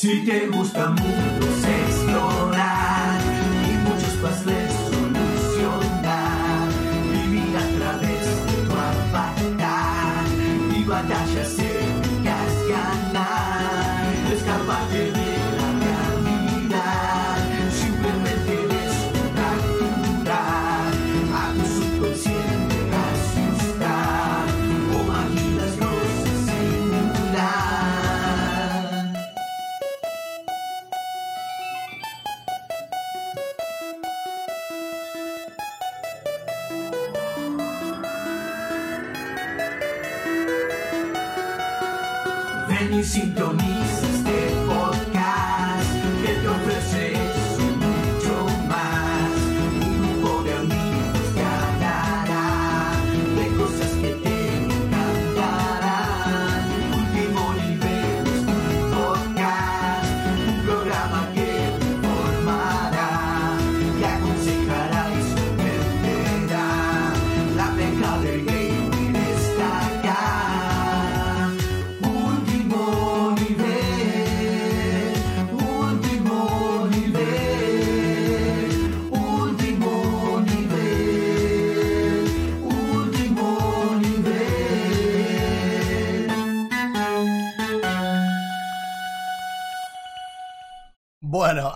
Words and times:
Si 0.00 0.24
te 0.24 0.46
gusta 0.46 0.90
mundos 0.90 1.64
explorar 1.64 3.20
y 3.68 3.72
muchos 3.82 4.14
puzzles 4.22 4.72
solucionar, 4.92 6.68
vivir 7.10 7.56
a 7.56 7.66
través 7.76 8.24
de 8.46 8.52
tu 8.62 8.72
avatar 8.74 10.24
y 10.72 10.84
batallas 10.84 11.58
épicas 11.58 12.52
ganar, 12.68 14.32
escaparte 14.32 15.10
de 15.10 15.17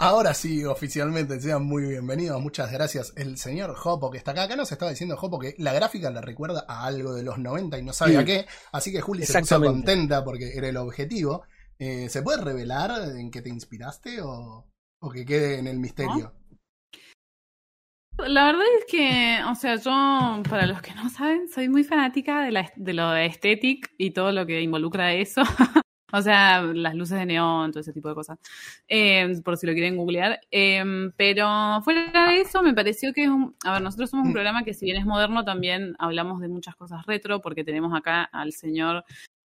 ahora 0.02 0.34
sí, 0.34 0.64
oficialmente, 0.64 1.40
sean 1.40 1.64
muy 1.64 1.84
bienvenidos. 1.84 2.40
Muchas 2.40 2.72
gracias. 2.72 3.12
El 3.16 3.38
señor 3.38 3.74
Jopo 3.74 4.10
que 4.10 4.18
está 4.18 4.32
acá. 4.32 4.44
Acá 4.44 4.56
nos 4.56 4.70
estaba 4.72 4.90
diciendo 4.90 5.16
Jopo 5.16 5.38
que 5.38 5.54
la 5.58 5.72
gráfica 5.72 6.10
le 6.10 6.20
recuerda 6.20 6.64
a 6.68 6.84
algo 6.86 7.14
de 7.14 7.22
los 7.22 7.38
90 7.38 7.78
y 7.78 7.82
no 7.84 7.92
sabe 7.92 8.12
Sí. 8.12 8.16
a 8.16 8.24
qué. 8.24 8.46
Así 8.72 8.92
que 8.92 9.00
Juli 9.00 9.24
se 9.24 9.38
puso 9.40 9.60
contenta 9.60 10.24
porque 10.24 10.52
era 10.56 10.68
el 10.68 10.76
objetivo. 10.76 11.44
Eh, 11.78 12.08
¿Se 12.08 12.22
puede 12.22 12.42
revelar 12.42 12.90
en 13.16 13.30
qué 13.30 13.42
te 13.42 13.48
inspiraste 13.48 14.20
o, 14.22 14.68
o 15.00 15.10
que 15.10 15.24
quede 15.24 15.58
en 15.58 15.66
el 15.66 15.78
misterio? 15.78 16.34
La 18.18 18.44
verdad 18.44 18.66
es 18.78 18.84
que, 18.88 19.38
o 19.50 19.54
sea, 19.54 19.76
yo, 19.76 20.42
para 20.48 20.66
los 20.66 20.82
que 20.82 20.94
no 20.94 21.08
saben, 21.08 21.48
soy 21.48 21.68
muy 21.68 21.82
fanática 21.82 22.42
de, 22.44 22.52
la, 22.52 22.70
de 22.76 22.92
lo 22.92 23.10
de 23.10 23.22
aesthetic 23.22 23.90
y 23.98 24.12
todo 24.12 24.32
lo 24.32 24.46
que 24.46 24.60
involucra 24.60 25.14
eso. 25.14 25.42
o 26.12 26.22
sea, 26.22 26.62
las 26.62 26.94
luces 26.94 27.18
de 27.18 27.26
neón, 27.26 27.72
todo 27.72 27.80
ese 27.80 27.92
tipo 27.92 28.08
de 28.08 28.14
cosas. 28.14 28.38
Eh, 28.88 29.40
por 29.44 29.56
si 29.56 29.66
lo 29.66 29.72
quieren 29.72 29.96
googlear. 29.96 30.40
Eh, 30.50 30.84
pero 31.16 31.80
fuera 31.82 32.28
de 32.28 32.40
eso, 32.42 32.62
me 32.62 32.74
pareció 32.74 33.12
que 33.12 33.22
es 33.24 33.28
un. 33.28 33.56
A 33.64 33.72
ver, 33.72 33.82
nosotros 33.82 34.10
somos 34.10 34.24
un 34.24 34.30
Mm. 34.30 34.34
programa 34.34 34.64
que, 34.64 34.74
si 34.74 34.84
bien 34.84 34.96
es 34.98 35.06
moderno, 35.06 35.44
también 35.44 35.94
hablamos 35.98 36.40
de 36.40 36.48
muchas 36.48 36.76
cosas 36.76 37.04
retro, 37.06 37.40
porque 37.40 37.64
tenemos 37.64 37.94
acá 37.96 38.22
al 38.24 38.52
señor 38.52 39.04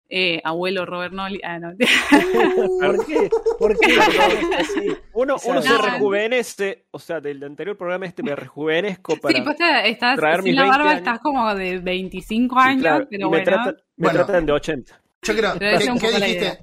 eh, 0.09 0.41
abuelo 0.45 0.87
Robert 0.87 1.13
Nolly. 1.13 1.41
Ah, 1.43 1.59
no. 1.59 1.73
¿Por 2.81 3.07
qué? 3.07 3.29
¿Por 3.59 3.77
qué? 3.79 3.89
Uno, 5.15 5.35
uno 5.47 5.63
se 5.63 5.79
rejuvenece, 5.79 6.87
o 6.93 6.99
sea, 6.99 7.21
del 7.21 7.43
anterior 7.43 7.77
programa 7.77 8.07
este 8.07 8.23
me 8.23 8.37
rejuvenezco 8.37 9.17
para... 9.17 9.35
Sí, 9.37 9.43
pues 9.43 9.57
te- 9.57 9.89
estás 9.91 10.17
traer 10.17 10.37
sin 10.43 10.45
mis 10.45 10.55
la 10.55 10.63
20 10.63 10.79
barba, 10.79 10.91
años. 10.93 10.99
está 11.07 11.19
como 11.19 11.55
de 11.55 11.79
25 11.79 12.55
y 12.55 12.59
años, 12.61 12.83
claro, 12.83 13.07
pero 13.11 13.21
y 13.21 13.25
me, 13.25 13.29
bueno. 13.31 13.45
tratan, 13.45 13.75
me 13.97 14.05
Bueno. 14.09 14.25
tratan 14.25 14.47
de 14.47 14.53
80. 14.53 15.03
Yo 15.27 15.37
creo. 15.37 15.59
¿Qué, 15.59 15.69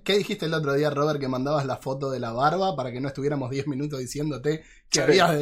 qué 0.03 0.13
dijiste, 0.13 0.37
qué 0.37 0.45
el 0.45 0.53
otro 0.53 0.73
día, 0.73 0.89
Robert, 0.89 1.19
que 1.19 1.27
mandabas 1.27 1.65
la 1.65 1.77
foto 1.77 2.09
de 2.11 2.19
la 2.19 2.31
barba 2.31 2.75
para 2.75 2.91
que 2.91 3.01
no 3.01 3.07
estuviéramos 3.07 3.49
10 3.49 3.67
minutos 3.67 3.99
diciéndote 3.99 4.63
que 4.89 5.01
habías 5.01 5.35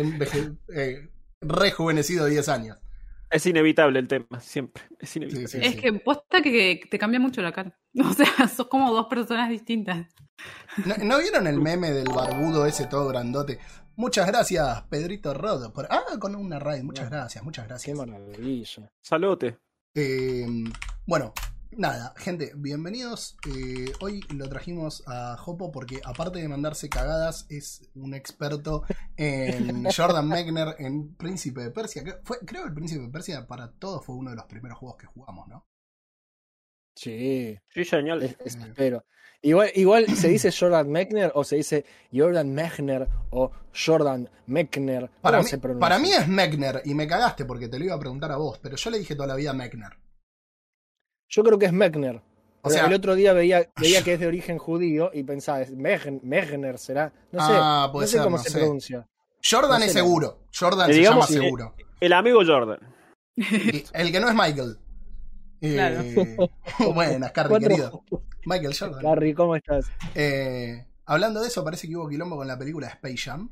eh, 0.73 1.09
rejuvenecido 1.41 2.25
10 2.25 2.49
años? 2.49 2.77
Es 3.29 3.45
inevitable 3.45 3.99
el 3.99 4.07
tema, 4.07 4.41
siempre. 4.41 4.83
Es 4.99 5.15
inevitable. 5.15 5.47
Sí, 5.47 5.59
sí, 5.59 5.65
Es 5.65 5.75
que 5.77 5.93
posta 5.93 6.41
que, 6.41 6.81
te 6.89 6.99
cambia 6.99 7.19
mucho 7.19 7.41
la 7.41 7.51
cara. 7.51 7.77
O 7.99 8.13
sea, 8.13 8.47
sos 8.47 8.67
como 8.67 8.91
dos 8.93 9.07
personas 9.07 9.49
distintas. 9.49 10.07
¿No, 10.85 10.95
no 10.97 11.19
vieron 11.19 11.47
el 11.47 11.59
meme 11.59 11.91
del 11.91 12.07
barbudo 12.09 12.65
ese 12.65 12.87
todo 12.87 13.07
grandote? 13.07 13.59
Muchas 13.95 14.27
gracias, 14.27 14.83
Pedrito 14.89 15.33
Rodo. 15.33 15.71
Por... 15.71 15.87
Ah, 15.89 16.03
con 16.19 16.35
una 16.35 16.59
raid. 16.59 16.83
Muchas 16.83 17.09
gracias, 17.09 17.43
muchas 17.43 17.65
Qué 17.65 17.69
gracias. 17.69 17.97
maravilla. 17.97 18.91
Saludote. 19.01 19.57
Eh, 19.93 20.45
bueno, 21.05 21.33
nada, 21.77 22.13
gente, 22.17 22.51
bienvenidos. 22.55 23.37
Eh, 23.47 23.91
hoy 24.01 24.21
lo 24.33 24.47
trajimos 24.49 25.03
a 25.07 25.37
Jopo 25.37 25.71
porque 25.71 26.01
aparte 26.03 26.39
de 26.39 26.47
mandarse 26.47 26.89
cagadas, 26.89 27.45
es 27.49 27.89
un 27.95 28.13
experto 28.13 28.83
en 29.17 29.85
Jordan 29.95 30.27
Mechner, 30.27 30.75
en 30.79 31.15
Príncipe 31.15 31.61
de 31.61 31.71
Persia. 31.71 32.03
que 32.03 32.15
fue, 32.23 32.39
creo 32.45 32.63
que 32.63 32.69
el 32.69 32.73
Príncipe 32.75 33.01
de 33.03 33.09
Persia 33.09 33.47
para 33.47 33.71
todos 33.71 34.05
fue 34.05 34.15
uno 34.15 34.29
de 34.31 34.35
los 34.35 34.45
primeros 34.45 34.77
juegos 34.77 34.97
que 34.97 35.07
jugamos, 35.07 35.47
¿no? 35.47 35.65
Sí, 36.95 37.57
Sí, 37.69 37.85
genial. 37.85 38.21
es- 38.23 38.35
es- 38.45 38.55
espero. 38.55 39.05
Igual, 39.43 39.71
igual 39.75 40.05
se 40.15 40.27
dice 40.27 40.51
Jordan 40.57 40.89
Mechner 40.89 41.31
o 41.33 41.43
se 41.43 41.55
dice 41.55 41.85
Jordan 42.13 42.53
Mechner 42.53 43.07
o 43.31 43.49
Jordan 43.73 44.29
Mechner. 44.45 45.07
¿Cómo 45.09 45.21
Para 45.21 45.39
mí, 45.39 45.45
se 45.45 45.57
pronuncia? 45.57 45.79
para 45.79 45.99
mí 45.99 46.11
es 46.11 46.27
Mechner 46.27 46.81
y 46.85 46.93
me 46.93 47.07
cagaste 47.07 47.45
porque 47.45 47.67
te 47.67 47.79
lo 47.79 47.85
iba 47.85 47.95
a 47.95 47.99
preguntar 47.99 48.31
a 48.31 48.35
vos, 48.37 48.59
pero 48.59 48.75
yo 48.75 48.89
le 48.91 48.99
dije 48.99 49.15
toda 49.15 49.27
la 49.27 49.35
vida 49.35 49.53
Mechner. 49.53 49.97
Yo 51.31 51.43
creo 51.43 51.57
que 51.57 51.65
es 51.65 51.73
Mechner. 51.73 52.21
O 52.61 52.69
sea- 52.69 52.85
el 52.85 52.93
otro 52.93 53.15
día 53.15 53.33
veía, 53.33 53.67
veía 53.79 54.03
que 54.03 54.13
es 54.13 54.19
de 54.19 54.27
origen 54.27 54.59
judío 54.59 55.09
y 55.13 55.23
pensaba, 55.23 55.61
es 55.61 55.71
Mech- 55.75 56.21
Mechner 56.21 56.77
será. 56.77 57.11
No 57.31 57.39
sé, 57.47 57.53
Ah, 57.55 57.85
no 57.87 57.91
puede 57.93 58.07
sé 58.07 58.13
ser, 58.17 58.23
cómo 58.23 58.37
no 58.37 58.43
se 58.43 58.49
sé. 58.51 58.59
pronuncia. 58.59 59.07
Jordan 59.43 59.79
No 59.79 59.85
es 59.85 59.91
sé, 59.93 59.99
no. 59.99 60.05
seguro. 60.05 60.39
Jordan 60.57 60.91
Eh, 60.91 60.93
se 60.93 61.01
llama 61.01 61.25
seguro. 61.25 61.73
El 61.99 62.13
amigo 62.13 62.41
Jordan. 62.45 62.77
Y 63.35 63.83
el 63.93 64.11
que 64.11 64.19
no 64.19 64.27
es 64.29 64.35
Michael. 64.35 64.77
Eh, 65.61 65.73
Claro. 65.73 66.03
buenas, 66.93 67.31
Carrie, 67.31 67.49
Cuatro- 67.49 67.67
querido. 67.69 68.03
Michael 68.45 68.75
Jordan. 68.77 69.03
Larry, 69.03 69.33
¿cómo 69.33 69.55
estás? 69.55 69.85
Eh, 70.15 70.85
hablando 71.05 71.41
de 71.41 71.47
eso, 71.47 71.63
parece 71.63 71.87
que 71.87 71.95
hubo 71.95 72.09
quilombo 72.09 72.35
con 72.37 72.47
la 72.47 72.57
película 72.59 72.87
Space 72.87 73.17
Jam. 73.17 73.49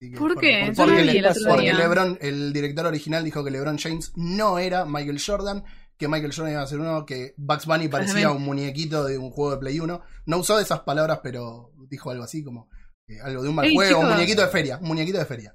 Que 0.00 0.10
¿Por 0.18 0.38
qué? 0.38 0.66
Yo 0.66 0.72
porque 0.74 1.04
le- 1.04 1.22
porque. 1.48 1.72
LeBron, 1.72 2.18
el 2.20 2.52
director 2.52 2.86
original 2.86 3.22
dijo 3.24 3.44
que 3.44 3.50
LeBron 3.52 3.78
James 3.78 4.12
no 4.16 4.58
era 4.58 4.84
Michael 4.84 5.20
Jordan, 5.24 5.64
que 6.02 6.08
Michael 6.08 6.34
Jordan 6.34 6.52
iba 6.54 6.62
a 6.62 6.66
ser 6.66 6.80
uno, 6.80 7.06
que 7.06 7.32
Bugs 7.36 7.64
Bunny 7.64 7.86
parecía 7.86 8.32
un 8.32 8.42
muñequito 8.42 9.04
de 9.04 9.18
un 9.18 9.30
juego 9.30 9.52
de 9.52 9.58
Play 9.58 9.78
1. 9.78 10.02
No 10.26 10.38
usó 10.38 10.58
esas 10.58 10.80
palabras, 10.80 11.20
pero 11.22 11.70
dijo 11.88 12.10
algo 12.10 12.24
así 12.24 12.42
como 12.42 12.68
eh, 13.06 13.20
algo 13.22 13.44
de 13.44 13.48
un 13.48 13.54
mal 13.54 13.66
Ey, 13.66 13.74
juego, 13.76 14.00
un 14.00 14.08
muñequito 14.08 14.42
de 14.42 14.48
feria, 14.48 14.78
un 14.78 14.88
muñequito 14.88 15.18
de 15.18 15.26
feria. 15.26 15.54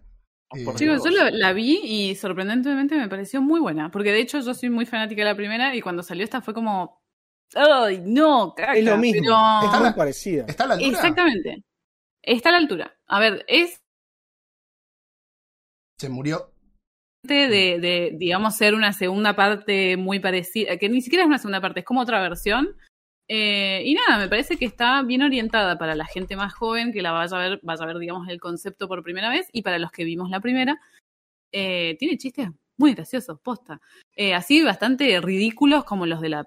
Eh, 0.56 0.66
Chicos, 0.76 1.04
yo 1.04 1.10
la, 1.10 1.52
vi 1.52 1.82
y 1.84 2.16
sorprendentemente 2.16 2.96
me 2.96 3.10
pareció 3.10 3.42
muy 3.42 3.60
buena. 3.60 3.92
Porque 3.92 4.14
de 4.14 4.22
hecho 4.22 4.40
yo 4.40 4.54
soy 4.54 4.70
muy 4.70 4.86
fanática 4.86 5.22
de 5.22 5.26
la 5.26 5.36
primera 5.36 5.76
y 5.76 5.82
cuando 5.82 6.02
salió 6.02 6.24
esta 6.24 6.40
fue 6.42 6.54
como. 6.54 7.02
¡Ay, 7.54 8.02
no! 8.06 8.54
Caca, 8.56 8.78
Es 8.78 8.86
lo 8.86 8.98
mismo. 8.98 9.22
pero- 9.24 9.66
Está 9.66 9.80
Muy 9.82 9.94
parecida. 9.94 10.46
¿Está 10.48 10.64
a 10.64 10.68
la 10.68 10.74
altura? 10.76 10.92
Exactamente. 10.96 11.66
Está 12.22 12.50
a 12.50 12.52
la 12.54 12.58
altura. 12.60 12.98
A 13.08 13.20
ver, 13.20 13.44
es 13.50 13.82
Se 15.98 16.08
murió. 16.08 16.54
De, 17.24 17.80
de, 17.80 18.12
digamos, 18.16 18.56
ser 18.56 18.74
una 18.74 18.94
segunda 18.94 19.36
parte 19.36 19.98
muy 19.98 20.20
parecida, 20.20 20.78
que 20.78 20.90
ni 20.90 21.02
siquiera 21.02 21.24
es 21.24 21.28
una 21.28 21.38
segunda 21.40 21.62
parte, 21.62 21.82
es 21.82 21.86
como 21.86 22.02
otra 22.02 22.22
versión. 22.22 22.76
Eh, 23.30 23.82
y 23.86 23.94
nada, 23.94 24.18
me 24.18 24.30
parece 24.30 24.56
que 24.56 24.64
está 24.66 25.02
bien 25.04 25.22
orientada 25.22 25.78
para 25.78 25.96
la 25.96 26.06
gente 26.06 26.38
más 26.38 26.54
joven 26.54 26.94
que 26.94 27.02
la 27.02 27.12
vaya 27.12 27.36
a 27.36 27.40
ver, 27.50 27.60
vaya 27.62 27.84
a 27.84 27.88
ver, 27.88 27.98
digamos, 27.98 28.30
el 28.30 28.40
concepto 28.40 28.88
por 28.88 29.04
primera 29.04 29.30
vez, 29.30 29.48
y 29.52 29.64
para 29.64 29.80
los 29.80 29.92
que 29.92 30.06
vimos 30.06 30.30
la 30.30 30.40
primera, 30.40 30.80
eh, 31.52 31.96
tiene 32.00 32.18
chistes 32.18 32.48
muy 32.78 32.94
graciosos, 32.94 33.40
posta. 33.42 33.82
Eh, 34.16 34.34
así 34.34 34.62
bastante 34.64 35.20
ridículos 35.20 35.84
como 35.84 36.06
los 36.06 36.22
de 36.22 36.30
la 36.30 36.46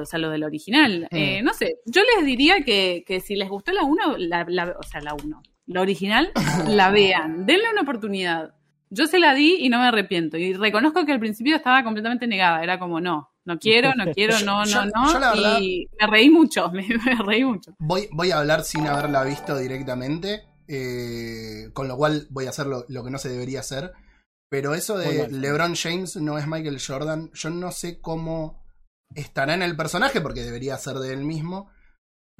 o 0.00 0.04
sea, 0.04 0.18
los 0.18 0.30
del 0.30 0.44
original. 0.44 1.08
Eh, 1.10 1.42
no 1.42 1.52
sé, 1.54 1.76
yo 1.86 2.02
les 2.16 2.24
diría 2.26 2.62
que, 2.64 3.02
que 3.06 3.20
si 3.20 3.34
les 3.34 3.48
gustó 3.48 3.72
la 3.72 3.82
1, 3.82 4.16
la, 4.18 4.44
la- 4.48 4.76
o 4.78 4.82
sea, 4.82 5.00
la 5.00 5.14
1, 5.14 5.42
la 5.66 5.80
original, 5.80 6.30
la 6.68 6.90
vean, 6.90 7.46
denle 7.46 7.70
una 7.72 7.80
oportunidad. 7.82 8.54
Yo 8.92 9.06
se 9.06 9.18
la 9.20 9.34
di 9.34 9.56
y 9.60 9.68
no 9.68 9.78
me 9.78 9.86
arrepiento. 9.86 10.36
Y 10.36 10.52
reconozco 10.54 11.06
que 11.06 11.12
al 11.12 11.20
principio 11.20 11.54
estaba 11.56 11.84
completamente 11.84 12.26
negada. 12.26 12.62
Era 12.62 12.78
como, 12.78 13.00
no, 13.00 13.30
No 13.44 13.58
quiero, 13.58 13.92
no 13.94 14.04
quiero, 14.14 14.34
no, 14.40 14.64
yo- 14.64 14.84
no, 14.86 14.90
no. 15.06 15.12
yo 15.12 15.18
la 15.20 15.32
verdad- 15.32 15.58
y 15.60 15.86
me 16.00 16.06
reí 16.08 16.28
mucho, 16.30 16.70
me, 16.72 16.86
me 16.88 17.14
reí 17.24 17.44
mucho. 17.44 17.72
Voy, 17.78 18.08
voy 18.12 18.30
a 18.32 18.38
hablar 18.40 18.64
sin 18.64 18.86
haberla 18.86 19.22
visto 19.24 19.56
directamente, 19.56 20.42
eh, 20.68 21.70
con 21.72 21.88
lo 21.88 21.96
cual 21.96 22.26
voy 22.30 22.46
a 22.46 22.50
hacer 22.50 22.66
lo, 22.66 22.84
lo 22.88 23.04
que 23.04 23.10
no 23.10 23.18
se 23.18 23.28
debería 23.28 23.60
hacer. 23.60 23.92
Pero 24.50 24.74
eso 24.74 24.98
de. 24.98 25.28
LeBron 25.28 25.76
James 25.76 26.16
no 26.16 26.36
es 26.36 26.46
Michael 26.48 26.80
Jordan, 26.84 27.30
yo 27.34 27.50
no 27.50 27.70
sé 27.70 28.00
cómo 28.00 28.60
estará 29.14 29.54
en 29.54 29.62
el 29.62 29.76
personaje, 29.76 30.20
porque 30.20 30.42
debería 30.42 30.76
ser 30.78 30.96
de 30.96 31.12
él 31.12 31.24
mismo. 31.24 31.70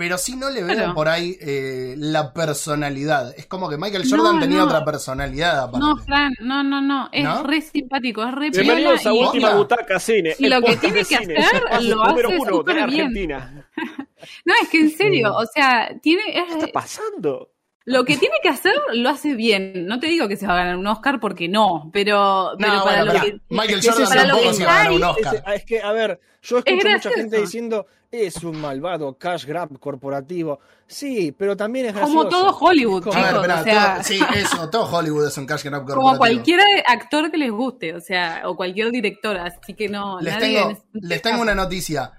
Pero 0.00 0.16
sí 0.16 0.34
no 0.34 0.48
le 0.48 0.62
veo 0.64 0.74
Claro. 0.74 0.94
por 0.94 1.08
ahí 1.08 1.36
eh, 1.42 1.94
la 1.98 2.32
personalidad. 2.32 3.34
Es 3.36 3.44
como 3.44 3.68
que 3.68 3.76
Michael 3.76 4.08
No, 4.08 4.16
Jordan 4.16 4.40
tenía 4.40 4.56
no. 4.60 4.64
otra 4.64 4.82
personalidad 4.82 5.58
aparte. 5.64 5.78
No, 5.78 5.94
Fran, 5.98 6.32
no, 6.40 6.62
no, 6.62 6.80
no. 6.80 7.10
Es 7.12 7.22
¿No? 7.22 7.42
re 7.42 7.60
simpático, 7.60 8.24
es 8.24 8.32
re 8.32 8.48
Bienvenidos 8.48 9.04
a 9.04 9.12
y- 9.12 9.18
Última 9.22 9.48
Hola. 9.48 9.56
Butaca 9.58 10.00
Cine. 10.00 10.34
Y 10.38 10.44
el 10.46 10.50
lo 10.52 10.62
que 10.62 10.76
tiene 10.78 11.00
que 11.00 11.04
cine. 11.04 11.36
hacer, 11.36 11.62
lo 11.82 11.96
número 12.06 12.28
hace 12.30 12.38
uno 12.38 12.44
de 12.46 12.50
súper 12.56 12.74
bien. 12.76 13.06
Argentina. 13.08 13.68
No, 14.44 14.54
es 14.62 14.68
que 14.70 14.80
en 14.80 14.90
serio, 14.90 15.34
o 15.34 15.46
sea, 15.46 15.90
tiene, 16.02 16.22
¿Qué 16.24 16.38
está 16.40 16.66
es, 16.66 16.72
pasando? 16.72 17.52
Lo 17.84 18.04
que 18.04 18.16
tiene 18.16 18.36
que 18.42 18.48
hacer 18.48 18.74
lo 18.94 19.08
hace 19.08 19.34
bien. 19.34 19.86
No 19.86 19.98
te 20.00 20.06
digo 20.06 20.28
que 20.28 20.36
se 20.36 20.46
va 20.46 20.54
a 20.54 20.56
ganar 20.58 20.76
un 20.76 20.86
Oscar 20.86 21.18
porque 21.20 21.48
no, 21.48 21.90
pero, 21.92 22.52
pero 22.58 22.74
No, 22.74 22.84
para 22.84 23.04
bueno, 23.04 23.18
lo 23.18 23.20
que. 23.24 23.40
Michael 23.48 23.80
Jordan 23.82 24.08
tampoco 24.28 24.52
se 24.52 24.64
va 24.64 24.72
a 24.72 24.76
ganar 24.78 24.92
un. 24.92 25.04
Oscar. 25.04 25.44
Es 25.54 25.64
que, 25.64 25.80
a 25.82 25.92
ver, 25.92 26.20
yo 26.42 26.58
escucho 26.58 26.88
mucha 26.88 27.10
gente 27.10 27.40
diciendo 27.40 27.86
es 28.12 28.42
un 28.42 28.60
malvado 28.60 29.16
cash 29.16 29.44
grab 29.46 29.78
corporativo. 29.78 30.58
Sí, 30.86 31.30
pero 31.30 31.56
también 31.56 31.86
es 31.86 31.92
Como 31.92 32.22
gracioso. 32.22 32.28
todo 32.28 32.58
Hollywood, 32.58 33.04
Como- 33.04 33.16
A 33.16 33.22
ver, 33.22 33.34
espera, 33.36 33.60
o 33.60 33.64
sea, 33.64 33.94
todo- 33.94 34.02
sí, 34.04 34.20
eso, 34.34 34.68
todo 34.70 34.90
Hollywood 34.96 35.28
es 35.28 35.38
un 35.38 35.46
cash 35.46 35.62
grab 35.62 35.82
corporativo. 35.82 36.02
como 36.02 36.18
cualquier 36.18 36.60
actor 36.88 37.30
que 37.30 37.36
les 37.38 37.52
guste, 37.52 37.94
o 37.94 38.00
sea, 38.00 38.42
o 38.46 38.56
cualquier 38.56 38.90
director, 38.90 39.36
así 39.36 39.74
que 39.74 39.88
no. 39.88 40.20
Les 40.20 40.34
nadie 40.34 40.56
tengo, 40.58 40.82
les 40.92 41.22
tengo 41.22 41.40
una 41.42 41.54
noticia. 41.54 42.10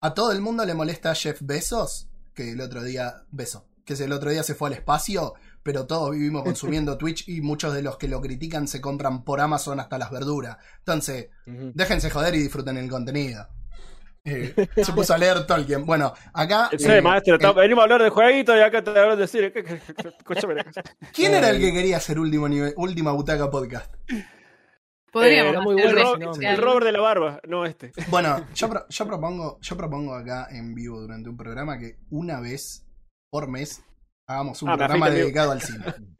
A 0.00 0.14
todo 0.14 0.32
el 0.32 0.40
mundo 0.40 0.64
le 0.64 0.74
molesta 0.74 1.14
Jeff 1.14 1.38
Bezos, 1.42 2.08
que 2.34 2.50
el 2.50 2.60
otro 2.60 2.82
día, 2.82 3.22
beso, 3.30 3.65
que 3.86 3.94
el 3.94 4.12
otro 4.12 4.30
día 4.30 4.42
se 4.42 4.54
fue 4.54 4.68
al 4.68 4.74
espacio, 4.74 5.32
pero 5.62 5.86
todos 5.86 6.10
vivimos 6.10 6.42
consumiendo 6.44 6.98
Twitch 6.98 7.26
y 7.28 7.40
muchos 7.40 7.72
de 7.72 7.80
los 7.82 7.96
que 7.96 8.08
lo 8.08 8.20
critican 8.20 8.68
se 8.68 8.82
compran 8.82 9.24
por 9.24 9.40
Amazon 9.40 9.80
hasta 9.80 9.96
las 9.96 10.10
verduras. 10.10 10.58
Entonces, 10.80 11.28
déjense 11.46 12.10
joder 12.10 12.34
y 12.34 12.42
disfruten 12.42 12.76
el 12.76 12.90
contenido. 12.90 13.48
Eh, 14.24 14.52
se 14.84 14.92
puso 14.92 15.14
a 15.14 15.18
leer 15.18 15.46
Tolkien. 15.46 15.86
Bueno, 15.86 16.12
acá. 16.34 16.68
Sí, 16.76 16.84
eh, 16.90 17.00
maestro, 17.00 17.38
venimos 17.54 17.82
a 17.82 17.84
hablar 17.84 18.02
de 18.02 18.10
jueguitos 18.10 18.56
y 18.56 18.60
acá 18.60 18.82
te 18.82 18.90
hablan 18.90 19.16
de 19.18 19.28
cine. 19.28 19.52
¿Qué- 19.52 19.62
qué- 19.62 19.78
qué- 19.96 20.08
Escúchame. 20.18 20.54
¿Quién 21.14 21.32
era 21.34 21.50
el 21.50 21.60
que 21.60 21.72
quería 21.72 21.98
hacer 21.98 22.18
último 22.18 22.48
nivel, 22.48 22.74
última 22.76 23.12
butaca 23.12 23.48
podcast? 23.50 23.94
Podríamos 25.12 25.46
Eh, 25.46 25.50
era 25.54 25.60
muy 25.62 25.74
bueno 25.74 25.90
el, 25.90 26.20
nombre. 26.20 26.48
el. 26.50 26.56
Robert 26.58 26.86
de 26.86 26.92
la 26.92 27.00
barba, 27.00 27.40
no 27.48 27.64
este. 27.64 27.92
Bueno, 28.08 28.44
yo, 28.54 28.68
pro- 28.70 28.86
yo 28.88 29.06
propongo, 29.06 29.58
yo 29.62 29.76
propongo 29.76 30.14
acá 30.14 30.48
en 30.50 30.74
vivo 30.74 31.00
durante 31.00 31.28
un 31.30 31.36
programa 31.36 31.78
que 31.78 31.98
una 32.10 32.40
vez 32.40 32.84
por 33.30 33.48
mes 33.48 33.82
hagamos 34.26 34.62
un 34.62 34.70
Ah, 34.70 34.76
programa 34.76 35.10
dedicado 35.10 35.52
al 35.52 35.60
cine. 35.62 35.84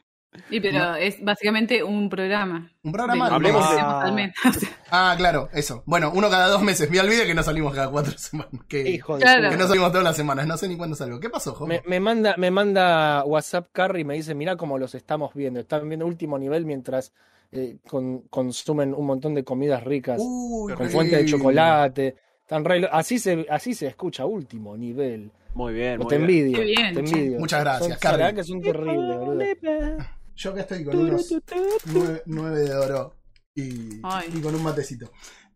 Sí, 0.50 0.60
pero 0.60 0.94
es 0.96 1.24
básicamente 1.24 1.82
un 1.82 2.10
programa. 2.10 2.70
Un 2.82 2.92
programa. 2.92 3.30
de- 3.30 3.34
Hablemos 3.36 3.70
de- 3.70 3.76
sea, 3.76 4.70
Ah, 4.90 5.14
claro, 5.16 5.48
eso. 5.54 5.82
Bueno, 5.86 6.12
uno 6.14 6.28
cada 6.28 6.48
dos 6.48 6.60
meses. 6.60 6.90
Me 6.90 7.00
olvidé 7.00 7.24
que 7.24 7.32
no 7.34 7.42
salimos 7.42 7.74
cada 7.74 7.88
cuatro 7.90 8.12
semanas. 8.18 8.50
Que, 8.68 8.86
Hijo 8.90 9.16
de 9.16 9.22
Claro. 9.22 9.48
que 9.48 9.56
no 9.56 9.66
salimos 9.66 9.88
todas 9.92 10.04
las 10.04 10.14
semanas. 10.14 10.46
No 10.46 10.58
sé 10.58 10.68
ni 10.68 10.76
cuándo 10.76 10.94
salgo. 10.94 11.20
¿Qué 11.20 11.30
pasó, 11.30 11.52
Jopo? 11.54 11.66
Me, 11.68 11.80
me 11.86 12.00
manda, 12.00 12.34
me 12.36 12.50
manda 12.50 13.24
WhatsApp 13.24 13.68
Carrie 13.72 14.02
y 14.02 14.04
me 14.04 14.12
dice, 14.12 14.34
mira 14.34 14.56
cómo 14.56 14.76
los 14.76 14.94
estamos 14.94 15.32
viendo. 15.32 15.58
Están 15.58 15.88
viendo 15.88 16.04
último 16.04 16.38
nivel 16.38 16.66
mientras 16.66 17.14
eh, 17.52 17.78
con- 17.88 18.20
consumen 18.28 18.92
un 18.92 19.06
montón 19.06 19.32
de 19.32 19.42
comidas 19.42 19.84
ricas 19.84 20.18
Uy, 20.22 20.74
con 20.74 20.90
fuente 20.90 21.16
de 21.16 21.24
chocolate. 21.24 22.14
Tan 22.46 22.62
re 22.62 22.86
así 22.92 23.18
se, 23.18 23.46
así 23.48 23.72
se 23.72 23.86
escucha 23.86 24.26
último 24.26 24.76
nivel. 24.76 25.32
Muy 25.56 25.72
bien, 25.72 25.98
muy 25.98 26.06
te 26.08 26.18
bien. 26.18 26.30
envidio. 26.30 26.58
Qué 26.58 26.64
bien, 26.64 26.94
te 26.94 27.00
envidio. 27.00 27.38
Muchas 27.38 27.60
gracias, 27.60 28.00
verdad 28.00 28.34
que 28.34 28.44
son 28.44 28.60
terribles, 28.60 29.18
boludo. 29.18 29.44
Yo 30.36 30.50
acá 30.50 30.60
estoy 30.60 30.84
con 30.84 30.98
unos 30.98 31.34
nueve, 31.86 32.22
nueve 32.26 32.60
de 32.60 32.74
oro 32.74 33.16
y, 33.54 34.00
con 34.42 34.54
un 34.54 34.62
matecito. 34.62 35.10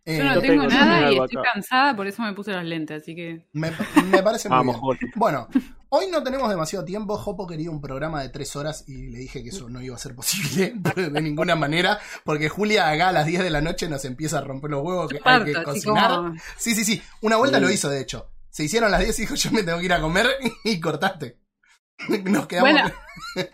Eh, 0.07 0.17
Yo 0.17 0.25
no 0.25 0.35
Yo 0.37 0.41
tengo 0.41 0.63
tengo 0.67 0.75
nada 0.75 1.13
y 1.13 1.19
estoy 1.19 1.39
acá. 1.39 1.51
cansada, 1.53 1.95
por 1.95 2.07
eso 2.07 2.23
me 2.23 2.33
puse 2.33 2.51
los 2.53 2.65
lentes, 2.65 3.03
así 3.03 3.15
que. 3.15 3.47
me, 3.53 3.71
me 4.11 4.23
parece 4.23 4.49
muy 4.49 4.57
Vamos, 4.57 4.77
bien. 4.77 4.81
Jorge. 4.81 5.07
Bueno, 5.17 5.49
hoy 5.91 6.07
no 6.11 6.23
tenemos 6.23 6.49
demasiado 6.49 6.87
tiempo. 6.87 7.19
Jopo 7.19 7.47
quería 7.47 7.71
un 7.71 7.83
programa 7.83 8.23
de 8.23 8.31
tres 8.31 8.57
horas 8.57 8.85
y 8.89 9.09
le 9.11 9.19
dije 9.19 9.43
que 9.43 9.51
eso 9.51 9.69
no 9.69 9.83
iba 9.83 9.95
a 9.95 9.99
ser 9.99 10.15
posible 10.15 10.73
de 10.97 11.21
ninguna 11.21 11.55
manera, 11.57 11.99
porque 12.25 12.49
Julia 12.49 12.89
acá 12.89 13.11
a 13.11 13.13
las 13.13 13.27
10 13.27 13.43
de 13.45 13.51
la 13.51 13.61
noche 13.61 13.87
nos 13.91 14.03
empieza 14.07 14.39
a 14.39 14.41
romper 14.41 14.71
los 14.71 14.83
huevos 14.83 15.11
que 15.11 15.21
hay 15.23 15.45
que 15.45 15.63
cocinar. 15.63 16.11
como- 16.17 16.35
Sí, 16.57 16.75
sí, 16.75 16.85
sí. 16.87 17.03
Una 17.21 17.37
vuelta 17.37 17.59
Sí. 17.59 17.65
lo 17.65 17.71
hizo, 17.71 17.91
de 17.91 18.01
hecho. 18.01 18.31
Se 18.51 18.65
hicieron 18.65 18.91
las 18.91 19.01
10 19.01 19.19
y 19.19 19.23
dijo, 19.23 19.35
yo 19.37 19.51
me 19.53 19.63
tengo 19.63 19.79
que 19.79 19.85
ir 19.87 19.93
a 19.93 20.01
comer 20.01 20.27
y 20.65 20.81
cortaste. 20.81 21.39
Nos 22.25 22.47
quedamos... 22.47 22.71
Bueno. 22.73 22.91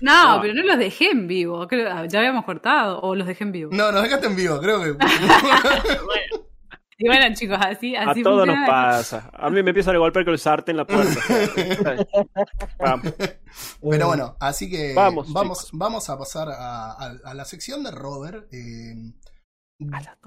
No, 0.00 0.34
No. 0.34 0.42
pero 0.42 0.52
no 0.54 0.62
los 0.64 0.78
dejé 0.78 1.10
en 1.12 1.28
vivo. 1.28 1.68
Creo, 1.68 1.88
ah, 1.92 2.06
ya 2.06 2.18
habíamos 2.18 2.44
cortado 2.44 3.00
o 3.02 3.14
los 3.14 3.24
dejé 3.24 3.44
en 3.44 3.52
vivo. 3.52 3.70
No, 3.72 3.92
nos 3.92 4.02
dejaste 4.02 4.26
en 4.26 4.34
vivo, 4.34 4.58
creo 4.60 4.82
que... 4.82 4.96
Y 6.98 7.06
bueno, 7.06 7.34
chicos, 7.34 7.58
así, 7.60 7.94
A 7.96 8.10
así 8.10 8.22
todos 8.22 8.44
nos 8.46 8.56
pasa. 8.68 9.30
A 9.32 9.48
mí 9.50 9.62
me 9.62 9.70
empiezan 9.70 9.94
a 9.94 9.98
golpear 9.98 10.24
con 10.24 10.32
el 10.34 10.38
sartén 10.40 10.72
en 10.74 10.76
la 10.78 10.84
puerta. 10.86 11.20
Vamos. 12.80 13.14
Pero 13.90 14.06
bueno, 14.08 14.36
así 14.40 14.68
que 14.70 14.92
Vamos, 14.94 15.32
vamos, 15.32 15.68
vamos 15.72 16.08
a 16.10 16.18
pasar 16.18 16.48
a, 16.48 16.92
a- 16.92 17.16
a 17.24 17.34
la 17.34 17.44
sección 17.44 17.82
de 17.84 17.90
Robert. 17.92 18.46
eh, 18.52 18.94
A 18.94 19.21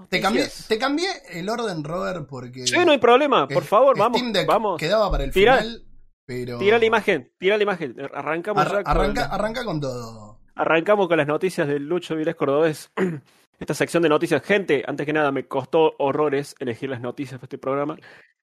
te, 0.10 0.22
cambié, 0.22 0.42
noticias. 0.44 0.68
te 0.68 0.78
cambié 0.78 1.08
el 1.32 1.50
orden, 1.50 1.84
Robert, 1.84 2.28
porque... 2.28 2.68
Sí, 2.68 2.76
no 2.86 2.92
hay 2.92 2.98
problema. 2.98 3.48
Por 3.48 3.64
favor, 3.64 3.98
vamos. 3.98 4.18
Steam 4.20 4.34
Deck 4.34 4.48
Vamos. 4.48 4.80
quedaba 4.80 5.10
para 5.12 5.24
el 5.24 5.32
Tira- 5.32 5.58
final, 5.58 5.84
pero... 6.26 6.58
Tira 6.60 6.78
la 6.80 6.86
imagen, 6.86 7.32
tira 7.38 7.58
la 7.58 7.64
imagen. 7.64 7.96
Arrancamos 8.14 8.64
ya 8.66 8.84
con- 8.84 8.88
arranca, 8.88 9.26
arranca 9.26 9.64
con 9.66 9.80
todo. 9.80 10.40
Arrancamos 10.56 11.08
con 11.08 11.18
las 11.18 11.28
noticias 11.28 11.68
del 11.68 11.84
Lucho 11.88 12.16
Vilés 12.16 12.36
Cordobés. 12.36 12.92
Esta 13.60 13.74
sección 13.74 14.04
de 14.04 14.10
noticias. 14.10 14.42
Gente, 14.44 14.84
antes 14.86 15.06
que 15.06 15.14
nada, 15.14 15.32
me 15.32 15.48
costó 15.48 15.94
horrores 16.00 16.56
elegir 16.60 16.90
las 16.90 17.00
noticias 17.00 17.40
para 17.40 17.46
este 17.46 17.58
programa. 17.58 17.96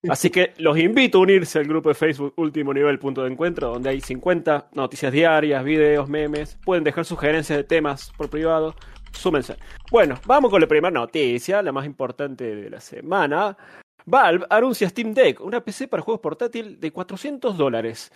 Así 0.08 0.30
que 0.30 0.54
los 0.56 0.78
invito 0.78 1.18
a 1.18 1.20
unirse 1.20 1.58
al 1.58 1.66
grupo 1.66 1.90
de 1.90 1.94
Facebook 1.94 2.32
Último 2.36 2.72
Nivel 2.72 2.98
Punto 2.98 3.22
de 3.22 3.30
Encuentro, 3.30 3.68
donde 3.68 3.90
hay 3.90 4.00
50 4.00 4.70
noticias 4.72 5.12
diarias, 5.12 5.62
videos, 5.64 6.08
memes. 6.08 6.58
Pueden 6.64 6.82
dejar 6.82 7.04
sugerencias 7.04 7.58
de 7.58 7.64
temas 7.64 8.10
por 8.16 8.30
privado. 8.30 8.74
Súmense. 9.12 9.56
Bueno, 9.90 10.18
vamos 10.26 10.50
con 10.50 10.60
la 10.60 10.66
primera 10.66 10.90
noticia, 10.90 11.62
la 11.62 11.72
más 11.72 11.86
importante 11.86 12.56
de 12.56 12.70
la 12.70 12.80
semana. 12.80 13.56
Valve 14.04 14.46
anuncia 14.50 14.88
Steam 14.88 15.14
Deck, 15.14 15.40
una 15.40 15.62
PC 15.62 15.88
para 15.88 16.02
juegos 16.02 16.20
portátil 16.20 16.80
de 16.80 16.90
400 16.90 17.56
dólares. 17.56 18.10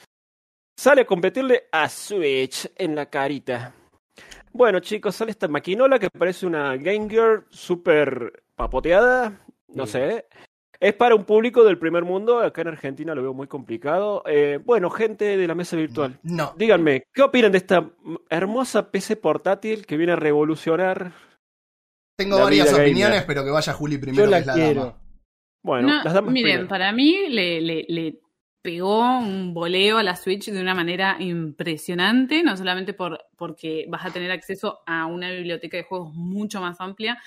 Sale 0.77 1.03
a 1.03 1.07
competirle 1.07 1.69
a 1.73 1.89
Switch 1.89 2.71
en 2.77 2.95
la 2.95 3.07
carita. 3.07 3.73
Bueno, 4.53 4.81
chicos, 4.81 5.15
sale 5.15 5.31
esta 5.31 5.49
maquinola 5.49 5.99
que 5.99 6.11
parece 6.11 6.47
una 6.47 6.77
Game 6.77 7.09
Gear 7.09 7.45
súper 7.51 8.45
papoteada. 8.55 9.41
No 9.69 9.87
sé. 9.87 10.27
Es 10.81 10.95
para 10.95 11.15
un 11.15 11.25
público 11.25 11.65
del 11.65 11.79
primer 11.79 12.05
mundo. 12.05 12.41
Acá 12.41 12.63
en 12.63 12.69
Argentina 12.69 13.15
lo 13.15 13.23
veo 13.23 13.35
muy 13.35 13.47
complicado. 13.47 14.23
Eh, 14.27 14.59
bueno, 14.65 14.91
gente 14.91 15.37
de 15.37 15.47
la 15.47 15.55
mesa 15.55 15.77
virtual. 15.77 16.19
No, 16.23 16.55
Díganme, 16.57 17.05
¿qué 17.13 17.23
opinan 17.23 17.53
de 17.53 17.59
esta 17.59 17.91
hermosa 18.29 18.91
PC 18.91 19.17
portátil 19.17 19.87
que 19.87 19.97
viene 19.97 20.13
a 20.13 20.17
revolucionar? 20.17 21.13
tengo 22.19 22.39
La 22.39 22.45
varias 22.45 22.67
vida 22.69 22.73
gamer. 22.79 22.87
opiniones, 22.91 23.25
pero 23.25 23.45
que 23.45 23.51
vaya 23.51 23.73
Juli 23.75 23.99
primero, 23.99 24.25
Yo 24.25 24.25
que 24.27 24.31
la 24.31 24.39
es 24.39 24.47
la 24.47 24.55
quiero. 24.55 24.81
dama. 24.85 25.03
Bueno, 25.63 25.89
No, 25.89 26.05
las 26.05 26.15
damas 26.15 26.33
miren, 26.33 26.51
primero. 26.53 26.69
para 26.69 26.93
mí 26.93 27.29
le, 27.29 27.61
le, 27.61 27.85
le 27.89 28.21
pegó 28.63 29.19
un 29.19 29.53
voleo 29.53 29.99
a 29.99 30.03
la 30.03 30.17
Switch 30.17 30.51
de 30.51 30.61
una 30.61 30.75
manera 30.75 31.17
impresionante, 31.21 32.43
no 32.43 32.57
solamente 32.57 32.95
por, 32.95 33.19
porque 33.37 33.85
vas 33.89 34.07
a 34.07 34.11
tener 34.11 34.31
acceso 34.31 34.79
a 34.87 35.07
una 35.07 35.31
biblioteca 35.31 35.77
de 35.77 35.83
juegos 35.85 36.15
mucho 36.15 36.61
más 36.61 36.81
amplia, 36.81 37.19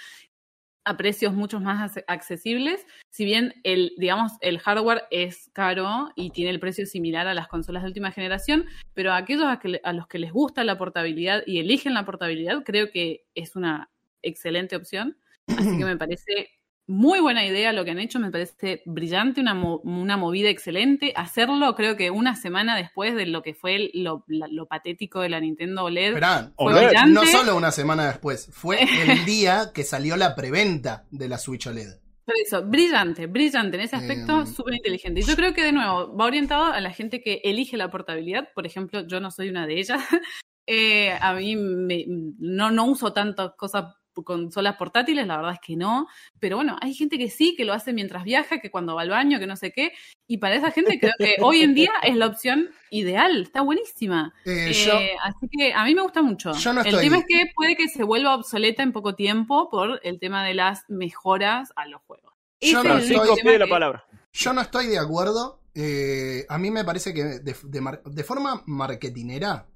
a 0.90 0.98
precios 0.98 1.34
mucho 1.34 1.60
más 1.60 1.96
ac- 1.96 2.04
accesibles, 2.08 2.86
si 3.12 3.24
bien 3.24 3.54
el, 3.64 3.94
digamos, 3.98 4.34
el 4.42 4.58
hardware 4.60 5.04
es 5.12 5.52
caro 5.54 6.12
y 6.16 6.32
tiene 6.32 6.50
el 6.50 6.60
precio 6.60 6.86
similar 6.88 7.28
a 7.28 7.34
las 7.36 7.48
consolas 7.48 7.84
de 7.84 7.90
última 7.90 8.12
generación, 8.12 8.66
pero 8.96 9.12
a 9.12 9.18
aquellos 9.18 9.46
a, 9.46 9.60
que 9.60 9.80
a 9.84 9.94
los 9.94 10.08
que 10.08 10.18
les 10.18 10.32
gusta 10.32 10.64
la 10.64 10.78
portabilidad 10.78 11.44
y 11.46 11.60
eligen 11.60 11.94
la 11.94 12.06
portabilidad, 12.06 12.64
creo 12.64 12.90
que 12.92 13.26
es 13.36 13.56
una 13.56 13.92
excelente 14.24 14.76
opción. 14.76 15.16
Así 15.48 15.78
que 15.78 15.86
me 15.86 15.98
parece 15.98 16.50
muy 16.90 17.20
buena 17.20 17.46
idea 17.46 17.72
lo 17.72 17.86
que 17.86 17.92
han 17.92 18.00
hecho, 18.00 18.20
me 18.20 18.32
parece 18.32 18.82
brillante, 18.86 19.40
una, 19.40 19.54
mo- 19.54 19.80
una 19.84 20.18
movida 20.18 20.50
excelente. 20.50 21.14
Hacerlo 21.16 21.76
creo 21.76 21.96
que 21.96 22.10
una 22.12 22.36
semana 22.36 22.76
después 22.76 23.16
de 23.16 23.28
lo 23.28 23.42
que 23.44 23.54
fue 23.54 23.76
el- 23.76 23.92
lo, 23.94 24.26
la- 24.28 24.48
lo 24.50 24.66
patético 24.66 25.22
de 25.22 25.30
la 25.30 25.40
Nintendo 25.40 25.84
OLED. 25.86 26.08
Esperá, 26.10 26.52
Fue 26.58 26.74
OLED, 26.74 26.88
brillante. 26.88 27.12
no 27.14 27.26
solo 27.26 27.56
una 27.56 27.72
semana 27.72 28.08
después, 28.08 28.50
fue 28.52 28.80
el 29.22 29.26
día 29.26 29.72
que 29.74 29.84
salió 29.84 30.18
la 30.18 30.36
preventa 30.36 31.06
de 31.12 31.30
la 31.30 31.38
Switch 31.38 31.68
E 31.68 31.70
OLED. 31.70 31.90
Por 32.26 32.36
eso, 32.46 32.64
brillante, 32.64 33.26
brillante 33.26 33.78
en 33.78 33.84
ese 33.84 33.96
aspecto, 33.96 34.42
Eh, 34.42 34.46
súper 34.46 34.76
inteligente. 34.76 35.20
Y 35.22 35.24
yo 35.24 35.36
creo 35.36 35.54
que 35.54 35.64
de 35.64 35.72
nuevo 35.72 36.16
va 36.16 36.26
orientado 36.26 36.66
a 36.66 36.80
la 36.82 36.92
gente 36.92 37.22
que 37.22 37.42
elige 37.44 37.76
la 37.78 37.90
portabilidad. 37.90 38.50
Por 38.54 38.68
ejemplo, 38.68 39.08
yo 39.08 39.20
no 39.20 39.32
soy 39.32 39.50
una 39.50 39.66
de 39.68 39.80
ellas. 39.80 40.02
Eh, 40.72 41.18
a 41.20 41.34
mí 41.34 41.56
me- 41.56 42.06
no, 42.08 42.70
no 42.70 42.86
uso 42.86 43.12
tantas 43.12 43.54
cosas 43.58 43.86
consolas 44.26 44.76
portátiles, 44.76 45.26
la 45.28 45.38
verdad 45.38 45.54
es 45.54 45.60
que 45.66 45.76
no. 45.76 46.08
Pero 46.40 46.58
bueno, 46.58 46.78
hay 46.82 46.94
gente 46.94 47.18
que 47.18 47.30
sí, 47.30 47.56
que 47.56 47.66
lo 47.66 47.74
hace 47.74 47.94
mientras 47.94 48.24
viaja, 48.24 48.60
que 48.60 48.70
cuando 48.72 48.96
va 48.96 49.02
al 49.04 49.10
baño, 49.10 49.40
que 49.40 49.48
no 49.48 49.56
sé 49.56 49.72
qué. 49.72 49.94
Y 50.28 50.38
para 50.38 50.56
esa 50.56 50.72
gente 50.72 51.00
creo 51.00 51.14
que 51.18 51.36
hoy 51.42 51.62
en 51.62 51.74
día 51.74 51.92
es 52.04 52.16
la 52.16 52.28
opción 52.28 52.70
ideal, 52.92 53.42
está 53.44 53.62
buenísima. 53.62 54.34
Eh, 54.46 54.68
Eh, 54.70 54.74
yo, 54.74 54.94
así 55.24 55.48
que 55.52 55.74
a 55.74 55.84
mí 55.86 55.96
me 55.96 56.02
gusta 56.02 56.22
mucho. 56.22 56.52
Yo 56.54 56.74
no 56.74 56.82
el 56.82 56.88
estoy- 56.88 57.04
tema 57.04 57.18
es 57.18 57.26
que 57.28 57.46
puede 57.56 57.76
que 57.76 57.88
se 57.88 58.04
vuelva 58.04 58.36
obsoleta 58.36 58.84
en 58.84 58.92
poco 58.92 59.16
tiempo 59.16 59.70
por 59.70 60.00
el 60.04 60.20
tema 60.20 60.44
de 60.46 60.54
las 60.54 60.84
mejoras 60.90 61.72
a 61.76 61.88
los 61.88 62.02
juegos. 62.08 62.34
Yo 62.62 62.84
no 62.84 62.98
es 62.98 63.10
el 63.10 63.16
estoy- 63.18 63.58
la 63.58 63.68
palabra. 63.68 64.06
yo 64.34 64.54
no 64.54 64.62
estoy 64.62 64.88
de 64.88 65.00
acuerdo. 65.00 65.62
Eh, 65.76 66.46
a 66.50 66.58
mí 66.58 66.72
me 66.72 66.84
parece 66.84 67.14
que 67.14 67.24
de, 67.24 67.56
de 67.64 67.82
mar- 67.82 68.02
de 68.04 68.24
forma 68.24 68.64
marketinera, 68.66 69.68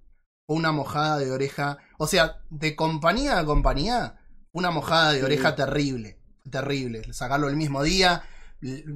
una 0.47 0.71
mojada 0.73 1.17
de 1.19 1.31
oreja, 1.31 1.77
o 1.97 2.07
sea, 2.07 2.41
de 2.49 2.75
compañía 2.75 3.39
a 3.39 3.45
compañía, 3.45 4.15
una 4.53 4.71
mojada 4.71 5.11
de 5.11 5.19
Sí. 5.19 5.25
oreja 5.25 5.55
terrible, 5.55 6.17
terrible. 6.49 7.01
Sacarlo 7.11 7.49
el 7.49 7.57
mismo 7.57 7.83
día, 7.83 8.23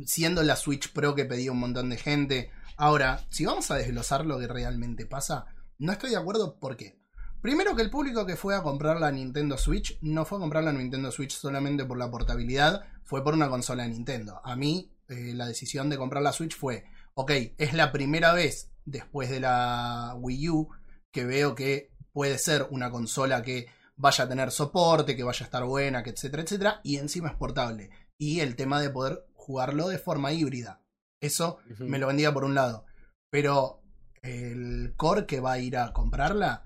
siendo 0.05 0.43
la 0.43 0.55
Switch 0.55 0.93
Pro 0.93 1.13
que 1.15 1.25
pedía 1.25 1.51
un 1.51 1.59
montón 1.59 1.89
de 1.89 1.97
gente. 1.97 2.51
Ahora, 2.77 3.25
si 3.29 3.45
vamos 3.45 3.69
a 3.71 3.75
desglosar 3.75 4.25
lo 4.25 4.39
que 4.39 4.47
realmente 4.47 5.05
pasa, 5.05 5.47
no 5.79 5.91
estoy 5.91 6.11
de 6.11 6.17
acuerdo, 6.17 6.59
¿por 6.59 6.77
qué? 6.77 6.99
Primero 7.41 7.75
que 7.75 7.81
el 7.81 7.89
público 7.89 8.25
que 8.25 8.35
fue 8.35 8.55
a 8.55 8.61
comprar 8.63 8.99
la 8.99 9.11
Nintendo 9.11 9.57
Switch 9.57 9.97
no 10.01 10.25
fue 10.25 10.37
a 10.37 10.41
comprar 10.41 10.63
la 10.63 10.73
Nintendo 10.73 11.11
Switch 11.11 11.31
solamente 11.35 11.85
por 11.85 11.97
la 11.97 12.09
portabilidad, 12.09 12.85
fue 13.03 13.23
por 13.23 13.33
una 13.33 13.49
consola 13.49 13.83
de 13.83 13.89
Nintendo. 13.89 14.41
A 14.43 14.55
mí 14.55 14.91
eh, 15.07 15.33
la 15.33 15.47
decisión 15.47 15.89
de 15.89 15.97
comprar 15.97 16.21
la 16.23 16.33
Switch 16.33 16.55
fue, 16.55 16.85
ok, 17.15 17.31
es 17.57 17.73
la 17.73 17.91
primera 17.91 18.33
vez 18.33 18.69
después 18.85 19.29
de 19.29 19.39
la 19.39 20.13
Wii 20.17 20.49
U 20.49 20.69
que 21.11 21.25
veo 21.25 21.55
que 21.55 21.91
puede 22.11 22.37
ser 22.37 22.67
una 22.71 22.89
consola 22.91 23.41
que 23.41 23.67
vaya 23.97 24.23
a 24.25 24.29
tener 24.29 24.51
soporte, 24.51 25.15
que 25.15 25.23
vaya 25.23 25.43
a 25.43 25.47
estar 25.47 25.63
buena, 25.65 26.03
que 26.03 26.11
etcétera, 26.11 26.43
etcétera, 26.43 26.81
y 26.83 26.97
encima 26.97 27.29
es 27.29 27.35
portable. 27.35 27.89
Y 28.19 28.39
el 28.39 28.55
tema 28.55 28.79
de 28.81 28.89
poder 28.89 29.25
jugarlo 29.33 29.87
de 29.89 29.97
forma 29.99 30.31
híbrida. 30.31 30.81
Eso 31.21 31.57
me 31.79 31.97
lo 31.99 32.07
vendía 32.07 32.33
por 32.33 32.43
un 32.43 32.53
lado. 32.55 32.85
Pero 33.31 33.81
el 34.21 34.93
core 34.97 35.25
que 35.25 35.39
va 35.39 35.53
a 35.53 35.59
ir 35.59 35.77
a 35.77 35.93
comprarla 35.93 36.63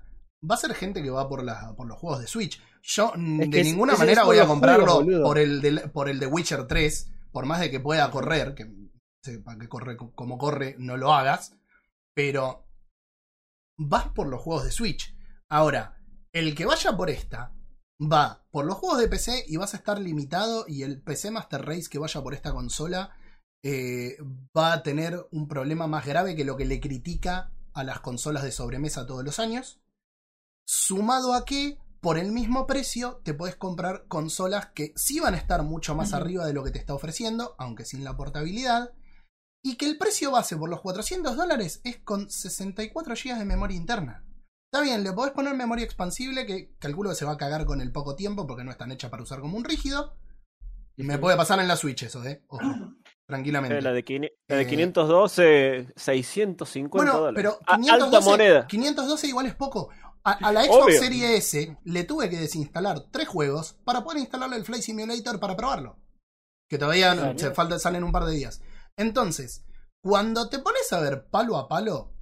va 0.48 0.54
a 0.54 0.58
ser 0.58 0.74
gente 0.74 1.02
que 1.02 1.10
va 1.10 1.28
por, 1.28 1.42
la, 1.44 1.74
por 1.76 1.86
los 1.86 1.98
juegos 1.98 2.20
de 2.20 2.26
Switch. 2.26 2.60
Yo 2.82 3.12
Es 3.14 3.50
de 3.50 3.62
ninguna 3.64 3.92
es 3.94 3.98
manera 3.98 4.24
voy 4.24 4.38
a 4.38 4.46
comprarlo 4.46 4.86
juegos, 5.04 5.22
por 5.22 5.38
el, 5.38 5.60
de, 5.60 5.72
por 5.88 6.08
el 6.08 6.18
de 6.18 6.26
Witcher 6.26 6.66
3, 6.66 7.12
por 7.30 7.46
más 7.46 7.60
de 7.60 7.70
que 7.70 7.80
pueda 7.80 8.10
correr, 8.10 8.54
que 8.54 8.68
sepa 9.24 9.56
que 9.56 9.68
corre 9.68 9.96
co- 9.96 10.12
como 10.14 10.36
corre, 10.38 10.74
no 10.78 10.96
lo 10.96 11.12
hagas. 11.14 11.56
Pero 12.14 12.66
vas 13.78 14.08
por 14.08 14.26
los 14.26 14.40
juegos 14.40 14.64
de 14.64 14.72
Switch. 14.72 15.14
Ahora, 15.48 16.01
el 16.32 16.54
que 16.54 16.66
vaya 16.66 16.96
por 16.96 17.10
esta 17.10 17.54
va 18.00 18.44
por 18.50 18.64
los 18.64 18.76
juegos 18.76 18.98
de 18.98 19.08
PC 19.08 19.44
y 19.46 19.56
vas 19.56 19.74
a 19.74 19.76
estar 19.76 20.00
limitado 20.00 20.64
y 20.66 20.82
el 20.82 21.00
PC 21.00 21.30
Master 21.30 21.64
Race 21.64 21.88
que 21.90 21.98
vaya 21.98 22.22
por 22.22 22.34
esta 22.34 22.52
consola 22.52 23.14
eh, 23.64 24.16
va 24.56 24.72
a 24.72 24.82
tener 24.82 25.26
un 25.30 25.46
problema 25.46 25.86
más 25.86 26.04
grave 26.04 26.34
que 26.34 26.44
lo 26.44 26.56
que 26.56 26.64
le 26.64 26.80
critica 26.80 27.52
a 27.74 27.84
las 27.84 28.00
consolas 28.00 28.42
de 28.42 28.50
sobremesa 28.50 29.06
todos 29.06 29.24
los 29.24 29.38
años. 29.38 29.80
Sumado 30.66 31.34
a 31.34 31.44
que 31.44 31.78
por 32.00 32.18
el 32.18 32.32
mismo 32.32 32.66
precio 32.66 33.20
te 33.22 33.34
puedes 33.34 33.54
comprar 33.54 34.06
consolas 34.08 34.66
que 34.74 34.92
sí 34.96 35.20
van 35.20 35.34
a 35.34 35.38
estar 35.38 35.62
mucho 35.62 35.94
más 35.94 36.12
arriba 36.12 36.44
de 36.44 36.52
lo 36.52 36.64
que 36.64 36.72
te 36.72 36.80
está 36.80 36.94
ofreciendo, 36.94 37.54
aunque 37.58 37.84
sin 37.84 38.02
la 38.02 38.16
portabilidad. 38.16 38.92
Y 39.64 39.76
que 39.76 39.86
el 39.86 39.96
precio 39.96 40.32
base 40.32 40.56
por 40.56 40.68
los 40.68 40.80
400 40.80 41.36
dólares 41.36 41.80
es 41.84 41.98
con 41.98 42.28
64 42.28 43.14
GB 43.14 43.38
de 43.38 43.44
memoria 43.44 43.76
interna. 43.76 44.24
Está 44.72 44.82
bien, 44.82 45.04
le 45.04 45.12
podés 45.12 45.34
poner 45.34 45.54
memoria 45.54 45.84
expansible 45.84 46.46
que 46.46 46.74
calculo 46.78 47.10
que 47.10 47.16
se 47.16 47.26
va 47.26 47.32
a 47.32 47.36
cagar 47.36 47.66
con 47.66 47.82
el 47.82 47.92
poco 47.92 48.16
tiempo 48.16 48.46
porque 48.46 48.64
no 48.64 48.70
están 48.70 48.90
hechas 48.90 49.10
para 49.10 49.22
usar 49.22 49.40
como 49.40 49.58
un 49.58 49.64
rígido. 49.64 50.16
Me 50.96 51.18
puede 51.18 51.36
pasar 51.36 51.60
en 51.60 51.68
la 51.68 51.76
Switch 51.76 52.04
eso, 52.04 52.24
¿eh? 52.24 52.42
Ojo, 52.48 52.62
tranquilamente. 53.28 53.76
Eh, 53.76 53.82
La 53.82 53.92
de, 53.92 54.02
la 54.48 54.56
de 54.56 54.62
Eh, 54.62 54.66
512, 54.66 55.92
650 55.94 56.96
Bueno, 56.96 57.18
dólares. 57.20 57.34
pero 57.36 57.58
A- 57.66 57.76
512, 57.76 58.16
alta 58.16 58.20
moneda. 58.30 58.66
512 58.66 59.26
igual 59.26 59.44
es 59.46 59.54
poco. 59.54 59.90
A, 60.24 60.32
a 60.32 60.52
la 60.52 60.62
Xbox 60.64 60.84
Obvio. 60.84 61.00
Series 61.00 61.30
S 61.54 61.76
le 61.84 62.04
tuve 62.04 62.30
que 62.30 62.38
desinstalar 62.38 63.08
tres 63.10 63.28
juegos 63.28 63.74
para 63.84 64.02
poder 64.04 64.20
instalarle 64.20 64.56
el 64.56 64.64
Flight 64.64 64.82
Simulator 64.84 65.38
para 65.38 65.54
probarlo. 65.54 65.98
Que 66.70 66.78
todavía 66.78 67.14
no- 67.14 67.36
se 67.38 67.50
falta, 67.50 67.78
salen 67.78 68.04
un 68.04 68.12
par 68.12 68.24
de 68.24 68.32
días. 68.32 68.62
Entonces, 68.96 69.66
cuando 70.02 70.48
te 70.48 70.60
pones 70.60 70.90
a 70.94 71.00
ver 71.00 71.26
palo 71.28 71.58
a 71.58 71.68
palo 71.68 72.14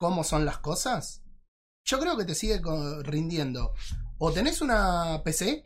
cómo 0.00 0.24
son 0.24 0.46
las 0.46 0.56
cosas, 0.58 1.22
yo 1.88 1.98
creo 1.98 2.16
que 2.16 2.24
te 2.24 2.34
sigue 2.34 2.60
rindiendo. 3.02 3.72
O 4.18 4.30
tenés 4.30 4.60
una 4.60 5.22
PC, 5.24 5.64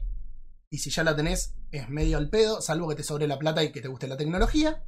y 0.71 0.79
si 0.79 0.91
ya 0.91 1.03
la 1.03 1.17
tenés, 1.17 1.57
es 1.73 1.89
medio 1.89 2.17
al 2.17 2.31
pedo, 2.31 2.61
salvo 2.61 2.89
que 2.89 2.95
te 2.95 3.03
sobre 3.03 3.27
la 3.27 3.39
plata 3.39 3.65
y 3.65 3.73
que 3.73 3.81
te 3.81 3.89
guste 3.89 4.07
la 4.07 4.17
tecnología. 4.17 4.85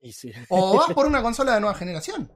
Y 0.00 0.12
sí. 0.12 0.30
O 0.50 0.76
vas 0.78 0.92
por 0.94 1.06
una 1.06 1.22
consola 1.22 1.54
de 1.54 1.60
nueva 1.60 1.74
generación. 1.74 2.30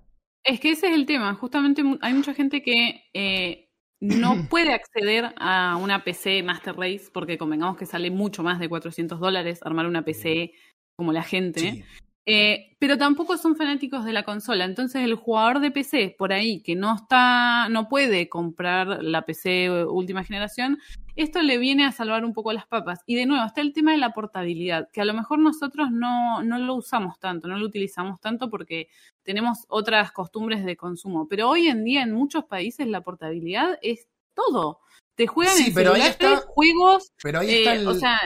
Es 0.45 0.61
que 0.61 0.71
ese 0.71 0.89
es 0.89 0.95
el 0.95 1.05
tema. 1.05 1.35
Justamente 1.35 1.83
hay 2.01 2.15
mucha 2.15 2.33
gente 2.33 2.63
que 2.63 3.05
eh, 3.13 3.69
no 4.01 4.47
puede 4.49 4.73
acceder 4.73 5.35
a 5.37 5.77
una 5.77 6.03
PC 6.03 6.43
Master 6.43 6.75
Race 6.75 7.11
porque 7.13 7.37
convengamos 7.37 7.77
que 7.77 7.87
sale 7.87 8.11
mucho 8.11 8.43
más 8.43 8.59
de 8.59 8.69
400 8.69 9.21
dólares 9.21 9.61
armar 9.63 9.87
una 9.87 10.05
PC 10.05 10.53
como 10.97 11.13
la 11.13 11.23
gente. 11.23 11.61
Sí. 11.61 11.85
Eh, 12.25 12.77
pero 12.79 12.97
tampoco 12.99 13.37
son 13.37 13.57
fanáticos 13.57 14.05
de 14.05 14.13
la 14.13 14.23
consola. 14.23 14.65
Entonces 14.65 15.03
el 15.03 15.15
jugador 15.17 15.59
de 15.59 15.73
PC 15.73 16.15
por 16.17 16.33
ahí 16.33 16.63
que 16.63 16.77
no 16.77 16.95
está, 16.95 17.69
no 17.69 17.89
puede 17.89 18.29
comprar 18.29 19.03
la 19.03 19.23
PC 19.23 19.87
última 19.87 20.23
generación, 20.23 20.79
esto 21.17 21.43
le 21.43 21.59
viene 21.59 21.85
a 21.85 21.91
salvar 21.93 22.25
un 22.25 22.33
poco 22.33 22.53
las 22.53 22.67
papas. 22.67 23.01
Y 23.07 23.17
de 23.17 23.27
nuevo 23.27 23.45
está 23.45 23.61
el 23.61 23.73
tema 23.73 23.91
de 23.91 23.99
la 23.99 24.13
portabilidad, 24.13 24.89
que 24.93 25.01
a 25.01 25.05
lo 25.05 25.15
mejor 25.15 25.41
nosotros 25.41 25.91
no, 25.91 26.43
no 26.45 26.59
lo 26.59 26.77
usamos 26.77 27.19
tanto, 27.19 27.49
no 27.49 27.59
lo 27.59 27.67
utilizamos 27.67 28.21
tanto 28.21 28.49
porque 28.51 28.87
tenemos 29.25 29.65
otras 29.69 30.13
costumbres 30.13 30.65
de 30.65 30.77
consumo. 30.77 31.27
Pero 31.29 31.49
hoy 31.49 31.67
en 31.67 31.83
día 31.85 32.03
en 32.03 32.13
muchos 32.13 32.45
países 32.45 32.87
la 32.87 33.01
portabilidad 33.01 33.79
es 33.83 34.07
todo. 34.35 34.79
Te 35.17 35.27
juegan 35.27 35.55
Sí, 35.57 35.67
en 35.69 35.75
pero 35.75 35.93
ahí 35.95 36.03
celulares, 36.03 36.39
está- 36.39 36.47
juegos, 36.49 37.13
Pero 37.23 37.41
ahí 37.41 37.51
eh, 37.51 37.59
está 37.59 37.75
el, 37.75 37.87
o 37.89 37.95
sea, 37.95 38.19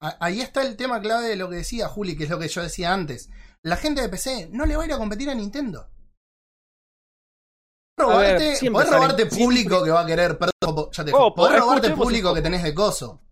Ahí 0.00 0.40
está 0.40 0.62
el 0.62 0.76
tema 0.76 1.00
clave 1.00 1.28
de 1.28 1.36
lo 1.36 1.48
que 1.48 1.56
decía 1.56 1.88
Juli, 1.88 2.16
que 2.16 2.24
es 2.24 2.30
lo 2.30 2.38
que 2.38 2.48
yo 2.48 2.62
decía 2.62 2.92
antes. 2.92 3.30
La 3.62 3.76
gente 3.76 4.02
de 4.02 4.08
PC 4.08 4.48
no 4.52 4.66
le 4.66 4.76
va 4.76 4.82
a 4.82 4.86
ir 4.86 4.92
a 4.92 4.98
competir 4.98 5.30
a 5.30 5.34
Nintendo. 5.34 5.88
Ver, 7.98 8.06
Robarte, 8.06 8.70
podés 8.70 8.88
salen- 8.88 8.92
robarte 8.92 9.26
público 9.26 9.82
que 9.82 9.90
va 9.90 10.00
a 10.02 10.06
querer, 10.06 10.38
perdón, 10.38 10.90
ya 10.92 11.04
te 11.04 11.12
Oh, 11.14 11.34
podés 11.34 11.58
robarte 11.60 11.90
público 11.92 12.34
que 12.34 12.42
tenés 12.42 12.62
de 12.62 12.74
coso. 12.74 13.22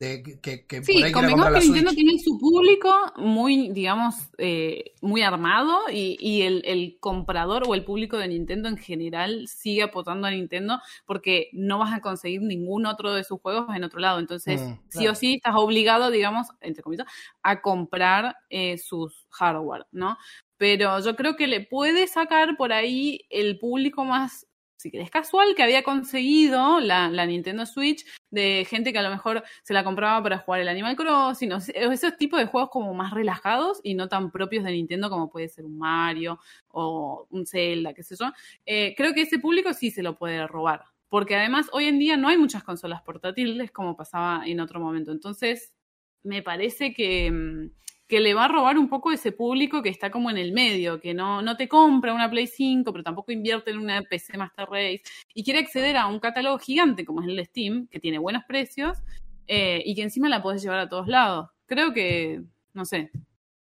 De, 0.00 0.22
que, 0.40 0.66
que, 0.66 0.82
Sí, 0.82 1.12
convengamos 1.12 1.52
que 1.52 1.60
Nintendo 1.60 1.92
tiene 1.92 2.18
su 2.18 2.38
público 2.38 2.90
muy, 3.16 3.68
digamos, 3.68 4.14
eh, 4.38 4.94
muy 5.02 5.20
armado 5.20 5.78
y, 5.92 6.16
y 6.18 6.40
el, 6.42 6.62
el 6.64 6.96
comprador 7.00 7.64
o 7.68 7.74
el 7.74 7.84
público 7.84 8.16
de 8.16 8.28
Nintendo 8.28 8.70
en 8.70 8.78
general 8.78 9.46
sigue 9.46 9.82
apoyando 9.82 10.26
a 10.26 10.30
Nintendo 10.30 10.80
porque 11.04 11.50
no 11.52 11.78
vas 11.78 11.92
a 11.92 12.00
conseguir 12.00 12.40
ningún 12.40 12.86
otro 12.86 13.12
de 13.12 13.24
sus 13.24 13.40
juegos 13.40 13.66
en 13.76 13.84
otro 13.84 14.00
lado. 14.00 14.18
Entonces, 14.20 14.60
Mm, 14.60 14.78
sí 14.88 15.06
o 15.08 15.14
sí 15.14 15.34
estás 15.34 15.54
obligado, 15.56 16.10
digamos, 16.10 16.48
entre 16.60 16.82
comillas, 16.82 17.06
a 17.42 17.60
comprar 17.60 18.36
eh, 18.48 18.78
sus 18.78 19.26
hardware, 19.30 19.86
¿no? 19.92 20.16
Pero 20.56 20.98
yo 21.00 21.16
creo 21.16 21.36
que 21.36 21.46
le 21.46 21.60
puede 21.62 22.06
sacar 22.06 22.56
por 22.56 22.72
ahí 22.72 23.26
el 23.30 23.58
público 23.58 24.04
más, 24.04 24.46
si 24.80 24.90
querés, 24.90 25.10
casual 25.10 25.54
que 25.54 25.62
había 25.62 25.82
conseguido 25.82 26.80
la, 26.80 27.10
Nintendo 27.26 27.66
Switch 27.66 28.04
de 28.30 28.66
gente 28.68 28.92
que 28.92 28.98
a 28.98 29.02
lo 29.02 29.10
mejor 29.10 29.44
se 29.62 29.74
la 29.74 29.84
compraba 29.84 30.22
para 30.22 30.38
jugar 30.38 30.62
el 30.62 30.68
Animal 30.68 30.96
Crossing, 30.96 31.52
o 31.52 31.58
esos 31.58 32.16
tipos 32.16 32.40
de 32.40 32.46
juegos 32.46 32.70
como 32.70 32.94
más 32.94 33.12
relajados 33.12 33.80
y 33.82 33.94
no 33.94 34.08
tan 34.08 34.30
propios 34.30 34.64
de 34.64 34.72
Nintendo 34.72 35.10
como 35.10 35.30
puede 35.30 35.48
ser 35.48 35.66
un 35.66 35.78
Mario 35.78 36.38
o 36.68 37.26
un 37.30 37.46
Zelda, 37.46 37.92
qué 37.92 38.02
sé 38.02 38.16
yo. 38.18 38.32
Eh, 38.64 38.94
creo 38.96 39.12
que 39.12 39.22
ese 39.22 39.38
público 39.38 39.74
sí 39.74 39.90
se 39.90 40.02
lo 40.02 40.16
puede 40.16 40.46
robar, 40.46 40.84
porque 41.10 41.36
además 41.36 41.68
hoy 41.72 41.84
en 41.84 41.98
día 41.98 42.16
no 42.16 42.28
hay 42.28 42.38
muchas 42.38 42.64
consolas 42.64 43.02
portátiles 43.02 43.70
como 43.72 43.96
pasaba 43.96 44.44
en 44.46 44.60
otro 44.60 44.80
momento. 44.80 45.12
Entonces, 45.12 45.74
me 46.22 46.42
parece 46.42 46.94
que, 46.94 47.30
mm, 47.30 47.70
que 48.10 48.18
le 48.20 48.34
va 48.34 48.46
a 48.46 48.48
robar 48.48 48.76
un 48.76 48.88
poco 48.88 49.12
ese 49.12 49.30
público 49.30 49.82
que 49.82 49.88
está 49.88 50.10
como 50.10 50.30
en 50.30 50.36
el 50.36 50.52
medio, 50.52 51.00
que 51.00 51.14
no, 51.14 51.42
no 51.42 51.56
te 51.56 51.68
compra 51.68 52.12
una 52.12 52.28
Play 52.28 52.48
5, 52.48 52.90
pero 52.90 53.04
tampoco 53.04 53.30
invierte 53.30 53.70
en 53.70 53.78
una 53.78 54.02
PC 54.02 54.36
Master 54.36 54.66
Race 54.68 55.02
y 55.32 55.44
quiere 55.44 55.60
acceder 55.60 55.96
a 55.96 56.08
un 56.08 56.18
catálogo 56.18 56.58
gigante 56.58 57.04
como 57.04 57.22
es 57.22 57.28
el 57.28 57.36
de 57.36 57.44
Steam, 57.44 57.86
que 57.86 58.00
tiene 58.00 58.18
buenos 58.18 58.42
precios 58.48 58.98
eh, 59.46 59.80
y 59.86 59.94
que 59.94 60.02
encima 60.02 60.28
la 60.28 60.42
podés 60.42 60.60
llevar 60.60 60.80
a 60.80 60.88
todos 60.88 61.06
lados. 61.06 61.50
Creo 61.66 61.94
que, 61.94 62.42
no 62.74 62.84
sé. 62.84 63.12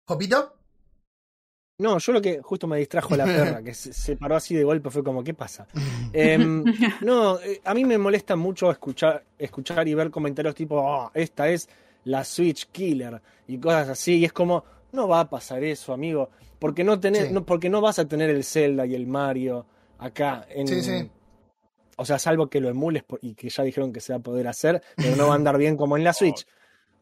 ¿Jopito? 0.07 0.55
No, 1.81 1.99
yo 1.99 2.13
lo 2.13 2.23
que 2.23 2.41
justo 2.41 2.67
me 2.67 2.79
distrajo 2.79 3.17
la 3.17 3.27
perra, 3.27 3.63
que 3.63 3.75
se, 3.75 3.93
se 3.93 4.17
paró 4.17 4.35
así 4.35 4.55
de 4.55 4.65
golpe, 4.65 4.89
fue 4.91 5.05
como, 5.05 5.23
¿qué 5.23 5.35
pasa? 5.35 5.69
Em, 6.15 6.65
no, 7.03 7.39
eh, 7.39 7.61
a 7.65 7.75
mí 7.75 7.85
me 7.85 7.99
molesta 7.99 8.35
mucho 8.35 8.71
escuchar, 8.71 9.25
escuchar 9.39 9.87
y 9.87 9.95
ver 9.95 10.11
comentarios 10.11 10.55
tipo, 10.55 10.91
"Ah, 10.91 11.11
esta 11.15 11.51
es 11.51 11.69
la 12.09 12.25
Switch 12.25 12.67
Killer 12.73 13.21
y 13.47 13.59
cosas 13.59 13.89
así, 13.91 14.17
y 14.19 14.25
es 14.25 14.33
como, 14.33 14.65
no 14.93 15.07
va 15.09 15.21
a 15.21 15.29
pasar 15.31 15.63
eso, 15.65 15.93
amigo, 15.93 16.31
porque 16.59 16.83
no, 16.85 16.99
tenés, 16.99 17.29
Sí. 17.29 17.33
no, 17.33 17.45
porque 17.45 17.69
no 17.69 17.81
vas 17.81 17.99
a 17.99 18.07
tener 18.07 18.31
el 18.31 18.45
Zelda 18.45 18.87
y 18.87 18.95
el 18.95 19.07
Mario 19.07 19.67
acá 19.99 20.47
en, 20.51 20.67
Sí, 20.69 20.83
sí. 20.83 21.11
O 21.97 22.05
sea, 22.05 22.19
salvo 22.19 22.47
que 22.49 22.61
lo 22.61 22.69
emules 22.69 23.03
y 23.23 23.35
que 23.35 23.49
ya 23.51 23.65
dijeron 23.65 23.93
que 23.93 24.01
se 24.01 24.13
va 24.13 24.19
a 24.21 24.23
poder 24.23 24.47
hacer, 24.47 24.83
pero 24.97 25.17
no 25.17 25.27
va 25.27 25.33
a 25.33 25.37
andar 25.37 25.59
bien 25.59 25.77
como 25.77 25.97
en 25.97 26.05
la 26.05 26.13
Switch. 26.13 26.47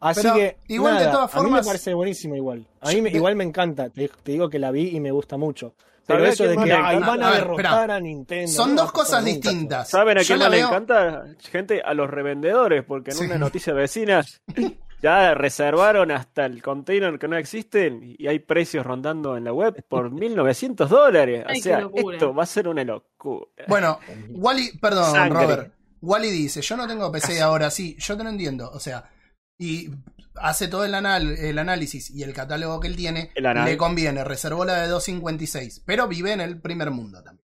Así 0.01 0.23
Pero 0.23 0.35
que, 0.35 0.57
igual, 0.69 0.99
de 0.99 1.05
todas 1.11 1.35
a 1.35 1.39
mí 1.39 1.45
me 1.45 1.49
formas- 1.51 1.67
parece 1.67 1.95
buenísimo 1.95 2.35
igual. 2.37 2.67
A 2.81 2.91
mí 2.93 3.03
me- 3.03 3.11
igual 3.11 3.37
me 3.37 3.45
encanta. 3.45 3.89
Te, 3.91 4.09
te 4.09 4.33
digo 4.33 4.49
que 4.51 4.59
la 4.59 4.71
vi 4.71 4.97
y 4.97 5.01
me 5.01 5.11
gusta 5.11 5.37
mucho. 5.37 5.75
Pero 6.07 6.21
¿Sabés 6.21 6.35
eso 6.35 6.45
de 6.45 6.57
que 6.57 6.63
encanta? 6.65 7.07
van 7.07 7.23
a 7.23 7.29
A 7.29 7.31
ver, 7.33 7.41
derrotar 7.41 7.91
a 7.91 8.01
Nintendo. 8.01 8.51
Son 8.53 8.77
dos 8.77 8.93
cosas 8.93 9.25
distintas. 9.25 9.89
¿Saben 9.91 10.19
a 10.19 10.23
quién 10.23 10.39
le 10.39 10.49
veo- 10.51 10.69
encanta? 10.69 11.25
Gente, 11.51 11.83
a 11.83 11.93
los 11.95 12.09
revendedores, 12.09 12.85
porque 12.85 13.11
en 13.11 13.17
Sí. 13.17 13.25
una 13.25 13.39
noticia 13.39 13.73
vecina 13.75 14.23
ya 15.03 15.35
reservaron 15.35 16.11
hasta 16.11 16.47
el 16.47 16.63
container 16.63 17.19
que 17.19 17.29
no 17.29 17.37
existen 17.37 18.15
y 18.19 18.27
hay 18.27 18.39
precios 18.39 18.85
rondando 18.87 19.37
en 19.37 19.45
la 19.45 19.53
web 19.53 19.85
por 19.89 20.11
1900 20.13 20.89
dólares. 20.91 21.45
Ay, 21.47 21.61
sea, 21.61 21.89
esto 22.13 22.35
va 22.35 22.43
a 22.43 22.47
ser 22.47 22.69
una 22.69 22.85
locura. 22.85 23.47
Bueno, 23.69 23.99
Wally, 24.31 24.79
perdón, 24.79 25.13
Sangre. 25.13 25.43
Robert. 25.45 25.73
Wally 26.03 26.31
dice, 26.31 26.61
yo 26.61 26.77
no 26.77 26.87
tengo 26.87 27.11
PC 27.11 27.41
ahora, 27.41 27.71
sí, 27.71 27.97
yo 27.99 28.17
te 28.17 28.23
lo 28.25 28.29
entiendo. 28.31 28.71
O 28.71 28.79
sea, 28.81 29.11
y 29.59 29.91
hace 30.35 30.69
todo 30.69 30.85
el, 30.85 30.95
anal- 30.95 31.37
el 31.39 31.59
análisis 31.59 32.11
y 32.11 32.23
el 32.23 32.35
catálogo 32.35 32.79
que 32.81 32.89
él 32.89 32.97
tiene, 32.97 33.31
le 33.65 33.77
conviene, 33.79 34.23
reservó 34.23 34.65
la 34.67 34.83
de 34.83 34.89
256, 34.89 35.83
pero 35.87 36.07
vive 36.07 36.33
en 36.33 36.41
el 36.43 36.61
primer 36.61 36.91
mundo 36.91 37.23
también. 37.23 37.46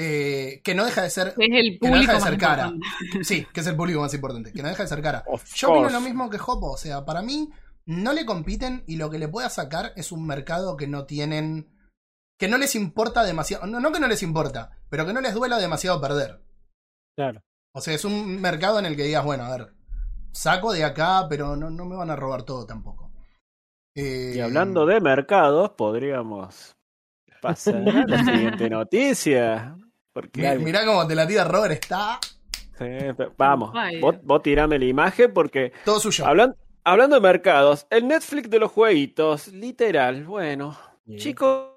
Eh, 0.00 0.60
que 0.62 0.76
no 0.76 0.84
deja 0.84 1.02
de 1.02 1.10
ser... 1.10 1.34
Es 1.36 1.48
el 1.50 1.78
Que 1.80 1.90
no 1.90 1.96
público 1.96 2.12
deja 2.12 2.14
de 2.14 2.20
ser 2.20 2.38
cara. 2.38 2.66
importante. 2.68 3.24
Sí, 3.24 3.46
que 3.52 3.60
es 3.60 3.66
el 3.66 3.74
público 3.76 4.00
más 4.00 4.14
importante, 4.14 4.52
que 4.52 4.62
no 4.62 4.68
deja 4.68 4.84
de 4.84 4.88
ser 4.88 5.02
cara. 5.02 5.24
Of 5.26 5.52
Yo 5.54 5.70
opino 5.70 5.88
course. 5.88 5.96
lo 5.96 6.00
mismo 6.00 6.30
que 6.30 6.38
Jopo, 6.38 6.70
o 6.72 6.76
sea, 6.76 7.04
para 7.04 7.20
mí 7.20 7.50
no 7.84 8.12
le 8.12 8.24
compiten 8.24 8.84
y 8.86 8.96
lo 8.96 9.10
que 9.10 9.18
le 9.18 9.26
pueda 9.28 9.48
sacar 9.50 9.92
es 9.96 10.12
un 10.12 10.24
mercado 10.24 10.76
que 10.76 10.86
no 10.86 11.04
tienen, 11.04 11.68
que 12.38 12.46
no 12.48 12.58
les 12.58 12.76
importa 12.76 13.24
demasiado, 13.24 13.66
no, 13.66 13.80
no 13.80 13.90
que 13.90 13.98
no 13.98 14.06
les 14.06 14.22
importa, 14.22 14.78
pero 14.88 15.04
que 15.04 15.12
no 15.12 15.20
les 15.20 15.34
duela 15.34 15.58
demasiado 15.58 16.00
perder. 16.00 16.42
Claro. 17.16 17.40
O 17.74 17.80
sea, 17.80 17.94
es 17.94 18.04
un 18.04 18.40
mercado 18.40 18.78
en 18.78 18.86
el 18.86 18.94
que 18.94 19.02
digas, 19.04 19.24
bueno, 19.24 19.44
a 19.44 19.56
ver, 19.56 19.74
saco 20.32 20.72
de 20.72 20.84
acá, 20.84 21.26
pero 21.28 21.56
no, 21.56 21.70
no 21.70 21.84
me 21.86 21.96
van 21.96 22.10
a 22.10 22.16
robar 22.16 22.44
todo 22.44 22.66
tampoco. 22.66 23.10
Eh, 23.96 24.34
Y 24.36 24.40
hablando 24.40 24.86
de 24.86 25.00
mercados, 25.00 25.70
podríamos 25.70 26.76
pasar 27.42 27.76
a 27.88 28.06
la 28.06 28.24
siguiente 28.24 28.70
noticia. 28.70 29.76
Porque, 30.20 30.58
mi- 30.58 30.64
Mirá 30.64 30.84
cómo 30.84 31.06
te 31.06 31.14
la 31.14 31.26
tira 31.26 31.44
Robert, 31.44 31.72
está 31.74 32.18
Sí, 32.78 32.84
vamos, 33.36 33.72
vos, 34.00 34.16
vos 34.22 34.42
tirame 34.42 34.78
la 34.78 34.84
imagen 34.84 35.32
porque 35.32 35.72
todo 35.84 35.98
suyo. 36.00 36.24
hablan- 36.26 36.56
hablando 36.84 37.16
de 37.16 37.20
mercados, 37.22 37.86
el 37.90 38.06
Netflix 38.08 38.50
de 38.50 38.58
los 38.58 38.70
jueguitos, 38.72 39.48
literal, 39.48 40.24
bueno, 40.24 40.76
Bien. 41.04 41.18
chicos, 41.20 41.68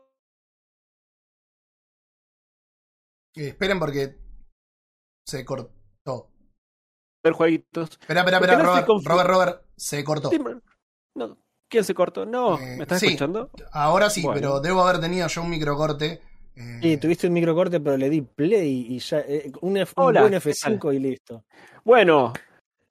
Eh, 3.36 3.48
esperen 3.50 3.80
porque 3.80 4.18
se 5.26 5.46
cortó. 5.46 6.30
ver 7.24 7.34
jueguitos. 7.34 7.92
Espera, 8.00 8.22
espera, 8.22 8.40
¿Por 8.40 8.50
espera, 8.50 8.64
Robert, 8.64 8.88
Robert, 9.06 9.30
Robert, 9.30 9.62
se 9.76 10.04
cortó. 10.04 10.32
No, 11.16 11.38
¿Quién 11.70 11.84
se 11.84 11.94
cortó? 11.94 12.26
No, 12.26 12.60
Eh, 12.60 12.76
¿me 12.78 12.84
estás 12.84 13.00
sí. 13.00 13.08
escuchando? 13.08 13.50
Ahora 13.72 14.10
sí, 14.10 14.22
Bueno. 14.24 14.36
pero 14.40 14.60
debo 14.60 14.82
haber 14.82 15.00
tenido 15.00 15.28
yo 15.28 15.42
un 15.42 15.50
microcorte. 15.50 16.22
Eh, 16.62 16.80
Sí, 16.82 16.98
tuviste 16.98 17.28
un 17.28 17.34
microcorte, 17.34 17.80
pero 17.80 17.98
le 17.98 18.10
di 18.10 18.22
play 18.22 18.88
y 18.90 19.00
ya. 19.00 19.20
eh, 19.20 19.52
un, 19.62 19.78
F- 19.78 19.94
un 19.98 20.06
Hola, 20.06 20.22
buen 20.22 20.32
¿qué 20.34 20.38
F5 20.40 20.94
y 20.96 21.00
listo. 21.00 21.44
Bueno, 21.84 22.34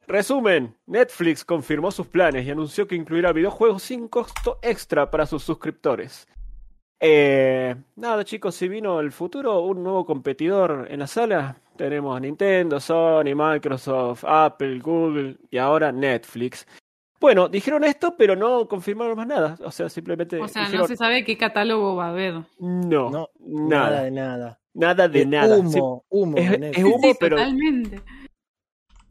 resumen, 0.06 0.76
Netflix 0.86 1.44
confirmó 1.44 1.90
sus 1.90 2.06
planes 2.06 2.46
y 2.46 2.50
anunció 2.50 2.86
que 2.86 2.94
incluirá 2.96 3.32
videojuegos 3.32 3.82
sin 3.82 4.08
costo 4.08 4.58
extra 4.62 5.10
para 5.10 5.26
sus 5.26 5.42
suscriptores. 5.42 6.26
Eh, 7.02 7.74
nada 7.96 8.24
chicos, 8.24 8.54
si 8.54 8.68
vino 8.68 9.00
el 9.00 9.10
futuro, 9.10 9.60
un 9.60 9.82
nuevo 9.82 10.04
competidor 10.04 10.86
en 10.90 10.98
la 11.00 11.06
sala, 11.06 11.56
tenemos 11.76 12.20
Nintendo, 12.20 12.78
Sony, 12.78 13.34
Microsoft, 13.34 14.24
Apple, 14.26 14.80
Google 14.80 15.38
y 15.50 15.56
ahora 15.56 15.92
Netflix. 15.92 16.66
Bueno, 17.20 17.48
dijeron 17.48 17.84
esto, 17.84 18.16
pero 18.16 18.34
no 18.34 18.66
confirmaron 18.66 19.16
más 19.16 19.26
nada. 19.26 19.58
O 19.62 19.70
sea, 19.70 19.88
simplemente 19.90 20.40
O 20.40 20.48
sea, 20.48 20.68
no 20.70 20.86
se 20.86 20.96
sabe 20.96 21.22
qué 21.24 21.36
catálogo 21.36 21.94
va 21.96 22.06
a 22.06 22.10
haber. 22.10 22.34
no, 22.58 23.10
No, 23.10 23.28
nada, 23.38 23.90
Nada 23.90 24.02
de 24.04 24.10
nada. 24.10 24.60
nada 24.74 25.08
de 25.08 25.20
Eh, 25.22 25.26
nada. 25.26 25.56
Humo, 25.58 26.04
humo. 26.08 26.36
es- 26.38 26.58
es 26.78 26.84
humo, 26.84 26.98
Sí, 27.02 27.14
pero- 27.20 27.36
totalmente. 27.36 28.00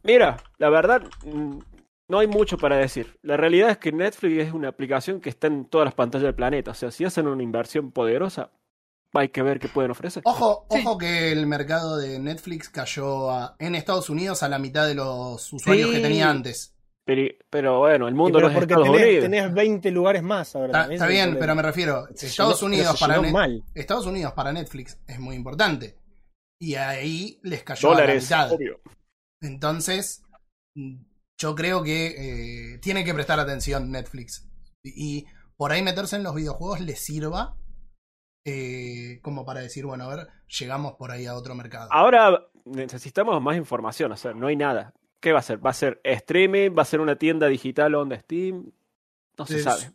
Mira, 0.03 0.37
la 0.57 0.69
verdad, 0.69 1.03
mm, 1.25 1.59
no 2.07 2.19
hay 2.19 2.27
mucho 2.27 2.57
para 2.57 2.77
decir. 2.77 3.17
La 3.21 3.37
realidad 3.37 3.69
es 3.69 3.77
que 3.77 3.91
Netflix 3.91 4.43
es 4.47 4.53
una 4.53 4.69
aplicación 4.69 5.19
que 5.21 5.29
está 5.29 5.47
en 5.47 5.65
todas 5.65 5.85
las 5.85 5.93
pantallas 5.93 6.23
del 6.25 6.35
planeta. 6.35 6.71
O 6.71 6.73
sea, 6.73 6.89
si 6.91 7.05
hacen 7.05 7.27
una 7.27 7.43
inversión 7.43 7.91
poderosa, 7.91 8.49
hay 9.13 9.29
que 9.29 9.41
ver 9.43 9.59
qué 9.59 9.67
pueden 9.67 9.91
ofrecer. 9.91 10.23
Ojo, 10.25 10.65
Sí. 10.71 10.79
ojo 10.83 10.97
que 10.97 11.31
el 11.31 11.45
mercado 11.47 11.97
de 11.97 12.17
Netflix 12.19 12.69
cayó 12.69 13.29
a- 13.29 13.55
en 13.59 13.75
Estados 13.75 14.09
Unidos 14.09 14.41
a 14.41 14.49
la 14.49 14.57
mitad 14.57 14.87
de 14.87 14.95
los 14.95 15.51
usuarios 15.53 15.89
Sí. 15.89 15.95
que 15.97 16.01
tenía 16.01 16.29
antes. 16.29 16.73
Pero, 17.15 17.35
pero 17.49 17.79
bueno, 17.79 18.07
el 18.07 18.13
mundo 18.15 18.37
pero 18.37 18.47
no 18.47 18.51
es 18.53 18.57
porque 18.59 18.73
Estados 18.73 18.91
tenés, 18.91 19.07
Unidos. 19.07 19.23
tenés 19.23 19.53
20 19.53 19.91
lugares 19.91 20.21
más 20.23 20.55
ahora. 20.55 20.83
Está, 20.91 21.07
bien, 21.07 21.37
pero 21.39 21.55
me 21.55 21.61
refiero, 21.63 22.07
Se 22.13 22.27
Estados 22.27 22.61
llenó- 22.61 22.67
Unidos 22.75 22.99
para 22.99 23.15
llenó 23.15 23.27
Net- 23.27 23.33
mal. 23.33 23.63
Estados 23.73 24.05
Unidos 24.05 24.33
para 24.33 24.51
Netflix 24.53 24.99
es 25.07 25.19
muy 25.19 25.35
importante. 25.35 25.97
Y 26.61 26.75
ahí 26.75 27.39
les 27.43 27.63
cayó 27.63 27.89
Dólares, 27.89 28.31
a 28.31 28.37
la 28.37 28.43
mitad. 28.43 28.55
obvio. 28.55 28.79
Entonces, 29.41 30.21
yo 31.39 31.55
creo 31.55 31.81
que 31.83 32.73
eh, 32.73 32.77
tiene 32.79 33.03
que 33.03 33.13
prestar 33.13 33.39
atención 33.39 33.89
Netflix. 33.91 34.47
Y, 34.83 35.19
y 35.19 35.25
por 35.57 35.71
ahí 35.71 35.81
meterse 35.81 36.15
en 36.15 36.23
los 36.23 36.35
videojuegos 36.35 36.79
les 36.81 36.99
sirva 37.03 37.55
eh, 38.45 39.19
como 39.21 39.45
para 39.45 39.61
decir, 39.61 39.85
bueno, 39.85 40.05
a 40.05 40.15
ver, 40.15 40.27
llegamos 40.59 40.93
por 40.93 41.11
ahí 41.11 41.25
a 41.25 41.35
otro 41.35 41.55
mercado. 41.55 41.89
Ahora 41.91 42.45
necesitamos 42.65 43.41
más 43.41 43.57
información. 43.57 44.11
O 44.11 44.17
sea, 44.17 44.33
no 44.33 44.47
hay 44.47 44.55
nada. 44.55 44.93
¿Qué 45.19 45.31
va 45.33 45.39
a 45.39 45.43
ser? 45.43 45.63
¿Va 45.65 45.71
a 45.71 45.73
ser 45.73 45.99
streaming? 46.03 46.71
¿Va 46.77 46.83
a 46.83 46.85
ser 46.85 47.01
una 47.01 47.15
tienda 47.15 47.47
digital 47.47 47.95
on 47.95 48.17
Steam? 48.19 48.71
No 49.37 49.45
se 49.45 49.57
Es- 49.57 49.63
sabe. 49.63 49.91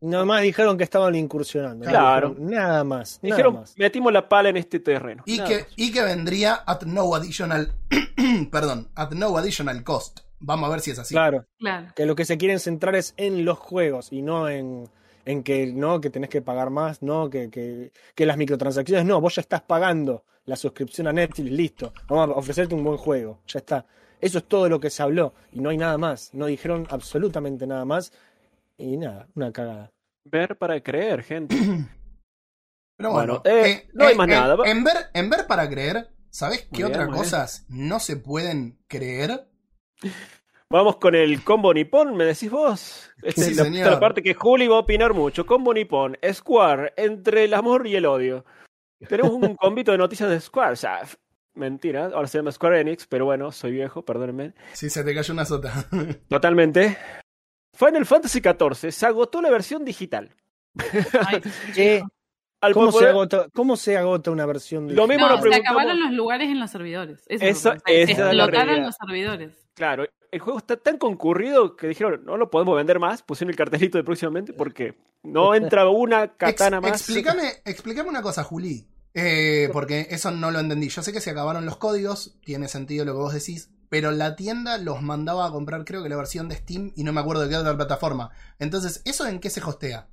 Nada 0.00 0.24
más 0.24 0.42
dijeron 0.42 0.76
que 0.76 0.82
estaban 0.82 1.14
incursionando. 1.14 1.86
Claro. 1.86 2.30
dijeron 2.30 2.50
Nada 2.50 2.82
más. 2.82 3.20
Nada 3.22 3.36
Dijeron, 3.36 3.54
más. 3.54 3.74
metimos 3.78 4.12
la 4.12 4.28
pala 4.28 4.48
en 4.48 4.56
este 4.56 4.80
terreno. 4.80 5.22
Y 5.26 5.38
que, 5.44 5.66
y 5.76 5.92
que 5.92 6.02
vendría 6.02 6.54
at 6.66 6.82
no 6.82 7.14
additional, 7.14 7.72
perdón, 8.50 8.88
at 8.96 9.12
no 9.12 9.36
additional 9.38 9.84
cost. 9.84 10.20
Vamos 10.40 10.68
a 10.68 10.72
ver 10.72 10.80
si 10.80 10.90
es 10.90 10.98
así. 10.98 11.14
Claro. 11.14 11.46
Claro. 11.60 11.92
Que 11.94 12.04
lo 12.04 12.16
que 12.16 12.24
se 12.24 12.36
quieren 12.36 12.58
centrar 12.58 12.96
es 12.96 13.14
en 13.16 13.44
los 13.44 13.58
juegos 13.58 14.12
y 14.12 14.22
no 14.22 14.48
en, 14.48 14.88
en 15.24 15.44
que 15.44 15.66
no, 15.72 16.00
que 16.00 16.10
tenés 16.10 16.30
que 16.30 16.42
pagar 16.42 16.70
más, 16.70 17.00
no, 17.00 17.30
que, 17.30 17.48
que, 17.48 17.92
que 18.16 18.26
las 18.26 18.36
microtransacciones, 18.36 19.04
no, 19.04 19.20
vos 19.20 19.36
ya 19.36 19.40
estás 19.42 19.62
pagando 19.62 20.24
la 20.46 20.56
suscripción 20.56 21.06
a 21.06 21.12
Netflix, 21.12 21.48
listo. 21.52 21.92
Vamos 22.08 22.30
a 22.30 22.38
ofrecerte 22.40 22.74
un 22.74 22.82
buen 22.82 22.96
juego, 22.98 23.38
ya 23.46 23.60
está. 23.60 23.86
Eso 24.22 24.38
es 24.38 24.44
todo 24.44 24.68
lo 24.68 24.78
que 24.80 24.88
se 24.88 25.02
habló 25.02 25.34
y 25.52 25.60
no 25.60 25.68
hay 25.70 25.76
nada 25.76 25.98
más. 25.98 26.32
No 26.32 26.46
dijeron 26.46 26.86
absolutamente 26.90 27.66
nada 27.66 27.84
más 27.84 28.12
y 28.78 28.96
nada, 28.96 29.26
una 29.34 29.52
cagada. 29.52 29.90
Ver 30.24 30.56
para 30.56 30.80
creer, 30.80 31.22
gente. 31.24 31.56
Pero 32.96 33.10
bueno, 33.12 33.42
Bueno, 33.44 33.58
eh, 33.66 33.88
no 33.92 34.06
hay 34.06 34.14
más 34.14 34.28
nada. 34.28 34.56
En 34.64 34.84
ver, 34.84 34.96
en 35.12 35.28
ver 35.28 35.46
para 35.48 35.68
creer, 35.68 36.08
¿sabes 36.30 36.68
qué 36.72 36.84
otras 36.84 37.08
cosas 37.08 37.66
no 37.68 37.98
se 37.98 38.16
pueden 38.16 38.78
creer? 38.86 39.48
Vamos 40.70 40.96
con 40.98 41.14
el 41.16 41.42
combo 41.42 41.74
nipón, 41.74 42.16
¿me 42.16 42.24
decís 42.24 42.50
vos? 42.50 43.10
Esta 43.22 43.42
Sí, 43.42 43.50
es 43.50 43.56
la, 43.56 43.64
señor. 43.64 43.98
parte 44.00 44.22
que 44.22 44.34
Juli 44.34 44.68
va 44.68 44.76
a 44.76 44.80
opinar 44.80 45.14
mucho. 45.14 45.44
Combo 45.44 45.74
nipón, 45.74 46.16
Square, 46.32 46.94
entre 46.96 47.44
el 47.44 47.54
amor 47.54 47.86
y 47.88 47.96
el 47.96 48.06
odio. 48.06 48.44
Tenemos 49.08 49.32
un 49.32 49.56
combito 49.56 49.90
de 49.90 49.98
noticias 49.98 50.30
de 50.30 50.40
Square. 50.40 50.76
Mentira, 51.54 52.06
ahora 52.06 52.26
se 52.28 52.38
llama 52.38 52.50
Square 52.52 52.80
Enix, 52.80 53.06
pero 53.06 53.26
bueno, 53.26 53.52
soy 53.52 53.72
viejo, 53.72 54.04
perdónenme. 54.04 54.54
Si 54.72 54.88
se 54.88 55.04
te 55.04 55.14
cayó 55.14 55.34
una 55.34 55.44
sota. 55.44 55.84
Totalmente. 56.28 56.96
Final 57.76 58.06
Fantasy 58.06 58.40
XIV 58.40 58.90
se 58.90 59.06
agotó 59.06 59.42
la 59.42 59.50
versión 59.50 59.84
digital. 59.84 60.34
Ay, 61.26 61.40
¿Qué? 61.74 62.02
Al 62.62 62.74
¿Cómo, 62.74 62.92
se 62.92 63.08
agota, 63.08 63.48
¿Cómo 63.52 63.76
se 63.76 63.96
agota 63.96 64.30
una 64.30 64.46
versión 64.46 64.86
de 64.86 64.94
Lo 64.94 65.08
mismo 65.08 65.26
no, 65.28 65.36
lo 65.36 65.42
se 65.42 65.54
acabaron 65.54 66.00
los 66.00 66.12
lugares 66.12 66.48
en 66.48 66.60
los 66.60 66.70
servidores. 66.70 67.24
Eso 67.26 67.44
Esa- 67.44 67.76
es 67.86 68.16
la 68.18 68.44
Explotaron 68.44 68.82
los 68.84 68.94
servidores. 68.94 69.66
Claro, 69.74 70.06
el 70.30 70.38
juego 70.40 70.58
está 70.58 70.76
tan 70.76 70.96
concurrido 70.96 71.74
que 71.74 71.88
dijeron, 71.88 72.24
no 72.24 72.36
lo 72.36 72.50
podemos 72.50 72.76
vender 72.76 73.00
más, 73.00 73.22
pusieron 73.22 73.50
el 73.50 73.56
cartelito 73.56 73.98
de 73.98 74.04
próximamente 74.04 74.52
porque 74.52 74.94
no 75.24 75.54
entra 75.56 75.88
una 75.88 76.36
katana 76.36 76.78
Ex- 76.78 76.88
más. 76.88 77.00
Explícame, 77.00 77.48
explícame 77.64 78.08
una 78.08 78.22
cosa, 78.22 78.44
Juli. 78.44 78.86
Eh, 79.14 79.68
porque 79.72 80.08
eso 80.10 80.30
no 80.30 80.50
lo 80.50 80.60
entendí. 80.60 80.88
Yo 80.88 81.02
sé 81.02 81.12
que 81.12 81.20
se 81.20 81.30
acabaron 81.30 81.66
los 81.66 81.76
códigos, 81.76 82.34
tiene 82.44 82.68
sentido 82.68 83.04
lo 83.04 83.12
que 83.12 83.18
vos 83.18 83.34
decís, 83.34 83.70
pero 83.88 84.10
la 84.10 84.36
tienda 84.36 84.78
los 84.78 85.02
mandaba 85.02 85.46
a 85.46 85.50
comprar, 85.50 85.84
creo 85.84 86.02
que 86.02 86.08
la 86.08 86.16
versión 86.16 86.48
de 86.48 86.56
Steam 86.56 86.92
y 86.96 87.04
no 87.04 87.12
me 87.12 87.20
acuerdo 87.20 87.42
de 87.42 87.50
qué 87.50 87.56
otra 87.56 87.76
plataforma. 87.76 88.30
Entonces, 88.58 89.02
¿eso 89.04 89.26
en 89.26 89.38
qué 89.38 89.50
se 89.50 89.62
hostea? 89.62 90.08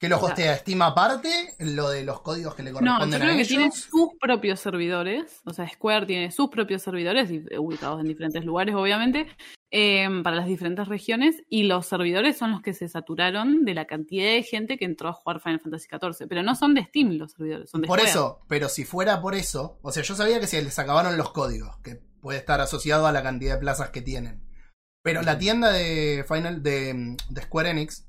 ¿Que 0.00 0.08
lo 0.08 0.16
O 0.16 0.20
sea- 0.20 0.28
hostea 0.30 0.56
Steam 0.58 0.82
aparte? 0.82 1.30
¿Lo 1.60 1.88
de 1.88 2.04
los 2.04 2.20
códigos 2.20 2.54
que 2.54 2.62
le 2.62 2.72
No, 2.72 2.78
corresponden 2.80 3.10
yo 3.10 3.16
a 3.16 3.20
creo 3.20 3.30
que 3.34 3.40
ellos? 3.42 3.48
tiene 3.48 3.70
sus 3.70 4.08
propios 4.20 4.60
servidores, 4.60 5.40
o 5.44 5.52
sea, 5.52 5.68
Square 5.68 6.06
tiene 6.06 6.30
sus 6.30 6.48
propios 6.50 6.82
servidores 6.82 7.30
ubicados 7.58 8.00
en 8.00 8.08
diferentes 8.08 8.44
lugares, 8.44 8.74
obviamente, 8.74 9.26
eh, 9.70 10.06
para 10.22 10.36
las 10.36 10.46
diferentes 10.46 10.88
regiones, 10.88 11.42
y 11.48 11.62
los 11.64 11.86
servidores 11.86 12.36
son 12.36 12.50
los 12.52 12.60
que 12.60 12.74
se 12.74 12.88
saturaron 12.88 13.64
de 13.64 13.74
la 13.74 13.86
cantidad 13.86 14.26
de 14.26 14.42
gente 14.42 14.76
que 14.76 14.84
entró 14.84 15.08
a 15.08 15.12
jugar 15.14 15.40
Final 15.40 15.60
Fantasy 15.60 15.86
XIV, 15.88 16.26
pero 16.28 16.42
no 16.42 16.54
son 16.54 16.74
de 16.74 16.84
Steam 16.84 17.12
los 17.16 17.32
servidores, 17.32 17.70
son 17.70 17.80
de 17.82 17.86
Por 17.88 17.98
Square. 18.00 18.10
eso, 18.10 18.40
pero 18.48 18.68
si 18.68 18.84
fuera 18.84 19.20
por 19.22 19.34
eso, 19.34 19.78
o 19.82 19.90
sea, 19.92 20.02
yo 20.02 20.14
sabía 20.16 20.38
que 20.40 20.46
se 20.48 20.60
les 20.62 20.78
acabaron 20.78 21.16
los 21.16 21.30
códigos, 21.30 21.76
que 21.78 22.00
puede 22.20 22.38
estar 22.38 22.60
asociado 22.60 23.06
a 23.06 23.12
la 23.12 23.22
cantidad 23.22 23.54
de 23.54 23.60
plazas 23.60 23.90
que 23.90 24.02
tienen. 24.02 24.42
Pero 25.02 25.22
la 25.22 25.38
tienda 25.38 25.70
de 25.70 26.24
Final 26.28 26.62
de, 26.62 27.16
de 27.30 27.42
Square 27.42 27.70
Enix 27.70 28.06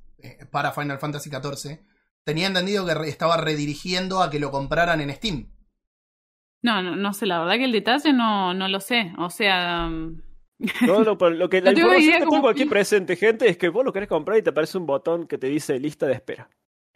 para 0.52 0.72
Final 0.72 1.00
Fantasy 1.00 1.30
XIV 1.30 1.80
tenía 2.24 2.48
entendido 2.48 2.86
que 2.86 2.94
re- 2.96 3.10
estaba 3.10 3.38
redirigiendo 3.38 4.22
a 4.22 4.30
que 4.30 4.40
lo 4.40 4.52
compraran 4.52 5.02
en 5.02 5.14
Steam. 5.14 5.50
No, 6.62 6.82
no, 6.82 6.96
no 6.96 7.14
sé, 7.14 7.26
la 7.28 7.40
verdad 7.40 7.56
que 7.56 7.66
el 7.66 7.72
detalle 7.72 8.12
no, 8.14 8.54
no 8.54 8.68
lo 8.68 8.80
sé, 8.80 9.14
o 9.20 9.30
sea... 9.30 9.88
mm, 9.88 10.22
No, 10.88 11.04
no, 11.04 11.18
pero 11.18 11.32
lo 11.32 11.48
que, 11.50 11.62
la 11.62 11.72
información 11.72 12.24
que 12.24 12.28
tengo 12.30 12.50
aquí 12.50 12.66
presente, 12.66 13.16
gente, 13.16 13.48
es 13.48 13.58
que 13.58 13.70
vos 13.70 13.86
lo 13.86 13.94
querés 13.94 14.10
comprar 14.10 14.38
y 14.38 14.42
te 14.42 14.50
aparece 14.50 14.78
un 14.78 14.88
botón 14.88 15.28
que 15.28 15.38
te 15.38 15.48
dice 15.48 15.80
lista 15.80 16.08
de 16.08 16.14
espera. 16.14 16.50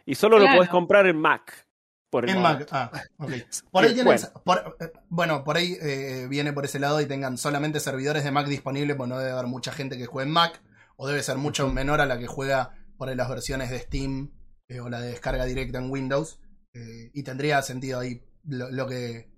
Y 0.04 0.16
solo 0.16 0.38
lo 0.38 0.46
podés 0.56 0.68
comprar 0.70 1.06
en 1.06 1.16
Mac. 1.20 1.66
Por 2.08 2.24
el 2.24 2.30
En. 2.30 2.42
Mac. 2.42 2.66
Ah, 2.72 2.90
ok. 3.18 3.30
Por 3.70 3.84
ahí 3.84 3.94
tienen- 3.94 4.06
bueno. 4.06 4.28
por- 4.44 4.76
eh, 4.80 4.92
bueno, 5.08 5.44
por 5.44 5.56
ahí 5.56 5.76
eh, 5.80 6.26
viene 6.28 6.52
por 6.52 6.64
ese 6.64 6.80
lado 6.80 7.00
y 7.00 7.06
tengan 7.06 7.38
solamente 7.38 7.78
servidores 7.78 8.24
de 8.24 8.32
Mac 8.32 8.48
disponibles, 8.48 8.96
pues 8.96 9.08
no 9.08 9.16
debe 9.18 9.30
haber 9.30 9.46
mucha 9.46 9.70
gente 9.70 9.96
que 9.96 10.06
juegue 10.06 10.26
en 10.26 10.32
Mac, 10.34 10.60
o 10.96 11.06
debe 11.06 11.22
ser 11.22 11.36
mucho 11.36 11.68
menor 11.72 12.00
a 12.00 12.06
la 12.06 12.18
que 12.18 12.26
juega 12.26 12.74
por 13.00 13.16
las 13.16 13.28
versiones 13.28 13.70
de 13.70 13.78
Steam 13.80 14.30
eh, 14.68 14.78
o 14.80 14.88
la 14.88 15.00
de 15.00 15.08
descarga 15.08 15.44
directa 15.46 15.78
en 15.78 15.90
Windows. 15.90 16.38
eh, 16.74 17.10
y 17.14 17.22
tendría 17.24 17.60
sentido 17.62 17.98
ahí 17.98 18.22
lo, 18.44 18.70
lo 18.70 18.86
que 18.86 19.28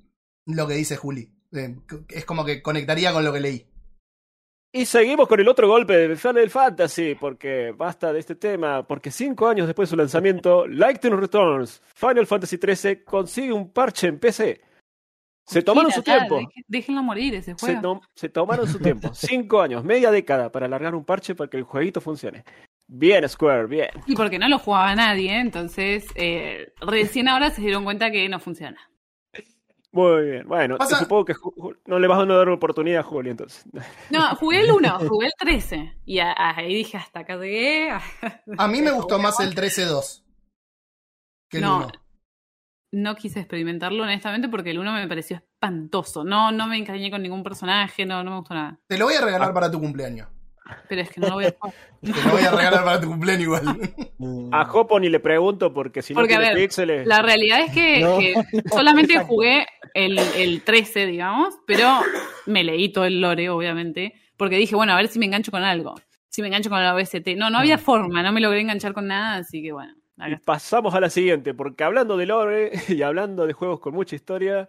lo 0.46 0.66
que 0.66 0.74
dice 0.74 0.96
Juli. 0.96 1.32
Eh, 1.52 1.76
es 2.08 2.24
como 2.26 2.44
que 2.44 2.60
conectaría 2.60 3.12
con 3.12 3.24
lo 3.24 3.32
que 3.32 3.40
leí. 3.40 3.66
Y 4.74 4.86
seguimos 4.86 5.28
con 5.28 5.38
el 5.38 5.48
otro 5.48 5.68
golpe 5.68 5.94
de 5.96 6.16
Final 6.16 6.48
Fantasy, 6.50 7.14
porque 7.14 7.72
basta 7.76 8.12
de 8.12 8.18
este 8.20 8.34
tema, 8.36 8.86
porque 8.86 9.10
cinco 9.10 9.46
años 9.46 9.66
después 9.66 9.88
de 9.88 9.90
su 9.90 9.96
lanzamiento, 9.96 10.66
Lightning 10.66 11.12
Returns, 11.18 11.80
Final 11.94 12.26
Fantasy 12.26 12.56
XIII 12.56 13.04
consigue 13.04 13.52
un 13.52 13.70
parche 13.70 14.08
en 14.08 14.18
PC. 14.18 14.60
Se 15.46 15.60
tomaron 15.62 15.88
Mira, 15.90 15.96
su 15.96 16.02
ya, 16.02 16.18
tiempo. 16.26 16.48
déjenlo 16.68 17.02
morir 17.02 17.34
ese 17.34 17.54
Se, 17.56 17.66
juego. 17.66 17.80
to- 17.82 18.00
se 18.14 18.28
tomaron 18.30 18.66
su 18.66 18.78
tiempo. 18.78 19.10
Cinco 19.14 19.60
años, 19.60 19.84
media 19.84 20.10
década 20.10 20.50
para 20.50 20.66
alargar 20.66 20.94
un 20.94 21.04
parche 21.04 21.34
para 21.34 21.50
que 21.50 21.58
el 21.58 21.64
jueguito 21.64 22.00
funcione. 22.00 22.44
Bien, 22.94 23.26
Square, 23.26 23.66
bien. 23.68 23.88
Y 24.06 24.14
porque 24.14 24.38
no 24.38 24.48
lo 24.48 24.58
jugaba 24.58 24.94
nadie, 24.94 25.38
entonces 25.40 26.04
eh, 26.14 26.74
recién 26.80 27.26
ahora 27.26 27.50
se 27.50 27.62
dieron 27.62 27.84
cuenta 27.84 28.10
que 28.10 28.28
no 28.28 28.38
funciona. 28.38 28.78
Muy 29.92 30.30
bien. 30.30 30.46
Bueno, 30.48 30.76
Pasa- 30.78 30.98
supongo 30.98 31.24
que 31.26 31.34
no 31.86 31.98
le 31.98 32.06
vas 32.06 32.18
a 32.22 32.26
dar 32.26 32.48
oportunidad 32.50 33.00
a 33.00 33.02
Juli 33.02 33.30
entonces. 33.30 33.64
No, 34.10 34.34
jugué 34.36 34.60
el 34.60 34.72
1, 34.72 34.98
jugué 35.08 35.26
el 35.26 35.32
13. 35.38 35.98
Y 36.04 36.18
ahí 36.18 36.74
dije, 36.74 36.96
hasta 36.98 37.20
acá 37.20 37.36
llegué. 37.36 37.90
A 38.58 38.68
mí 38.68 38.82
me 38.82 38.90
gustó 38.90 39.18
más 39.18 39.40
el 39.40 39.54
13-2 39.54 40.22
que 41.50 41.58
el 41.58 41.62
No, 41.64 41.76
1. 41.78 41.88
no 42.92 43.14
quise 43.16 43.40
experimentarlo 43.40 44.02
honestamente 44.02 44.48
porque 44.50 44.70
el 44.70 44.78
1 44.78 44.92
me 44.92 45.08
pareció 45.08 45.36
espantoso. 45.38 46.24
No, 46.24 46.52
no 46.52 46.66
me 46.66 46.76
encariñé 46.78 47.10
con 47.10 47.22
ningún 47.22 47.42
personaje, 47.42 48.04
no, 48.06 48.22
no 48.24 48.30
me 48.32 48.36
gustó 48.38 48.52
nada. 48.54 48.78
Te 48.86 48.98
lo 48.98 49.06
voy 49.06 49.14
a 49.14 49.20
regalar 49.24 49.50
Ah. 49.50 49.54
para 49.54 49.70
tu 49.70 49.78
cumpleaños. 49.80 50.28
Pero 50.88 51.00
es 51.02 51.10
que 51.10 51.20
no 51.20 51.28
lo 51.28 51.34
voy 51.34 51.44
a 51.46 51.54
jugar. 51.58 51.74
Te 52.02 52.08
lo 52.08 52.32
voy 52.32 52.42
a 52.42 52.50
regalar 52.50 52.84
para 52.84 53.00
tu 53.00 53.08
cumpleaños 53.08 53.42
igual. 53.42 53.64
Mm. 54.18 54.52
A 54.52 54.64
Jopo 54.64 54.98
ni 54.98 55.08
le 55.08 55.20
pregunto 55.20 55.72
porque 55.72 56.02
si 56.02 56.14
no 56.14 56.20
Porque, 56.20 56.34
a 56.34 56.38
tiene 56.38 56.54
ver, 56.54 56.62
píxeles. 56.62 57.06
La 57.06 57.22
realidad 57.22 57.60
es 57.60 57.72
que, 57.72 58.00
No, 58.00 58.18
que 58.18 58.34
no, 58.34 58.42
solamente 58.70 59.14
exacto. 59.14 59.34
jugué 59.34 59.66
el, 59.94 60.18
el 60.18 60.62
13, 60.62 61.06
digamos, 61.06 61.54
pero 61.66 62.00
me 62.46 62.64
leí 62.64 62.90
todo 62.92 63.04
el 63.04 63.20
lore, 63.20 63.48
obviamente, 63.50 64.14
porque 64.36 64.56
dije, 64.56 64.74
bueno, 64.74 64.92
a 64.92 64.96
ver 64.96 65.08
si 65.08 65.18
me 65.18 65.26
engancho 65.26 65.50
con 65.50 65.62
algo. 65.62 65.94
Si 66.28 66.40
me 66.40 66.48
engancho 66.48 66.70
con 66.70 66.82
la 66.82 66.94
OST. 66.94 67.36
No, 67.36 67.50
no 67.50 67.58
había 67.58 67.78
forma, 67.78 68.22
no 68.22 68.32
me 68.32 68.40
logré 68.40 68.60
enganchar 68.60 68.94
con 68.94 69.06
nada, 69.06 69.36
así 69.36 69.62
que 69.62 69.72
bueno. 69.72 69.94
Y 70.26 70.36
pasamos 70.36 70.94
a 70.94 71.00
la 71.00 71.10
siguiente, 71.10 71.54
porque 71.54 71.84
hablando 71.84 72.16
de 72.16 72.26
lore 72.26 72.72
y 72.88 73.02
hablando 73.02 73.46
de 73.46 73.52
juegos 73.52 73.80
con 73.80 73.94
mucha 73.94 74.16
historia 74.16 74.68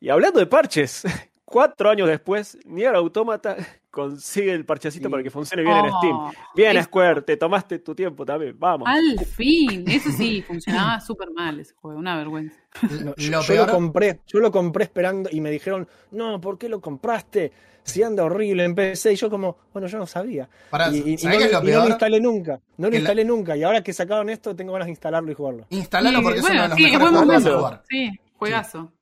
y 0.00 0.10
hablando 0.10 0.38
de 0.38 0.46
parches, 0.46 1.04
cuatro 1.46 1.88
años 1.88 2.06
después, 2.08 2.58
Nier 2.66 2.94
Automata 2.94 3.56
consigue 3.90 4.52
el 4.52 4.66
parchecito 4.66 5.08
Sí. 5.08 5.10
para 5.10 5.22
que 5.22 5.30
funcione 5.30 5.62
bien 5.62 5.76
en 5.76 5.84
Oh, 5.86 5.98
Steam. 5.98 6.44
Bien, 6.54 6.76
es- 6.76 6.84
Square, 6.84 7.22
te 7.22 7.38
tomaste 7.38 7.78
tu 7.78 7.94
tiempo 7.94 8.26
también, 8.26 8.54
vamos. 8.58 8.86
Al 8.86 9.24
fin, 9.24 9.84
eso 9.88 10.10
sí, 10.10 10.42
funcionaba 10.42 11.00
súper 11.00 11.30
mal 11.30 11.58
ese 11.60 11.72
juego, 11.74 11.98
una 11.98 12.14
vergüenza. 12.16 12.60
No, 12.82 13.14
yo, 13.16 13.30
lo 13.30 13.40
yo 13.40 13.46
peor, 13.46 13.66
lo 13.68 13.72
compré, 13.72 14.20
yo 14.26 14.38
lo 14.40 14.50
compré 14.52 14.84
esperando 14.84 15.30
y 15.32 15.40
me 15.40 15.50
dijeron, 15.50 15.88
no, 16.10 16.38
¿por 16.42 16.58
qué 16.58 16.68
lo 16.68 16.80
compraste? 16.82 17.52
Si 17.84 18.02
anda 18.02 18.24
horrible 18.24 18.64
en 18.64 18.74
PC. 18.74 19.12
Y 19.12 19.16
yo 19.16 19.30
como, 19.30 19.56
bueno, 19.72 19.86
yo 19.86 19.96
no 19.96 20.08
sabía. 20.08 20.48
Pará, 20.70 20.90
y, 20.90 20.96
y- 20.96 21.12
y 21.14 21.18
¿sabés 21.18 21.38
no, 21.38 21.44
es 21.46 21.52
lo 21.52 21.68
y 21.68 21.72
no 21.72 21.78
lo 21.84 21.88
instalé 21.88 22.20
nunca. 22.20 22.60
No 22.78 22.86
lo 22.88 22.90
Que 22.90 22.96
la- 22.96 22.98
instalé 22.98 23.24
nunca. 23.24 23.56
Y 23.56 23.62
ahora 23.62 23.80
que 23.80 23.92
sacaron 23.92 24.28
esto, 24.28 24.56
tengo 24.56 24.72
ganas 24.72 24.86
de 24.86 24.90
instalarlo 24.90 25.30
y 25.30 25.34
jugarlo. 25.34 25.66
Instalalo 25.70 26.18
Y, 26.18 26.22
porque 26.24 26.38
es 26.40 26.42
bueno, 26.42 26.56
uno 26.56 26.62
de 26.64 26.68
los 26.70 26.76
sí, 26.78 26.84
es 26.84 26.90
mejores 26.92 27.12
buen 27.12 27.40
juegos 27.42 27.60
jugar. 27.60 27.82
Sí, 27.88 28.10
juegazo. 28.36 28.92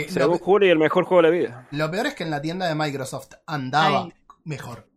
Eh, 0.00 0.06
Según 0.08 0.38
lo, 0.38 0.44
Juli, 0.44 0.68
el 0.68 0.78
mejor 0.78 1.04
juego 1.04 1.22
de 1.22 1.28
la 1.30 1.34
vida. 1.36 1.68
lo 1.70 1.90
peor 1.90 2.06
es 2.06 2.14
que 2.14 2.24
en 2.24 2.30
la 2.30 2.40
tienda 2.42 2.66
de 2.68 2.74
Microsoft 2.74 3.32
andaba 3.46 4.04
Ay. 4.04 4.12
mejor. 4.44 4.88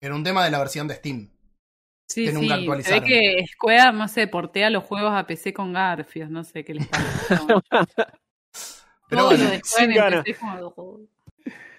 Era 0.00 0.14
un 0.14 0.22
tema 0.24 0.44
de 0.44 0.50
la 0.50 0.58
versión 0.58 0.86
de 0.88 0.94
Steam. 0.94 1.30
Sí, 2.08 2.24
que 2.24 2.32
nunca 2.32 2.40
sí, 2.42 2.48
se 2.48 2.54
ve 2.56 2.60
actualizaron. 2.62 3.04
que 3.04 3.46
Square, 3.52 3.92
no 3.92 4.08
sé, 4.08 4.26
portea 4.28 4.70
los 4.70 4.84
juegos 4.84 5.12
a 5.12 5.26
PC 5.26 5.52
con 5.52 5.72
Garfios, 5.74 6.30
no 6.30 6.44
sé 6.44 6.64
qué 6.64 6.74
les 6.74 6.86
pasa. 6.86 7.04
Pero 9.08 9.22
Todo 9.22 9.26
bueno, 9.30 9.44
lo 9.44 9.50
de 9.50 10.34
como- 10.74 11.00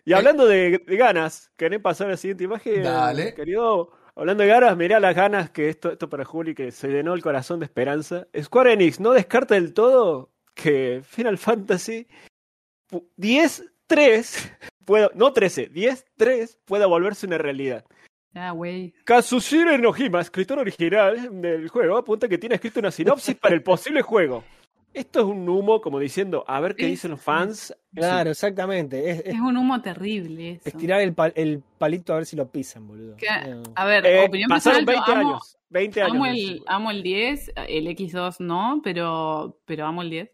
Y 0.06 0.14
hablando 0.14 0.46
de, 0.48 0.80
de 0.86 0.98
ganas, 0.98 1.52
¿querés 1.58 1.80
pasar 1.80 2.08
a 2.08 2.12
la 2.12 2.18
siguiente 2.18 2.44
imagen? 2.44 2.84
Dale. 2.84 3.34
Querido, 3.36 3.92
hablando 4.16 4.44
de 4.44 4.50
ganas, 4.50 4.76
mirá 4.78 5.00
las 5.00 5.16
ganas 5.16 5.50
que 5.52 5.70
esto, 5.70 5.92
esto 5.92 6.10
para 6.10 6.26
Juli, 6.26 6.56
que 6.56 6.72
se 6.72 6.88
llenó 6.90 7.14
el 7.14 7.22
corazón 7.22 7.60
de 7.60 7.66
esperanza. 7.66 8.28
Square 8.40 8.74
Enix 8.74 9.00
no 9.00 9.12
descarta 9.12 9.56
del 9.56 9.74
todo 9.74 10.32
que 10.56 11.02
Final 11.04 11.38
Fantasy 11.38 12.08
10-3, 13.18 14.58
pueda, 14.86 15.10
no 15.16 15.34
13, 15.34 15.72
10-3 15.72 16.58
pueda 16.66 16.86
volverse 16.88 17.26
una 17.28 17.38
realidad. 17.38 17.86
Ah, 18.36 18.52
güey. 18.52 18.94
Kazushiro 19.06 19.72
Enohima, 19.72 20.22
escritor 20.22 20.60
original 20.60 21.42
del 21.42 21.68
juego, 21.70 21.98
apunta 21.98 22.28
que 22.28 22.38
tiene 22.38 22.56
escrito 22.56 22.80
una 22.80 22.92
sinopsis 22.92 23.36
para 23.36 23.56
el 23.56 23.64
posible 23.64 24.02
juego. 24.02 24.44
Esto 24.94 25.20
es 25.20 25.26
un 25.26 25.48
humo, 25.48 25.82
como 25.82 26.00
diciendo, 26.00 26.44
a 26.48 26.60
ver 26.60 26.76
qué 26.76 26.86
Sí. 26.86 26.90
dicen 26.92 27.12
los 27.12 27.22
fans. 27.22 27.76
Claro, 27.94 28.32
exactamente. 28.32 29.10
Es, 29.12 29.20
es- 29.20 29.26
Es 29.36 29.40
un 29.40 29.56
humo 29.58 29.82
terrible 29.82 30.52
eso. 30.54 30.62
es 30.66 30.76
tirar 30.76 31.02
el, 31.02 31.16
pal- 31.16 31.34
el 31.36 31.62
palito 31.78 32.14
a 32.14 32.18
ver 32.18 32.26
si 32.26 32.36
lo 32.36 32.50
pisan, 32.50 32.88
boludo. 32.88 33.16
Que- 33.16 33.28
No. 33.50 33.64
A 33.76 33.86
ver, 33.86 34.04
Eh, 34.06 34.26
opinión 34.28 34.50
pasaron 34.50 34.86
personal, 34.86 35.06
20 35.06 35.12
yo 35.12 35.18
amo, 35.20 35.30
años. 35.30 35.58
20 35.70 36.02
años. 36.02 36.16
amo 36.16 36.26
el, 36.26 36.64
amo 36.66 36.92
el 36.92 37.04
10, 37.04 37.52
el 37.68 37.88
X2 37.88 38.40
no, 38.40 38.82
pero, 38.84 39.60
pero 39.66 39.86
amo 39.86 40.02
el 40.02 40.10
10. 40.10 40.32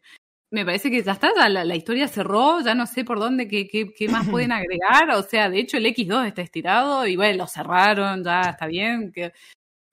Me 0.56 0.63
parece 0.63 0.89
que 0.89 1.04
ya 1.04 1.12
está, 1.12 1.32
ya 1.36 1.50
la, 1.50 1.65
la 1.65 1.76
historia 1.76 2.08
cerró, 2.08 2.62
ya 2.62 2.74
no 2.74 2.88
sé 2.88 3.04
por 3.04 3.20
dónde, 3.20 3.46
qué, 3.50 3.68
qué, 3.68 3.94
qué 3.94 4.08
más 4.08 4.26
pueden 4.30 4.52
agregar. 4.54 5.10
O 5.12 5.22
sea, 5.22 5.50
de 5.50 5.60
hecho 5.60 5.76
el 5.76 5.86
X2 5.86 6.28
está 6.28 6.41
estirado 6.41 7.06
y 7.06 7.18
bueno, 7.18 7.39
lo 7.39 7.48
cerraron, 7.48 8.24
ya 8.24 8.41
está 8.52 8.65
bien. 8.65 9.12
Que... 9.12 9.34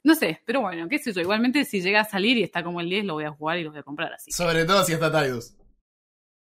No 0.05 0.14
sé, 0.14 0.40
pero 0.44 0.61
bueno, 0.61 0.88
qué 0.88 1.01
sé 1.01 1.12
yo. 1.12 1.20
Igualmente 1.20 1.64
si 1.64 1.81
llega 1.83 2.03
a 2.03 2.05
salir 2.05 2.38
y 2.38 2.44
está 2.44 2.62
como 2.62 2.81
el 2.81 2.88
10, 2.88 3.07
lo 3.07 3.14
voy 3.14 3.25
a 3.25 3.33
jugar 3.33 3.59
y 3.59 3.64
lo 3.64 3.70
voy 3.70 3.81
a 3.81 3.83
comprar 3.83 4.12
así. 4.12 4.31
sobre 4.31 4.64
todo 4.64 4.85
si 4.85 4.92
está 4.92 5.11
Tidus. 5.11 5.57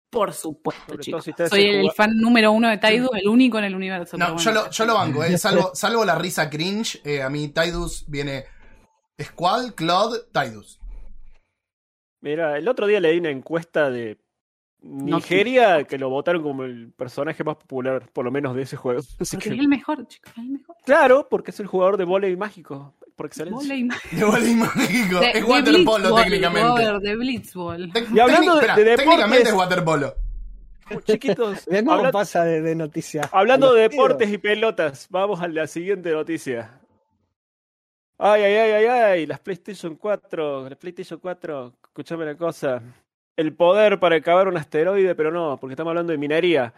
Por 0.10 0.32
supuesto, 0.32 0.96
chicos. 0.96 1.26
si 1.26 1.34
Soy 1.50 1.66
el 1.66 1.92
fan 1.92 2.16
número 2.16 2.54
uno 2.54 2.70
de 2.70 2.78
Taidu, 2.78 3.10
el 3.14 3.28
único 3.28 3.58
en 3.58 3.66
el 3.66 3.76
universo. 3.76 4.18
No, 4.18 4.38
yo 4.38 4.52
lo, 4.54 4.70
yo 4.70 4.86
lo 4.86 4.94
banco, 4.94 5.26
eh. 5.26 5.38
salvo, 5.38 5.72
salvo 5.74 6.06
la 6.06 6.16
risa 6.16 6.50
cringe. 6.50 7.02
eh, 7.04 7.22
a 7.22 7.30
mí 7.30 7.50
Tidus 7.50 8.06
viene 8.08 8.46
Squall, 9.22 9.76
Claude, 9.76 10.20
Tidus. 10.32 10.80
Mira, 12.26 12.58
el 12.58 12.68
otro 12.68 12.88
día 12.88 13.00
leí 13.00 13.20
una 13.20 13.30
encuesta 13.30 13.90
de 13.92 14.18
Nigeria 14.82 15.84
que 15.84 15.98
lo 16.00 16.10
votaron 16.10 16.42
como 16.42 16.64
el 16.64 16.92
personaje 16.92 17.44
más 17.44 17.56
popular, 17.58 18.10
por 18.12 18.26
lo 18.26 18.32
menos 18.32 18.56
de 18.56 18.64
ese 18.64 18.76
juego. 18.78 19.00
Así 19.20 19.36
Porque 19.38 19.50
que- 19.50 19.56
es 19.56 19.62
el 19.62 19.68
mejor, 19.68 20.08
chicos, 20.08 20.32
es 20.32 20.38
el 20.40 20.50
mejor. 20.50 20.76
claro, 20.86 21.28
porque 21.30 21.52
es 21.52 21.60
el 21.60 21.68
jugador 21.68 21.98
de 21.98 22.04
volei 22.04 22.36
mágico, 22.36 22.96
por 23.16 23.28
excelencia. 23.28 23.56
Voley 23.58 23.88
De 24.12 24.26
voleibol 24.26 24.58
mágico. 24.76 25.20
De- 25.20 25.28
Es 25.30 25.34
de 25.36 25.44
waterpolo 25.44 26.16
técnicamente. 26.16 27.00
de 27.00 27.16
Blitzball. 27.16 27.92
Y 28.14 28.20
hablando 28.20 28.56
de- 28.56 28.62
técnic- 28.68 28.76
de 28.76 28.82
espera, 28.82 28.96
técnicamente 28.98 29.44
deportes- 29.44 29.48
es 29.48 29.54
waterpolo. 29.54 30.16
Chiquitos, 31.06 31.68
Mirá 31.70 31.80
cómo 31.82 31.92
habla- 31.94 32.12
pasa 32.12 32.44
de, 32.44 32.62
de 32.62 32.76
noticias. 32.76 33.30
hablando 33.32 33.72
de 33.74 33.88
tiros. 33.90 34.08
deportes 34.08 34.34
y 34.34 34.38
pelotas, 34.40 35.08
vamos 35.12 35.42
a 35.42 35.48
la 35.48 35.68
siguiente 35.68 36.12
noticia. 36.12 36.80
Ay, 38.18 38.44
ay, 38.44 38.54
ay, 38.56 38.72
ay, 38.72 38.86
ay, 38.86 39.26
las 39.26 39.40
PlayStation 39.40 39.96
4, 39.96 40.70
las 40.70 40.78
PlayStation 40.78 41.20
4, 41.20 41.74
escúchame 41.96 42.24
una 42.26 42.36
cosa. 42.38 42.82
El 43.38 43.54
poder 43.54 44.00
para 44.02 44.18
acabar 44.18 44.50
un 44.50 44.58
asteroide, 44.58 45.16
pero 45.16 45.32
no, 45.32 45.58
porque 45.58 45.74
estamos 45.74 45.92
hablando 45.92 46.12
de 46.12 46.18
minería. 46.18 46.74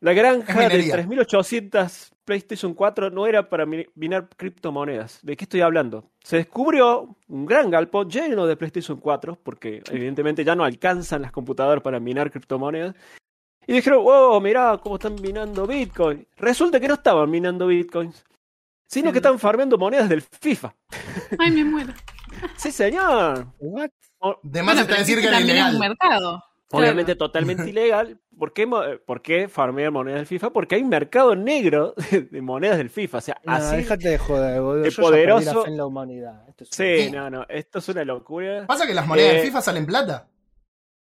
La 0.00 0.12
granja 0.12 0.52
de 0.52 0.68
minería. 0.68 0.92
3800 0.94 2.12
PlayStation 2.24 2.74
4 2.74 3.10
no 3.10 3.26
era 3.26 3.48
para 3.48 3.64
mi- 3.66 3.86
minar 3.94 4.28
criptomonedas. 4.36 5.20
¿De 5.22 5.36
qué 5.36 5.44
estoy 5.44 5.62
hablando? 5.62 6.04
Se 6.22 6.36
descubrió 6.36 7.16
un 7.28 7.46
gran 7.46 7.70
galpón 7.70 8.10
lleno 8.10 8.46
de 8.46 8.56
PlayStation 8.56 8.98
4, 8.98 9.38
porque 9.42 9.82
evidentemente 9.90 10.44
ya 10.44 10.54
no 10.54 10.64
alcanzan 10.64 11.22
las 11.22 11.32
computadoras 11.32 11.82
para 11.82 11.98
minar 11.98 12.30
criptomonedas. 12.30 12.94
Y 13.66 13.72
dijeron, 13.74 14.02
wow, 14.04 14.40
mirá 14.40 14.78
cómo 14.82 14.96
están 14.96 15.16
minando 15.20 15.66
Bitcoin. 15.66 16.26
Resulta 16.36 16.78
que 16.80 16.88
no 16.88 16.94
estaban 16.94 17.30
minando 17.30 17.66
Bitcoins, 17.66 18.24
sino 18.86 19.12
que 19.12 19.18
están 19.18 19.38
farmeando 19.38 19.76
monedas 19.78 20.08
del 20.08 20.22
FIFA. 20.22 20.74
Ay, 21.38 21.50
me 21.52 21.64
muero. 21.64 21.92
Sí, 22.56 22.70
señor. 22.72 23.46
What? 23.58 23.90
De 24.42 24.62
más 24.62 24.74
Bueno, 24.74 24.80
está 24.82 24.96
decir 24.98 25.20
que 25.20 25.26
era 25.28 25.40
ilegal. 25.40 25.74
un 25.74 25.80
mercado. 25.80 26.44
Obviamente 26.72 27.16
Claro. 27.16 27.18
totalmente 27.18 27.68
ilegal. 27.70 28.20
¿Por 28.38 28.52
qué, 28.52 28.64
mo- 28.66 28.82
¿Por 29.06 29.22
qué 29.22 29.48
farmear 29.48 29.90
monedas 29.90 30.20
del 30.20 30.26
FIFA? 30.26 30.50
Porque 30.50 30.76
hay 30.76 30.82
un 30.82 30.88
mercado 30.88 31.34
negro 31.36 31.94
de, 32.30 32.40
monedas 32.40 32.78
del 32.78 32.90
FIFA. 32.90 33.18
O 33.18 33.20
sea, 33.20 33.40
No, 33.44 33.52
así. 33.54 33.76
déjate 33.76 34.08
de 34.08 34.18
joder, 34.18 34.60
boludo. 34.60 34.82
de 34.82 34.90
la 34.90 34.96
poderoso- 34.96 35.62
fe 35.64 35.70
en 35.70 35.76
la 35.76 35.86
humanidad. 35.86 36.48
Esto 36.48 36.64
es- 36.64 36.70
Sí, 36.70 37.10
no, 37.10 37.28
no. 37.28 37.44
Esto 37.48 37.80
es 37.80 37.88
una 37.88 38.04
locura. 38.04 38.66
Pasa 38.66 38.86
que 38.86 38.94
las 38.94 39.06
monedas 39.06 39.32
de 39.34 39.40
Eh, 39.40 39.42
FIFA 39.42 39.62
salen 39.62 39.86
plata. 39.86 40.28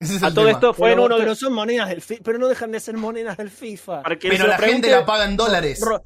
Ese 0.00 0.16
es 0.16 0.22
A 0.22 0.28
el 0.28 0.34
todo 0.34 0.44
tema. 0.46 0.56
esto 0.58 0.74
fue 0.74 0.90
en 0.90 0.94
Pero, 0.94 1.06
uno 1.06 1.16
de 1.16 1.22
pero 1.22 1.34
son 1.34 1.52
monedas 1.52 1.88
del 1.88 2.02
FIFA, 2.02 2.22
pero 2.24 2.38
no 2.38 2.46
dejan 2.46 2.70
de 2.70 2.78
ser 2.80 2.96
monedas 2.96 3.36
del 3.36 3.50
FIFA. 3.50 4.02
Pero 4.20 4.46
la 4.46 4.58
gente 4.58 4.90
la 4.90 5.04
paga 5.04 5.24
en 5.24 5.36
dólares. 5.36 5.80
Ro- 5.84 6.04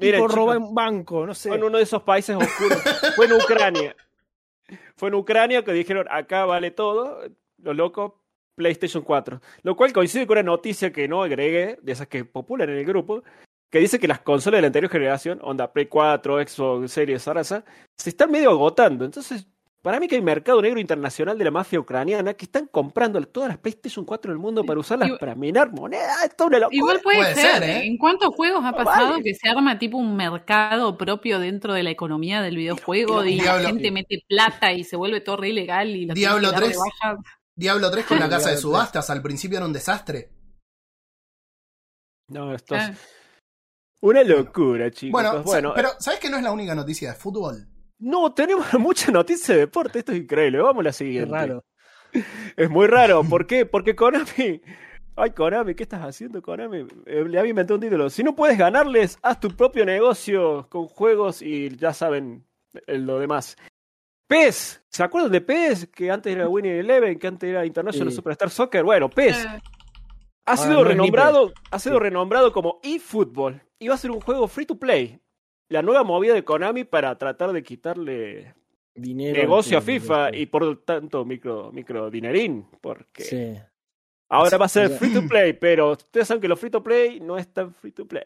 Miren, 0.00 0.22
tipo 0.22 0.34
roba 0.34 0.56
un 0.58 0.74
banco, 0.74 1.24
no 1.26 1.34
sé. 1.34 1.50
Fue 1.50 1.58
en 1.58 1.62
uno 1.64 1.76
de 1.78 1.84
esos 1.84 2.02
países 2.02 2.34
oscuros. 2.34 2.78
fue 3.14 3.26
en 3.26 3.32
Ucrania. 3.34 3.94
Fue 5.00 5.08
en 5.08 5.14
Ucrania 5.14 5.64
que 5.64 5.72
dijeron, 5.72 6.06
acá 6.10 6.44
vale 6.44 6.70
todo. 6.70 7.22
Lo 7.56 7.72
loco, 7.72 8.22
PlayStation 8.54 9.02
4. 9.02 9.40
Lo 9.62 9.74
cual 9.74 9.94
coincide 9.94 10.26
con 10.26 10.36
una 10.36 10.42
noticia 10.42 10.92
que 10.92 11.08
no 11.08 11.22
agregué, 11.22 11.78
de 11.80 11.92
esas 11.92 12.06
que 12.06 12.26
populan 12.26 12.68
en 12.68 12.76
el 12.76 12.84
grupo, 12.84 13.24
que 13.70 13.78
dice 13.78 13.98
que 13.98 14.06
las 14.06 14.20
consolas 14.20 14.58
de 14.58 14.60
la 14.60 14.66
anterior 14.66 14.92
generación, 14.92 15.38
onda 15.40 15.72
Play 15.72 15.86
4, 15.86 16.46
Xbox 16.46 16.92
Series, 16.92 17.22
Sarasa, 17.22 17.64
se 17.96 18.10
están 18.10 18.30
medio 18.30 18.50
agotando. 18.50 19.06
Entonces, 19.06 19.48
para 19.82 19.98
mí 19.98 20.08
que 20.08 20.16
hay 20.16 20.20
mercado 20.22 20.60
negro 20.60 20.78
internacional 20.78 21.38
de 21.38 21.44
la 21.44 21.50
mafia 21.50 21.80
ucraniana 21.80 22.34
que 22.34 22.44
están 22.44 22.66
comprando 22.66 23.20
todas 23.22 23.48
las 23.48 23.58
PlayStation 23.58 24.04
4 24.04 24.30
del 24.30 24.38
mundo 24.38 24.62
para 24.64 24.78
usarlas 24.78 25.08
Igual- 25.08 25.18
para 25.20 25.34
minar 25.34 25.72
monedas. 25.72 26.22
Esto 26.24 26.44
es 26.44 26.48
una 26.48 26.58
locura. 26.58 26.76
Igual 26.76 27.00
puede, 27.02 27.18
Puede 27.18 27.34
ser. 27.34 27.50
ser, 27.52 27.62
¿eh? 27.62 27.86
¿En 27.86 27.96
cuántos 27.96 28.34
juegos 28.34 28.62
ha 28.64 28.72
pasado 28.72 29.10
vale. 29.12 29.22
que 29.24 29.34
se 29.34 29.48
arma 29.48 29.78
tipo 29.78 29.96
un 29.96 30.16
mercado 30.16 30.98
propio 30.98 31.38
dentro 31.38 31.72
de 31.72 31.82
la 31.82 31.90
economía 31.90 32.42
del 32.42 32.56
videojuego 32.56 33.24
y, 33.24 33.40
Diablo- 33.40 33.62
la 33.62 33.68
gente 33.70 33.90
mete 33.90 34.22
plata 34.28 34.72
y 34.72 34.84
se 34.84 34.96
vuelve 34.96 35.20
todo 35.22 35.38
re 35.38 35.48
ilegal 35.48 35.88
y 35.96 36.06
lo 36.06 36.14
Diablo 36.14 36.50
tienen 36.50 36.54
que 36.54 36.60
dar 36.60 36.68
de 36.68 36.74
3. 36.74 36.78
baja? 36.78 37.22
Diablo 37.56 37.90
3 37.90 38.06
con 38.06 38.18
la 38.20 38.28
casa 38.28 38.50
de 38.50 38.56
subastas. 38.58 39.08
Al 39.10 39.22
principio 39.22 39.56
era 39.56 39.66
un 39.66 39.72
desastre. 39.72 40.30
No, 42.28 42.54
esto 42.54 42.76
es 42.76 42.82
Ah, 42.82 42.94
una 44.02 44.22
locura, 44.22 44.90
chicos. 44.90 45.12
Bueno, 45.12 45.42
bueno, 45.42 45.72
pero 45.74 45.90
¿sabes 45.98 46.20
que 46.20 46.30
no 46.30 46.36
es 46.36 46.42
la 46.42 46.52
única 46.52 46.74
noticia 46.74 47.10
de 47.10 47.14
fútbol? 47.16 47.66
No, 48.00 48.32
tenemos 48.32 48.66
mucha 48.78 49.12
noticia 49.12 49.54
de 49.54 49.60
deporte, 49.62 50.00
esto 50.00 50.12
es 50.12 50.18
increíble. 50.18 50.58
Vamos 50.60 50.80
a 50.80 50.84
la 50.84 50.92
siguiente. 50.92 51.30
raro. 51.32 51.64
Es 52.56 52.68
muy 52.68 52.88
raro, 52.88 53.22
¿por 53.28 53.46
qué? 53.46 53.66
Porque 53.66 53.94
Konami. 53.94 54.60
Ay, 55.14 55.30
Konami, 55.30 55.74
¿qué 55.76 55.84
estás 55.84 56.02
haciendo, 56.02 56.42
Konami? 56.42 56.86
Eh, 57.06 57.24
le 57.28 57.38
había 57.38 57.50
inventado 57.50 57.76
un 57.76 57.82
título. 57.82 58.10
Si 58.10 58.24
no 58.24 58.34
puedes 58.34 58.58
ganarles, 58.58 59.16
haz 59.22 59.38
tu 59.38 59.48
propio 59.50 59.84
negocio 59.84 60.66
con 60.68 60.86
juegos 60.88 61.40
y 61.42 61.76
ya 61.76 61.92
saben 61.92 62.44
eh, 62.86 62.98
lo 62.98 63.18
demás. 63.20 63.56
PES, 64.26 64.82
¿se 64.88 65.02
acuerdan 65.04 65.30
de 65.32 65.40
PES? 65.40 65.88
Que 65.94 66.10
antes 66.10 66.32
era 66.34 66.48
Winning 66.48 66.72
Eleven, 66.72 67.18
que 67.18 67.26
antes 67.28 67.48
era 67.50 67.64
International 67.66 68.10
Sí. 68.10 68.16
Superstar 68.16 68.50
Soccer. 68.50 68.82
Bueno, 68.82 69.08
PES 69.08 69.44
eh, 69.44 69.48
ha 70.46 70.52
Ahora 70.52 70.62
sido 70.62 70.74
no 70.74 70.80
es 70.82 70.86
renombrado, 70.88 71.52
ha 71.70 71.78
sido 71.78 71.96
Sí. 71.98 72.02
renombrado 72.02 72.52
como 72.52 72.80
eFootball 72.82 73.62
y 73.78 73.88
va 73.88 73.94
a 73.94 73.98
ser 73.98 74.10
un 74.10 74.20
juego 74.20 74.48
free 74.48 74.66
to 74.66 74.78
play. 74.78 75.20
La 75.70 75.82
nueva 75.82 76.04
movida 76.04 76.34
de 76.34 76.44
Konami 76.44 76.84
para 76.84 77.16
tratar 77.16 77.52
de 77.52 77.62
quitarle 77.62 78.54
Dinero. 78.94 79.40
negocio 79.40 79.78
a 79.78 79.80
FIFA 79.80 80.34
y 80.36 80.46
por 80.46 80.62
lo 80.64 80.78
tanto 80.78 81.24
micro, 81.24 81.70
micro 81.72 82.10
dinerín, 82.10 82.66
porque 82.80 83.24
Sí. 83.24 83.56
ahora 84.28 84.58
va 84.58 84.66
a 84.66 84.68
ser 84.68 84.90
free 84.90 85.12
to 85.14 85.22
play, 85.28 85.52
pero 85.54 85.92
ustedes 85.92 86.26
saben 86.28 86.40
que 86.40 86.48
los 86.48 86.58
free 86.60 86.70
to 86.70 86.82
play 86.82 87.20
no 87.20 87.38
es 87.38 87.48
tan 87.52 87.72
free 87.72 87.92
to 87.92 88.04
play. 88.06 88.24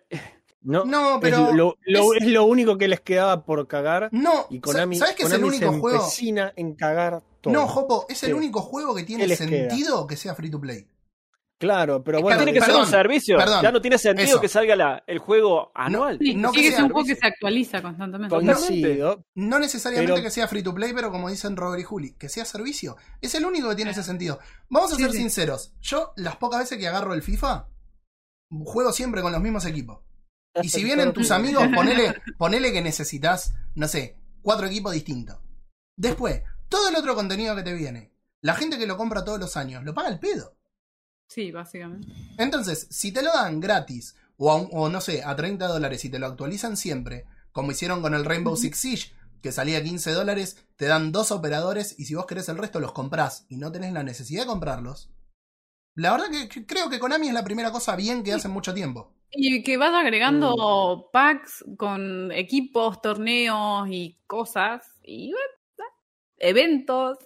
No, 0.62 0.86
No, 0.86 1.16
es 1.16 1.20
pero. 1.20 1.52
lo, 1.52 1.76
lo- 1.84 2.14
es- 2.14 2.22
es 2.22 2.28
lo 2.28 2.44
único 2.46 2.78
que 2.78 2.88
les 2.88 3.00
quedaba 3.02 3.44
por 3.44 3.66
cagar. 3.68 4.08
No, 4.12 4.46
Y 4.48 4.60
Konami, 4.60 4.96
¿sabes 4.96 5.14
que 5.14 5.24
es 5.24 5.32
el 5.32 5.44
único 5.44 5.70
se 5.70 5.78
juego? 5.78 5.98
empecina 5.98 6.54
en 6.56 6.74
cagar 6.74 7.22
todo. 7.42 7.52
No, 7.52 7.68
Jopo, 7.68 8.06
es 8.08 8.22
el 8.22 8.30
Sí. 8.30 8.34
único 8.34 8.62
juego 8.62 8.94
que 8.94 9.02
tiene 9.02 9.28
sentido 9.36 10.06
que 10.06 10.16
sea 10.16 10.34
free 10.34 10.50
to 10.50 10.58
play. 10.58 10.86
Claro, 11.64 12.04
pero 12.04 12.20
bueno. 12.20 12.38
tiene 12.38 12.52
que 12.52 12.64
ser 12.64 12.74
un 12.76 12.86
servicio. 12.86 13.36
perdón, 13.36 13.62
ya 13.62 13.72
no 13.72 13.80
tiene 13.80 13.98
sentido 13.98 14.28
eso. 14.28 14.40
que 14.40 14.48
salga 14.48 14.76
la- 14.76 15.02
el 15.06 15.18
juego 15.18 15.72
anual. 15.74 16.18
sí, 16.20 16.34
no 16.34 16.52
que 16.52 16.60
sí, 16.60 16.66
es 16.66 16.74
sea 16.76 16.84
un 16.84 16.90
juego 16.92 17.06
que 17.08 17.16
se 17.16 17.26
actualiza 17.26 17.80
constantemente. 17.82 18.34
coincido. 18.34 19.24
No 19.34 19.58
necesariamente 19.58 20.12
Pero- 20.12 20.22
que 20.24 20.30
sea 20.30 20.46
free 20.48 20.62
to 20.62 20.74
play, 20.74 20.92
pero 20.92 21.10
como 21.10 21.28
dicen 21.30 21.56
Robert 21.56 21.80
y 21.80 21.84
Juli, 21.84 22.12
que 22.14 22.28
sea 22.28 22.44
servicio. 22.44 22.96
Es 23.20 23.34
el 23.34 23.44
único 23.44 23.68
que 23.70 23.76
tiene 23.76 23.90
ese 23.92 24.02
sentido. 24.02 24.38
Vamos 24.68 24.92
a 24.92 24.96
Sí, 24.96 25.02
ser 25.02 25.12
sí. 25.12 25.18
sinceros. 25.18 25.72
Yo, 25.80 26.12
las 26.16 26.36
pocas 26.36 26.60
veces 26.60 26.78
que 26.78 26.86
agarro 26.88 27.14
el 27.14 27.22
FIFA, 27.22 27.68
juego 28.64 28.92
siempre 28.92 29.22
con 29.22 29.32
los 29.32 29.40
mismos 29.40 29.64
equipos. 29.66 30.00
Y 30.62 30.68
si 30.68 30.84
vienen 30.84 31.12
tus 31.12 31.30
amigos, 31.30 31.64
ponele, 31.74 32.14
ponele 32.38 32.72
que 32.72 32.80
necesitas, 32.82 33.54
no 33.74 33.88
sé, 33.88 34.16
cuatro 34.42 34.66
equipos 34.66 34.92
distintos. 34.92 35.38
Después, 35.96 36.42
todo 36.68 36.88
el 36.88 36.96
otro 36.96 37.14
contenido 37.14 37.56
que 37.56 37.62
te 37.62 37.72
viene, 37.72 38.12
la 38.40 38.54
gente 38.54 38.78
que 38.78 38.86
lo 38.86 38.96
compra 38.96 39.24
todos 39.24 39.40
los 39.40 39.56
años, 39.56 39.82
lo 39.84 39.94
paga 39.94 40.08
el 40.10 40.18
pedo. 40.18 40.56
Sí, 41.34 41.50
básicamente. 41.50 42.08
Entonces, 42.38 42.86
si 42.90 43.12
te 43.12 43.22
lo 43.22 43.32
dan 43.32 43.60
gratis, 43.60 44.16
o, 44.36 44.50
a 44.50 44.56
un- 44.56 44.68
o 44.72 44.88
no 44.88 45.00
sé, 45.00 45.22
a 45.24 45.34
30 45.36 45.66
dólares 45.68 46.04
y 46.04 46.10
te 46.10 46.18
lo 46.18 46.26
actualizan 46.26 46.76
siempre, 46.76 47.24
como 47.52 47.70
hicieron 47.72 48.02
con 48.02 48.14
el 48.14 48.24
Rainbow 48.24 48.56
Six 48.56 48.78
Siege, 48.78 49.12
que 49.42 49.52
salía 49.52 49.82
15 49.82 50.10
dólares, 50.12 50.56
te 50.76 50.86
dan 50.86 51.12
dos 51.12 51.30
operadores 51.30 51.94
y 51.98 52.06
si 52.06 52.14
vos 52.14 52.26
querés 52.26 52.48
el 52.48 52.58
resto 52.58 52.80
los 52.80 52.92
comprás 52.92 53.46
y 53.48 53.56
no 53.56 53.70
tenés 53.72 53.92
la 53.92 54.02
necesidad 54.02 54.42
de 54.42 54.48
comprarlos. 54.48 55.10
La 55.96 56.12
verdad 56.12 56.30
que 56.30 56.48
que 56.48 56.66
creo 56.66 56.90
que 56.90 56.98
Konami 57.00 57.28
es 57.28 57.34
la 57.34 57.44
primera 57.44 57.72
cosa 57.72 57.96
bien 57.96 58.22
que 58.24 58.32
hace 58.32 58.48
mucho 58.48 58.74
tiempo. 58.74 59.12
Y 59.30 59.62
que 59.64 59.76
vaya 59.76 60.00
agregando 60.00 61.10
packs 61.12 61.64
con 61.76 62.30
equipos, 62.32 63.00
torneos 63.02 63.88
y 63.90 64.18
cosas. 64.26 64.86
Y 65.02 65.32
eventos. 66.38 67.18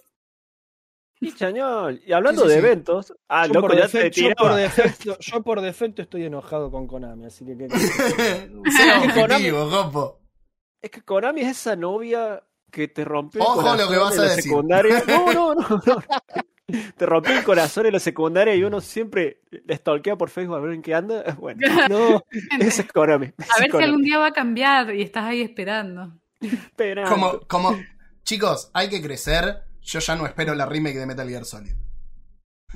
Chañol. 1.35 2.01
Y 2.05 2.13
hablando 2.13 2.43
Sí, 2.43 2.47
sí, 2.49 2.53
de 2.55 2.61
sí. 2.61 2.65
eventos, 2.65 3.13
ah, 3.27 3.45
yo, 3.47 3.53
loco, 3.53 3.67
por 3.67 3.75
ya 3.75 3.83
defecto, 3.83 4.21
te 4.21 4.21
yo, 4.21 4.27
por 4.35 4.35
tiraba. 4.37 4.55
defecto, 4.57 5.17
yo 5.19 5.43
por 5.43 5.61
defecto 5.61 6.01
estoy 6.01 6.25
enojado 6.25 6.71
con 6.71 6.87
Konami, 6.87 7.25
así 7.25 7.45
que... 7.45 7.55
Konami-. 9.15 10.15
Es 10.81 10.91
que 10.91 11.01
Konami 11.01 11.41
es 11.41 11.47
esa 11.57 11.75
novia 11.75 12.41
que 12.71 12.87
te 12.87 13.03
rompió 13.03 13.41
Ojo 13.41 13.59
el 13.59 13.65
corazón 13.65 13.85
lo 13.85 13.91
que 13.91 13.97
vas 13.97 14.13
en 14.15 14.19
a 14.19 14.23
la 14.23 14.29
decir. 14.29 14.43
secundaria. 14.43 15.03
No, 15.07 15.33
no, 15.33 15.55
no, 15.55 15.81
no. 15.85 16.03
Te 16.95 17.05
rompió 17.07 17.35
el 17.35 17.43
corazón 17.43 17.87
en 17.87 17.93
la 17.93 17.99
secundaria 17.99 18.53
y 18.55 18.63
uno 18.63 18.79
siempre 18.79 19.41
le 19.49 19.75
stalkea 19.75 20.15
por 20.15 20.29
Facebook 20.29 20.55
a 20.55 20.59
ver 20.59 20.73
en 20.73 20.81
qué 20.83 20.93
anda. 20.93 21.23
Bueno, 21.39 21.59
No, 21.89 22.23
ese 22.59 22.83
es 22.83 22.91
Konami. 22.93 23.33
ese 23.37 23.51
A 23.51 23.55
es 23.55 23.59
ver 23.59 23.71
si 23.71 23.83
algún 23.83 24.03
día 24.03 24.19
va 24.19 24.27
a 24.27 24.33
cambiar 24.33 24.93
y 24.95 25.01
estás 25.01 25.23
ahí 25.25 25.41
esperando. 25.41 26.13
Esperando. 26.39 27.09
Como, 27.09 27.39
como, 27.47 27.75
chicos, 28.23 28.69
hay 28.73 28.87
que 28.89 29.01
crecer. 29.01 29.63
Yo 29.91 29.99
ya 29.99 30.15
no 30.15 30.25
espero 30.27 30.53
la 30.53 30.65
remake 30.67 30.97
de 30.99 31.05
Metal 31.07 31.27
Gear 31.27 31.45
Solid. 31.45 31.73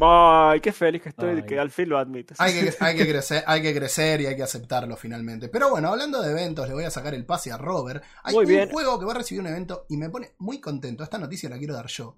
Ay, 0.02 0.60
qué 0.60 0.72
feliz 0.72 1.04
que 1.04 1.10
estoy 1.10 1.36
de 1.36 1.42
Ay. 1.42 1.46
que 1.46 1.60
al 1.60 1.70
fin 1.70 1.88
lo 1.88 2.00
admites. 2.00 2.40
Hay 2.42 2.54
que, 2.54 2.74
hay, 2.80 2.96
que 2.96 3.08
crecer, 3.12 3.44
hay 3.46 3.62
que 3.62 3.76
crecer 3.76 4.22
y 4.22 4.26
hay 4.26 4.36
que 4.36 4.42
aceptarlo 4.42 4.96
finalmente. 4.98 5.50
Pero 5.50 5.70
bueno, 5.70 5.90
hablando 5.90 6.20
de 6.22 6.32
eventos, 6.32 6.68
le 6.68 6.74
voy 6.74 6.86
a 6.86 6.90
sacar 6.90 7.14
el 7.14 7.26
pase 7.28 7.52
a 7.52 7.58
Robert. 7.58 8.04
Hay 8.24 8.34
Muy 8.34 8.46
un 8.46 8.50
bien. 8.50 8.70
juego 8.72 8.98
que 8.98 9.06
va 9.06 9.12
a 9.12 9.18
recibir 9.18 9.42
un 9.42 9.48
evento 9.48 9.86
y 9.90 9.98
me 9.98 10.10
pone 10.10 10.32
muy 10.40 10.60
contento. 10.60 11.04
Esta 11.04 11.20
noticia 11.20 11.48
la 11.50 11.60
quiero 11.60 11.76
dar 11.76 11.86
yo. 11.88 12.18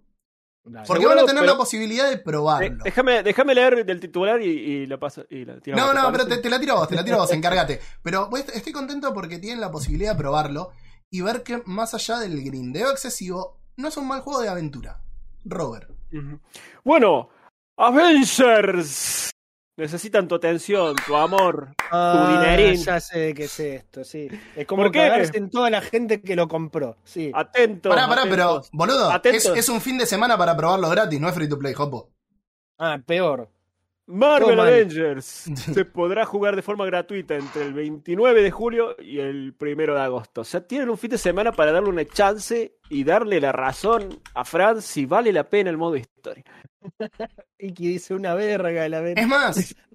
Dale. 0.63 0.87
Porque 0.87 1.01
Seguro, 1.01 1.15
van 1.17 1.23
a 1.25 1.27
tener 1.27 1.41
pero- 1.41 1.51
la 1.53 1.57
posibilidad 1.57 2.09
de 2.09 2.17
probarlo. 2.17 2.83
déjame, 2.83 3.21
déjame 3.23 3.53
leer 3.53 3.85
del 3.85 3.99
titular 3.99 4.41
y, 4.41 4.45
y 4.45 4.85
lo 4.85 4.97
paso. 4.97 5.25
Y 5.29 5.43
la 5.43 5.59
tiramos, 5.59 5.85
No, 5.85 5.91
¿te 5.93 5.99
no, 5.99 6.11
pero 6.13 6.27
te, 6.27 6.37
te 6.37 6.49
la 6.49 6.59
tiro 6.59 6.73
a 6.73 6.79
vos, 6.79 6.87
te 6.87 6.95
la 6.95 7.03
tiro 7.03 7.17
a 7.17 7.19
vos, 7.19 7.31
encárgate. 7.33 7.81
Pero 8.01 8.29
pues, 8.29 8.45
estoy 8.55 8.71
contento 8.71 9.13
porque 9.13 9.37
tienen 9.37 9.59
la 9.59 9.69
posibilidad 9.69 10.13
de 10.13 10.17
probarlo 10.17 10.71
y 11.11 11.19
ver 11.21 11.43
que 11.43 11.61
más 11.65 11.93
allá 11.93 12.19
del 12.19 12.41
grindeo 12.41 12.89
excesivo, 12.89 13.59
no 13.77 13.87
es 13.87 13.97
un 13.97 14.07
mal 14.07 14.21
juego 14.21 14.41
de 14.41 14.49
aventura. 14.49 14.99
Robert. 15.45 15.89
Bueno, 16.83 17.29
Avengers. 17.77 19.31
Necesitan 19.77 20.25
tu 20.25 20.35
atención, 20.35 20.95
tu 21.05 21.17
amor, 21.17 21.71
tu 21.75 21.83
Ah, 21.91 22.39
dinerín. 22.41 22.81
ya 22.81 22.97
sé 23.01 23.33
qué 23.33 23.43
es 23.43 23.59
esto, 23.59 24.05
sí. 24.05 24.29
Es 24.55 24.65
como 24.65 24.83
¿Por 24.83 24.91
qué? 24.93 24.99
cagarse 24.99 25.37
en 25.37 25.49
toda 25.49 25.69
la 25.69 25.81
gente 25.81 26.21
que 26.21 26.37
lo 26.37 26.47
compró, 26.47 26.95
sí. 27.03 27.29
Atento. 27.33 27.89
Pará, 27.89 28.07
pará, 28.07 28.21
pero, 28.29 28.61
boludo, 28.71 29.11
es, 29.25 29.45
es 29.45 29.67
un 29.67 29.81
fin 29.81 29.97
de 29.97 30.05
semana 30.05 30.37
para 30.37 30.55
probarlo 30.55 30.89
gratis, 30.89 31.19
no 31.19 31.27
es 31.27 31.35
free 31.35 31.49
to 31.49 31.59
play, 31.59 31.73
Jopo. 31.73 32.09
Ah, 32.79 32.99
peor. 33.05 33.49
Marvel. 34.07 34.59
Avengers 34.59 35.25
se 35.73 35.85
podrá 35.85 36.25
jugar 36.25 36.55
de 36.55 36.61
forma 36.61 36.85
gratuita 36.85 37.35
entre 37.35 37.63
el 37.63 37.73
29 37.73 38.43
de 38.43 38.51
julio 38.51 38.95
y 39.01 39.19
el 39.19 39.55
1 39.59 39.93
de 39.95 39.99
agosto. 40.01 40.41
O 40.41 40.43
sea, 40.43 40.61
tienen 40.67 40.89
un 40.89 40.97
fin 40.97 41.09
de 41.09 41.17
semana 41.17 41.51
para 41.51 41.71
darle 41.71 41.89
una 41.89 42.05
chance 42.05 42.77
y 42.89 43.03
darle 43.03 43.41
la 43.41 43.51
razón 43.51 44.19
a 44.35 44.45
Fran 44.45 44.81
si 44.81 45.05
vale 45.07 45.33
la 45.33 45.49
pena 45.49 45.69
el 45.71 45.77
modo 45.77 45.95
historia. 45.95 46.43
Iki 47.57 47.87
dice 47.87 48.13
una 48.13 48.35
verga 48.35 48.87
la 48.89 49.09
Es 49.09 49.27
más. 49.27 49.75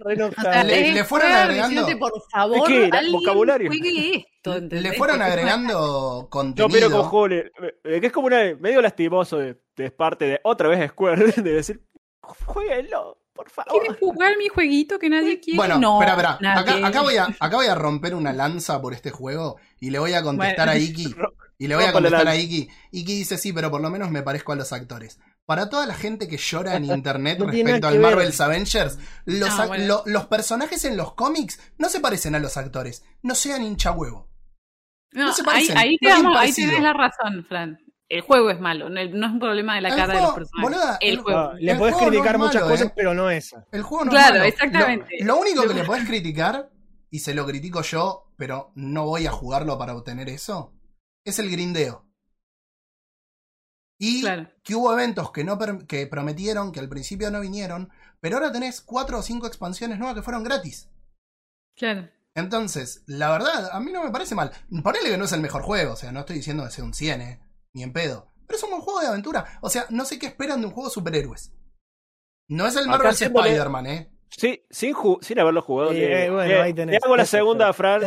Le- 0.65 0.89
es 0.89 0.95
le 0.95 1.05
fueron 1.05 1.31
agregando- 1.31 1.99
por 2.01 2.13
favor, 2.33 2.67
que 2.67 2.91
vocabulario. 3.13 3.71
le 3.71 4.93
fueron 4.95 5.23
agregando 5.23 6.23
Yo 6.23 6.29
contenido. 6.31 6.69
pero 6.73 6.91
con 6.91 7.03
juego 7.05 7.29
le- 7.29 7.53
eh, 7.85 8.01
que 8.01 8.07
es 8.09 8.13
como 8.13 8.27
una, 8.27 8.39
medio 8.59 8.83
lastimoso 8.83 9.39
de, 9.39 9.57
de 9.77 9.91
parte 9.93 10.25
de 10.25 10.41
otra 10.43 10.69
vez 10.69 10.91
Square 10.91 11.27
de 11.37 11.53
decir, 11.53 11.81
jueguenlo, 12.23 13.19
por 13.43 13.51
favor. 13.51 13.73
¿Quieren 13.81 13.97
jugar 13.99 14.37
mi 14.37 14.49
jueguito 14.49 14.99
que 14.99 15.09
nadie 15.09 15.41
quiere? 15.41 15.57
Bueno, 15.57 15.79
no, 15.79 16.03
espera, 16.03 16.33
espera. 16.33 16.59
Acá, 16.59 16.87
acá 16.87 17.01
voy 17.03 17.17
a, 17.17 17.25
acá 17.25 17.57
voy 17.57 17.67
a 17.67 17.75
romper 17.75 18.15
una 18.15 18.33
lanza 18.33 18.81
por 18.83 18.93
este 18.93 19.11
juego 19.11 19.57
y 19.81 19.89
le 19.91 19.99
voy 19.99 20.13
a 20.13 20.23
contestar 20.23 20.69
Bueno. 20.69 20.73
a 20.73 20.77
Iki. 20.91 21.15
Y 21.59 21.67
le 21.69 21.75
voy 21.77 21.85
a 21.85 21.93
contestar 21.93 22.29
a. 22.29 22.37
Iki. 22.37 22.69
Iki 22.93 23.15
dice 23.15 23.39
sí, 23.39 23.53
pero 23.53 23.71
por 23.71 23.81
lo 23.81 23.89
menos 23.91 24.11
me 24.11 24.23
parezco 24.23 24.53
a 24.53 24.57
los 24.57 24.73
actores. 24.73 25.19
Para 25.47 25.69
toda 25.71 25.87
la 25.87 25.95
gente 25.95 26.29
que 26.29 26.37
llora 26.37 26.77
en 26.77 26.85
internet 26.97 27.39
No 27.39 27.47
respecto 27.47 27.89
al. 27.89 27.99
Marvel's 27.99 28.41
Avengers, 28.41 28.99
los, 29.25 29.49
No, 29.57 29.65
ac- 29.65 29.69
bueno. 29.69 29.85
lo- 29.87 30.03
los 30.07 30.27
personajes 30.27 30.85
en 30.85 30.97
los 30.97 31.15
cómics 31.15 31.59
no 31.79 31.89
se 31.89 32.01
parecen 32.01 32.35
a 32.35 32.39
los 32.39 32.57
actores. 32.57 33.05
No 33.23 33.35
sean 33.35 33.63
hincha 33.63 33.93
huevo. 33.93 34.29
No, 35.13 35.25
no 35.25 35.33
se 35.33 35.43
ahí, 35.43 35.47
parecen, 35.47 35.79
ahí, 35.79 35.97
te 35.99 36.07
no 36.09 36.15
tienen 36.15 36.23
damos- 36.25 36.37
ahí 36.39 36.43
parecido. 36.49 36.69
tienes 36.71 36.85
la 36.85 36.93
razón, 36.93 37.45
Fran. 37.49 37.79
El 38.11 38.21
juego 38.23 38.51
es 38.51 38.61
malo, 38.61 38.91
no, 38.91 39.03
no 39.05 39.27
es 39.27 39.33
un 39.33 39.39
problema 39.39 39.77
de 39.77 39.83
la 39.83 39.89
El 39.91 39.95
cara 39.97 40.15
de 40.15 40.21
los 40.21 40.35
personajes. 40.35 40.63
boluda, 40.63 40.99
el 41.01 41.11
el- 41.15 41.21
juego. 41.21 41.53
Le 41.55 41.73
El 41.73 41.79
podés 41.79 41.95
juego 41.95 42.09
criticar 42.11 42.39
muchas 42.39 42.55
malo, 42.63 42.69
cosas, 42.69 42.87
¿eh? 42.89 42.93
pero 42.97 43.15
no 43.15 43.31
esa. 43.31 43.67
El 43.71 43.83
juego 43.83 44.05
no 44.05 44.11
Claro, 44.11 44.35
es 44.35 44.41
malo. 44.41 44.45
exactamente. 44.49 45.17
Lo, 45.21 45.27
lo 45.27 45.41
único 45.41 45.63
que 45.69 45.75
le 45.75 45.85
podés 45.85 46.05
criticar, 46.09 46.71
y 47.09 47.21
se 47.21 47.35
lo 47.35 47.47
critico 47.47 47.83
yo, 47.83 48.33
pero 48.37 48.73
no 48.75 49.05
voy 49.07 49.27
a 49.27 49.31
jugarlo 49.31 49.79
para 49.79 49.95
obtener 49.95 50.29
eso, 50.29 50.75
es 51.25 51.39
el 51.39 51.51
grindeo. 51.51 52.05
Y 53.99 54.23
Claro. 54.23 54.49
que 54.65 54.75
hubo 54.75 54.93
eventos 54.93 55.31
que, 55.31 55.45
no 55.45 55.59
que 55.87 56.07
prometieron, 56.07 56.73
que 56.73 56.81
al 56.81 56.89
principio 56.89 57.31
no 57.31 57.41
vinieron, 57.41 57.91
pero 58.21 58.37
ahora 58.37 58.51
tenés 58.51 58.81
cuatro 58.81 59.19
o 59.19 59.23
cinco 59.23 59.47
expansiones 59.47 59.99
nuevas 59.99 60.17
que 60.17 60.23
fueron 60.23 60.43
gratis. 60.43 60.89
Claro. 61.77 62.09
Entonces, 62.35 63.03
la 63.07 63.31
verdad, 63.31 63.71
a 63.73 63.81
mí 63.81 63.93
no 63.93 64.03
me 64.03 64.11
parece 64.11 64.35
mal. 64.35 64.51
Ponele 64.83 65.11
que 65.11 65.19
no 65.19 65.27
es 65.27 65.33
el 65.33 65.41
mejor 65.43 65.63
juego, 65.63 65.93
o 65.93 65.97
sea, 65.97 66.13
no 66.13 66.21
estoy 66.21 66.37
diciendo 66.37 66.65
que 66.65 66.71
sea 66.71 66.85
un 66.85 66.95
100, 66.95 67.21
eh, 67.21 67.41
ni 67.75 67.83
en 67.83 67.93
pedo. 67.93 68.27
Pero 68.47 68.57
es 68.57 68.65
un 68.65 68.71
buen 68.71 68.83
juego 68.83 69.01
de 69.01 69.07
aventura. 69.07 69.59
O 69.61 69.71
sea, 69.71 69.87
no 69.91 70.05
sé 70.05 70.19
qué 70.19 70.27
esperan 70.27 70.61
de 70.61 70.67
un 70.67 70.73
juego 70.73 70.89
de 70.89 70.95
superhéroes. 70.95 71.53
No 72.49 72.67
es 72.67 72.75
el 72.77 72.89
Marvel 72.89 73.11
Spider-Man, 73.13 73.87
eh. 73.87 74.11
Sí, 74.31 74.65
sin, 74.71 74.95
ju- 74.95 75.19
sin 75.23 75.39
haberlo 75.41 75.63
jugado. 75.63 75.93
Eh, 75.93 76.09
le, 76.09 76.31
bueno, 76.31 76.49
le- 76.49 76.61
ahí 76.61 76.73
tenés. 76.75 76.93
le 76.95 77.01
hago 77.05 77.17
la 77.17 77.25
segunda 77.27 77.69
a 77.69 77.73
Fran. 77.73 78.03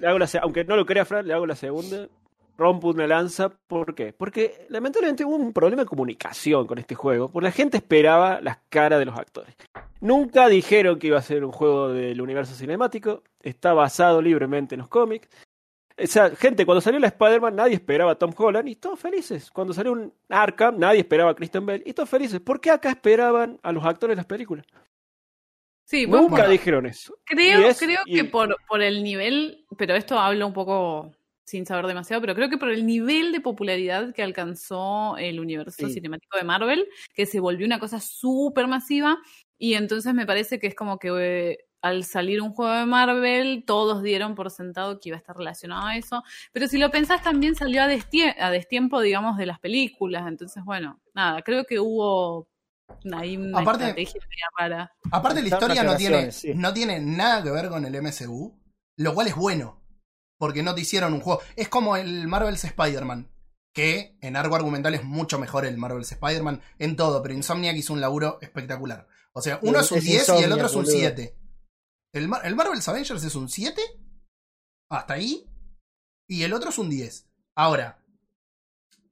le 0.00 0.06
hago 0.06 0.18
la 0.18 0.26
se- 0.26 0.38
aunque 0.38 0.64
no 0.64 0.76
lo 0.76 0.86
crea 0.86 1.04
Fran, 1.04 1.26
le 1.26 1.34
hago 1.34 1.46
la 1.46 1.56
segunda. 1.56 2.08
Rompo 2.56 2.88
una 2.88 3.06
lanza. 3.06 3.50
¿Por 3.68 3.94
qué? 3.94 4.12
Porque 4.12 4.66
lamentablemente 4.68 5.24
hubo 5.24 5.36
un 5.36 5.52
problema 5.52 5.82
de 5.82 5.88
comunicación 5.88 6.66
con 6.66 6.78
este 6.78 6.96
juego. 6.96 7.28
Porque 7.28 7.44
la 7.46 7.52
gente 7.52 7.76
esperaba 7.76 8.40
las 8.40 8.58
caras 8.68 8.98
de 8.98 9.04
los 9.04 9.16
actores. 9.16 9.54
Nunca 10.00 10.48
dijeron 10.48 10.98
que 10.98 11.06
iba 11.08 11.18
a 11.18 11.22
ser 11.22 11.44
un 11.44 11.52
juego 11.52 11.88
del 11.90 12.20
universo 12.20 12.54
cinemático. 12.54 13.22
Está 13.42 13.72
basado 13.74 14.20
libremente 14.20 14.74
en 14.74 14.80
los 14.80 14.88
cómics. 14.88 15.28
O 16.00 16.06
sea, 16.06 16.30
gente, 16.36 16.64
cuando 16.64 16.80
salió 16.80 17.00
la 17.00 17.08
Spider-Man 17.08 17.56
nadie 17.56 17.74
esperaba 17.74 18.12
a 18.12 18.14
Tom 18.14 18.32
Holland 18.36 18.68
y 18.68 18.76
todos 18.76 19.00
felices. 19.00 19.50
Cuando 19.50 19.72
salió 19.74 19.92
un 19.92 20.12
Arkham 20.28 20.78
nadie 20.78 21.00
esperaba 21.00 21.30
a 21.32 21.34
Christian 21.34 21.66
Bale 21.66 21.82
y 21.84 21.92
todos 21.92 22.08
felices. 22.08 22.40
¿Por 22.40 22.60
qué 22.60 22.70
acá 22.70 22.90
esperaban 22.90 23.58
a 23.62 23.72
los 23.72 23.84
actores 23.84 24.12
de 24.14 24.20
las 24.20 24.26
películas? 24.26 24.64
Sí, 25.84 26.06
Nunca 26.06 26.46
dijeron 26.46 26.84
eso. 26.86 27.16
creo, 27.24 27.66
es- 27.68 27.78
creo 27.78 28.00
y- 28.06 28.14
que 28.16 28.24
por, 28.24 28.56
por 28.68 28.82
el 28.82 29.02
nivel, 29.02 29.64
pero 29.78 29.94
esto 29.94 30.18
hablo 30.18 30.46
un 30.46 30.52
poco 30.52 31.14
sin 31.44 31.64
saber 31.64 31.86
demasiado, 31.86 32.20
pero 32.20 32.34
creo 32.34 32.50
que 32.50 32.58
por 32.58 32.68
el 32.68 32.84
nivel 32.84 33.32
de 33.32 33.40
popularidad 33.40 34.12
que 34.14 34.22
alcanzó 34.22 35.16
el 35.16 35.40
universo 35.40 35.86
Sí. 35.86 35.94
cinemático 35.94 36.36
de 36.36 36.44
Marvel, 36.44 36.86
que 37.14 37.24
se 37.24 37.40
volvió 37.40 37.64
una 37.66 37.78
cosa 37.80 38.00
súper 38.00 38.66
masiva, 38.68 39.16
y 39.56 39.72
entonces 39.74 40.12
me 40.12 40.26
parece 40.26 40.58
que 40.60 40.66
es 40.66 40.74
como 40.74 40.98
que 40.98 41.08
eh, 41.18 41.58
al 41.80 42.04
salir 42.04 42.42
un 42.42 42.52
juego 42.52 42.72
de 42.72 42.86
Marvel, 42.86 43.64
todos 43.66 44.02
dieron 44.02 44.34
por 44.34 44.50
sentado 44.50 44.98
que 45.00 45.10
iba 45.10 45.16
a 45.16 45.20
estar 45.20 45.36
relacionado 45.36 45.86
a 45.86 45.96
eso, 45.96 46.24
pero 46.52 46.66
si 46.68 46.78
lo 46.78 46.90
pensás 46.90 47.22
también 47.22 47.54
salió 47.54 47.82
a, 47.82 47.86
destie- 47.88 48.34
a 48.38 48.50
destiempo, 48.50 49.00
digamos, 49.00 49.36
de 49.38 49.46
las 49.46 49.60
películas, 49.60 50.26
entonces 50.26 50.64
bueno, 50.64 51.00
nada, 51.14 51.42
creo 51.42 51.64
que 51.64 51.78
hubo 51.78 52.48
ahí 53.16 53.36
una 53.36 53.60
Aparte- 53.60 53.84
estrategia 53.88 54.20
rara. 54.58 54.92
Aparte 55.12 55.40
la 55.42 55.48
historia 55.48 55.82
no 55.84 55.96
tiene, 55.96 56.32
sí. 56.32 56.52
no 56.54 56.72
tiene 56.72 57.00
nada 57.00 57.42
que 57.42 57.50
ver 57.50 57.68
con 57.68 57.84
el 57.84 57.94
MCU, 58.02 58.58
lo 58.96 59.14
cual 59.14 59.28
es 59.28 59.36
bueno, 59.36 59.80
porque 60.38 60.62
no 60.62 60.74
te 60.74 60.80
hicieron 60.80 61.12
un 61.12 61.20
juego. 61.20 61.40
Es 61.56 61.68
como 61.68 61.96
el 61.96 62.26
Marvel's 62.28 62.64
Spider-Man, 62.64 63.30
que 63.72 64.16
en 64.20 64.34
algo 64.36 64.56
argumental 64.56 64.94
es 64.94 65.04
mucho 65.04 65.38
mejor 65.38 65.64
el 65.64 65.76
Marvel's 65.78 66.10
Spider-Man 66.10 66.60
en 66.78 66.96
todo, 66.96 67.22
pero 67.22 67.34
Insomniac 67.34 67.76
hizo 67.76 67.92
un 67.92 68.00
laburo 68.00 68.38
espectacular. 68.40 69.06
O 69.32 69.42
sea, 69.42 69.60
uno 69.62 69.78
Es- 69.78 69.86
es 69.86 69.92
un 69.92 69.98
es 69.98 70.04
10 70.04 70.28
y 70.40 70.42
el 70.44 70.52
otro 70.52 70.66
es 70.66 70.74
un 70.74 70.82
boludo. 70.84 70.98
7. 70.98 71.34
El, 72.12 72.28
Mar- 72.28 72.42
el 72.44 72.56
Marvel's 72.56 72.88
Avengers 72.88 73.22
es 73.24 73.34
un 73.34 73.48
7, 73.48 73.80
hasta 74.90 75.14
ahí, 75.14 75.46
y 76.28 76.42
el 76.42 76.52
otro 76.52 76.70
es 76.70 76.78
un 76.78 76.88
10. 76.90 77.28
Ahora, 77.56 78.02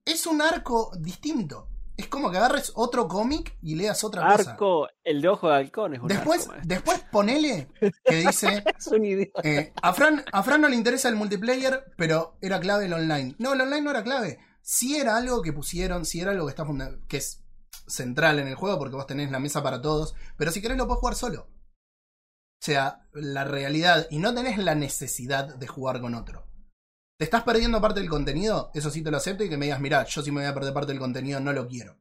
es 0.05 0.27
un 0.27 0.41
arco 0.43 0.93
distinto. 0.99 1.69
Es 1.97 2.09
como 2.09 2.31
que 2.31 2.37
agarres 2.37 2.73
otro 2.75 3.09
cómic 3.09 3.57
y 3.63 3.75
leas 3.75 4.05
otra 4.05 4.37
cosa. 4.37 4.51
Arco, 4.51 4.87
el 5.03 5.23
de 5.23 5.29
ojo 5.29 5.49
de 5.49 5.55
halcón 5.57 5.95
es 5.95 6.01
un 6.01 6.09
Después, 6.09 6.47
arco, 6.47 6.61
después 6.67 7.05
ponele 7.11 7.69
que 8.05 8.17
dice. 8.17 8.63
Es 8.79 8.87
un 8.89 9.03
idiota. 9.05 9.41
eh, 9.43 9.73
a, 9.81 9.95
Fran, 9.95 10.23
a 10.31 10.43
Fran 10.43 10.61
no 10.61 10.69
le 10.69 10.77
interesa 10.77 11.09
el 11.09 11.17
multiplayer, 11.17 11.95
pero 11.97 12.37
era 12.43 12.61
clave 12.61 12.85
el 12.85 12.93
online. 12.93 13.35
No, 13.39 13.55
el 13.55 13.63
online 13.63 13.81
no 13.81 13.91
era 13.93 14.05
clave. 14.05 14.39
Sí 14.61 14.97
era 14.99 15.17
algo 15.17 15.41
que 15.41 15.55
pusieron, 15.55 16.05
sí 16.05 16.21
era 16.21 16.33
algo 16.33 16.45
que 16.45 16.51
está 16.51 16.67
que 17.09 17.17
es 17.17 17.43
central 17.87 18.41
en 18.41 18.49
el 18.49 18.57
juego, 18.57 18.79
porque 18.79 18.97
vos 18.97 19.07
tenés 19.07 19.31
la 19.31 19.41
mesa 19.41 19.63
para 19.63 19.81
todos. 19.81 20.15
Pero 20.37 20.51
si 20.53 20.61
querés 20.61 20.77
lo 20.77 20.87
podés 20.87 21.01
jugar 21.01 21.15
solo. 21.15 21.49
O 22.61 22.65
sea, 22.67 23.07
la 23.13 23.45
realidad. 23.45 24.07
Y 24.11 24.19
no 24.19 24.35
tenés 24.35 24.59
la 24.59 24.75
necesidad 24.75 25.55
de 25.57 25.67
jugar 25.67 26.01
con 26.01 26.15
otro. 26.15 26.47
¿Te 27.19 27.25
estás 27.25 27.43
perdiendo 27.45 27.81
parte 27.81 28.01
del 28.01 28.09
contenido? 28.11 28.71
Eso 28.75 28.91
sí 28.91 29.03
te 29.03 29.11
lo 29.11 29.17
acepto 29.17 29.45
y 29.45 29.49
que 29.49 29.57
me 29.57 29.67
digas, 29.67 29.81
mirá, 29.81 30.05
yo 30.05 30.23
si 30.23 30.31
me 30.31 30.41
voy 30.41 30.51
a 30.51 30.55
perder 30.55 30.75
parte 30.75 30.93
del 30.93 30.99
contenido 31.01 31.41
no 31.41 31.53
lo 31.53 31.67
quiero. 31.69 31.97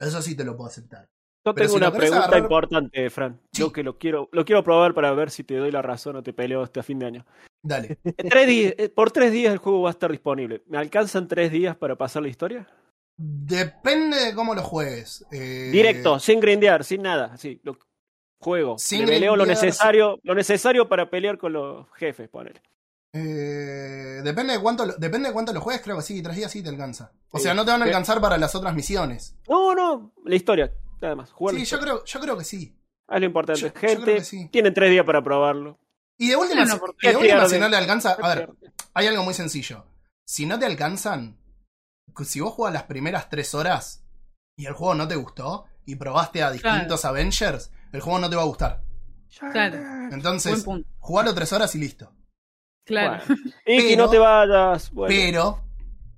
Eso 0.00 0.20
sí 0.22 0.34
te 0.36 0.44
lo 0.44 0.56
puedo 0.56 0.68
aceptar. 0.68 1.08
Yo 1.44 1.54
pero 1.54 1.66
tengo 1.66 1.78
si 1.78 1.84
una 1.84 1.92
pregunta 1.92 2.24
agarrar- 2.24 2.42
importante, 2.42 3.10
Fran. 3.10 3.40
Sí. 3.52 3.60
Yo 3.62 3.72
que 3.72 3.82
lo 3.82 3.98
quiero, 3.98 4.28
lo 4.32 4.44
quiero 4.44 4.62
probar 4.64 4.94
para 4.94 5.12
ver 5.12 5.30
si 5.30 5.44
te 5.44 5.56
doy 5.56 5.70
la 5.70 5.80
razón 5.82 6.16
o 6.16 6.22
te 6.22 6.32
peleo 6.32 6.62
este 6.64 6.82
fin 6.82 6.98
de 6.98 7.06
año. 7.06 7.26
Dale. 7.64 7.98
Tres 8.16 8.46
días- 8.46 8.74
eh, 8.78 8.88
por 8.88 9.10
tres 9.12 9.32
días 9.32 9.52
el 9.52 9.58
juego 9.58 9.82
va 9.82 9.90
a 9.90 9.92
estar 9.92 10.10
disponible. 10.10 10.62
¿Me 10.66 10.78
alcanzan 10.78 11.26
tres 11.28 11.50
días 11.52 11.76
para 11.76 11.96
pasar 11.96 12.22
la 12.22 12.28
historia? 12.28 12.68
Depende 13.16 14.16
de 14.26 14.34
cómo 14.34 14.54
lo 14.54 14.62
juegues. 14.62 15.24
Eh, 15.32 15.70
Directo, 15.72 16.18
sin 16.18 16.38
grindear, 16.40 16.84
sin 16.84 17.02
nada. 17.02 17.34
Lo 17.62 17.78
juego. 18.46 18.78
Sin 18.78 19.00
Le 19.00 19.06
peleo 19.14 19.34
lo 19.34 19.44
necesario, 19.44 20.20
lo 20.22 20.34
necesario 20.36 20.88
para 20.88 21.10
pelear 21.10 21.36
con 21.36 21.52
los 21.52 21.86
jefes, 21.96 22.28
ponele. 22.28 22.62
eh, 23.12 24.20
depende 24.22 24.52
de 24.54 24.60
cuánto 24.60 24.84
lo, 24.86 24.92
depende 24.94 25.28
de 25.28 25.32
cuánto 25.32 25.52
lo 25.52 25.60
juegues, 25.60 25.82
creo 25.82 25.96
que 25.96 26.02
sí, 26.02 26.22
tres 26.22 26.36
días 26.36 26.50
sí 26.52 26.62
te 26.62 26.68
alcanza. 26.68 27.12
O 27.30 27.38
Sí. 27.38 27.44
sea, 27.44 27.54
no 27.54 27.64
te 27.64 27.70
van 27.72 27.82
a 27.82 27.84
alcanzar 27.86 28.20
para 28.20 28.38
las 28.38 28.54
otras 28.54 28.74
misiones. 28.74 29.34
No, 29.48 29.74
no, 29.74 30.12
la 30.24 30.34
historia, 30.36 30.72
nada 31.00 31.16
más. 31.16 31.32
Jugar 31.32 31.56
Sí, 31.56 31.64
yo 31.64 31.80
creo, 31.80 32.04
yo 32.04 32.20
creo 32.20 32.36
que 32.38 32.44
sí. 32.44 32.76
Es 33.08 33.20
lo 33.20 33.26
importante. 33.26 33.60
yo- 33.60 33.68
yo 33.68 33.74
Gente, 33.80 34.22
sí. 34.24 34.48
tienen 34.50 34.74
tres 34.74 34.90
días 34.90 35.04
para 35.04 35.22
probarlo. 35.22 35.78
Y 36.18 36.28
de 36.28 36.36
última, 36.36 36.66
si- 36.66 36.78
porque- 36.78 36.96
y 37.02 37.06
de 37.08 37.12
¿Qué 37.12 37.16
última, 37.18 37.42
si 37.44 37.48
pierde? 37.50 37.60
no 37.60 37.68
le 37.68 37.76
alcanza. 37.76 38.12
A 38.20 38.34
ver, 38.34 38.50
hay 38.94 39.06
algo 39.06 39.22
muy 39.22 39.34
sencillo. 39.34 39.84
Si 40.26 40.46
no 40.46 40.58
te 40.58 40.66
alcanzan, 40.66 41.38
si 42.24 42.40
vos 42.40 42.52
jugás 42.54 42.72
las 42.72 42.84
primeras 42.84 43.28
tres 43.28 43.54
horas 43.54 44.04
y 44.56 44.66
el 44.66 44.72
juego 44.72 44.94
no 44.94 45.06
te 45.08 45.16
gustó 45.16 45.66
y 45.84 45.96
probaste 45.96 46.42
a 46.42 46.50
distintos 46.50 47.04
Avengers, 47.04 47.70
el 47.96 48.02
juego 48.02 48.18
no 48.18 48.30
te 48.30 48.36
va 48.36 48.42
a 48.42 48.46
gustar. 48.46 48.82
Claro. 49.52 49.76
Entonces, 50.12 50.64
jugalo 50.98 51.34
tres 51.34 51.52
horas 51.52 51.74
y 51.74 51.78
listo. 51.78 52.12
Claro. 52.84 53.22
Bueno. 53.26 53.42
Y 53.66 53.88
que 53.88 53.96
no 53.96 54.08
te 54.08 54.18
vayas. 54.18 54.90
Bueno. 54.92 55.08
Pero, 55.14 55.64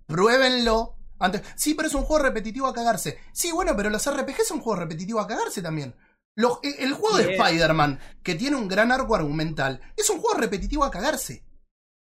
pruébenlo. 0.06 0.94
Antes. 1.20 1.42
Sí, 1.56 1.74
pero 1.74 1.88
es 1.88 1.94
un 1.94 2.02
juego 2.02 2.22
repetitivo 2.24 2.66
a 2.66 2.74
cagarse. 2.74 3.18
Sí, 3.32 3.50
bueno, 3.50 3.74
pero 3.76 3.90
los 3.90 4.04
RPG 4.08 4.42
son 4.44 4.60
juegos 4.60 4.78
repetitivos 4.80 5.24
a 5.24 5.26
cagarse 5.28 5.62
también. 5.62 5.94
Los- 6.36 6.58
el, 6.62 6.92
juego 6.92 7.16
de. 7.18 7.34
Spider-Man, 7.34 7.98
que 8.22 8.34
tiene 8.36 8.56
un 8.56 8.68
gran 8.68 8.92
arco 8.92 9.16
argumental, 9.16 9.80
es 9.96 10.08
un 10.10 10.20
juego 10.20 10.38
repetitivo 10.38 10.84
a 10.84 10.90
cagarse. 10.90 11.44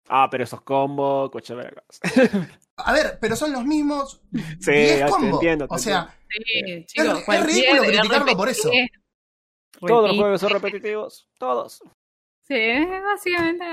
Ah, 0.09 0.27
pero 0.31 0.43
esos 0.43 0.61
combos, 0.61 1.29
coche 1.29 1.53
vergas. 1.53 1.99
A 2.77 2.91
ver, 2.91 3.19
pero 3.21 3.35
son 3.35 3.51
los 3.53 3.63
mismos 3.63 4.19
Sí, 4.59 4.71
10 4.71 4.99
ya 4.99 5.05
te 5.05 5.11
combos. 5.11 5.33
entiendo, 5.35 5.67
te 5.67 5.75
o 5.75 5.77
sea, 5.77 6.15
Sí, 6.27 6.85
chicos, 6.87 7.19
es- 7.27 7.45
ridículo 7.45 7.83
criticarlo 7.83 8.35
por 8.35 8.49
eso. 8.49 8.71
Todos 9.87 10.09
los 10.09 10.17
juegos 10.17 10.41
son 10.41 10.49
repetitivos. 10.51 11.29
Todos. 11.37 11.83
Sí, 12.47 12.55
básicamente. 13.03 13.65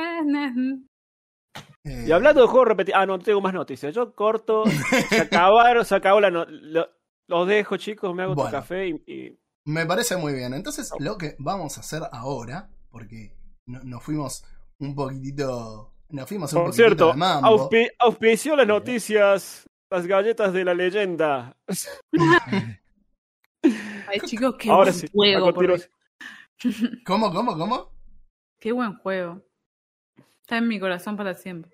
eh, 1.84 2.04
Y 2.08 2.12
hablando 2.12 2.42
de 2.42 2.46
juegos 2.48 2.68
repetitivos. 2.68 3.00
Ah, 3.02 3.06
no, 3.06 3.18
tengo 3.18 3.40
más 3.40 3.54
noticias. 3.54 3.94
Yo 3.94 4.14
corto. 4.14 4.64
Se 5.08 5.20
acabaron, 5.22 5.84
se 5.84 5.94
acabó 5.94 6.20
la. 6.20 6.30
no- 6.30 6.46
lo- 6.46 6.88
los 7.28 7.46
dejo, 7.48 7.76
chicos. 7.76 8.14
Me 8.14 8.22
hago 8.24 8.34
Bueno. 8.34 8.50
tu 8.50 8.56
café 8.56 8.88
y, 8.88 8.90
y 9.06 9.38
Me 9.64 9.86
parece 9.86 10.16
muy 10.16 10.32
bien. 10.34 10.52
Entonces, 10.54 10.90
lo 10.98 11.16
que 11.18 11.36
vamos 11.38 11.76
a 11.76 11.80
hacer 11.80 12.02
ahora, 12.12 12.70
porque 12.90 13.36
no- 13.66 13.82
nos 13.84 14.02
fuimos 14.02 14.44
un 14.78 14.94
poquitito. 14.94 15.94
Nos 16.08 16.28
fuimos 16.28 16.52
un 16.52 16.58
Por 16.58 16.64
poquitito 16.70 16.86
cierto, 16.88 17.06
de 17.12 17.16
mambo. 17.16 17.48
auspi- 17.70 17.92
auspició 18.00 18.56
las 18.56 18.66
noticias, 18.66 19.64
las 19.90 20.06
galletas 20.08 20.52
de 20.52 20.64
la 20.64 20.74
leyenda. 20.74 21.56
Ay, 23.62 24.20
chicos, 24.26 24.56
qué 24.58 24.70
Ahora 24.70 24.90
buen 24.90 24.94
sí, 24.94 25.06
a 25.06 25.10
juego. 25.40 25.76
¿Cómo, 27.06 27.32
cómo, 27.32 27.56
cómo? 27.56 27.90
Qué 28.58 28.72
buen 28.72 28.96
juego. 28.98 29.42
Está 30.42 30.58
en 30.58 30.68
mi 30.68 30.78
corazón 30.80 31.16
para 31.16 31.34
siempre. 31.34 31.70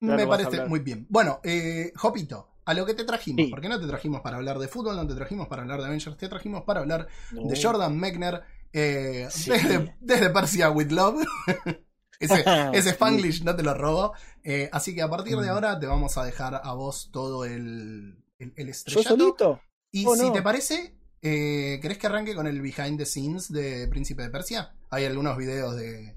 Ya 0.00 0.16
Me 0.16 0.22
no 0.24 0.28
parece 0.30 0.64
muy 0.66 0.80
bien. 0.80 1.06
Bueno, 1.10 1.40
eh, 1.42 1.92
Jopito, 1.96 2.54
a 2.64 2.72
lo 2.74 2.86
que 2.86 2.94
te 2.94 3.04
trajimos, 3.04 3.44
Sí. 3.44 3.50
porque 3.50 3.68
no 3.68 3.78
te 3.80 3.86
trajimos 3.86 4.20
para 4.22 4.36
hablar 4.36 4.58
de 4.58 4.68
fútbol, 4.68 4.96
no 4.96 5.06
te 5.06 5.14
trajimos 5.14 5.48
para 5.48 5.62
hablar 5.62 5.80
de 5.80 5.86
Avengers, 5.86 6.16
te 6.16 6.28
trajimos 6.28 6.62
para 6.62 6.80
hablar 6.80 7.08
No. 7.32 7.48
de 7.48 7.60
Jordan 7.62 7.98
Mechner 7.98 8.42
eh, 8.72 9.26
Sí. 9.30 9.50
desde, 9.50 9.96
desde 10.00 10.30
Persia 10.30 10.70
with 10.70 10.90
Love. 10.90 11.26
ese, 12.20 12.44
ese. 12.72 12.90
Spanglish 12.90 13.42
no 13.42 13.54
te 13.56 13.62
lo 13.62 13.74
robo. 13.74 14.14
Eh, 14.44 14.70
así 14.72 14.94
que 14.94 15.02
a 15.02 15.08
partir 15.10 15.36
de 15.36 15.48
Mm. 15.48 15.50
ahora 15.50 15.78
te 15.80 15.86
vamos 15.86 16.16
a 16.16 16.24
dejar 16.24 16.60
a 16.62 16.72
vos 16.74 17.10
todo 17.12 17.44
el, 17.44 18.22
el, 18.38 18.52
el 18.56 18.66
¿Yo 18.66 18.70
estrellato. 18.70 19.08
solito? 19.18 19.60
Y 19.92 20.06
Oh, 20.06 20.14
si 20.14 20.26
no. 20.28 20.32
te 20.32 20.40
parece, 20.40 20.94
eh, 21.22 21.78
¿querés 21.82 21.98
que 21.98 22.06
arranque 22.06 22.34
con 22.34 22.46
el 22.46 22.60
behind 22.60 22.98
the 22.98 23.06
scenes 23.06 23.52
de 23.52 23.86
Príncipe 23.88 24.22
de 24.22 24.30
Persia? 24.30 24.72
Hay 24.90 25.04
algunos 25.04 25.36
videos 25.36 25.76
de... 25.76 26.14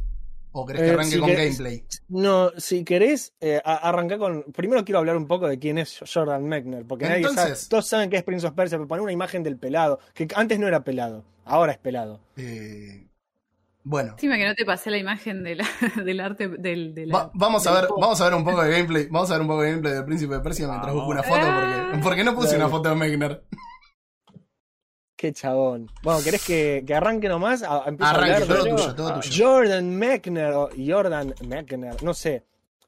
¿O 0.55 0.67
querés 0.67 0.83
que 0.83 0.87
Eh, 0.87 0.91
arranque 0.91 1.11
si 1.15 1.19
con 1.19 1.29
querés- 1.29 1.45
gameplay? 1.57 1.85
No, 2.09 2.51
si 2.57 2.83
querés, 2.83 3.33
eh, 3.41 3.59
arrancar 3.65 4.19
con. 4.19 4.43
Primero 4.53 4.85
quiero 4.85 4.99
hablar 4.99 5.17
un 5.17 5.25
poco 5.25 5.47
de 5.47 5.57
quién 5.57 5.79
es 5.79 5.99
Jordan 6.13 6.43
Mechner, 6.47 6.85
porque 6.85 7.05
nadie 7.05 7.17
Entonces- 7.21 7.57
sabe. 7.57 7.69
Todos 7.69 7.87
saben 7.87 8.09
que 8.11 8.17
es 8.17 8.23
Prince 8.23 8.45
of 8.45 8.53
Persia, 8.53 8.77
pero 8.77 8.87
poner 8.87 9.01
una 9.01 9.11
imagen 9.11 9.41
del 9.41 9.57
pelado, 9.57 9.99
que 10.13 10.27
antes 10.35 10.59
no 10.59 10.67
era 10.67 10.83
pelado, 10.83 11.25
ahora 11.43 11.71
es 11.71 11.79
pelado. 11.79 12.21
Eh, 12.37 13.07
bueno. 13.83 14.11
Encima 14.11 14.37
que 14.37 14.45
no 14.45 14.53
te 14.53 14.63
pasé 14.63 14.91
la 14.91 14.99
imagen 14.99 15.43
de 15.43 15.55
la- 15.55 15.65
del 16.05 16.19
arte 16.19 16.47
del, 16.47 16.93
de 16.93 17.07
la- 17.07 17.17
Va- 17.17 17.31
vamos 17.33 17.65
a 17.65 17.71
ver, 17.73 17.89
vamos 17.99 18.21
a 18.21 18.25
ver 18.25 18.33
un 18.35 18.43
poco 18.45 18.61
de 18.61 18.69
gameplay. 18.73 19.07
Vamos 19.09 19.31
a 19.31 19.33
ver 19.33 19.41
un 19.41 19.47
poco 19.47 19.63
de 19.63 19.69
gameplay 19.71 19.93
del 19.95 20.05
Príncipe 20.05 20.35
de 20.35 20.39
Persia 20.41 20.67
mientras 20.67 20.93
busco 20.93 21.09
una 21.09 21.23
foto 21.23 21.41
porque, 21.47 21.99
porque 22.03 22.23
no 22.23 22.35
puse 22.35 22.55
una 22.57 22.69
foto 22.69 22.89
de 22.89 22.95
Mechner. 22.95 23.43
Qué 25.23 25.31
chabón. 25.31 25.89
Bueno, 26.03 26.19
¿querés 26.21 26.43
que, 26.43 26.83
que 26.85 26.93
arranque 26.93 27.29
nomás? 27.29 27.63
A- 27.63 27.85
Arranque, 27.97 28.45
todo 28.45 28.65
yo? 28.67 28.75
tuyo, 28.75 28.93
todo 28.93 29.21
tuyo. 29.21 29.45
Jordan 29.45 29.95
Mechner, 29.95 30.51
o 30.51 30.69
Jordan 30.77 31.33
Mechner, 31.47 32.03
no 32.03 32.13
sé 32.13 32.43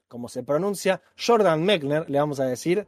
cómo 0.06 0.28
se 0.28 0.42
pronuncia. 0.42 1.00
Jordan 1.16 1.62
Mechner, 1.64 2.10
le 2.10 2.18
vamos 2.18 2.38
a 2.38 2.44
decir, 2.44 2.86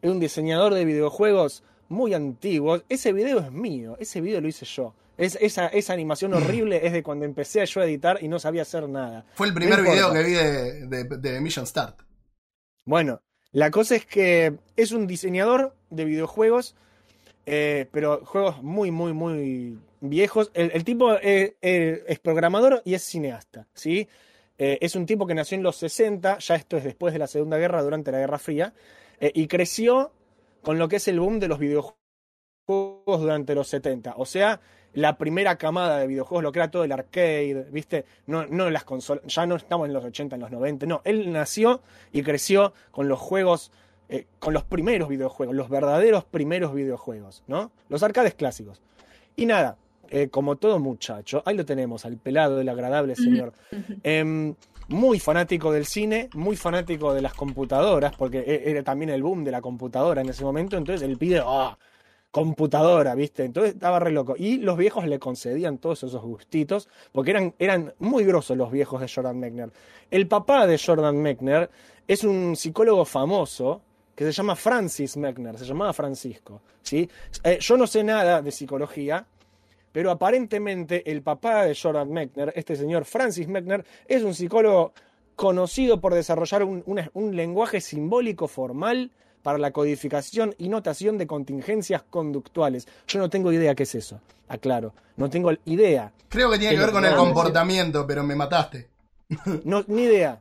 es 0.00 0.08
un 0.08 0.20
diseñador 0.20 0.74
de 0.74 0.84
videojuegos 0.84 1.64
muy 1.88 2.14
antiguos. 2.14 2.84
Ese 2.88 3.12
video 3.12 3.40
es 3.40 3.50
mío, 3.50 3.96
ese 3.98 4.20
video 4.20 4.40
lo 4.40 4.46
hice 4.46 4.64
yo. 4.64 4.94
Es, 5.18 5.36
esa, 5.40 5.66
esa 5.66 5.92
animación 5.92 6.32
horrible 6.32 6.86
es 6.86 6.92
de 6.92 7.02
cuando 7.02 7.24
empecé 7.24 7.66
yo 7.66 7.80
a 7.80 7.86
editar 7.86 8.18
y 8.22 8.28
no 8.28 8.38
sabía 8.38 8.62
hacer 8.62 8.88
nada. 8.88 9.26
Fue 9.34 9.48
el 9.48 9.54
primer 9.54 9.82
No 9.82 9.90
video 9.90 10.12
que 10.12 10.22
vi 10.22 10.32
de, 10.34 10.86
de, 10.86 11.04
de 11.18 11.40
Mission 11.40 11.66
Start. 11.66 11.98
Bueno, 12.84 13.22
la 13.50 13.72
cosa 13.72 13.96
es 13.96 14.06
que 14.06 14.56
es 14.76 14.92
un 14.92 15.08
diseñador 15.08 15.74
de 15.90 16.04
videojuegos, 16.04 16.76
eh, 17.46 17.86
pero 17.90 18.24
juegos 18.24 18.62
muy, 18.62 18.90
muy, 18.90 19.12
muy 19.12 19.78
viejos. 20.00 20.50
El, 20.54 20.84
tipo 20.84 21.14
eh, 21.14 21.56
eh, 21.62 22.04
es 22.06 22.18
programador 22.18 22.82
y 22.84 22.94
es 22.94 23.02
cineasta, 23.02 23.66
¿sí? 23.74 24.08
Es 24.56 24.94
un 24.94 25.04
tipo 25.04 25.26
que 25.26 25.34
nació 25.34 25.56
en 25.56 25.64
los 25.64 25.76
60, 25.76 26.38
ya 26.38 26.54
esto 26.54 26.76
es 26.76 26.84
después 26.84 27.12
de 27.12 27.18
la 27.18 27.26
Segunda 27.26 27.58
Guerra, 27.58 27.82
durante 27.82 28.12
la 28.12 28.18
Guerra 28.20 28.38
Fría, 28.38 28.72
y 29.20 29.48
creció 29.48 30.12
con 30.62 30.78
lo 30.78 30.88
que 30.88 30.96
es 30.96 31.08
el 31.08 31.18
boom 31.18 31.40
de 31.40 31.48
los 31.48 31.58
videojuegos 31.58 31.96
durante 32.66 33.56
los 33.56 33.66
70. 33.66 34.14
O 34.16 34.24
sea, 34.24 34.60
la 34.94 35.18
primera 35.18 35.56
camada 35.56 35.98
de 35.98 36.06
videojuegos, 36.06 36.42
lo 36.42 36.52
que 36.52 36.66
todo 36.68 36.84
el 36.84 36.92
arcade, 36.92 37.66
¿viste? 37.70 38.04
No, 38.26 38.46
no 38.46 38.70
las 38.70 38.84
consolas, 38.84 39.24
ya 39.26 39.44
no 39.44 39.56
estamos 39.56 39.88
en 39.88 39.92
los 39.92 40.04
80, 40.04 40.36
en 40.36 40.40
los 40.40 40.50
90, 40.50 40.86
no. 40.86 41.02
Él 41.04 41.32
nació 41.32 41.82
y 42.12 42.22
creció 42.22 42.72
con 42.92 43.08
los 43.08 43.18
juegos, 43.18 43.72
eh, 44.14 44.26
con 44.38 44.54
los 44.54 44.62
primeros 44.62 45.08
videojuegos, 45.08 45.56
los 45.56 45.68
verdaderos 45.68 46.24
primeros 46.24 46.72
videojuegos, 46.72 47.42
¿no? 47.48 47.72
Los 47.88 48.04
arcades 48.04 48.34
clásicos. 48.34 48.80
Y 49.34 49.44
nada, 49.44 49.76
eh, 50.08 50.28
como 50.28 50.54
todo 50.54 50.78
muchacho, 50.78 51.42
ahí 51.44 51.56
lo 51.56 51.64
tenemos, 51.64 52.04
al 52.04 52.16
pelado 52.16 52.56
del 52.56 52.68
agradable 52.68 53.16
señor. 53.16 53.52
Em, 54.04 54.54
muy 54.86 55.18
fanático 55.18 55.72
del 55.72 55.84
cine, 55.86 56.28
muy 56.34 56.54
fanático 56.54 57.12
de 57.12 57.22
las 57.22 57.34
computadoras, 57.34 58.14
porque 58.14 58.38
e- 58.38 58.70
era 58.70 58.84
también 58.84 59.10
el 59.10 59.20
boom 59.20 59.42
de 59.42 59.50
la 59.50 59.60
computadora 59.60 60.20
en 60.20 60.28
ese 60.28 60.44
momento, 60.44 60.76
entonces 60.76 61.02
el 61.02 61.18
pibe, 61.18 61.42
¡ah! 61.44 61.76
computadora, 62.30 63.16
¿viste? 63.16 63.44
Entonces 63.44 63.74
estaba 63.74 63.98
re 63.98 64.12
loco. 64.12 64.36
Y 64.38 64.58
los 64.58 64.76
viejos 64.76 65.06
le 65.08 65.18
concedían 65.18 65.78
todos 65.78 66.04
esos 66.04 66.22
gustitos, 66.22 66.88
porque 67.10 67.32
eran, 67.32 67.54
eran 67.58 67.94
muy 67.98 68.24
grosos 68.24 68.56
los 68.56 68.70
viejos 68.70 69.00
de 69.00 69.08
Jordan 69.08 69.40
Mechner. 69.40 69.72
El 70.08 70.28
papá 70.28 70.68
de 70.68 70.78
Jordan 70.78 71.16
Mechner 71.20 71.68
es 72.06 72.22
un 72.22 72.54
psicólogo 72.54 73.04
famoso 73.04 73.82
que 74.14 74.24
se 74.24 74.32
llama 74.32 74.56
Francis 74.56 75.16
Mechner, 75.16 75.58
se 75.58 75.64
llamaba 75.64 75.92
Francisco, 75.92 76.60
¿sí? 76.82 77.08
Eh, 77.42 77.58
yo 77.60 77.76
no 77.76 77.86
sé 77.86 78.04
nada 78.04 78.40
de 78.42 78.50
psicología, 78.50 79.26
pero 79.92 80.10
aparentemente 80.10 81.10
el 81.10 81.22
papá 81.22 81.64
de 81.64 81.76
Jordan 81.80 82.10
Mechner, 82.12 82.52
este 82.56 82.76
señor 82.76 83.04
Francis 83.04 83.48
Mechner, 83.48 83.84
es 84.06 84.22
un 84.22 84.34
psicólogo 84.34 84.92
conocido 85.36 86.00
por 86.00 86.14
desarrollar 86.14 86.62
un, 86.62 86.82
un 87.12 87.36
lenguaje 87.36 87.80
simbólico 87.80 88.46
formal 88.46 89.10
para 89.42 89.58
la 89.58 89.72
codificación 89.72 90.54
y 90.58 90.68
notación 90.68 91.18
de 91.18 91.26
contingencias 91.26 92.02
conductuales. 92.02 92.88
Yo 93.06 93.18
no 93.18 93.28
tengo 93.28 93.52
idea 93.52 93.74
qué 93.74 93.82
es 93.82 93.94
eso, 93.94 94.20
aclaro. 94.48 94.94
No 95.16 95.28
tengo 95.28 95.52
idea. 95.66 96.12
Creo 96.28 96.50
que 96.50 96.58
tiene 96.58 96.72
Que 96.74 96.78
que 96.80 96.84
ver 96.86 96.92
con 96.92 97.04
el 97.04 97.14
comportamiento, 97.14 98.06
pero 98.06 98.24
me 98.24 98.34
mataste. 98.34 98.88
No, 99.64 99.84
ni 99.86 100.02
idea. 100.02 100.40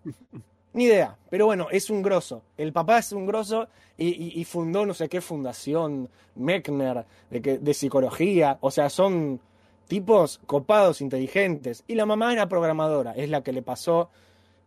Ni 0.74 0.86
idea. 0.86 1.18
Pero 1.30 1.46
bueno, 1.46 1.68
es 1.72 1.90
un 1.90 2.02
grosso. 2.02 2.42
El 2.58 2.74
papá 2.74 3.00
es 3.00 3.12
un 3.12 3.26
grosso 3.26 3.68
y, 3.98 4.08
y- 4.10 4.42
y 4.42 4.44
fundó 4.46 4.86
no 4.86 4.94
sé 4.94 5.08
qué 5.10 5.22
fundación, 5.22 6.10
Mechner, 6.36 7.06
de, 7.30 7.42
que- 7.42 7.58
de 7.60 7.74
psicología. 7.74 8.58
O 8.62 8.72
sea, 8.72 8.90
son 8.90 9.40
tipos 9.88 10.40
copados, 10.46 11.02
inteligentes. 11.02 11.84
Y 11.88 11.96
la 11.96 12.06
mamá 12.06 12.34
era 12.34 12.48
programadora. 12.50 13.12
Es 13.14 13.30
la 13.30 13.44
que 13.44 13.54
le 13.54 13.62
pasó 13.62 14.10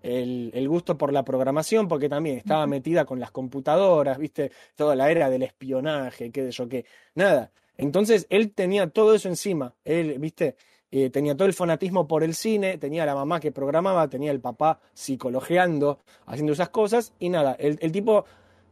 el, 0.03 0.53
el 0.55 0.69
gusto 0.69 0.97
por 0.97 1.13
la 1.13 1.25
programación, 1.25 1.89
porque 1.89 2.09
también 2.09 2.37
estaba 2.37 2.67
metida 2.69 3.05
con 3.05 3.19
las 3.19 3.33
computadoras, 3.33 4.19
viste, 4.19 4.53
toda 4.77 4.95
la 4.95 5.11
era 5.11 5.29
del 5.31 5.43
espionaje, 5.43 6.31
qué 6.31 6.45
sé 6.45 6.51
yo 6.53 6.69
qué. 6.69 6.85
Nada. 7.17 7.51
Entonces 7.77 8.27
él 8.31 8.53
tenía 8.53 8.89
todo 8.89 9.15
eso 9.15 9.29
encima. 9.29 9.75
Él, 9.85 10.19
viste, 10.21 10.55
eh, 10.91 11.11
tenía 11.11 11.37
todo 11.37 11.47
el 11.49 11.55
fanatismo 11.55 12.07
por 12.07 12.22
el 12.22 12.34
cine, 12.34 12.78
tenía 12.78 13.05
la 13.07 13.14
mamá 13.14 13.41
que 13.41 13.53
programaba, 13.53 14.09
tenía 14.09 14.30
el 14.30 14.41
papá 14.41 14.80
psicologeando, 14.95 16.01
haciendo 16.26 16.53
esas 16.53 16.68
cosas, 16.68 17.12
y 17.18 17.28
nada, 17.28 17.57
el, 17.59 17.78
el 17.80 17.93
tipo 17.93 18.24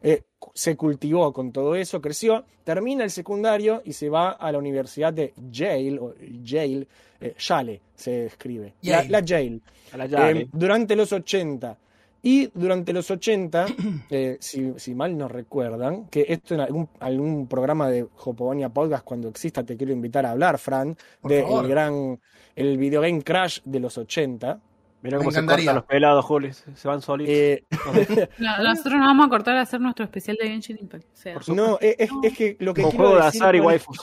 eh, 0.02 0.22
se 0.52 0.76
cultivó 0.76 1.32
con 1.32 1.50
todo 1.50 1.74
eso, 1.74 2.00
creció, 2.00 2.44
termina 2.62 3.04
el 3.04 3.10
secundario 3.10 3.82
y 3.84 3.94
se 3.94 4.10
va 4.10 4.30
a 4.30 4.52
la 4.52 4.58
Universidad 4.58 5.12
de 5.12 5.32
Yale, 5.50 5.98
o 5.98 6.14
Yale, 6.42 6.86
eh, 7.20 7.34
Yale 7.38 7.80
se 7.94 8.26
escribe, 8.26 8.74
la, 8.82 9.02
Yale. 9.02 9.08
la 9.08 9.20
Yale, 9.20 9.60
A 9.92 9.96
la 9.96 10.06
llave. 10.06 10.48
durante 10.52 10.94
los 10.94 11.12
80. 11.12 11.78
Y 12.26 12.46
durante 12.54 12.94
los 12.94 13.10
80, 13.10 13.66
eh, 14.10 14.38
si, 14.40 14.72
si 14.78 14.94
mal 14.94 15.16
no 15.16 15.28
recuerdan, 15.28 16.06
que 16.08 16.24
esto 16.26 16.54
en 16.54 16.60
algún, 16.60 16.88
algún 16.98 17.46
programa 17.46 17.88
de 17.90 18.06
Jopobonia 18.14 18.70
Podcast, 18.70 19.04
cuando 19.04 19.28
exista, 19.28 19.62
te 19.62 19.76
quiero 19.76 19.92
invitar 19.92 20.24
a 20.24 20.30
hablar, 20.30 20.58
Fran, 20.58 20.96
del 21.22 21.44
gran, 21.68 22.18
el 22.56 22.78
videogame 22.78 23.22
Crash 23.22 23.60
de 23.64 23.78
los 23.78 23.98
80. 23.98 24.58
Mirá 25.02 25.18
me 25.18 25.24
cómo 25.24 25.32
se 25.32 25.44
cortan 25.44 25.74
los 25.74 25.84
pelados, 25.84 26.24
Juli. 26.24 26.50
Se 26.54 26.88
van 26.88 27.02
solitos. 27.02 27.34
Eh, 27.34 27.64
No, 28.38 28.56
nosotros 28.62 28.94
nos 28.94 29.06
vamos 29.06 29.26
a 29.26 29.28
cortar 29.28 29.56
a 29.58 29.60
hacer 29.60 29.82
nuestro 29.82 30.06
especial 30.06 30.38
de 30.40 30.48
Genshin 30.48 30.78
Impact. 30.80 31.04
O 31.04 31.16
sea, 31.16 31.34
Por 31.34 31.44
supuesto. 31.44 31.70
no, 31.72 31.78
es, 31.78 31.96
es- 31.98 32.10
es 32.22 32.38
que 32.38 32.56
lo 32.58 32.72
que 32.72 32.80
Con 32.80 32.90
quiero 32.92 33.04
juego 33.08 33.20
de 33.20 33.26
azar 33.28 33.54
y 33.54 33.60
waifus. 33.60 33.98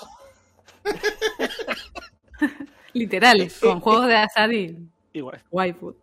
literal, 2.93 3.41
eh, 3.41 3.51
con 3.61 3.77
eh, 3.77 3.81
juegos 3.81 4.07
de 4.07 4.15
azar 4.15 4.53
y 4.53 4.77
Igual. 5.13 5.41
waifu. 5.51 5.95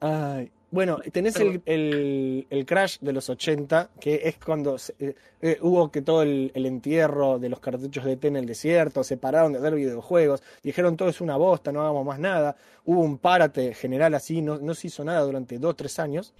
Ay, 0.00 0.50
bueno, 0.70 0.98
tenés 1.12 1.36
el, 1.36 1.62
el- 1.66 2.46
el 2.50 2.66
crash 2.66 2.98
de 3.00 3.12
los 3.12 3.30
80, 3.30 3.88
que 4.00 4.20
es 4.24 4.36
cuando 4.36 4.76
se- 4.78 4.94
eh, 4.98 5.14
eh, 5.40 5.58
hubo 5.62 5.90
que 5.90 6.02
todo 6.02 6.22
el, 6.22 6.50
el 6.54 6.66
entierro 6.66 7.38
de 7.38 7.48
los 7.48 7.60
cartuchos 7.60 8.04
de 8.04 8.16
té 8.18 8.28
en 8.28 8.36
el 8.36 8.44
desierto, 8.46 9.02
se 9.02 9.16
pararon 9.16 9.52
de 9.52 9.58
hacer 9.60 9.74
videojuegos, 9.74 10.42
dijeron 10.62 10.96
todo 10.96 11.08
es 11.08 11.20
una 11.22 11.36
bosta, 11.36 11.72
no 11.72 11.80
hagamos 11.80 12.04
más 12.04 12.18
nada. 12.18 12.56
Hubo 12.84 13.00
un 13.00 13.16
párate 13.18 13.72
general 13.74 14.14
así, 14.14 14.42
no, 14.42 14.58
no 14.58 14.74
se 14.74 14.88
hizo 14.88 15.04
nada 15.04 15.20
durante 15.22 15.58
dos, 15.58 15.74
tres 15.76 15.98
años. 15.98 16.34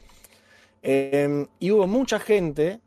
Eh, 0.82 1.46
y 1.58 1.70
hubo 1.70 1.86
mucha 1.86 2.20
gente 2.20 2.80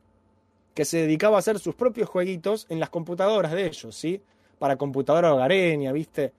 que 0.74 0.86
se 0.86 0.98
dedicaba 1.00 1.36
a 1.38 1.40
hacer 1.40 1.60
sus 1.60 1.76
propios 1.76 2.10
jueguitos 2.10 2.66
en 2.70 2.80
las 2.80 2.90
computadoras 2.90 3.52
de 3.52 3.66
ellos, 3.68 3.96
¿sí? 3.96 4.22
Para 4.60 4.78
computadora 4.78 5.34
hogareña, 5.34 5.92
¿viste? 5.92 6.34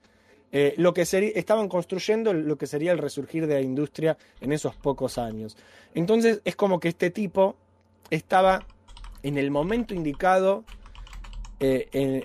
Eh, 0.54 0.74
lo 0.76 0.92
que 0.92 1.02
seri- 1.02 1.32
estaban 1.34 1.66
construyendo 1.68 2.34
lo 2.34 2.56
que 2.56 2.66
sería 2.66 2.92
el 2.92 2.98
resurgir 2.98 3.46
de 3.46 3.54
la 3.54 3.60
industria 3.62 4.18
en 4.40 4.52
esos 4.52 4.76
pocos 4.76 5.16
años. 5.16 5.56
Entonces 5.94 6.42
es 6.44 6.56
como 6.56 6.78
que 6.78 6.88
este 6.88 7.10
tipo 7.10 7.56
estaba 8.10 8.66
en 9.22 9.38
el 9.38 9.50
momento 9.50 9.94
indicado, 9.94 10.64
eh, 11.58 11.88
en- 11.92 12.24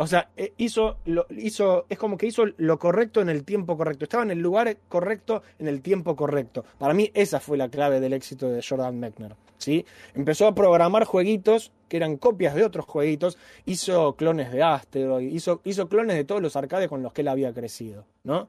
O 0.00 0.06
sea, 0.06 0.30
eh, 0.34 0.54
hizo, 0.56 0.96
lo, 1.04 1.26
hizo, 1.28 1.84
es 1.90 1.98
como 1.98 2.16
que 2.16 2.26
hizo 2.26 2.44
lo 2.56 2.78
correcto 2.78 3.20
en 3.20 3.28
el 3.28 3.44
tiempo 3.44 3.76
correcto. 3.76 4.04
Estaba 4.04 4.22
en 4.22 4.30
el 4.30 4.38
lugar 4.38 4.74
correcto 4.88 5.42
en 5.58 5.68
el 5.68 5.82
tiempo 5.82 6.16
correcto. 6.16 6.64
Para 6.78 6.94
mí 6.94 7.10
esa 7.12 7.38
fue 7.38 7.58
la 7.58 7.68
clave 7.68 8.00
del 8.00 8.14
éxito 8.14 8.48
de 8.48 8.64
Jordan 8.66 8.98
Mechner. 8.98 9.36
¿sí? 9.58 9.84
Empezó 10.14 10.46
a 10.46 10.54
programar 10.54 11.04
jueguitos 11.04 11.70
que 11.86 11.98
eran 11.98 12.16
copias 12.16 12.54
de 12.54 12.64
otros 12.64 12.86
jueguitos. 12.86 13.36
Hizo 13.66 14.14
clones 14.16 14.50
de 14.52 14.62
Asteroid, 14.62 15.34
hizo, 15.34 15.60
hizo 15.64 15.86
clones 15.86 16.16
de 16.16 16.24
todos 16.24 16.40
los 16.40 16.56
arcades 16.56 16.88
con 16.88 17.02
los 17.02 17.12
que 17.12 17.20
él 17.20 17.28
había 17.28 17.52
crecido. 17.52 18.06
¿no? 18.24 18.48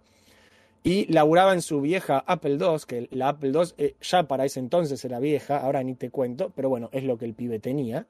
Y 0.83 1.11
laburaba 1.11 1.51
en 1.51 1.61
su 1.61 1.81
vieja 1.81 2.23
Apple 2.27 2.59
II, 2.61 2.77
que 2.87 3.09
la 3.11 3.27
Apple 3.27 3.51
II 3.53 3.73
eh, 3.77 3.95
ya 3.99 4.23
para 4.23 4.45
ese 4.45 4.61
entonces 4.61 5.03
era 5.03 5.19
vieja, 5.19 5.57
ahora 5.57 5.83
ni 5.83 5.95
te 5.95 6.11
cuento, 6.11 6.53
pero 6.55 6.69
bueno, 6.69 6.87
es 6.93 7.03
lo 7.03 7.17
que 7.17 7.25
el 7.25 7.33
pibe 7.33 7.59
tenía. 7.59 8.07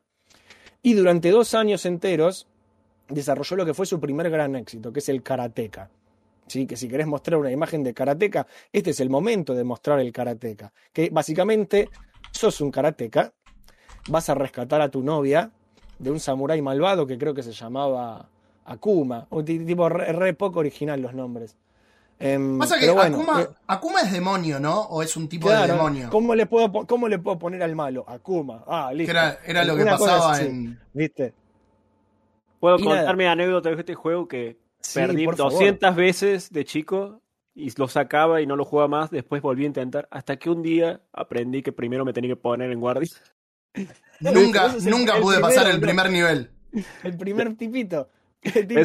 Y 0.83 0.93
durante 0.93 1.31
dos 1.31 1.55
años 1.55 1.87
enteros 1.87 2.47
desarrolló 3.09 3.55
lo 3.57 3.65
que 3.65 3.73
fue 3.73 3.85
su 3.85 3.99
primer 3.99 4.29
gran 4.29 4.55
éxito, 4.55 4.91
que 4.93 4.99
es 4.99 5.09
el 5.09 5.21
karateka. 5.23 5.89
¿Sí? 6.47 6.65
Que 6.67 6.75
si 6.75 6.87
querés 6.89 7.07
mostrar 7.07 7.39
una 7.39 7.51
imagen 7.51 7.83
de 7.83 7.93
karateka, 7.93 8.45
este 8.73 8.89
es 8.89 8.99
el 8.99 9.09
momento 9.09 9.53
de 9.53 9.63
mostrar 9.63 9.99
el 9.99 10.11
karateka. 10.11 10.73
Que 10.91 11.09
básicamente 11.09 11.89
sos 12.31 12.59
un 12.61 12.71
karateka, 12.71 13.31
vas 14.09 14.29
a 14.29 14.35
rescatar 14.35 14.81
a 14.81 14.89
tu 14.89 15.01
novia 15.01 15.51
de 15.99 16.11
un 16.11 16.19
samurái 16.19 16.61
malvado 16.61 17.05
que 17.07 17.17
creo 17.17 17.33
que 17.33 17.43
se 17.43 17.51
llamaba 17.53 18.27
Akuma, 18.65 19.27
ti- 19.45 19.59
tipo 19.59 19.87
re, 19.87 20.11
re 20.11 20.33
poco 20.33 20.59
original 20.59 20.99
los 21.01 21.13
nombres. 21.13 21.55
Em, 22.19 22.59
Pasa 22.59 22.75
que 22.75 22.81
pero 22.81 22.95
bueno, 22.95 23.17
Akuma, 23.17 23.41
eh, 23.41 23.47
Akuma 23.67 24.01
es 24.01 24.11
demonio, 24.11 24.59
¿no? 24.59 24.81
¿O 24.81 25.01
es 25.01 25.15
un 25.17 25.27
tipo 25.27 25.49
de 25.49 25.67
demonio? 25.67 26.09
¿cómo 26.11 26.35
le, 26.35 26.45
puedo, 26.45 26.71
po- 26.71 26.85
¿Cómo 26.85 27.07
le 27.07 27.17
puedo 27.17 27.39
poner 27.39 27.63
al 27.63 27.75
malo? 27.75 28.03
Akuma. 28.07 28.63
Ah, 28.67 28.91
listo. 28.93 29.09
era, 29.11 29.39
era 29.45 29.63
lo 29.63 29.75
que 29.75 29.85
pasaba 29.85 30.39
en. 30.41 30.79
¿Viste? 30.93 31.33
Puedo 32.61 32.77
Y 32.79 32.83
contar 32.83 33.01
nada. 33.03 33.13
mi 33.17 33.25
anécdota 33.25 33.69
de 33.69 33.75
este 33.75 33.93
juego 33.95 34.27
que 34.29 34.57
Sí, 34.79 34.99
perdí 34.99 35.25
por 35.25 35.35
favor. 35.35 35.51
200 35.51 35.95
veces 35.95 36.49
de 36.53 36.63
chico 36.63 37.21
y 37.53 37.69
lo 37.77 37.89
sacaba 37.89 38.41
y 38.41 38.47
no 38.47 38.55
lo 38.55 38.63
jugaba 38.63 38.87
más. 38.87 39.11
Después 39.11 39.41
volví 39.41 39.63
a 39.63 39.67
intentar 39.67 40.07
hasta 40.11 40.37
que 40.37 40.49
un 40.49 40.63
día 40.63 41.01
aprendí 41.11 41.61
que 41.61 41.73
primero 41.73 42.05
me 42.05 42.13
tenía 42.13 42.29
que 42.31 42.35
poner 42.37 42.71
en 42.71 42.79
guardia. 42.79 43.09
Nunca, 44.21 44.67
el- 44.75 44.85
nunca 44.89 45.15
el 45.17 45.21
pude 45.21 45.35
primero, 45.35 45.41
pasar 45.41 45.69
el 45.71 45.81
primer 45.81 46.09
nivel. 46.09 46.49
El 47.03 47.17
primer 47.17 47.53
tipito. 47.57 48.07
El 48.41 48.65
tipo 48.67 48.79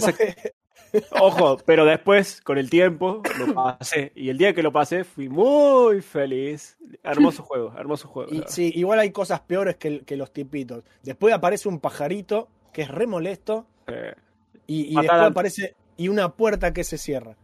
Ojo, 1.20 1.58
pero 1.66 1.84
después, 1.84 2.40
con 2.40 2.58
el 2.58 2.70
tiempo, 2.70 3.22
lo 3.38 3.54
pasé. 3.54 4.12
Y 4.14 4.28
el 4.30 4.38
día 4.38 4.54
que 4.54 4.62
lo 4.62 4.72
pasé, 4.72 5.04
fui 5.04 5.28
muy 5.28 6.00
feliz. 6.00 6.76
Hermoso 7.02 7.42
juego, 7.42 7.72
hermoso 7.76 8.08
juego. 8.08 8.32
y, 8.32 8.42
sí, 8.46 8.72
igual 8.74 9.00
hay 9.00 9.10
cosas 9.10 9.40
peores 9.40 9.76
que, 9.76 10.00
que 10.04 10.16
los 10.16 10.32
tipitos. 10.32 10.84
Después 11.02 11.34
aparece 11.34 11.68
un 11.68 11.80
pajarito 11.80 12.48
que 12.76 12.82
es 12.82 12.88
re 12.88 13.06
molesto 13.06 13.64
Eh, 13.86 14.14
y, 14.66 14.88
después 14.96 15.08
al- 15.10 15.24
aparece 15.30 15.74
y 15.96 16.08
una 16.08 16.28
puerta 16.34 16.74
que 16.74 16.84
se 16.84 16.98
cierra. 16.98 17.34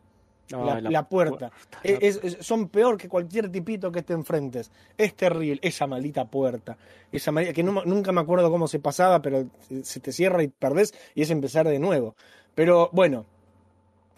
no, 0.51 0.67
la, 0.67 0.79
la 0.83 1.09
puerta. 1.09 1.51
Es- 1.83 2.21
es- 2.23 2.37
son 2.47 2.69
peor 2.69 2.99
que 2.99 3.09
cualquier 3.09 3.51
tipito 3.51 3.91
que 3.91 4.03
te 4.03 4.13
enfrentes. 4.13 4.71
Es 4.99 5.15
terrible. 5.15 5.59
Esa 5.63 5.87
maldita 5.87 6.27
puerta. 6.27 6.77
Esa 7.11 7.33
maldita, 7.33 7.55
que 7.55 7.63
no 7.63 7.83
nunca 7.87 8.13
me 8.13 8.21
acuerdo 8.21 8.51
cómo 8.51 8.69
se 8.69 8.79
pasaba, 8.79 9.23
pero 9.23 9.47
se 9.83 10.01
te 10.01 10.13
cierra 10.13 10.43
y 10.43 10.49
perdés 10.49 10.93
y 11.15 11.23
es 11.23 11.31
empezar 11.31 11.67
de 11.67 11.79
nuevo. 11.79 12.15
Pero 12.55 12.91
bueno, 12.93 13.25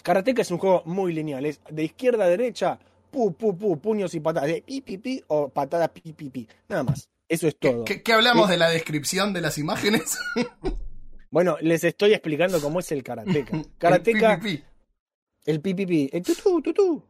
Karateka 0.03 0.43
es 0.43 0.51
un 0.51 0.59
juego 0.59 0.83
muy 0.85 1.13
lineal. 1.13 1.47
Es 1.47 1.61
de 1.71 1.85
izquierda 1.85 2.25
a 2.25 2.29
derecha, 2.29 2.81
pu, 3.13 3.33
pu, 3.35 3.57
pu, 3.57 3.79
puños 3.79 4.13
y 4.17 4.19
patadas. 4.21 4.49
De 4.49 4.63
pi, 4.63 4.81
pi, 4.81 4.99
pi 4.99 5.23
o 5.29 5.49
patadas 5.49 5.91
pi, 5.91 6.13
pi, 6.13 6.29
pi. 6.31 6.49
Nada 6.69 6.83
más. 6.83 7.09
Eso 7.29 7.47
es 7.47 7.57
todo. 7.57 7.85
¿Qué, 7.85 8.03
qué 8.03 8.13
hablamos 8.13 8.49
de 8.49 8.57
la 8.57 8.69
descripción 8.71 9.33
de 9.33 9.41
las 9.43 9.57
imágenes? 9.59 10.19
Bueno, 11.35 11.57
les 11.63 11.83
estoy 11.83 12.13
explicando 12.13 12.61
cómo 12.61 12.79
es 12.79 12.93
el 12.93 13.03
Karateka. 13.03 13.61
Karateka, 13.79 14.41
El 15.45 15.61
pi, 15.61 15.75
pi, 15.75 15.85
pi. 15.85 16.09
el 16.13 16.23
tutú, 16.23 16.63
tutú. 16.63 17.03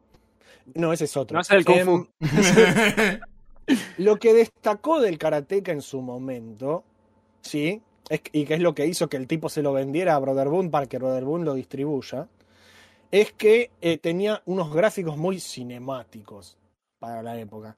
No, 0.77 0.95
ese 0.95 1.05
es 1.05 1.15
otro. 1.15 1.35
No, 1.35 1.43
es 1.43 1.51
el 1.51 1.63
Kung 1.63 1.77
Em, 1.77 1.87
Fu. 1.87 2.09
Lo 3.99 4.17
que 4.17 4.33
destacó 4.33 5.03
del 5.03 5.19
karateka 5.19 5.73
en 5.73 5.83
su 5.83 6.01
momento, 6.01 6.85
sí, 7.43 7.83
es, 8.09 8.23
y 8.33 8.47
que 8.47 8.55
es 8.55 8.61
lo 8.61 8.75
que 8.75 8.87
hizo 8.87 9.11
que 9.11 9.19
el 9.19 9.27
tipo 9.27 9.51
se 9.51 9.61
lo 9.61 9.75
vendiera 9.75 10.15
a 10.15 10.19
Brother 10.21 10.49
Boone 10.49 10.71
para 10.71 10.87
que 10.87 10.97
Brother 10.97 11.25
Boone 11.25 11.45
lo 11.45 11.53
distribuya, 11.53 12.27
es 13.11 13.31
que 13.33 13.73
eh, 13.83 13.99
tenía 13.99 14.43
unos 14.47 14.73
gráficos 14.73 15.19
muy 15.19 15.39
cinemáticos 15.39 16.57
para 16.99 17.23
la 17.23 17.39
época. 17.39 17.77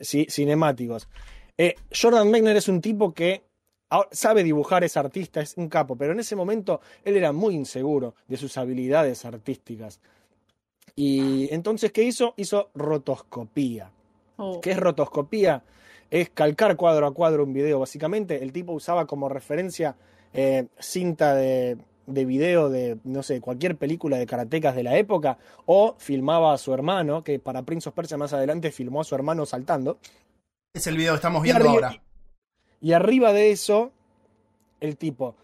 Sí, 0.00 0.28
cinemáticos. 0.30 1.08
Eh, 1.56 1.74
Jordan 1.92 2.30
Mechner 2.30 2.56
es 2.56 2.68
un 2.68 2.80
tipo 2.80 3.12
que 3.12 3.47
ahora 3.90 4.08
sabe 4.12 4.42
dibujar, 4.42 4.84
es 4.84 4.96
artista, 4.96 5.40
es 5.40 5.56
un 5.56 5.68
capo, 5.68 5.96
pero 5.96 6.12
en 6.12 6.20
ese 6.20 6.36
momento 6.36 6.80
él 7.04 7.16
era 7.16 7.32
muy 7.32 7.54
inseguro 7.54 8.14
de 8.26 8.36
sus 8.36 8.56
habilidades 8.58 9.24
artísticas. 9.24 10.00
Y 10.96 11.52
entonces, 11.54 11.92
¿qué 11.92 12.02
hizo? 12.02 12.34
Hizo 12.36 12.70
rotoscopía. 12.74 13.90
Oh. 14.36 14.60
¿Qué 14.60 14.72
es 14.72 14.76
rotoscopía? 14.76 15.62
Es 16.10 16.30
calcar 16.30 16.76
cuadro 16.76 17.06
a 17.06 17.14
cuadro 17.14 17.44
un 17.44 17.52
video. 17.52 17.78
Básicamente, 17.78 18.42
el 18.42 18.52
tipo 18.52 18.72
usaba 18.72 19.06
como 19.06 19.28
referencia 19.28 19.96
eh, 20.32 20.66
cinta 20.78 21.34
de, 21.34 21.78
de 22.08 22.24
video 22.24 22.70
de, 22.70 22.98
no 23.04 23.22
sé, 23.22 23.40
cualquier 23.40 23.76
película 23.76 24.16
de 24.16 24.26
karatecas 24.26 24.74
de 24.74 24.82
la 24.82 24.96
época, 24.96 25.38
o 25.66 25.94
filmaba 25.98 26.52
a 26.52 26.58
su 26.58 26.72
hermano, 26.72 27.22
que 27.22 27.38
para 27.38 27.62
Prince 27.62 27.88
of 27.88 27.94
Persia 27.94 28.16
más 28.16 28.32
adelante 28.32 28.72
filmó 28.72 29.02
a 29.02 29.04
su 29.04 29.14
hermano 29.14 29.46
saltando. 29.46 29.98
Es 30.74 30.86
el 30.86 30.96
video 30.96 31.12
que 31.12 31.16
estamos 31.16 31.42
viendo 31.42 31.68
arriba, 31.68 31.88
ahora. 31.88 32.02
Y 32.80 32.92
arriba 32.92 33.32
de 33.32 33.50
eso, 33.50 33.92
el 34.80 34.96
tipo, 34.96 35.34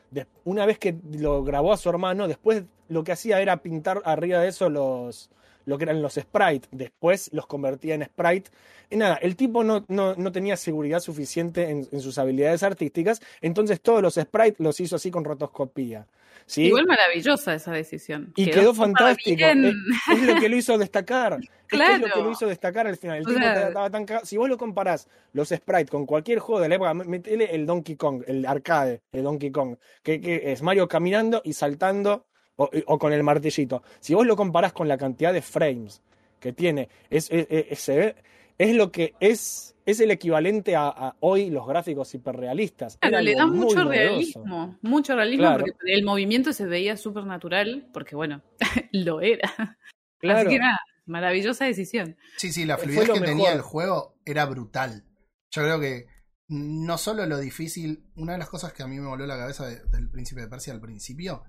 una 0.44 0.66
vez 0.66 0.78
que 0.78 0.96
lo 1.12 1.42
grabó 1.42 1.72
a 1.72 1.76
su 1.76 1.88
hermano, 1.88 2.28
después 2.28 2.64
lo 2.88 3.04
que 3.04 3.12
hacía 3.12 3.40
era 3.40 3.58
pintar 3.58 4.02
arriba 4.04 4.40
de 4.40 4.48
eso 4.48 4.68
los 4.68 5.30
lo 5.66 5.78
que 5.78 5.84
eran 5.84 6.02
los 6.02 6.14
sprites, 6.14 6.68
después 6.72 7.30
los 7.32 7.46
convertía 7.46 7.94
en 7.94 8.04
sprite. 8.04 8.50
Y 8.90 8.96
nada, 8.96 9.14
el 9.16 9.34
tipo 9.34 9.64
no, 9.64 9.82
no, 9.88 10.14
no 10.14 10.30
tenía 10.30 10.58
seguridad 10.58 11.00
suficiente 11.00 11.70
en, 11.70 11.88
en 11.90 12.00
sus 12.00 12.18
habilidades 12.18 12.62
artísticas, 12.62 13.22
entonces 13.40 13.80
todos 13.80 14.02
los 14.02 14.14
sprites 14.16 14.60
los 14.60 14.78
hizo 14.80 14.96
así 14.96 15.10
con 15.10 15.24
rotoscopía. 15.24 16.06
¿Sí? 16.46 16.64
Igual 16.66 16.86
maravillosa 16.86 17.54
esa 17.54 17.72
decisión. 17.72 18.32
Y 18.36 18.50
quedó, 18.50 18.74
fantástico. 18.74 19.42
Es, 19.44 19.74
es 20.18 20.22
lo 20.22 20.40
que 20.40 20.48
lo 20.48 20.56
hizo 20.56 20.78
destacar. 20.78 21.38
Es 21.64 21.78
que 21.80 21.84
Es 21.86 21.98
lo 21.98 22.06
Claro. 22.06 22.14
que 22.14 22.22
lo 22.22 22.30
hizo 22.30 22.46
destacar 22.46 22.86
al 22.86 22.96
final. 22.96 23.16
El 23.18 23.22
O 23.24 23.28
tipo 23.28 23.40
sea- 23.40 23.68
estaba 23.68 23.90
tan 23.90 24.04
cagado. 24.04 24.26
Si 24.26 24.36
vos 24.36 24.48
lo 24.48 24.58
comparás 24.58 25.08
los 25.32 25.48
sprites 25.48 25.90
con 25.90 26.04
cualquier 26.06 26.38
juego 26.38 26.60
de 26.60 26.68
la 26.68 26.74
época, 26.76 26.92
metele 26.94 27.54
el 27.54 27.64
Donkey 27.66 27.96
Kong, 27.96 28.22
el 28.26 28.44
arcade 28.46 29.00
de 29.12 29.22
Donkey 29.22 29.50
Kong, 29.50 29.76
que, 30.02 30.20
que 30.20 30.52
es 30.52 30.62
Mario 30.62 30.86
caminando 30.86 31.40
y 31.44 31.54
saltando 31.54 32.26
o, 32.56 32.70
o 32.86 32.98
con 32.98 33.12
el 33.12 33.22
martillito. 33.24 33.82
Si 33.98 34.14
vos 34.14 34.26
lo 34.26 34.36
comparás 34.36 34.72
con 34.72 34.86
la 34.86 34.98
cantidad 34.98 35.32
de 35.32 35.40
frames 35.42 36.02
que 36.38 36.52
tiene, 36.52 36.88
es, 37.10 37.28
es 37.30 38.74
lo 38.76 38.92
que 38.92 39.14
es, 39.18 39.73
es 39.86 40.00
el 40.00 40.10
equivalente 40.10 40.76
a, 40.76 40.88
a 40.88 41.16
hoy 41.20 41.50
los 41.50 41.66
gráficos 41.66 42.14
hiperrealistas. 42.14 42.96
Claro, 42.98 43.20
le 43.20 43.34
da 43.34 43.46
mucho 43.46 43.84
novedoso. 43.84 43.90
realismo, 44.08 44.78
mucho 44.82 45.14
realismo 45.14 45.42
Claro. 45.46 45.64
porque 45.66 45.92
el 45.94 46.04
movimiento 46.04 46.52
se 46.52 46.64
veía 46.66 46.96
súper 46.96 47.24
natural, 47.26 47.88
porque 47.92 48.16
bueno, 48.16 48.42
lo 48.92 49.20
era. 49.20 49.78
Claro. 50.18 50.40
Así 50.40 50.48
que 50.48 50.58
nada, 50.58 50.78
maravillosa 51.06 51.66
decisión. 51.66 52.16
Sí, 52.38 52.52
sí, 52.52 52.64
la 52.64 52.78
fluidez 52.78 53.10
que 53.10 53.20
tenía 53.20 53.52
el 53.52 53.60
juego 53.60 54.16
era 54.24 54.46
brutal. 54.46 55.04
Yo 55.50 55.62
creo 55.62 55.78
que 55.80 56.06
no 56.48 56.98
solo 56.98 57.26
lo 57.26 57.38
difícil, 57.38 58.04
una 58.16 58.32
de 58.32 58.38
las 58.38 58.48
cosas 58.48 58.72
que 58.72 58.82
a 58.82 58.86
mí 58.86 58.98
me 58.98 59.08
voló 59.08 59.26
la 59.26 59.36
cabeza 59.36 59.66
de- 59.66 59.82
del 59.86 60.10
príncipe 60.10 60.40
de 60.42 60.48
Persia 60.48 60.72
al 60.72 60.80
principio 60.80 61.42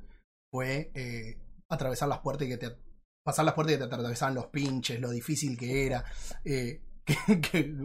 fue 0.51 0.91
eh, 0.95 1.37
atravesar 1.69 2.07
las 2.09 2.19
puertas 2.19 2.47
y 2.47 2.51
que 2.51 2.57
te 2.57 2.67
pasar 3.23 3.43
las 3.43 3.55
puertas 3.55 3.73
y 3.75 3.79
que 3.79 3.87
te 3.87 3.95
atravesaban 3.95 4.35
los 4.35 4.47
pinches, 4.47 4.99
lo 4.99 5.09
difícil 5.09 5.57
que 5.57 5.85
era. 5.85 6.05
eh, 6.45 6.81
que, 7.27 7.41
que, 7.41 7.75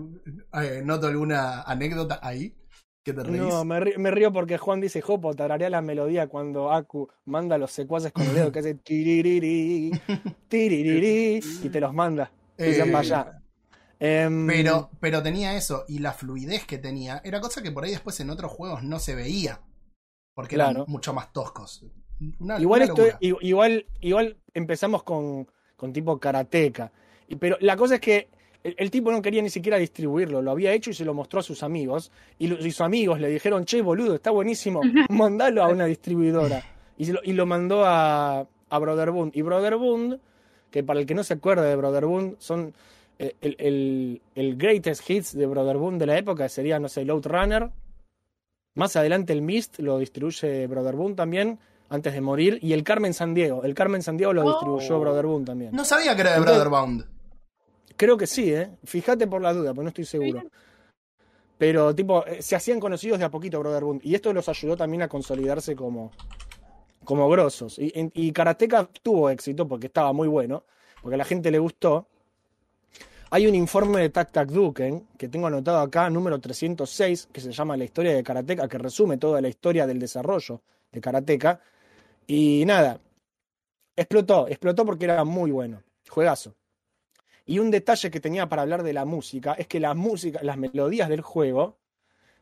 eh, 0.55 0.83
noto 0.85 1.07
alguna 1.07 1.63
anécdota 1.63 2.19
ahí 2.23 2.55
que 3.03 3.13
te 3.13 3.23
reís. 3.23 3.41
No, 3.41 3.65
me 3.65 3.81
río, 3.81 3.99
me 3.99 4.11
río 4.11 4.33
porque 4.33 4.59
Juan 4.59 4.81
dice, 4.81 5.01
Jopo, 5.01 5.35
tararea 5.35 5.71
la 5.71 5.81
melodía 5.83 6.27
cuando 6.29 6.73
Aku 6.73 7.09
manda 7.27 7.59
los 7.59 7.71
secuaces 7.71 8.13
con 8.13 8.25
el 8.27 8.35
dedo 8.35 8.53
que 8.53 8.59
hace 8.61 8.75
tiririri, 8.85 9.91
tiririri, 10.49 11.41
y 11.63 11.69
te 11.69 11.81
los 11.81 11.93
manda. 11.95 12.31
Y 12.59 12.63
Eh, 12.65 12.91
vaya. 12.91 13.37
Em, 13.99 14.47
Pero, 14.47 14.91
pero 14.99 15.23
tenía 15.23 15.55
eso, 15.57 15.85
y 15.87 15.99
la 15.99 16.13
fluidez 16.13 16.65
que 16.67 16.79
tenía, 16.79 17.21
era 17.23 17.41
cosa 17.41 17.63
que 17.63 17.71
por 17.71 17.85
ahí 17.85 17.91
después 17.91 18.19
en 18.21 18.31
otros 18.31 18.51
juegos 18.51 18.83
no 18.83 18.99
se 18.99 19.15
veía. 19.15 19.61
Porque 20.35 20.55
Claro. 20.55 20.71
eran 20.71 20.85
mucho 20.91 21.13
más 21.13 21.33
toscos. 21.35 21.85
Una, 22.39 22.59
igual, 22.59 22.81
una 22.83 22.85
esto, 22.93 23.03
locura. 23.03 23.19
i- 23.21 23.49
igual, 23.49 23.87
igual 24.01 24.39
empezamos 24.55 25.03
con, 25.03 25.47
con 25.77 25.93
tipo 25.93 26.19
karateca. 26.19 26.91
Pero 27.39 27.59
la 27.61 27.77
cosa 27.77 27.97
es 27.97 28.01
que 28.01 28.29
el, 28.63 28.75
el 28.79 28.91
tipo 28.91 29.11
no 29.11 29.23
quería 29.23 29.43
ni 29.43 29.51
siquiera 29.51 29.79
distribuirlo, 29.79 30.43
lo 30.43 30.51
había 30.51 30.73
hecho 30.73 30.91
y 30.91 30.95
se 30.95 31.05
lo 31.05 31.15
mostró 31.15 31.41
a 31.41 31.43
sus 31.43 31.63
amigos. 31.63 32.11
Y, 32.39 32.47
lo- 32.49 32.59
y 32.59 32.71
sus 32.71 32.81
amigos 32.83 33.21
le 33.21 33.29
dijeron, 33.29 33.65
che, 33.65 33.83
boludo, 33.83 34.15
está 34.15 34.31
buenísimo, 34.31 34.81
mandalo 35.11 35.63
a 35.63 35.69
una 35.69 35.87
distribuidora. 35.87 36.63
Y, 36.99 37.05
se 37.07 37.13
lo, 37.15 37.21
y 37.25 37.33
lo 37.33 37.47
mandó 37.47 37.85
a, 37.87 38.41
a 38.69 38.79
Brother 38.79 39.11
Boone. 39.11 39.33
Y 39.35 39.43
Brother 39.43 39.77
Boone, 39.77 40.19
que 40.71 40.83
para 40.85 41.01
el 41.01 41.07
que 41.07 41.15
no 41.15 41.25
se 41.25 41.35
acuerde 41.35 41.69
de 41.69 41.77
Brother 41.77 42.05
Boone, 42.07 42.35
son 42.39 42.75
eh, 43.19 43.35
el, 43.41 43.57
el, 43.59 44.23
el 44.35 44.57
greatest 44.57 45.09
hits 45.09 45.35
de 45.37 45.47
Brother 45.47 45.77
Boone 45.79 45.99
de 45.99 46.07
la 46.07 46.19
época, 46.19 46.49
sería, 46.49 46.79
no 46.79 46.89
sé, 46.89 47.05
Load 47.05 47.27
Runner. 47.27 47.71
Más 48.75 48.95
adelante 48.97 49.33
el 49.33 49.43
Mist 49.43 49.79
lo 49.81 49.99
distribuye 49.99 50.67
Brother 50.67 50.95
Boone 50.97 51.15
también. 51.15 51.59
antes 51.89 52.13
de 52.15 52.21
morir. 52.21 52.59
Y 52.63 52.73
el 52.73 52.85
Carmen 52.85 53.13
San 53.15 53.35
Diego. 53.35 53.65
El 53.65 53.75
Carmen 53.75 54.01
San 54.03 54.17
Diego 54.17 54.33
lo 54.33 54.45
Oh. 54.45 54.51
distribuyó 54.51 55.01
Brother 55.01 55.27
Boom 55.27 55.45
también. 55.45 55.73
No 55.73 55.85
sabía 55.85 56.15
que 56.15 56.21
era 56.21 56.31
de 56.33 56.37
Entonces- 56.39 56.63
Brotherbound. 56.63 57.05
Creo 58.01 58.17
que 58.17 58.27
sí, 58.27 58.51
¿eh? 58.51 58.71
Fíjate 58.83 59.27
por 59.27 59.43
la 59.43 59.53
duda, 59.53 59.75
porque 59.75 59.83
no 59.83 59.89
estoy 59.91 60.07
seguro. 60.07 60.43
Pero, 61.59 61.95
tipo, 61.95 62.25
eh, 62.27 62.41
se 62.41 62.57
hacían 62.57 62.81
conocidos 62.81 63.19
de 63.19 63.27
a 63.27 63.31
poquito 63.31 63.61
Brother 63.61 63.85
Boom. 63.85 64.01
Y 64.03 64.15
esto 64.15 64.33
los 64.33 64.49
ayudó 64.49 64.75
también 64.75 65.03
a 65.03 65.09
consolidarse 65.09 65.77
como, 65.77 66.11
como 67.05 67.29
grosos. 67.29 67.77
Y, 67.79 68.33
Karateka 68.33 68.89
tuvo 69.03 69.29
éxito 69.29 69.69
porque 69.69 69.89
estaba 69.89 70.15
muy 70.15 70.29
bueno, 70.29 70.65
porque 71.03 71.17
a 71.17 71.19
la 71.19 71.27
gente 71.27 71.51
le 71.51 71.59
gustó. 71.59 72.07
Hay 73.33 73.47
un 73.47 73.55
informe 73.55 74.01
de 74.01 74.09
Tak 74.09 74.33
Tak 74.33 74.49
Duken, 74.49 75.07
que 75.19 75.29
tengo 75.29 75.49
anotado 75.49 75.81
acá, 75.81 76.09
número 76.09 76.41
306, 76.41 77.29
que 77.31 77.43
se 77.43 77.53
llama 77.53 77.77
La 77.77 77.85
historia 77.85 78.15
de 78.15 78.23
Karateka, 78.23 78.67
que 78.67 78.79
resume 78.79 79.19
toda 79.19 79.43
la 79.43 79.49
historia 79.49 79.87
del 79.87 79.99
desarrollo 79.99 80.63
de 80.91 81.03
Karateka. 81.03 81.61
Y 82.27 82.65
nada, 82.65 82.99
explotó, 83.95 84.49
explotó 84.49 84.87
porque 84.87 85.05
era 85.05 85.23
muy 85.23 85.51
bueno. 85.51 85.83
Juegazo. 86.09 86.55
Y 87.51 87.59
un 87.59 87.73
detalle 87.73 88.13
que 88.13 88.21
tenía 88.21 88.49
para 88.49 88.63
hablar 88.63 88.85
de 88.85 88.93
la 88.93 89.05
música 89.05 89.55
es 89.55 89.67
que 89.67 89.81
la 89.81 89.93
música, 89.95 90.39
las 90.41 90.57
melodías 90.57 91.09
del 91.09 91.21
juego 91.21 91.79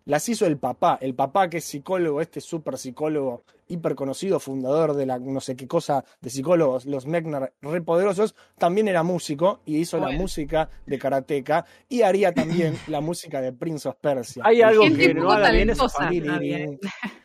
las 0.04 0.28
hizo 0.28 0.44
el 0.44 0.58
papá. 0.58 0.98
El 1.00 1.14
papá 1.14 1.48
que 1.48 1.56
es 1.58 1.64
psicólogo, 1.64 2.20
este 2.20 2.42
súper 2.42 2.76
psicólogo, 2.76 3.42
hiper 3.68 3.94
conocido, 3.94 4.38
fundador 4.38 4.92
de 4.92 5.06
la 5.06 5.18
no 5.18 5.40
sé 5.40 5.56
qué 5.56 5.66
cosa 5.66 6.04
de 6.20 6.28
psicólogos, 6.28 6.84
los 6.84 7.06
Mechner 7.06 7.54
re 7.62 7.80
poderosos, 7.80 8.34
también 8.58 8.86
era 8.86 9.02
músico 9.02 9.62
y 9.64 9.78
hizo 9.78 9.98
la 9.98 10.10
música 10.10 10.68
de 10.84 10.98
Karateka 10.98 11.64
y 11.88 12.02
haría 12.02 12.34
también 12.34 12.76
la 12.86 13.00
música 13.00 13.40
de 13.40 13.54
Prince 13.54 13.88
of 13.88 13.96
Persia. 14.02 14.42
Hay 14.44 14.60
algo 14.60 14.82
que 14.94 15.14
no 15.14 15.32
haga 15.32 15.50
bien 15.52 15.70
esa 15.70 15.88
talentosa 15.88 16.04
familia. 16.04 16.34
había. 16.36 16.78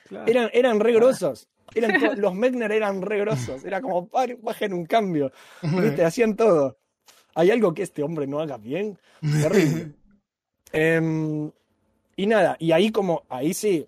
Claro. 0.07 0.25
Eran, 0.31 0.49
eran 0.53 0.79
re 0.79 0.93
grosos. 0.93 1.49
Eran 1.75 1.99
to- 1.99 2.15
los 2.15 2.33
Mechner 2.33 2.71
eran 2.71 3.01
re 3.01 3.19
grosos. 3.19 3.65
Era 3.65 3.81
como, 3.81 4.07
"Pare, 4.07 4.37
bajen 4.41 4.71
un 4.73 4.85
cambio. 4.85 5.33
¿Viste? 5.63 6.05
Hacían 6.05 6.37
todo. 6.37 6.77
¿Hay 7.35 7.51
algo 7.51 7.73
que 7.73 7.83
este 7.83 8.03
hombre 8.03 8.27
no 8.27 8.39
haga 8.39 8.57
bien? 8.57 8.97
Terrible. 9.21 9.91
Em, 10.75 11.51
y 12.15 12.25
nada, 12.25 12.55
y 12.57 12.71
ahí 12.71 12.91
como, 12.91 13.25
ahí 13.29 13.53
sí, 13.53 13.87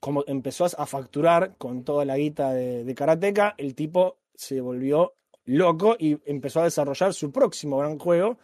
como 0.00 0.24
empezó 0.26 0.64
a 0.64 0.84
facturar 0.84 1.54
con 1.56 1.84
toda 1.84 2.04
la 2.04 2.16
guita 2.16 2.52
de, 2.52 2.82
de 2.82 2.94
Karateka, 2.96 3.54
el 3.58 3.76
tipo 3.76 4.16
se 4.34 4.60
volvió 4.60 5.14
loco 5.44 5.96
y 5.96 6.18
empezó 6.26 6.60
a 6.60 6.64
desarrollar 6.64 7.14
su 7.14 7.30
próximo 7.30 7.78
gran 7.78 7.98
juego, 7.98 8.38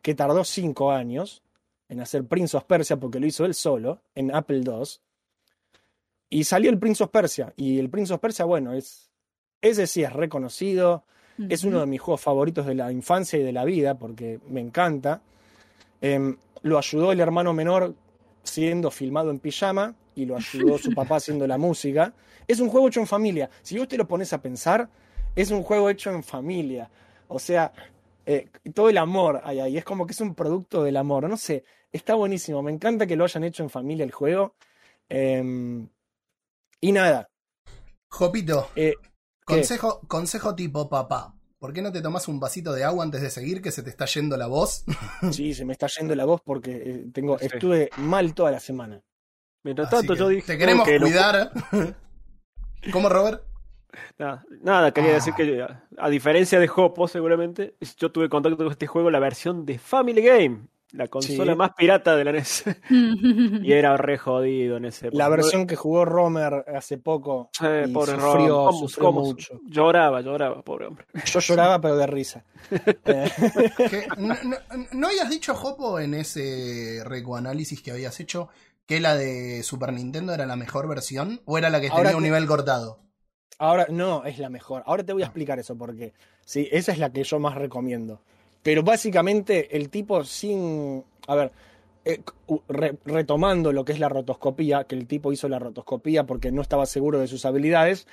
que 0.00 0.14
tardó 0.14 0.44
cinco 0.44 0.90
años 0.90 1.42
en 1.88 2.00
hacer 2.00 2.24
Prince 2.24 2.56
of 2.56 2.64
Persia, 2.64 2.96
porque 2.96 3.20
lo 3.20 3.26
hizo 3.26 3.44
él 3.44 3.54
solo, 3.54 4.00
en 4.14 4.34
Apple 4.34 4.62
II. 4.64 4.82
Y 6.30 6.44
salió 6.44 6.70
el 6.70 6.78
Prince 6.78 7.04
of 7.04 7.10
Persia. 7.10 7.52
Y 7.56 7.78
el 7.78 7.88
Prince 7.90 8.12
of 8.12 8.20
Persia, 8.20 8.44
bueno, 8.44 8.72
es. 8.72 9.10
Ese 9.60 9.86
sí 9.86 10.02
es 10.02 10.12
reconocido. 10.12 11.04
Es 11.48 11.64
uno 11.64 11.80
de 11.80 11.86
mis 11.86 12.00
juegos 12.00 12.20
favoritos 12.20 12.66
de 12.66 12.74
la 12.74 12.90
infancia 12.90 13.38
y 13.38 13.42
de 13.42 13.52
la 13.52 13.64
vida, 13.64 13.94
porque 13.94 14.40
me 14.48 14.60
encanta. 14.60 15.20
Em, 16.00 16.36
lo 16.62 16.78
ayudó 16.78 17.12
el 17.12 17.20
hermano 17.20 17.52
menor 17.52 17.94
siendo 18.42 18.90
filmado 18.90 19.30
en 19.30 19.38
pijama 19.38 19.94
y 20.14 20.24
lo 20.24 20.36
ayudó 20.36 20.78
su 20.78 20.90
papá 20.94 21.16
haciendo 21.16 21.46
la 21.46 21.58
música. 21.58 22.12
Es 22.46 22.60
un 22.60 22.68
juego 22.68 22.88
hecho 22.88 23.00
en 23.00 23.06
familia. 23.06 23.50
Si 23.62 23.78
vos 23.78 23.88
te 23.88 23.96
lo 23.96 24.06
pones 24.06 24.32
a 24.32 24.40
pensar, 24.40 24.88
es 25.34 25.50
un 25.50 25.62
juego 25.62 25.90
hecho 25.90 26.10
en 26.10 26.22
familia. 26.22 26.90
O 27.28 27.38
sea, 27.38 27.72
eh, 28.24 28.48
todo 28.74 28.88
el 28.88 28.98
amor 28.98 29.40
hay 29.44 29.60
ahí. 29.60 29.76
Es 29.76 29.84
como 29.84 30.06
que 30.06 30.12
es 30.12 30.20
un 30.20 30.34
producto 30.34 30.84
del 30.84 30.96
amor. 30.96 31.28
No 31.28 31.36
sé, 31.36 31.64
está 31.92 32.14
buenísimo. 32.14 32.62
Me 32.62 32.72
encanta 32.72 33.06
que 33.06 33.16
lo 33.16 33.24
hayan 33.24 33.44
hecho 33.44 33.62
en 33.62 33.70
familia 33.70 34.04
el 34.04 34.12
juego. 34.12 34.54
Em, 35.08 35.88
y 36.80 36.92
nada, 36.92 37.28
Jopito, 38.08 38.70
eh. 38.76 38.94
Consejo, 39.46 40.00
consejo 40.08 40.54
tipo 40.54 40.88
papá. 40.88 41.32
¿Por 41.58 41.72
qué 41.72 41.80
no 41.80 41.90
te 41.90 42.02
tomas 42.02 42.28
un 42.28 42.38
vasito 42.38 42.72
de 42.74 42.84
agua 42.84 43.02
antes 43.02 43.22
de 43.22 43.30
seguir 43.30 43.62
que 43.62 43.70
se 43.70 43.82
te 43.82 43.88
está 43.90 44.04
yendo 44.06 44.36
la 44.36 44.46
voz? 44.46 44.84
Sí, 45.32 45.54
se 45.54 45.64
me 45.64 45.72
está 45.72 45.86
yendo 45.86 46.14
la 46.14 46.24
voz 46.26 46.42
porque 46.44 46.70
eh, 46.84 47.06
tengo, 47.12 47.38
Sí. 47.38 47.46
estuve 47.46 47.90
mal 47.96 48.34
toda 48.34 48.50
la 48.50 48.60
semana. 48.60 49.02
Mientras 49.64 49.88
Así 49.88 49.96
tanto, 49.96 50.12
que 50.12 50.18
yo 50.18 50.28
dije 50.28 50.46
te 50.46 50.58
queremos 50.58 50.86
que 50.86 50.98
lo- 50.98 51.06
cuidar. 51.06 51.50
¿Cómo, 52.92 53.08
Robert? 53.08 53.42
Nada, 54.18 54.44
nada, 54.60 54.92
quería 54.92 55.12
Ah. 55.12 55.14
decir 55.14 55.32
que 55.34 55.62
a, 55.62 55.84
a 55.98 56.10
diferencia 56.10 56.60
de 56.60 56.70
Hopo, 56.74 57.08
seguramente, 57.08 57.74
yo 57.98 58.12
tuve 58.12 58.28
contacto 58.28 58.58
con 58.58 58.70
este 58.70 58.86
juego, 58.86 59.10
la 59.10 59.18
versión 59.18 59.64
de 59.64 59.78
Family 59.78 60.22
Game, 60.22 60.66
la 60.92 61.08
consola 61.08 61.52
Sí. 61.52 61.58
más 61.58 61.70
pirata 61.76 62.14
de 62.16 62.24
la 62.24 62.32
NES. 62.32 62.64
y 63.62 63.72
era 63.72 63.96
re 63.96 64.18
jodido 64.18 64.76
en 64.76 64.84
ese 64.86 65.10
La 65.12 65.28
versión 65.28 65.66
que 65.66 65.76
jugó 65.76 66.04
Romer 66.04 66.64
hace 66.74 66.98
poco 66.98 67.50
Sí, 67.52 67.66
y 67.86 67.92
pobre 67.92 68.12
sufrió, 68.12 68.64
¿cómo- 68.66 68.72
sufrió 68.88 69.04
cómo 69.06 69.20
mucho. 69.22 69.60
Lloraba, 69.66 70.20
lloraba, 70.20 70.62
pobre 70.62 70.86
hombre. 70.86 71.06
Yo 71.26 71.40
lloraba 71.40 71.80
pero 71.80 71.96
de 71.96 72.06
risa. 72.06 72.44
Eh, 73.06 74.06
no, 74.18 74.34
no- 74.44 74.56
¿no 74.92 75.06
habías 75.08 75.28
dicho, 75.30 75.54
Jopo, 75.54 75.98
en 76.00 76.14
ese 76.14 77.02
recoanálisis 77.04 77.82
que 77.82 77.90
habías 77.90 78.18
hecho, 78.20 78.48
que 78.86 79.00
la 79.00 79.16
de 79.16 79.62
Super 79.62 79.92
Nintendo 79.92 80.32
era 80.34 80.46
la 80.46 80.56
mejor 80.56 80.88
versión? 80.88 81.40
¿O 81.44 81.58
era 81.58 81.70
la 81.70 81.80
que 81.80 81.88
Ahora 81.88 82.04
tenía 82.04 82.16
un 82.16 82.22
nivel 82.22 82.46
cortado? 82.46 83.00
Ahora, 83.58 83.86
no, 83.88 84.24
es 84.24 84.38
la 84.38 84.50
mejor. 84.50 84.82
Ahora 84.86 85.02
te 85.04 85.12
voy 85.12 85.22
a 85.22 85.26
explicar 85.26 85.58
eso 85.58 85.76
porque 85.76 86.12
sí, 86.44 86.68
esa 86.70 86.92
es 86.92 86.98
la 86.98 87.10
que 87.12 87.24
yo 87.24 87.38
más 87.38 87.54
recomiendo. 87.54 88.20
Pero 88.66 88.82
básicamente 88.82 89.76
el 89.76 89.90
tipo 89.90 90.24
sin, 90.24 91.04
a 91.28 91.36
ver, 91.36 91.52
eh, 92.04 92.20
retomando 93.04 93.70
lo 93.70 93.84
que 93.84 93.92
es 93.92 94.00
la 94.00 94.08
rotoscopía, 94.08 94.88
que 94.88 94.96
el 94.96 95.06
tipo 95.06 95.32
hizo 95.32 95.48
la 95.48 95.60
rotoscopía 95.60 96.26
porque 96.26 96.50
no 96.50 96.62
estaba 96.62 96.84
seguro 96.84 97.20
de 97.20 97.28
sus 97.28 97.44
habilidades, 97.44 98.08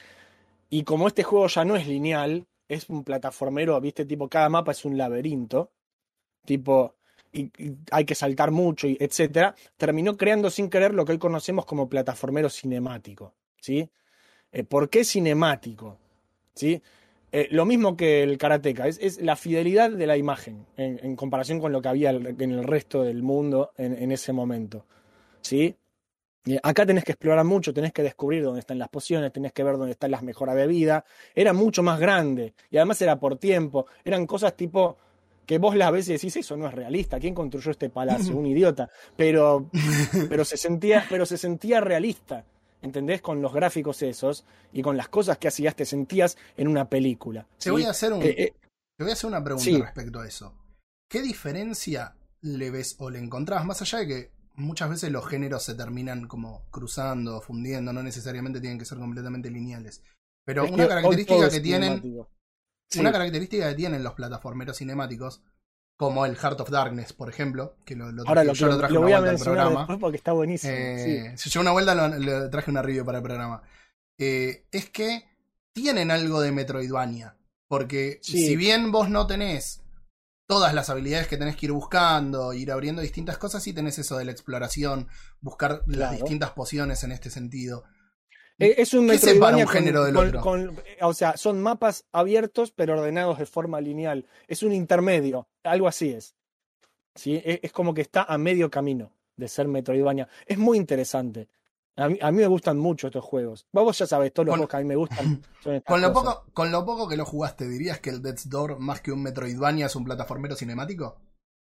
y 0.70 0.84
como 0.84 1.08
este 1.08 1.24
juego 1.24 1.48
ya 1.48 1.66
no 1.66 1.76
es 1.76 1.88
lineal, 1.88 2.46
es 2.68 2.88
un 2.88 3.04
plataformero, 3.04 3.82
viste, 3.82 4.06
tipo 4.06 4.30
cada 4.30 4.48
mapa 4.48 4.74
es 4.74 4.86
un 4.86 4.96
laberinto, 4.96 5.72
tipo 6.46 6.98
y, 7.32 7.46
y 7.58 7.76
hay 7.90 8.06
que 8.06 8.14
saltar 8.14 8.52
mucho, 8.52 8.88
y 8.88 8.96
etcétera, 9.00 9.56
terminó 9.76 10.18
creando 10.18 10.52
sin 10.52 10.70
querer 10.70 10.94
lo 10.94 11.04
que 11.04 11.14
hoy 11.14 11.18
conocemos 11.18 11.66
como 11.66 11.90
plataformero 11.90 12.52
cinemático, 12.52 13.34
¿sí? 13.60 13.90
Eh, 14.52 14.64
¿Por 14.64 14.92
qué 14.92 15.04
cinemático? 15.04 15.98
¿Sí? 16.54 16.80
Eh, 17.36 17.48
lo 17.50 17.66
mismo 17.66 17.98
que 17.98 18.22
el 18.24 18.38
karateka, 18.38 18.88
es, 18.88 19.00
es 19.02 19.20
la 19.20 19.36
fidelidad 19.36 19.90
de 19.90 20.06
la 20.08 20.16
imagen 20.18 20.68
en, 20.78 21.00
en 21.04 21.16
comparación 21.16 21.60
con 21.60 21.72
lo 21.72 21.82
que 21.82 21.88
había 21.90 22.12
el- 22.12 22.28
en 22.40 22.52
el 22.52 22.64
resto 22.64 23.02
del 23.04 23.24
mundo 23.24 23.72
en, 23.76 24.02
en 24.02 24.12
ese 24.12 24.32
momento. 24.34 24.86
¿Sí? 25.42 25.76
Acá 26.62 26.86
tenés 26.86 27.06
que 27.06 27.14
explorar 27.14 27.44
mucho, 27.46 27.74
tenés 27.74 27.92
que 27.94 28.04
descubrir 28.04 28.44
dónde 28.44 28.60
están 28.60 28.78
las 28.78 28.90
pociones, 28.90 29.32
tenés 29.32 29.52
que 29.54 29.64
ver 29.64 29.78
dónde 29.78 29.94
están 29.94 30.12
las 30.12 30.22
mejoras 30.24 30.56
de 30.56 30.68
vida. 30.68 31.06
Era 31.34 31.54
mucho 31.54 31.82
más 31.84 32.00
grande 32.00 32.54
y 32.70 32.78
además 32.78 33.02
era 33.02 33.18
por 33.20 33.38
tiempo. 33.38 33.88
Eran 34.06 34.28
cosas 34.28 34.56
tipo 34.56 34.98
que 35.46 35.58
vos 35.58 35.76
las 35.76 36.08
y 36.08 36.14
decís, 36.14 36.36
eso 36.38 36.56
no 36.56 36.68
es 36.68 36.74
realista. 36.74 37.20
¿Quién 37.20 37.34
construyó 37.34 37.72
este 37.72 37.90
palacio? 37.90 38.36
Un 38.38 38.46
idiota. 38.46 38.90
Pero, 39.16 39.70
pero, 40.30 40.46
se, 40.46 40.58
sentía, 40.58 41.06
pero 41.10 41.26
se 41.26 41.38
sentía 41.38 41.82
realista. 41.82 42.46
¿Entendés? 42.84 43.22
Con 43.22 43.42
los 43.42 43.54
gráficos 43.54 44.02
esos 44.02 44.44
y 44.74 44.82
con 44.82 44.98
las 44.98 45.08
cosas 45.08 45.38
que 45.38 45.48
hacías, 45.48 45.76
te 45.76 45.86
sentías 45.86 46.38
en 46.58 46.68
una 46.68 46.90
película. 46.90 47.48
Te 47.58 47.72
voy 47.72 47.84
a 47.84 47.92
hacer 47.92 48.12
un, 48.12 48.22
Eh, 48.22 48.36
eh, 48.38 48.54
te 48.98 49.04
voy 49.04 49.12
a 49.12 49.14
hacer 49.14 49.30
una 49.30 49.44
pregunta 49.44 49.64
sí. 49.64 49.82
respecto 49.82 50.20
a 50.20 50.28
eso. 50.28 50.54
¿Qué 51.10 51.22
diferencia 51.22 52.16
le 52.42 52.72
ves 52.72 52.98
o 53.00 53.10
le 53.10 53.20
encontrabas? 53.20 53.66
Más 53.66 53.82
allá 53.82 54.00
de 54.00 54.08
que 54.08 54.32
muchas 54.56 54.90
veces 54.90 55.12
los 55.12 55.26
géneros 55.26 55.64
se 55.64 55.76
terminan 55.76 56.28
como 56.28 56.66
cruzando, 56.72 57.40
fundiendo, 57.40 57.94
no 57.94 58.04
necesariamente 58.04 58.60
tienen 58.60 58.78
que 58.78 58.86
ser 58.86 58.98
completamente 58.98 59.50
lineales. 59.50 60.04
Pero 60.46 60.66
es 60.66 60.72
una 60.72 60.84
que 60.84 60.90
característica 60.90 61.50
que 61.50 61.60
tienen, 61.62 62.02
cinemático. 62.02 62.30
Sí. 62.90 63.00
una 63.00 63.14
característica 63.14 63.70
que 63.70 63.76
tienen 63.76 64.04
los 64.04 64.14
plataformeros 64.14 64.78
cinemáticos, 64.78 65.42
como 65.98 66.26
el 66.26 66.36
Heart 66.36 66.60
of 66.62 66.70
Darkness, 66.70 67.14
por 67.14 67.30
ejemplo, 67.30 67.78
que 67.86 67.96
lo, 67.96 68.12
lo 68.12 68.24
Ahora 68.28 68.42
traje- 68.44 68.48
lo, 68.48 68.54
yo 68.54 68.66
lo 68.68 68.72
lo, 68.74 68.78
traje 68.80 68.94
lo 68.94 69.00
una 69.02 69.06
voy 69.08 69.14
a 69.14 69.20
vuelta 69.20 69.38
al 69.38 69.44
programa. 69.44 69.80
después 69.82 70.00
porque 70.00 70.18
está 70.18 70.32
buenísimo. 70.34 70.74
Eh, 70.76 71.32
sí. 71.36 71.38
Si 71.44 71.50
yo 71.50 71.62
una 71.62 71.72
vuelta 71.72 71.96
lo, 71.96 72.50
traje 72.50 72.72
una 72.72 72.82
review 72.82 73.06
para 73.06 73.20
el 73.20 73.24
programa. 73.24 73.62
Eh, 74.20 74.66
es 74.72 74.90
que 74.90 75.24
tienen 75.74 76.12
algo 76.12 76.42
de 76.42 76.52
Metroidvania. 76.52 77.36
Porque 77.68 78.20
Sí. 78.22 78.46
si 78.48 78.56
bien 78.56 78.92
vos 78.92 79.10
no 79.10 79.26
tenés 79.28 79.82
todas 80.48 80.74
las 80.74 80.90
habilidades 80.90 81.28
que 81.28 81.38
tenés 81.38 81.56
que 81.56 81.68
ir 81.68 81.72
buscando, 81.72 82.54
ir 82.54 82.72
abriendo 82.72 83.02
distintas 83.02 83.38
cosas, 83.38 83.64
sí 83.64 83.74
tenés 83.74 83.98
eso 83.98 84.18
de 84.18 84.26
la 84.26 84.32
exploración, 84.32 85.08
buscar 85.42 85.82
las 85.88 86.12
distintas 86.12 86.52
pociones 86.52 87.04
en 87.04 87.12
este 87.12 87.30
sentido. 87.30 87.84
Eh, 88.60 88.76
Es 88.78 88.94
un 88.94 89.08
¿Qué 89.08 89.18
separa 89.18 89.58
Metroidvania 89.58 89.66
un 89.66 89.70
género 89.72 90.00
con- 90.00 90.06
del 90.06 90.14
con- 90.16 90.28
otro? 90.28 90.42
con- 90.42 90.86
eh, 90.86 90.98
o 91.02 91.14
sea, 91.14 91.36
son 91.38 91.62
mapas 91.62 92.06
abiertos 92.12 92.72
pero 92.72 92.94
ordenados 93.00 93.40
de 93.40 93.46
forma 93.46 93.82
lineal. 93.82 94.26
Es 94.48 94.64
un 94.64 94.72
intermedio, 94.74 95.48
algo 95.64 95.88
así 95.88 96.10
es. 96.12 96.36
¿Sí? 97.16 97.42
Es, 97.44 97.60
es 97.64 97.72
como 97.72 97.94
que 97.94 98.02
está 98.02 98.24
a 98.24 98.38
medio 98.38 98.70
camino 98.72 99.12
de 99.36 99.48
ser 99.48 99.68
Metroidvania. 99.68 100.28
Es 100.46 100.58
muy 100.58 100.78
interesante. 100.78 101.48
A 101.96 102.10
mí, 102.10 102.18
a 102.22 102.32
mí 102.32 102.38
me 102.38 102.48
gustan 102.48 102.78
mucho 102.80 103.08
estos 103.08 103.24
juegos. 103.24 103.68
Vos 103.72 103.98
ya 104.00 104.08
sabés, 104.08 104.34
todos 104.34 104.48
los 104.48 104.54
Con- 104.54 104.60
juegos 104.62 104.72
que 104.72 104.78
a 104.78 104.80
mí 104.80 104.86
me 104.86 104.96
gustan 104.96 105.42
son 105.64 105.80
Con 105.82 106.02
lo, 106.02 106.12
cosas. 106.14 106.36
poco, 106.36 106.46
con 106.54 106.72
lo 106.72 106.86
poco 106.86 107.08
que 107.08 107.18
lo 107.18 107.26
jugaste, 107.26 107.68
¿dirías 107.68 108.00
que 108.00 108.10
el 108.10 108.22
Death's 108.22 108.50
Door, 108.50 108.80
más 108.80 109.02
que 109.02 109.12
un 109.12 109.22
Metroidvania, 109.22 109.86
es 109.88 109.96
un 109.96 110.04
plataformero 110.06 110.56
cinemático? 110.56 111.20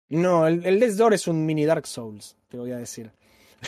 No, 0.08 0.46
el, 0.46 0.64
el 0.66 0.78
Death's 0.80 0.96
Door 0.96 1.14
es 1.14 1.26
un 1.28 1.46
mini 1.46 1.64
Dark 1.64 1.86
Souls, 1.86 2.36
te 2.48 2.58
voy 2.58 2.70
a 2.72 2.76
decir. 2.78 3.12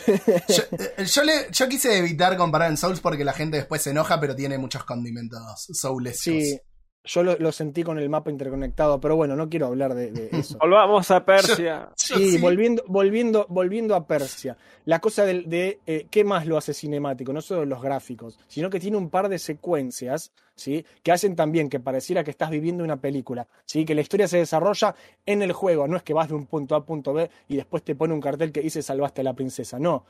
Yo, 0.07 0.63
eh, 0.97 1.05
yo 1.05 1.23
le, 1.23 1.47
yo 1.51 1.69
quise 1.69 1.97
evitar 1.97 2.35
comparar 2.37 2.69
en 2.69 2.77
Souls 2.77 2.99
porque 2.99 3.23
la 3.23 3.33
gente 3.33 3.57
después 3.57 3.81
se 3.81 3.91
enoja, 3.91 4.19
pero 4.19 4.35
tiene 4.35 4.57
muchos 4.57 4.83
condimentos 4.83 5.41
soulescos. 5.71 6.23
Sí, 6.23 6.59
yo 7.05 7.21
lo, 7.23 7.37
lo 7.37 7.51
sentí 7.51 7.83
con 7.83 7.99
el 7.99 8.09
mapa 8.09 8.31
interconectado, 8.31 8.99
pero 9.01 9.15
bueno, 9.15 9.35
no 9.35 9.49
quiero 9.49 9.67
hablar 9.67 9.93
de, 9.93 10.11
de 10.11 10.29
eso. 10.39 10.57
Volvamos 10.61 11.11
a 11.11 11.25
Persia. 11.25 11.89
Yo 11.97 12.15
Sí, 12.17 12.31
sí. 12.31 12.37
volviendo, 12.37 12.83
volviendo, 12.87 13.45
volviendo 13.49 13.95
a 13.95 14.07
Persia. 14.07 14.55
La 14.85 14.99
cosa 14.99 15.25
del- 15.25 15.49
de, 15.49 15.79
eh, 15.85 16.07
qué 16.09 16.23
más 16.23 16.45
lo 16.45 16.57
hace 16.57 16.73
cinemático, 16.73 17.33
no 17.33 17.41
solo 17.41 17.65
los 17.65 17.81
gráficos, 17.81 18.39
sino 18.47 18.69
que 18.69 18.79
tiene 18.79 18.97
un 18.97 19.09
par 19.09 19.27
de 19.29 19.37
secuencias, 19.39 20.31
¿sí? 20.55 20.85
Que 21.03 21.11
hacen 21.11 21.35
también 21.35 21.69
que 21.69 21.79
pareciera 21.79 22.23
que 22.23 22.31
estás 22.31 22.49
viviendo 22.49 22.83
una 22.83 22.97
película, 23.01 23.47
¿sí? 23.65 23.85
Que 23.85 23.95
la 23.95 24.01
historia 24.01 24.27
se 24.27 24.37
desarrolla 24.37 24.95
en 25.25 25.41
el 25.41 25.51
juego, 25.53 25.87
no 25.87 25.97
es 25.97 26.03
que 26.03 26.13
vas 26.13 26.27
de 26.29 26.35
un 26.35 26.45
punto 26.45 26.75
A 26.75 26.79
a 26.79 26.85
punto 26.85 27.13
B 27.13 27.29
y 27.49 27.55
después 27.57 27.83
te 27.83 27.95
pone 27.95 28.13
un 28.13 28.21
cartel 28.21 28.51
que 28.51 28.61
dice 28.61 28.81
salvaste 28.81 29.21
a 29.21 29.23
la 29.25 29.33
princesa, 29.33 29.79
no. 29.79 30.05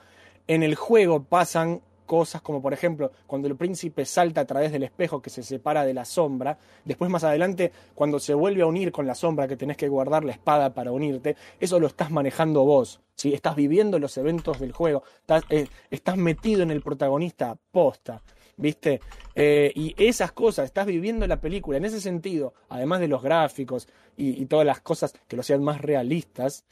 En 0.48 0.62
el 0.64 0.76
juego 0.76 1.24
pasan 1.24 1.82
cosas 2.04 2.42
como 2.42 2.62
por 2.62 2.74
ejemplo 2.74 3.12
cuando 3.28 3.48
el 3.48 3.56
príncipe 3.56 4.06
salta 4.06 4.42
a 4.42 4.46
través 4.46 4.72
del 4.72 4.84
espejo 4.84 5.22
que 5.22 5.30
se 5.30 5.44
separa 5.44 5.86
de 5.86 5.94
la 5.94 6.06
sombra, 6.06 6.58
después 6.86 7.10
más 7.10 7.24
adelante 7.24 7.72
cuando 7.96 8.20
se 8.20 8.34
vuelve 8.34 8.62
a 8.62 8.66
unir 8.66 8.92
con 8.92 9.08
la 9.08 9.16
sombra 9.16 9.48
que 9.48 9.58
tenés 9.58 9.78
que 9.78 9.88
guardar 9.88 10.24
la 10.24 10.32
espada 10.32 10.74
para 10.74 10.92
unirte, 10.92 11.36
eso 11.60 11.80
lo 11.80 11.88
estás 11.88 12.12
manejando 12.12 12.64
vos, 12.64 13.02
¿sí? 13.16 13.34
estás 13.34 13.56
viviendo 13.56 14.00
los 14.00 14.18
eventos 14.18 14.60
del 14.60 14.72
juego, 14.72 15.04
estás, 15.22 15.44
eh, 15.50 15.68
metido 16.16 16.64
en 16.64 16.72
el 16.72 16.82
protagonista 16.82 17.58
posta. 17.72 18.22
¿Viste? 18.56 19.02
Eh, 19.34 19.72
y 19.74 19.96
esas 19.98 20.32
cosas, 20.32 20.66
estás 20.66 20.86
viviendo 20.86 21.26
la 21.26 21.42
película. 21.42 21.80
En 21.80 21.86
ese 21.86 22.00
sentido, 22.00 22.54
además 22.70 23.00
de 23.00 23.08
los 23.08 23.24
gráficos 23.24 23.88
y, 24.16 24.40
y 24.40 24.46
todas 24.46 24.64
las 24.64 24.80
cosas 24.82 25.16
que 25.28 25.36
lo 25.36 25.42
sean 25.42 25.64
más 25.64 25.82
realistas, 25.82 26.64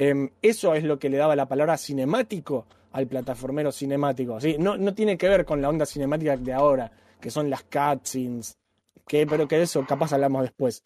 Em, 0.00 0.30
eso 0.40 0.74
es 0.74 0.82
lo 0.82 0.98
que 0.98 1.10
le 1.10 1.18
daba 1.18 1.36
la 1.36 1.46
palabra 1.46 1.76
cinemático 1.76 2.64
al 2.92 3.06
plataformero 3.06 3.70
cinemático. 3.70 4.40
¿sí? 4.40 4.56
No, 4.58 4.78
no 4.78 4.94
tiene 4.94 5.18
que 5.18 5.28
ver 5.28 5.44
con 5.44 5.60
la 5.60 5.68
onda 5.68 5.84
cinemática 5.84 6.38
de 6.38 6.54
ahora, 6.54 6.90
que 7.20 7.30
son 7.30 7.50
las 7.50 7.64
cutscenes, 7.64 8.56
que, 9.06 9.26
pero 9.26 9.46
que 9.46 9.58
de 9.58 9.64
eso 9.64 9.84
capaz 9.86 10.14
hablamos 10.14 10.40
después. 10.40 10.84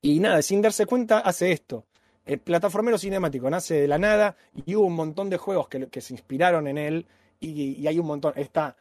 Y 0.00 0.20
nada, 0.20 0.42
sin 0.42 0.62
darse 0.62 0.86
cuenta, 0.86 1.18
hace 1.18 1.50
esto. 1.50 1.86
El 2.24 2.38
plataformero 2.38 2.98
cinemático 2.98 3.50
nace 3.50 3.80
de 3.80 3.88
la 3.88 3.98
nada 3.98 4.36
y 4.64 4.76
hubo 4.76 4.86
un 4.86 4.94
montón 4.94 5.28
de 5.28 5.36
juegos 5.36 5.66
que, 5.66 5.88
que 5.88 6.00
se 6.00 6.14
inspiraron 6.14 6.68
en 6.68 6.78
él 6.78 7.08
y, 7.40 7.80
y 7.80 7.86
hay 7.88 7.98
un 7.98 8.06
montón. 8.06 8.32
Está 8.36 8.76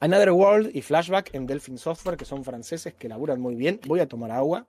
Another 0.00 0.32
World 0.32 0.70
y 0.76 0.82
Flashback 0.82 1.34
en 1.34 1.46
Delphin 1.46 1.78
Software, 1.78 2.18
que 2.18 2.26
son 2.26 2.44
franceses 2.44 2.92
que 2.92 3.08
laburan 3.08 3.40
muy 3.40 3.54
bien. 3.54 3.80
Voy 3.86 4.00
a 4.00 4.06
tomar 4.06 4.32
agua. 4.32 4.68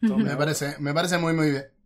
Me 0.00 0.36
parece, 0.36 0.76
me 0.78 0.94
parece 0.94 1.18
muy, 1.18 1.34
muy 1.34 1.50
bien. 1.50 1.77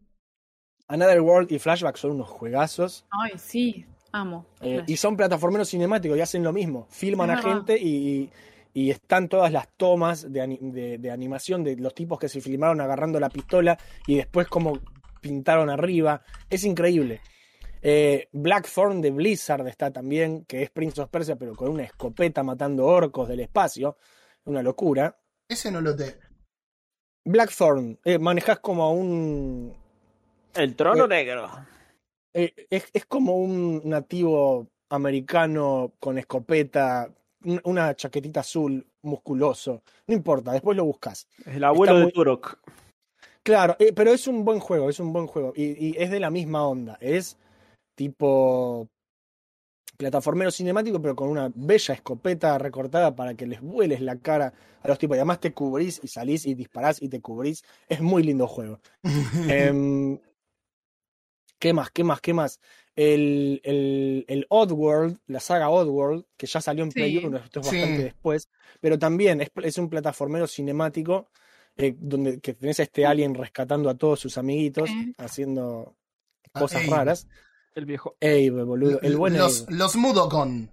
Another 0.93 1.21
World 1.21 1.51
y 1.53 1.59
Flashback 1.59 1.97
son 1.97 2.13
unos 2.13 2.29
juegazos. 2.29 3.07
Ay, 3.11 3.33
sí, 3.39 3.87
amo. 4.13 4.47
Eh, 4.61 4.83
y 4.87 4.97
son 4.97 5.17
plataformeros 5.17 5.71
cinemáticos 5.71 6.19
y 6.19 6.21
hacen 6.21 6.43
lo 6.45 6.53
mismo. 6.53 6.87
Filman 6.91 7.31
a 7.31 7.39
gente 7.39 7.79
y, 7.81 8.31
y 8.75 8.91
están 8.91 9.29
todas 9.29 9.51
las 9.53 9.69
tomas 9.77 10.31
de, 10.31 10.41
ani- 10.43 10.59
de- 10.61 10.99
de 10.99 11.11
animación 11.11 11.65
de 11.65 11.77
los 11.77 11.95
tipos 11.95 12.19
que 12.19 12.29
se 12.29 12.41
filmaron 12.43 12.81
agarrando 12.81 13.19
la 13.19 13.31
pistola 13.31 13.79
y 14.07 14.17
después 14.17 14.49
como 14.49 14.79
pintaron 15.21 15.71
arriba. 15.71 16.23
Es 16.51 16.65
increíble. 16.65 17.21
Eh, 17.81 18.29
Blackthorn 18.33 19.01
de 19.01 19.11
Blizzard 19.11 19.67
está 19.69 19.91
también, 19.91 20.45
que 20.45 20.63
es 20.63 20.71
Prince 20.71 21.01
of 21.01 21.09
Persia, 21.11 21.37
pero 21.37 21.55
con 21.57 21.69
una 21.71 21.85
escopeta 21.85 22.43
matando 22.43 22.85
orcos 22.87 23.29
del 23.29 23.41
espacio. 23.41 23.97
Una 24.45 24.63
locura. 24.63 25.17
Ese 25.49 25.71
no 25.71 25.81
lo 25.81 25.97
te. 25.97 26.19
Blackthorn, 27.25 27.99
eh, 28.05 28.19
manejás 28.19 28.59
como 28.61 28.83
a 28.85 28.91
un. 28.91 29.75
El 30.55 30.75
trono 30.77 31.05
Eh, 31.05 31.09
negro. 31.09 31.51
eh, 32.35 32.53
es, 32.71 32.89
es 32.93 33.07
como 33.07 33.37
un 33.37 33.83
nativo 33.85 34.69
americano 34.91 35.93
con 35.99 36.19
escopeta, 36.19 37.09
un- 37.45 37.61
una 37.65 37.95
chaquetita 37.95 38.41
azul, 38.41 38.87
musculoso. 39.03 39.83
No 40.07 40.15
importa, 40.15 40.53
después 40.53 40.77
lo 40.77 40.85
buscas. 40.85 41.27
El 41.47 41.65
abuelo 41.65 41.93
está 41.93 41.99
de 41.99 42.03
muy- 42.05 42.13
Turok. 42.13 42.59
Claro, 43.43 43.75
eh, 43.81 43.93
pero 43.93 44.13
es 44.13 44.29
un 44.29 44.45
buen 44.45 44.61
juego, 44.61 44.89
es 44.89 45.01
un 45.01 45.13
buen 45.13 45.27
juego. 45.27 45.53
Y, 45.57 45.89
y 45.89 45.97
es 45.99 46.11
de 46.11 46.21
la 46.21 46.31
misma 46.31 46.67
onda. 46.67 46.97
Es 47.01 47.37
tipo 47.97 48.87
plataformero 49.97 50.51
cinemático, 50.51 51.01
pero 51.01 51.15
con 51.15 51.29
una 51.29 51.51
bella 51.55 51.95
escopeta 51.95 52.59
recortada 52.59 53.15
para 53.15 53.35
que 53.35 53.47
les 53.47 53.61
vueles 53.61 54.01
la 54.01 54.17
cara 54.17 54.53
a 54.83 54.89
los 54.89 54.99
tipos. 54.99 55.17
Y 55.17 55.21
además 55.21 55.41
te 55.41 55.53
cubrís 55.53 56.01
y 56.03 56.09
salís 56.09 56.47
y 56.47 56.55
disparás 56.55 57.01
y 57.03 57.09
te 57.09 57.21
cubrís. 57.21 57.65
Es 57.89 58.01
muy 58.01 58.23
lindo 58.23 58.47
juego. 58.47 58.81
Em, 59.49 60.19
¿Qué 61.63 61.73
más? 61.73 61.93
¿Qué 61.93 62.03
más? 62.03 62.21
¿Qué 62.21 62.35
más? 62.35 62.59
El, 62.97 63.61
el, 63.63 64.25
el 64.27 64.47
Oddworld, 64.49 65.21
la 65.29 65.39
saga 65.39 65.71
Oddworld, 65.71 66.25
que 66.37 66.49
ya 66.49 66.61
salió 66.61 66.83
en 66.83 66.91
Play 66.91 67.21
Sí. 67.21 67.25
1, 67.25 67.37
esto 67.39 67.61
es 67.61 67.67
Sí. 67.69 67.77
bastante 67.77 68.03
después, 68.03 68.49
pero 68.81 68.99
también 68.99 69.41
es, 69.43 69.53
es 69.63 69.79
un 69.79 69.89
plataformero 69.89 70.49
cinemático 70.49 71.31
eh, 71.77 71.95
donde 71.97 72.41
que 72.41 72.55
tenés 72.55 72.81
a 72.81 72.83
este 72.83 73.07
alien 73.07 73.33
rescatando 73.33 73.89
a 73.89 73.95
todos 73.95 74.19
sus 74.19 74.39
amiguitos, 74.39 74.91
haciendo 75.19 75.95
Ah, 76.53 76.59
cosas 76.59 76.85
raras. 76.89 77.29
El 77.77 77.87
viejo. 77.87 78.17
Abe, 78.21 78.51
boludo, 78.65 79.01
el 79.01 79.17
buen 79.17 79.39
los, 79.39 79.63
Abe. 79.63 79.77
los 79.77 79.95
Mudokon. 79.95 80.69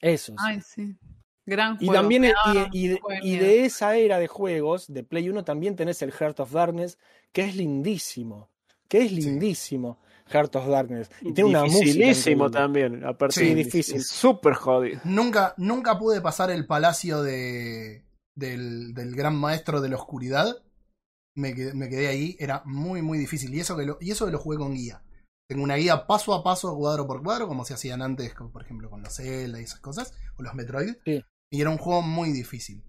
Esos. 0.00 0.36
Ay, 0.38 0.62
sí. 0.62 0.96
Gran 1.44 1.76
Y 1.78 1.88
también, 1.88 2.22
Me 2.22 2.32
y, 2.72 2.96
y 3.22 3.36
de 3.36 3.66
esa 3.66 3.96
era 3.96 4.18
de 4.18 4.28
juegos, 4.28 4.90
de 4.90 5.04
Play 5.04 5.28
1, 5.28 5.44
también 5.44 5.76
tenés 5.76 6.00
el 6.00 6.10
Heart 6.10 6.40
of 6.40 6.52
Darkness, 6.52 6.96
que 7.32 7.42
es 7.42 7.54
lindísimo. 7.54 8.48
Que 8.90 9.04
es 9.04 9.12
lindísimo, 9.12 10.00
Heart 10.26 10.56
of 10.56 10.66
Darkness. 10.66 11.10
Y 11.20 11.32
tiene 11.32 11.50
una 11.50 11.64
música. 11.64 12.50
También. 12.50 13.04
Aparte, 13.04 13.38
Sí, 13.38 13.54
difícil. 13.54 14.02
Súper 14.02 14.54
jodido. 14.54 15.00
Nunca, 15.04 15.54
nunca 15.58 15.96
pude 15.96 16.20
pasar 16.20 16.50
el 16.50 16.66
palacio 16.66 17.22
de, 17.22 18.04
del, 18.34 18.92
del 18.92 19.14
gran 19.14 19.36
maestro 19.36 19.80
de 19.80 19.90
la 19.90 19.96
oscuridad. 19.96 20.56
Me 21.36 21.54
quedé, 21.54 21.72
me 21.72 21.88
quedé 21.88 22.08
ahí, 22.08 22.36
era 22.40 22.62
muy, 22.64 23.00
muy 23.00 23.16
difícil. 23.16 23.54
Y 23.54 23.60
eso, 23.60 23.76
que 23.76 23.86
lo, 23.86 23.96
y 24.00 24.10
eso 24.10 24.26
que 24.26 24.32
lo 24.32 24.40
jugué 24.40 24.58
con 24.58 24.74
guía. 24.74 25.04
Tengo 25.48 25.62
una 25.62 25.76
guía 25.76 26.08
paso 26.08 26.34
a 26.34 26.42
paso, 26.42 26.76
cuadro 26.76 27.06
por 27.06 27.22
cuadro, 27.22 27.46
como 27.46 27.64
se 27.64 27.74
hacían 27.74 28.02
antes, 28.02 28.34
como 28.34 28.50
por 28.50 28.62
ejemplo 28.62 28.90
con 28.90 29.02
los 29.02 29.14
Zelda 29.14 29.60
y 29.60 29.64
esas 29.64 29.78
cosas, 29.78 30.14
o 30.36 30.42
los 30.42 30.54
Metroid. 30.54 30.96
Sí. 31.04 31.24
Y 31.52 31.60
era 31.60 31.70
un 31.70 31.78
juego 31.78 32.02
muy 32.02 32.32
difícil. 32.32 32.82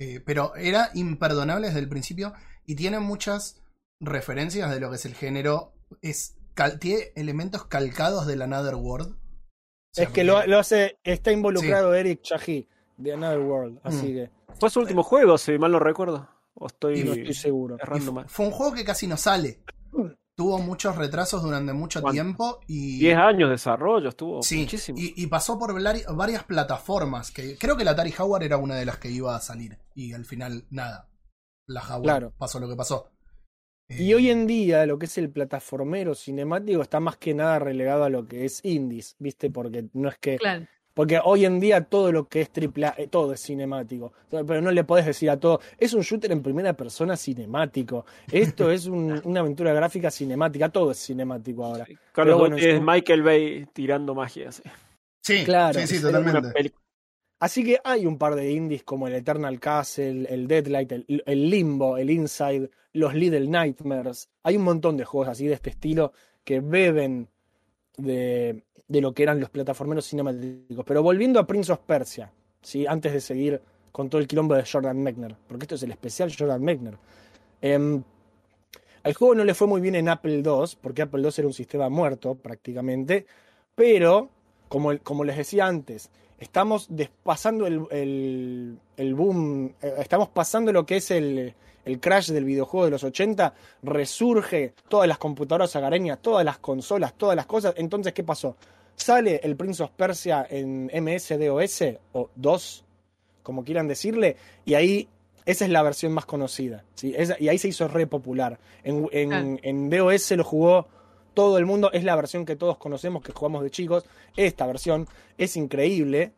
Eh, 0.00 0.20
pero 0.24 0.54
era 0.54 0.90
imperdonable 0.94 1.66
desde 1.66 1.80
el 1.80 1.88
principio 1.88 2.32
y 2.64 2.76
tiene 2.76 3.00
muchas 3.00 3.59
referencias 4.00 4.70
de 4.70 4.80
lo 4.80 4.90
que 4.90 4.96
es 4.96 5.06
el 5.06 5.14
género. 5.14 5.74
Es, 6.02 6.36
cal- 6.54 6.78
tiene 6.78 7.12
elementos 7.16 7.64
calcados 7.66 8.26
del 8.26 8.42
Another 8.42 8.74
World. 8.74 9.12
O 9.12 9.92
sea, 9.92 10.04
Es 10.04 10.10
que 10.10 10.24
lo, 10.24 10.38
hace, 10.58 10.98
está 11.04 11.32
involucrado 11.32 11.94
Eric 11.94 12.22
Chahi 12.22 12.68
de 12.96 13.12
Another 13.12 13.40
World, 13.40 13.80
así 13.82 14.06
Mm. 14.08 14.14
que 14.14 14.30
Fue 14.58 14.70
su 14.70 14.80
último 14.80 15.02
juego, 15.02 15.38
si 15.38 15.58
mal 15.58 15.72
no 15.72 15.78
recuerdo. 15.78 16.28
O 16.54 16.66
estoy, 16.66 17.00
Y 17.00 17.04
no 17.04 17.12
estoy 17.12 17.34
seguro. 17.34 17.76
Fue 18.26 18.46
un 18.46 18.52
juego 18.52 18.74
que 18.74 18.84
casi 18.84 19.06
no 19.06 19.16
sale. 19.16 19.62
Tuvo 20.36 20.58
muchos 20.58 20.96
retrasos 20.96 21.42
durante 21.42 21.72
mucho 21.72 22.00
¿Cuánto? 22.00 22.14
tiempo 22.14 22.60
y. 22.66 22.98
10 23.00 23.16
años 23.18 23.48
de 23.48 23.52
desarrollo, 23.54 24.08
estuvo 24.08 24.42
Sí, 24.42 24.60
muchísimo. 24.60 24.98
y, 24.98 25.12
y 25.16 25.26
pasó 25.26 25.58
por 25.58 25.72
vari- 25.74 26.04
varias 26.14 26.44
plataformas. 26.44 27.30
que 27.30 27.58
Creo 27.58 27.76
que 27.76 27.84
la 27.84 27.90
Atari 27.92 28.10
Jaguar 28.12 28.42
era 28.42 28.56
una 28.56 28.76
de 28.76 28.86
las 28.86 28.98
que 28.98 29.10
iba 29.10 29.34
a 29.36 29.40
salir. 29.40 29.78
Y 29.94 30.12
al 30.12 30.24
final, 30.24 30.64
nada. 30.70 31.08
La 31.66 31.80
Jaguar 31.82 32.02
Claro. 32.04 32.32
pasó 32.38 32.58
lo 32.60 32.68
que 32.68 32.76
pasó. 32.76 33.10
Y 33.98 34.14
hoy 34.14 34.30
en 34.30 34.46
día 34.46 34.86
lo 34.86 34.98
que 34.98 35.06
es 35.06 35.18
el 35.18 35.30
plataformero 35.30 36.14
cinemático 36.14 36.80
está 36.82 37.00
más 37.00 37.16
que 37.16 37.34
nada 37.34 37.58
relegado 37.58 38.04
a 38.04 38.08
lo 38.08 38.26
que 38.26 38.44
es 38.44 38.60
indies, 38.64 39.16
¿viste? 39.18 39.50
Porque 39.50 39.84
no 39.92 40.08
es 40.08 40.16
que 40.18 40.36
Claro. 40.38 40.66
porque 40.94 41.18
hoy 41.22 41.44
en 41.44 41.60
día 41.60 41.82
todo 41.84 42.12
lo 42.12 42.28
que 42.28 42.40
es 42.42 42.50
triple 42.50 42.86
A, 42.86 42.94
eh, 42.96 43.08
todo 43.08 43.32
es 43.32 43.40
cinemático. 43.42 44.12
Pero 44.30 44.60
no 44.60 44.70
le 44.70 44.84
podés 44.84 45.06
decir 45.06 45.28
a 45.30 45.38
todo, 45.38 45.60
es 45.78 45.92
un 45.92 46.02
shooter 46.02 46.30
en 46.32 46.42
primera 46.42 46.72
persona 46.74 47.16
cinemático. 47.16 48.06
Esto 48.30 48.70
es 48.70 48.86
un- 48.86 49.20
una 49.24 49.40
aventura 49.40 49.72
gráfica 49.72 50.10
cinemática, 50.10 50.68
todo 50.68 50.92
es 50.92 50.98
cinemático 51.04 51.64
ahora. 51.64 51.84
Carlos 51.84 51.98
Pero 52.12 52.38
bueno, 52.38 52.56
es 52.56 52.64
yo- 52.64 52.80
Michael 52.82 53.22
Bay 53.22 53.66
tirando 53.72 54.14
magia. 54.14 54.52
sí. 54.52 54.62
Sí, 55.22 55.44
claro, 55.44 55.78
sí, 55.78 55.86
sí, 55.86 56.00
totalmente. 56.00 56.72
Así 57.40 57.64
que 57.64 57.80
hay 57.82 58.06
un 58.06 58.18
par 58.18 58.34
de 58.34 58.52
indies 58.52 58.84
como 58.84 59.08
el 59.08 59.14
Eternal 59.14 59.58
Castle, 59.58 60.26
el 60.28 60.46
Deadlight, 60.46 60.92
el, 60.92 61.22
el 61.24 61.50
Limbo, 61.50 61.96
el 61.96 62.10
Inside, 62.10 62.70
los 62.92 63.14
Little 63.14 63.48
Nightmares. 63.48 64.28
Hay 64.42 64.56
un 64.56 64.62
montón 64.62 64.96
de 64.98 65.06
juegos 65.06 65.28
así 65.30 65.46
de 65.46 65.54
este 65.54 65.70
estilo 65.70 66.12
que 66.44 66.60
beben 66.60 67.28
de, 67.96 68.62
de 68.86 69.00
lo 69.00 69.14
que 69.14 69.22
eran 69.22 69.40
los 69.40 69.48
plataformeros 69.50 70.06
cinemáticos. 70.06 70.84
Pero 70.84 71.02
volviendo 71.02 71.40
a 71.40 71.46
Prince 71.46 71.72
of 71.72 71.80
Persia, 71.86 72.30
¿sí? 72.60 72.86
antes 72.86 73.12
de 73.12 73.20
seguir 73.20 73.62
con 73.92 74.10
todo 74.10 74.20
el 74.20 74.26
quilombo 74.26 74.54
de 74.54 74.64
Jordan 74.70 75.02
Mechner, 75.02 75.36
porque 75.48 75.64
esto 75.64 75.76
es 75.76 75.82
el 75.82 75.92
especial 75.92 76.32
Jordan 76.36 76.62
Mechner. 76.62 76.98
Em, 77.62 78.02
al 79.02 79.14
juego 79.14 79.34
no 79.34 79.44
le 79.44 79.54
fue 79.54 79.66
muy 79.66 79.80
bien 79.80 79.94
en 79.94 80.08
Apple 80.08 80.42
II, 80.44 80.76
porque 80.80 81.02
Apple 81.02 81.22
II 81.22 81.30
era 81.38 81.46
un 81.46 81.54
sistema 81.54 81.88
muerto 81.88 82.34
prácticamente, 82.34 83.26
pero 83.74 84.28
como, 84.68 84.98
como 84.98 85.24
les 85.24 85.36
decía 85.36 85.66
antes, 85.66 86.10
estamos 86.40 86.88
pasando 87.22 87.66
el, 87.66 87.82
el- 87.90 88.78
el 88.96 89.14
boom, 89.14 89.72
eh, 89.82 89.94
estamos 89.98 90.28
pasando 90.30 90.72
lo 90.72 90.84
que 90.86 90.96
es 90.96 91.10
el, 91.10 91.54
el 91.84 92.00
crash 92.00 92.30
del 92.30 92.44
videojuego 92.44 92.86
de 92.86 92.90
los 92.90 93.04
80, 93.04 93.54
resurge 93.82 94.74
todas 94.88 95.06
las 95.06 95.18
computadoras 95.18 95.76
agareñas, 95.76 96.18
todas 96.20 96.44
las 96.44 96.58
consolas, 96.58 97.14
todas 97.14 97.36
las 97.36 97.46
cosas. 97.46 97.74
Entonces, 97.76 98.12
¿qué 98.12 98.24
pasó? 98.24 98.56
Sale 98.96 99.40
el 99.42 99.56
Prince 99.56 99.82
of 99.82 99.90
Persia 99.92 100.46
en 100.50 100.90
MS-DOS 100.92 101.84
o 102.12 102.30
2, 102.34 102.84
como 103.42 103.64
quieran 103.64 103.88
decirle, 103.88 104.36
y 104.64 104.74
ahí 104.74 105.08
esa 105.46 105.64
es 105.64 105.70
la 105.70 105.82
versión 105.82 106.12
más 106.12 106.26
conocida. 106.26 106.84
¿sí? 106.94 107.14
Esa- 107.16 107.36
y 107.40 107.48
ahí 107.48 107.58
se 107.58 107.68
hizo 107.68 107.88
re 107.88 108.06
popular. 108.06 108.58
En, 108.84 109.08
en, 109.12 109.32
Ah. 109.32 109.58
en 109.62 109.88
DOS 109.90 110.30
lo 110.32 110.44
jugó 110.44 110.86
todo 111.34 111.58
el 111.58 111.66
mundo, 111.66 111.90
es 111.92 112.04
la 112.04 112.16
versión 112.16 112.44
que 112.44 112.56
todos 112.56 112.76
conocemos, 112.78 113.22
que 113.22 113.32
jugamos 113.32 113.62
de 113.62 113.70
chicos. 113.70 114.04
Esta 114.36 114.66
versión 114.66 115.08
es 115.38 115.56
increíble. 115.56 116.32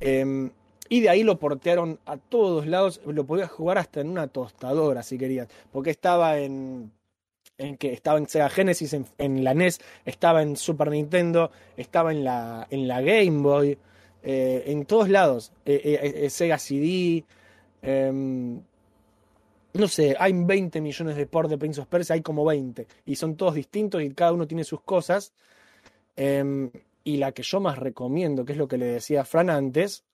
eh, 0.00 0.50
y 0.88 1.00
de 1.00 1.08
ahí 1.08 1.22
lo 1.22 1.38
portearon 1.38 1.98
a 2.04 2.16
todos 2.16 2.66
lados. 2.66 3.00
Lo 3.06 3.24
podías 3.24 3.50
jugar 3.50 3.78
hasta 3.78 4.00
en 4.00 4.10
una 4.10 4.26
tostadora 4.28 5.02
si 5.02 5.18
querías. 5.18 5.48
Porque 5.72 5.90
estaba 5.90 6.38
en. 6.38 6.92
Que 7.78 7.92
estaba 7.92 8.18
en 8.18 8.28
Sega 8.28 8.48
Genesis, 8.48 8.96
en, 9.16 9.44
la 9.44 9.54
NES, 9.54 9.80
estaba 10.04 10.42
en 10.42 10.56
Super 10.56 10.90
Nintendo, 10.90 11.52
estaba 11.76 12.10
en 12.10 12.24
la, 12.24 12.66
en 12.68 12.88
la 12.88 13.00
Game 13.00 13.42
Boy, 13.42 13.78
eh, 14.24 14.64
en 14.66 14.84
todos 14.86 15.08
lados. 15.08 15.52
Eh, 15.64 16.14
eh, 16.16 16.30
Sega 16.30 16.58
CD. 16.58 17.24
No 19.74 19.88
sé, 19.88 20.16
hay 20.18 20.32
20 20.32 20.80
millones 20.80 21.16
de 21.16 21.26
ports 21.26 21.50
de 21.50 21.58
Prince 21.58 21.80
of 21.80 21.88
Persia, 21.88 22.14
hay 22.14 22.22
como 22.22 22.44
20. 22.44 22.86
Y 23.06 23.16
son 23.16 23.36
todos 23.36 23.54
distintos 23.54 24.02
y 24.02 24.10
cada 24.14 24.32
uno 24.32 24.46
tiene 24.46 24.64
sus 24.64 24.80
cosas. 24.80 25.32
Em, 26.16 26.70
y 27.02 27.16
la 27.16 27.32
que 27.32 27.42
yo 27.42 27.60
más 27.60 27.78
recomiendo, 27.78 28.44
que 28.44 28.52
es 28.52 28.58
lo 28.58 28.68
que 28.68 28.78
le 28.78 28.86
decía 28.86 29.24
Fran 29.24 29.50
antes, 29.50 30.04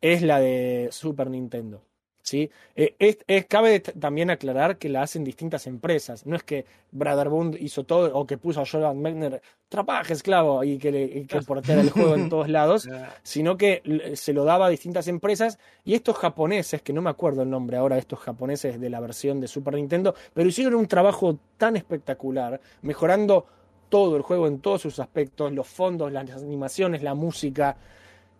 es 0.00 0.22
la 0.22 0.40
de 0.40 0.88
Super 0.92 1.30
Nintendo. 1.30 1.82
¿Sí? 2.26 2.50
Eh, 2.74 2.94
es- 2.98 3.18
es- 3.28 3.46
cabe 3.46 3.78
también 3.80 4.30
aclarar 4.30 4.78
que 4.78 4.88
la 4.88 5.02
hacen 5.02 5.22
distintas 5.22 5.66
empresas. 5.68 6.26
No 6.26 6.34
es 6.34 6.42
que 6.42 6.64
Brotherhood 6.90 7.56
hizo 7.58 7.84
todo 7.84 8.12
o 8.18 8.26
que 8.26 8.36
puso 8.36 8.60
a 8.60 8.66
Jordan 8.66 9.00
Mechner, 9.00 9.40
trabaja 9.68 10.12
esclavo, 10.12 10.64
y 10.64 10.76
que, 10.78 10.90
le, 10.90 11.04
y 11.04 11.24
que 11.26 11.40
porteara 11.42 11.82
el 11.82 11.90
juego 11.90 12.14
en 12.16 12.28
todos 12.28 12.48
lados, 12.48 12.88
sino 13.22 13.56
que 13.56 14.12
se 14.16 14.32
lo 14.32 14.44
daba 14.44 14.66
a 14.66 14.68
distintas 14.70 15.06
empresas. 15.06 15.58
Y 15.84 15.94
estos 15.94 16.16
japoneses, 16.16 16.82
que 16.82 16.92
no 16.92 17.00
me 17.00 17.10
acuerdo 17.10 17.42
el 17.42 17.50
nombre 17.50 17.76
ahora 17.76 17.94
de 17.94 18.00
estos 18.00 18.18
japoneses 18.18 18.80
de 18.80 18.90
la 18.90 18.98
versión 19.00 19.40
de 19.40 19.46
Super 19.46 19.74
Nintendo, 19.74 20.14
pero 20.34 20.48
hicieron 20.48 20.74
un 20.74 20.86
trabajo 20.88 21.38
tan 21.56 21.76
espectacular, 21.76 22.60
mejorando 22.82 23.46
todo 23.88 24.16
el 24.16 24.22
juego 24.22 24.48
en 24.48 24.58
todos 24.58 24.82
sus 24.82 24.98
aspectos, 24.98 25.52
los 25.52 25.68
fondos, 25.68 26.10
las 26.10 26.28
animaciones, 26.42 27.04
la 27.04 27.14
música. 27.14 27.76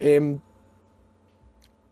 Em, 0.00 0.40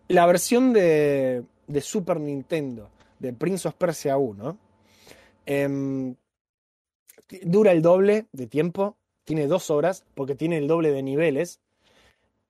la 0.09 0.27
versión 0.27 0.73
de, 0.73 1.45
de 1.67 1.81
Super 1.81 2.21
Nintendo, 2.21 2.91
de 3.19 3.33
Prince 3.33 3.69
of 3.69 3.75
Persia 3.75 4.17
1, 4.17 4.59
em, 5.47 6.15
dura 7.43 7.73
el 7.73 7.83
doble 7.83 8.27
de 8.33 8.47
tiempo, 8.47 8.97
tiene 9.25 9.47
dos 9.47 9.71
horas, 9.71 10.05
porque 10.15 10.35
tiene 10.35 10.59
el 10.59 10.69
doble 10.69 10.93
de 10.93 11.03
niveles. 11.03 11.61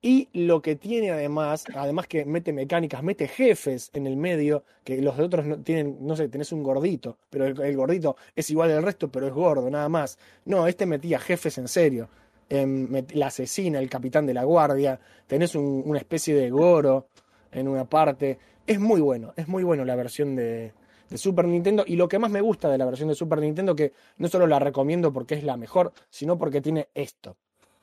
Y 0.02 0.28
lo 0.34 0.60
que 0.60 0.76
tiene 0.76 1.10
además, 1.12 1.64
además 1.74 2.06
que 2.06 2.26
mete 2.26 2.52
mecánicas, 2.52 3.02
mete 3.02 3.26
jefes 3.26 3.90
en 3.94 4.06
el 4.06 4.16
medio, 4.16 4.62
que 4.84 5.00
los 5.00 5.16
de 5.16 5.22
otros 5.24 5.46
no 5.46 5.58
tienen, 5.62 5.96
no 6.06 6.14
sé, 6.14 6.28
tenés 6.28 6.52
un 6.52 6.62
gordito, 6.62 7.16
pero 7.30 7.46
el, 7.46 7.76
gordito 7.76 8.16
es 8.36 8.50
igual 8.50 8.70
al 8.72 8.82
resto, 8.82 9.10
pero 9.10 9.26
es 9.26 9.32
gordo, 9.32 9.70
nada 9.70 9.88
más. 9.88 10.18
No, 10.44 10.66
este 10.66 10.84
metía 10.84 11.18
jefes 11.18 11.56
en 11.56 11.68
serio. 11.68 12.08
Em, 12.50 12.88
la 13.14 13.28
asesina, 13.28 13.78
el 13.78 13.88
capitán 13.88 14.26
de 14.26 14.34
la 14.34 14.44
guardia, 14.44 15.00
tenés 15.26 15.54
un- 15.54 15.82
una 15.86 15.98
especie 15.98 16.34
de 16.34 16.50
goro 16.50 17.08
en 17.50 17.66
una 17.68 17.86
parte. 17.88 18.38
Es 18.66 18.80
muy 18.80 19.00
bueno, 19.00 19.32
es 19.36 19.48
muy 19.48 19.62
bueno 19.64 19.84
la 19.84 19.94
versión 19.96 20.34
de, 20.36 20.72
de 21.10 21.18
Super 21.18 21.46
Nintendo. 21.46 21.84
Y 21.86 21.96
lo 21.96 22.08
que 22.08 22.18
más 22.18 22.30
me 22.30 22.40
gusta 22.40 22.68
de 22.70 22.78
la 22.78 22.86
versión 22.86 23.08
de 23.08 23.14
Super 23.14 23.40
Nintendo, 23.40 23.76
que 23.76 23.92
no 24.16 24.28
solo 24.28 24.46
la 24.46 24.58
recomiendo 24.58 25.12
porque 25.12 25.34
es 25.34 25.44
la 25.44 25.56
mejor, 25.56 25.92
sino 26.10 26.38
porque 26.38 26.60
tiene 26.60 26.88
esto. 26.94 27.36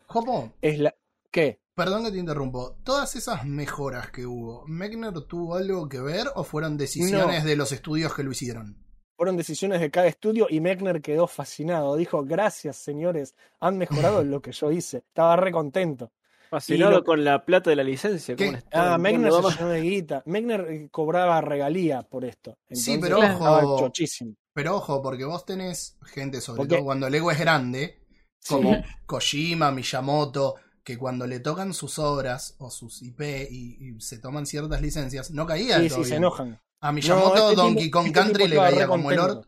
Jopo, 0.07 0.51
Es 0.61 0.79
la. 0.79 0.93
¿Qué? 1.29 1.59
perdón 1.73 2.03
que 2.03 2.11
te 2.11 2.17
interrumpo. 2.17 2.75
Todas 2.84 3.15
esas 3.15 3.45
mejoras 3.45 4.11
que 4.11 4.25
hubo, 4.25 4.65
¿Mechner 4.67 5.13
tuvo 5.21 5.55
algo 5.55 5.88
que 5.89 5.99
ver 6.01 6.27
o 6.36 6.43
fueron 6.43 6.77
decisiones 6.77 7.43
No. 7.43 7.49
de 7.49 7.55
los 7.55 7.71
estudios 7.71 8.13
que 8.13 8.21
lo 8.23 8.32
hicieron? 8.32 8.77
Fueron 9.15 9.38
decisiones 9.38 9.79
de 9.79 9.89
cada 9.89 10.07
estudio 10.07 10.47
y 10.49 10.59
Mechner 10.59 11.01
quedó 11.01 11.25
fascinado. 11.27 11.95
Dijo, 11.95 12.23
gracias 12.25 12.75
señores, 12.77 13.34
han 13.59 13.77
mejorado 13.77 14.23
lo 14.23 14.41
que 14.41 14.51
yo 14.51 14.71
hice. 14.71 14.97
Estaba 14.97 15.36
re 15.38 15.51
contento. 15.51 16.11
Fascinado 16.52 16.91
lo- 16.91 17.04
con 17.04 17.24
la 17.24 17.45
plata 17.45 17.70
de 17.70 17.76
la 17.78 17.84
licencia. 17.84 18.36
Estado 18.38 18.58
Ah, 18.74 18.97
Córdoba. 18.99 19.52
se 19.54 19.58
llenó 19.58 19.70
de 19.70 19.82
guita. 19.82 20.24
Mechner 20.26 20.68
eh, 20.70 20.88
cobraba 20.91 21.39
regalía 21.41 22.04
por 22.04 22.26
esto. 22.26 22.58
Sí, 22.70 22.97
pero 23.02 23.20
ojo, 23.20 23.80
chochísimo. 23.80 24.36
pero 24.54 24.76
ojo, 24.76 25.02
porque 25.02 25.24
vos 25.26 25.45
tenés 25.45 25.97
gente, 26.04 26.41
sobre 26.41 26.58
Porque- 26.58 26.76
todo 26.76 26.84
cuando 26.86 27.08
el 27.08 27.16
ego 27.16 27.32
es 27.32 27.39
grande, 27.39 28.02
Sí. 28.39 28.54
como 28.54 28.72
Kojima, 29.06 29.72
Miyamoto, 29.72 30.56
que 30.84 30.97
cuando 30.97 31.26
le 31.28 31.39
tocan 31.39 31.74
sus 31.74 31.97
obras 31.99 32.56
o 32.58 32.70
sus 32.70 33.02
IP 33.02 33.47
y, 33.49 33.78
y 33.95 34.02
se 34.02 34.18
toman 34.20 34.45
ciertas 34.45 34.82
licencias, 34.82 35.32
no 35.32 35.45
caía 35.45 35.80
Sí, 35.80 35.89
sí, 35.89 36.04
se 36.04 36.16
enojan. 36.16 36.60
A 36.82 36.91
Miyamoto 36.91 37.36
No, 37.36 37.43
este 37.52 37.56
Donkey 37.56 37.84
tipo- 37.86 37.97
Kong 37.99 38.08
este 38.08 38.20
Country 38.20 38.47
le 38.47 38.56
caía 38.58 38.88
como 38.88 39.12
el 39.12 39.20
orto. 39.20 39.47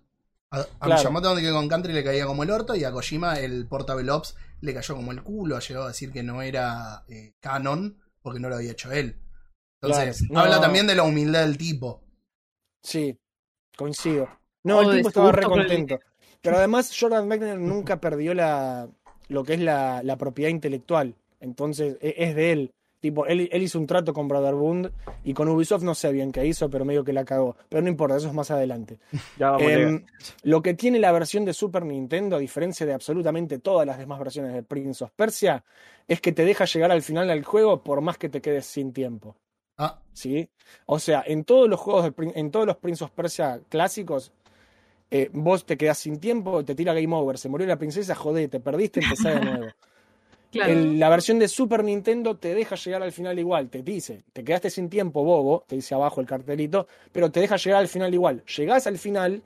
A, 0.51 0.59
a 0.59 0.63
Claro. 0.79 1.01
Miyamoto 1.01 1.29
Donkey 1.29 1.51
Kong 1.51 1.67
Country 1.69 1.91
le 1.93 2.03
caía 2.03 2.25
como 2.27 2.43
el 2.43 2.51
orto 2.51 2.75
y 2.75 2.83
a 2.83 2.91
Kojima 2.91 3.39
el 3.39 3.67
Portable 3.67 4.09
Ops 4.11 4.35
le 4.63 4.73
cayó 4.73 4.95
como 4.95 5.11
el 5.11 5.21
culo. 5.23 5.59
Llegó 5.59 5.83
a 5.83 5.87
decir 5.89 6.11
que 6.11 6.23
no 6.23 6.41
era 6.41 7.03
eh, 7.09 7.33
canon 7.39 7.99
porque 8.21 8.39
no 8.39 8.49
lo 8.49 8.55
había 8.55 8.71
hecho 8.71 8.91
él. 8.91 9.19
Entonces, 9.81 10.25
Claro. 10.29 10.45
habla 10.45 10.61
también 10.61 10.87
de 10.87 10.95
la 10.95 11.03
humildad 11.03 11.41
del 11.41 11.57
tipo. 11.57 12.01
Sí, 12.81 13.17
coincido. 13.77 14.29
No, 14.63 14.77
O 14.79 14.81
el 14.91 14.97
tipo 14.97 15.09
estaba 15.09 15.31
re 15.33 15.41
el 15.43 15.47
contento. 15.49 15.99
Pero 16.41 16.57
además 16.57 16.95
Jordan 16.97 17.27
Mechner 17.27 17.59
nunca 17.59 17.99
perdió 17.99 18.33
la, 18.33 18.89
lo 19.27 19.43
que 19.43 19.55
es 19.55 19.59
la, 19.59 20.01
la 20.03 20.17
propiedad 20.17 20.49
intelectual. 20.49 21.15
Entonces 21.41 21.97
e- 22.01 22.15
es 22.17 22.35
de 22.35 22.51
él. 22.53 22.73
Tipo, 23.03 23.25
él, 23.25 23.49
él 23.51 23.61
hizo 23.61 23.77
un 23.79 23.85
trato 23.85 24.13
con 24.13 24.29
Brotherhood 24.29 24.89
y 25.25 25.33
con 25.33 25.49
Ubisoft 25.49 25.83
no 25.83 25.93
sé 25.93 26.13
bien 26.13 26.31
qué 26.31 26.45
hizo, 26.47 26.69
pero 26.69 26.85
medio 26.85 27.03
que 27.03 27.11
la 27.11 27.25
cagó. 27.25 27.57
Pero 27.67 27.83
no 27.83 27.89
importa, 27.89 28.15
eso 28.15 28.29
es 28.29 28.33
más 28.33 28.49
adelante. 28.49 28.97
Ya 29.37 29.51
vamos, 29.51 29.69
Em, 29.69 30.05
lo 30.43 30.61
que 30.61 30.73
tiene 30.73 30.99
la 30.99 31.11
versión 31.11 31.43
de 31.43 31.51
Super 31.51 31.83
Nintendo, 31.83 32.37
a 32.37 32.39
diferencia 32.39 32.85
de 32.85 32.93
absolutamente 32.93 33.59
todas 33.59 33.85
las 33.85 33.97
demás 33.97 34.19
versiones 34.19 34.53
de 34.53 34.63
Prince 34.63 35.03
of 35.03 35.11
Persia, 35.17 35.65
es 36.07 36.21
que 36.21 36.31
te 36.31 36.45
deja 36.45 36.63
llegar 36.63 36.93
al 36.93 37.01
final 37.01 37.27
del 37.27 37.43
juego 37.43 37.83
por 37.83 37.99
más 37.99 38.17
que 38.17 38.29
te 38.29 38.39
quedes 38.39 38.67
sin 38.67 38.93
tiempo. 38.93 39.35
Ah, 39.77 39.99
¿sí? 40.13 40.49
O 40.85 40.97
sea, 40.97 41.25
en 41.27 41.43
todos 41.43 41.67
los 41.67 41.81
juegos, 41.81 42.05
de 42.05 42.31
en 42.35 42.51
todos 42.51 42.65
los 42.65 42.77
Prince 42.77 43.03
of 43.03 43.11
Persia 43.11 43.59
clásicos, 43.67 44.31
eh, 45.11 45.29
vos 45.33 45.65
te 45.65 45.75
quedás 45.75 45.97
sin 45.97 46.21
tiempo, 46.21 46.63
te 46.63 46.73
tira 46.73 46.93
Game 46.93 47.13
Over, 47.13 47.37
se 47.37 47.49
murió 47.49 47.67
la 47.67 47.77
princesa, 47.77 48.15
jodé, 48.15 48.47
te 48.47 48.61
perdiste, 48.61 49.01
empezá 49.01 49.31
de 49.31 49.41
nuevo. 49.41 49.65
Claro. 50.53 50.71
El- 50.71 50.99
la 50.99 51.09
versión 51.09 51.39
de 51.39 51.47
Super 51.49 51.83
Nintendo 51.83 52.37
te 52.37 52.53
deja 52.55 52.75
llegar 52.75 53.03
al 53.03 53.11
final 53.11 53.37
igual, 53.39 53.69
te 53.69 53.81
dice, 53.83 54.23
te 54.31 54.43
quedaste 54.43 54.69
sin 54.69 54.87
tiempo, 54.89 55.23
bobo, 55.23 55.65
te 55.67 55.75
dice 55.75 55.93
abajo 55.95 56.21
el 56.21 56.27
cartelito, 56.27 56.87
pero 57.11 57.29
te 57.31 57.39
deja 57.41 57.57
llegar 57.57 57.79
al 57.81 57.87
final 57.87 58.13
igual. 58.13 58.43
Llegás 58.45 58.87
al 58.87 58.97
final 58.97 59.41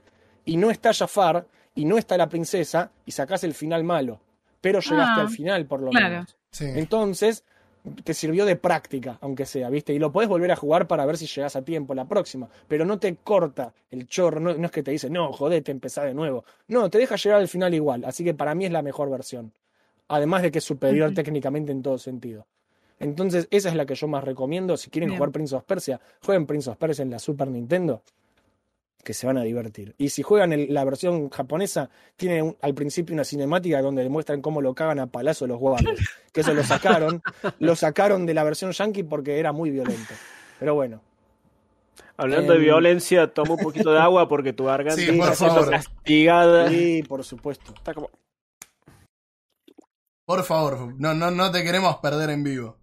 y 0.46 0.58
no 0.58 0.70
está 0.70 0.94
Jafar 0.94 1.48
y 1.74 1.86
no 1.86 1.98
está 1.98 2.18
la 2.18 2.30
princesa 2.30 2.92
y 3.06 3.12
sacás 3.12 3.44
el 3.44 3.54
final 3.54 3.84
malo, 3.84 4.20
pero 4.62 4.80
llegaste 4.82 5.20
Ah, 5.20 5.22
al 5.22 5.30
final 5.30 5.66
por 5.66 5.82
lo 5.82 5.90
claro. 5.92 6.10
menos. 6.10 6.38
sí. 6.52 6.66
Entonces, 6.76 7.44
te 8.04 8.14
sirvió 8.14 8.44
de 8.46 8.58
práctica, 8.58 9.18
aunque 9.22 9.46
sea, 9.46 9.70
¿viste? 9.70 9.94
Y 9.94 10.00
lo 10.00 10.12
podés 10.12 10.28
volver 10.28 10.52
a 10.52 10.58
jugar 10.58 10.88
para 10.88 11.06
ver 11.06 11.16
si 11.18 11.26
llegás 11.26 11.56
a 11.56 11.62
tiempo 11.64 11.94
la 11.96 12.06
próxima. 12.06 12.50
Pero 12.68 12.84
no 12.84 13.00
te 13.00 13.16
corta 13.16 13.74
el 13.92 14.08
chorro, 14.08 14.42
no, 14.42 14.54
no 14.56 14.66
es 14.66 14.72
que 14.72 14.84
te 14.84 14.92
dice, 14.92 15.10
no, 15.10 15.32
jodete, 15.32 15.72
empezá 15.72 16.04
de 16.04 16.14
nuevo. 16.14 16.44
No, 16.68 16.90
te 16.90 16.98
deja 16.98 17.16
llegar 17.16 17.40
al 17.40 17.48
final 17.48 17.74
igual. 17.74 18.04
Así 18.04 18.26
que 18.26 18.34
para 18.34 18.54
mí 18.56 18.66
es 18.66 18.72
la 18.74 18.82
mejor 18.82 19.10
versión. 19.10 19.54
Además 20.10 20.42
de 20.42 20.52
que 20.52 20.60
es 20.60 20.64
superior 20.64 21.14
técnicamente 21.14 21.72
en 21.72 21.82
todo 21.82 21.98
sentido. 21.98 22.48
Entonces, 23.00 23.48
esa 23.52 23.70
es 23.70 23.76
la 23.76 23.86
que 23.86 23.94
yo 23.96 24.08
más 24.08 24.24
recomiendo. 24.24 24.76
Si 24.78 24.90
quieren 24.90 25.10
Bien. 25.10 25.18
jugar 25.20 25.32
Prince 25.32 25.56
of 25.56 25.64
Persia, 25.66 26.00
jueguen 26.26 26.46
Prince 26.48 26.70
of 26.70 26.78
Persia 26.78 27.04
en 27.04 27.12
la 27.12 27.20
Super 27.20 27.48
Nintendo, 27.50 28.02
que 29.04 29.14
se 29.14 29.28
van 29.28 29.38
a 29.38 29.44
divertir. 29.44 29.94
Y 29.98 30.10
si 30.10 30.24
juegan 30.24 30.52
el- 30.54 30.74
la 30.74 30.84
versión 30.84 31.30
japonesa, 31.30 31.90
tiene 32.16 32.42
un- 32.42 32.58
al 32.62 32.74
principio 32.74 33.14
una 33.14 33.24
cinemática 33.24 33.82
donde 33.82 34.04
demuestran 34.04 34.42
cómo 34.42 34.62
lo 34.62 34.74
cagan 34.74 35.00
a 35.00 35.08
palazo 35.08 35.46
los 35.48 35.60
guardias. 35.60 35.96
Que 36.34 36.42
eso 36.42 36.54
lo 36.54 36.64
sacaron, 36.64 37.22
lo 37.60 37.76
sacaron 37.76 38.26
de 38.26 38.34
la 38.34 38.44
versión 38.44 38.72
yankee 38.72 39.04
porque 39.04 39.40
era 39.40 39.52
muy 39.52 39.70
violento. 39.72 40.14
Pero 40.60 40.74
bueno, 40.76 41.02
Hablando 42.16 42.54
de 42.54 42.58
em, 42.60 42.64
violencia, 42.66 43.28
toma 43.34 43.54
un 43.54 43.60
poquito 43.60 43.92
de 43.92 44.00
agua 44.00 44.28
porque 44.28 44.52
tu 44.54 44.66
garganta 44.66 44.96
Sí, 45.02 45.08
está 45.10 45.36
siendo 45.36 45.70
castigada. 45.70 46.70
sí, 46.70 47.04
por 47.08 47.24
supuesto. 47.24 47.74
Está 47.76 47.94
como... 47.94 48.10
Por 50.28 50.44
favor, 50.44 50.94
no, 51.00 51.14
no, 51.14 51.32
no 51.32 51.52
te 51.52 51.64
queremos 51.64 51.96
perder 52.00 52.30
en 52.32 52.44
vivo. 52.44 52.76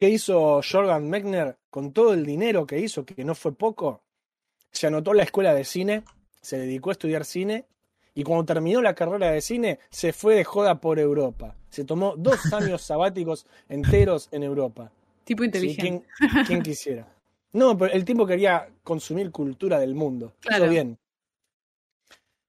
¿Qué 0.00 0.08
hizo 0.08 0.60
Jordan 0.68 1.08
Mechner 1.08 1.56
con 1.70 1.92
todo 1.92 2.12
el 2.12 2.26
dinero 2.26 2.66
que 2.66 2.80
hizo, 2.80 3.06
que 3.06 3.24
no 3.24 3.36
fue 3.36 3.52
poco? 3.54 4.02
Se 4.72 4.88
anotó 4.88 5.12
a 5.12 5.14
la 5.14 5.22
escuela 5.22 5.54
de 5.54 5.64
cine, 5.64 6.02
se 6.40 6.58
dedicó 6.58 6.90
a 6.90 6.94
estudiar 6.94 7.24
cine 7.24 7.66
Y 8.14 8.24
cuando 8.24 8.44
terminó 8.44 8.82
la 8.82 8.96
carrera 8.96 9.30
de 9.30 9.40
cine, 9.40 9.78
se 9.90 10.12
fue 10.12 10.34
de 10.34 10.42
joda 10.42 10.80
por 10.80 10.98
Europa. 10.98 11.54
Se 11.70 11.84
tomó 11.84 12.14
dos 12.16 12.40
años 12.52 12.82
sabáticos 12.82 13.46
enteros 13.68 14.28
en 14.32 14.42
Europa. 14.42 14.90
Tipo 15.22 15.44
Sí, 15.44 15.46
inteligente. 15.46 16.04
¿quién, 16.18 16.44
quién 16.46 16.62
quisiera? 16.62 17.06
No, 17.52 17.78
pero 17.78 17.92
el 17.92 18.04
tipo 18.04 18.26
quería 18.26 18.68
consumir 18.82 19.30
cultura 19.30 19.78
del 19.78 19.94
mundo. 19.94 20.32
Claro. 20.40 20.64
Hizo 20.64 20.72
bien. 20.72 20.98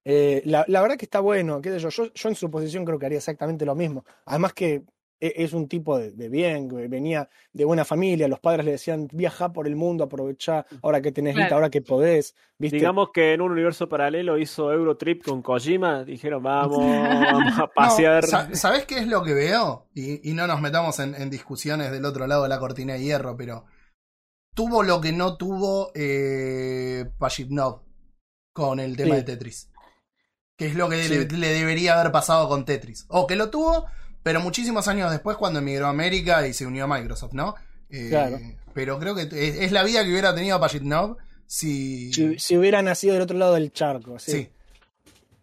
Eh, 0.06 0.42
la, 0.46 0.66
la 0.68 0.82
verdad 0.82 0.98
que 0.98 1.06
está 1.06 1.20
bueno, 1.22 1.62
qué 1.62 1.72
sé 1.72 1.80
yo. 1.80 1.90
yo. 1.90 2.12
Yo 2.14 2.30
en 2.30 2.36
su 2.36 2.50
posición 2.52 2.84
creo 2.86 3.00
que 3.00 3.06
haría 3.06 3.18
exactamente 3.20 3.66
lo 3.66 3.76
mismo. 3.76 4.04
Además 4.26 4.54
que 4.54 4.84
e- 5.22 5.34
es 5.38 5.54
un 5.54 5.70
tipo 5.70 5.98
de, 5.98 6.12
de 6.12 6.28
bien, 6.28 6.68
venía 6.90 7.30
de 7.54 7.64
buena 7.64 7.86
familia, 7.86 8.28
los 8.28 8.42
padres 8.42 8.66
le 8.66 8.72
decían, 8.72 9.08
viaja 9.14 9.54
por 9.54 9.66
el 9.68 9.78
mundo, 9.78 10.04
aprovechá, 10.04 10.66
ahora 10.82 11.02
que 11.02 11.14
tenés 11.14 11.36
Claro. 11.36 11.56
ahora 11.56 11.70
que 11.70 11.82
podés, 11.82 12.36
¿viste? 12.58 12.76
Digamos 12.78 13.12
que 13.14 13.32
en 13.34 13.40
un 13.40 13.52
universo 13.54 13.88
paralelo 13.88 14.38
hizo 14.38 14.74
Eurotrip 14.74 15.24
con 15.24 15.42
Kojima, 15.42 16.04
dijeron 16.04 16.44
vamos, 16.44 16.80
vamos 17.40 17.60
a 17.60 17.68
pasear. 17.68 18.24
No, 18.24 18.30
sa- 18.30 18.54
¿Sabés 18.56 18.86
qué 18.86 18.98
es 18.98 19.08
lo 19.08 19.24
que 19.24 19.34
veo? 19.34 19.88
Y, 19.94 20.30
y 20.30 20.34
no 20.34 20.46
nos 20.48 20.60
metamos 20.60 21.00
en, 21.00 21.16
en 21.16 21.30
discusiones 21.30 21.92
del 21.92 22.04
otro 22.04 22.28
lado 22.28 22.44
de 22.44 22.50
la 22.50 22.60
cortina 22.60 22.96
de 22.96 23.04
hierro, 23.04 23.38
pero 23.38 23.64
tuvo 24.54 24.84
lo 24.84 25.00
que 25.00 25.14
no 25.14 25.38
tuvo 25.38 25.92
eh, 25.96 27.06
con 28.54 28.80
el 28.80 28.98
tema 28.98 29.16
Sí. 29.16 29.22
de 29.22 29.24
Tetris. 29.24 29.70
Que 30.58 30.68
es 30.68 30.76
lo 30.76 30.88
que 30.90 31.04
Sí. 31.04 31.10
le, 31.16 31.26
le 31.26 31.48
debería 31.50 32.00
haber 32.00 32.12
pasado 32.12 32.48
con 32.48 32.66
Tetris. 32.66 33.06
O 33.10 33.26
que 33.28 33.36
lo 33.36 33.50
tuvo, 33.50 33.86
pero 34.22 34.40
muchísimos 34.40 34.88
años 34.88 35.12
después 35.12 35.38
cuando 35.38 35.60
emigró 35.60 35.88
a 35.88 35.90
América 35.90 36.48
y 36.48 36.54
se 36.54 36.66
unió 36.66 36.84
a 36.86 36.88
Microsoft, 36.88 37.34
¿no? 37.34 37.56
Eh, 37.90 38.08
Claro. 38.10 38.40
Pero 38.74 39.00
creo 39.00 39.14
que 39.16 39.24
es, 39.24 39.32
es 39.34 39.72
la 39.72 39.84
vida 39.84 40.04
que 40.04 40.10
hubiera 40.12 40.34
tenido 40.34 40.60
Pajitnov 40.60 41.18
si... 41.46 42.12
Si, 42.14 42.40
si 42.40 42.58
hubiera 42.58 42.82
nacido 42.82 43.14
del 43.14 43.24
otro 43.24 43.38
lado 43.38 43.54
del 43.54 43.72
charco, 43.72 44.18
sí. 44.20 44.32
sí. 44.32 44.50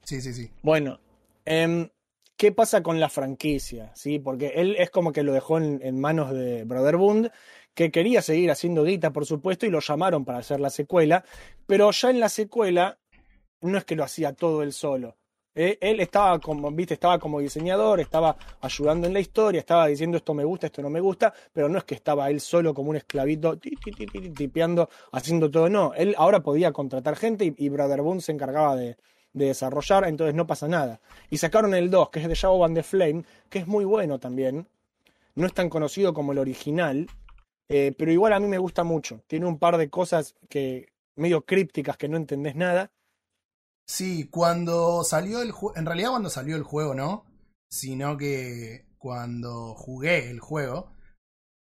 Sí, 0.05 0.21
sí, 0.21 0.35
sí. 0.35 0.51
Bueno, 0.63 0.99
em, 1.45 1.89
¿qué 2.37 2.51
pasa 2.51 2.83
con 2.83 2.99
la 2.99 3.09
franquicia? 3.09 3.93
¿Sí? 3.95 4.19
Porque 4.19 4.53
él 4.57 4.75
es 4.79 4.91
como 4.91 5.13
que 5.13 5.23
lo 5.23 5.33
dejó 5.33 5.59
en, 5.59 5.81
en 5.85 6.01
manos 6.01 6.33
de 6.33 6.65
Brotherhood, 6.65 7.29
que 7.75 7.93
quería 7.93 8.21
seguir 8.23 8.51
haciendo 8.51 8.83
guita, 8.83 9.13
por 9.13 9.25
supuesto, 9.27 9.67
y 9.67 9.71
lo 9.71 9.79
llamaron 9.79 10.25
para 10.25 10.39
hacer 10.39 10.59
la 10.59 10.71
secuela, 10.71 11.25
pero 11.67 11.93
ya 11.93 12.11
en 12.11 12.19
la 12.19 12.29
secuela 12.29 12.99
no 13.61 13.79
es 13.79 13.85
que 13.85 13.97
lo 13.97 14.05
hacía 14.05 14.33
todo 14.33 14.63
él 14.63 14.73
solo. 14.73 15.17
Eh, 15.55 15.79
Él 15.81 15.99
estaba 15.99 16.39
como, 16.39 16.71
viste, 16.71 16.95
estaba 16.95 17.19
como 17.19 17.41
diseñador, 17.41 17.99
estaba 18.01 18.37
ayudando 18.61 19.09
en 19.09 19.13
la 19.13 19.21
historia, 19.21 19.59
estaba 19.59 19.89
diciendo 19.89 20.17
esto 20.17 20.33
me 20.33 20.45
gusta, 20.45 20.67
esto 20.67 20.81
no 20.81 20.91
me 20.91 21.01
gusta, 21.01 21.35
pero 21.53 21.69
no 21.69 21.79
es 21.79 21.85
que 21.85 21.97
estaba 21.97 22.31
él 22.31 22.41
solo 22.41 22.73
como 22.73 22.91
un 22.91 22.97
esclavito 22.97 23.59
ti, 23.59 23.71
ti, 23.77 23.91
ti, 23.91 24.07
ti, 24.07 24.31
tipeando, 24.31 24.89
haciendo 25.13 25.51
todo, 25.51 25.69
no. 25.69 25.93
Él 25.95 26.15
ahora 26.19 26.41
podía 26.41 26.73
contratar 26.73 27.17
gente 27.17 27.45
y, 27.47 27.55
y 27.59 27.69
Brotherhood 27.69 28.21
se 28.21 28.31
encargaba 28.33 28.77
de, 28.77 28.97
de 29.33 29.47
desarrollar, 29.47 30.05
entonces 30.07 30.35
no 30.35 30.47
pasa 30.47 30.69
nada. 30.69 31.01
Y 31.31 31.39
sacaron 31.39 31.75
el 31.75 31.91
2, 31.91 32.11
que 32.11 32.21
es 32.21 32.29
de 32.29 32.35
Shadow 32.35 32.65
and 32.65 32.77
the 32.77 32.83
Flame, 32.83 33.25
que 33.49 33.61
es 33.61 33.67
muy 33.67 33.85
bueno 33.85 34.19
también. 34.19 34.69
No 35.35 35.47
es 35.47 35.55
tan 35.55 35.69
conocido 35.69 36.13
como 36.13 36.33
el 36.33 36.39
original, 36.39 37.09
eh, 37.69 37.93
pero 37.97 38.13
igual 38.13 38.33
a 38.33 38.41
mí 38.41 38.47
me 38.47 38.59
gusta 38.59 38.85
mucho. 38.85 39.23
Tiene 39.27 39.47
un 39.47 39.59
par 39.59 39.79
de 39.79 39.89
cosas 39.91 40.35
que 40.49 40.89
medio 41.17 41.45
crípticas 41.45 41.97
que 41.97 42.09
no 42.09 42.17
entendés 42.17 42.57
nada. 42.57 42.91
Sí, 43.91 44.29
cuando 44.31 45.03
salió 45.03 45.43
el 45.43 45.51
juego, 45.51 45.77
en 45.77 45.85
realidad 45.85 46.11
cuando 46.11 46.31
salió 46.31 46.55
el 46.55 46.63
juego 46.63 46.95
no, 46.95 47.25
sino 47.69 48.17
que 48.17 48.87
cuando 48.99 49.75
jugué 49.75 50.31
el 50.31 50.39
juego, 50.39 50.93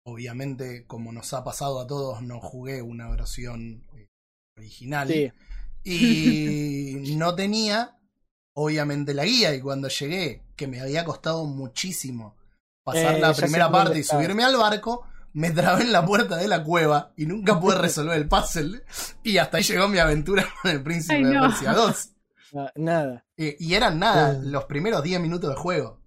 obviamente 0.04 0.86
como 0.86 1.10
nos 1.10 1.32
ha 1.32 1.42
pasado 1.42 1.80
a 1.80 1.86
todos, 1.86 2.20
no 2.20 2.38
jugué 2.38 2.82
una 2.82 3.08
versión 3.08 3.86
eh, 3.96 4.08
original. 4.58 5.08
Sí, 5.08 5.32
y 5.84 7.14
no 7.16 7.34
tenía 7.34 7.98
obviamente 8.52 9.14
la 9.14 9.24
guía. 9.24 9.54
Y 9.54 9.62
cuando 9.62 9.88
llegué, 9.88 10.42
que 10.54 10.66
me 10.66 10.82
había 10.82 11.06
costado 11.06 11.46
muchísimo 11.46 12.36
pasar 12.84 13.16
Eh, 13.16 13.20
la 13.20 13.32
primera 13.32 13.72
parte 13.72 13.98
y 13.98 14.04
subirme 14.04 14.44
al 14.44 14.58
barco, 14.58 15.06
me 15.34 15.50
trabé 15.50 15.82
en 15.84 15.92
la 15.92 16.04
puerta 16.04 16.36
de 16.36 16.48
la 16.48 16.62
cueva 16.62 17.12
y 17.16 17.26
nunca 17.26 17.58
pude 17.58 17.76
resolver 17.78 18.16
el 18.16 18.28
puzzle 18.28 18.82
y 19.22 19.38
hasta 19.38 19.56
ahí 19.56 19.62
llegó 19.62 19.88
mi 19.88 19.98
aventura 19.98 20.44
con 20.62 20.70
el 20.70 20.82
príncipe 20.82 21.14
Ay, 21.14 21.24
de. 21.24 21.38
Persia 21.40 21.72
2. 21.72 22.08
na- 22.52 22.72
nada. 22.76 23.24
Eh, 23.36 23.56
y 23.58 23.74
eran 23.74 23.98
nada, 23.98 24.34
Mm. 24.38 24.50
los 24.50 24.64
primeros 24.64 25.02
10 25.02 25.20
minutos 25.20 25.48
de 25.50 25.56
juego. 25.56 26.01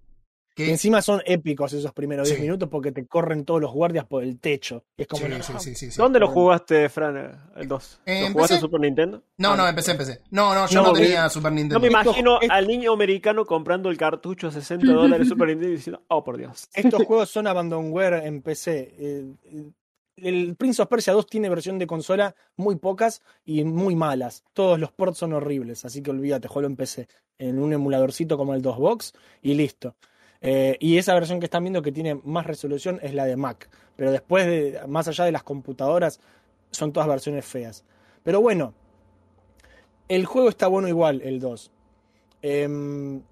Que, 0.56 0.70
encima 0.70 1.02
son 1.02 1.20
épicos 1.26 1.74
esos 1.74 1.92
primeros 1.92 2.26
10 2.28 2.38
Sí. 2.38 2.42
minutos 2.42 2.68
porque 2.70 2.90
te 2.90 3.04
corren 3.06 3.44
todos 3.44 3.60
los 3.60 3.72
guardias 3.72 4.06
por 4.06 4.22
el 4.22 4.38
techo. 4.40 4.84
Es 4.96 5.06
como 5.06 5.22
sí, 5.26 5.28
no, 5.28 5.42
sí, 5.42 5.52
sí, 5.58 5.74
sí, 5.74 5.90
sí. 5.90 5.98
¿Dónde 5.98 6.18
lo 6.18 6.28
jugaste, 6.28 6.88
Fran, 6.88 7.50
el 7.56 7.68
2? 7.68 8.00
Eh, 8.06 8.20
¿Lo 8.22 8.32
jugaste 8.32 8.32
empecé- 8.38 8.54
en 8.54 8.60
Super 8.62 8.80
Nintendo? 8.80 9.22
No, 9.36 9.50
Ah, 9.52 9.56
no, 9.58 9.68
empecé, 9.68 9.90
empecé. 9.90 10.22
No, 10.30 10.54
no, 10.54 10.66
yo 10.66 10.80
No, 10.80 10.86
no, 10.88 10.92
tenía 10.94 11.28
Super 11.28 11.52
No 11.52 11.56
Nintendo. 11.56 11.80
me 11.80 11.88
imagino 11.88 12.40
Esto- 12.40 12.54
al 12.54 12.66
niño 12.66 12.92
americano 12.94 13.44
comprando 13.44 13.90
el 13.90 13.98
cartucho 13.98 14.48
a 14.48 14.50
60 14.50 14.90
dólares 14.92 15.26
de 15.26 15.30
Super 15.30 15.48
Nintendo 15.48 15.72
y 15.74 15.76
diciendo, 15.76 16.02
oh 16.08 16.24
por 16.24 16.38
Dios. 16.38 16.68
Estos 16.72 17.02
juegos 17.06 17.28
son 17.28 17.46
abandonware 17.46 18.24
en 18.24 18.40
PC. 18.40 18.94
Eh, 18.98 19.24
El 20.16 20.56
Prince 20.56 20.80
of 20.80 20.88
Persia 20.88 21.12
2 21.12 21.26
tiene 21.26 21.50
versión 21.50 21.78
de 21.78 21.86
consola 21.86 22.34
muy 22.56 22.76
pocas 22.76 23.20
y 23.44 23.62
muy 23.64 23.94
malas. 23.94 24.42
Todos 24.54 24.80
los 24.80 24.90
ports 24.90 25.18
son 25.18 25.34
horribles, 25.34 25.84
así 25.84 26.00
que 26.02 26.10
olvídate, 26.10 26.48
juego 26.48 26.66
en 26.66 26.76
PC. 26.76 27.06
En 27.38 27.58
un 27.58 27.74
emuladorcito 27.74 28.38
como 28.38 28.54
el 28.54 28.62
2Box 28.62 29.12
y 29.42 29.52
listo. 29.52 29.94
Eh, 30.40 30.76
y 30.80 30.98
esa 30.98 31.14
versión 31.14 31.40
que 31.40 31.46
están 31.46 31.64
viendo 31.64 31.82
que 31.82 31.92
tiene 31.92 32.20
más 32.24 32.46
resolución 32.46 32.98
es 33.02 33.14
la 33.14 33.24
de 33.24 33.36
Mac. 33.36 33.68
Pero 33.96 34.10
después, 34.12 34.46
de, 34.46 34.80
más 34.86 35.08
allá 35.08 35.24
de 35.24 35.32
las 35.32 35.42
computadoras, 35.42 36.20
son 36.70 36.92
todas 36.92 37.08
versiones 37.08 37.44
feas. 37.44 37.84
Pero 38.22 38.40
bueno, 38.40 38.74
el 40.08 40.26
juego 40.26 40.48
está 40.48 40.68
bueno 40.68 40.88
igual, 40.88 41.22
el 41.22 41.40
2. 41.40 41.70
Em, 42.42 43.22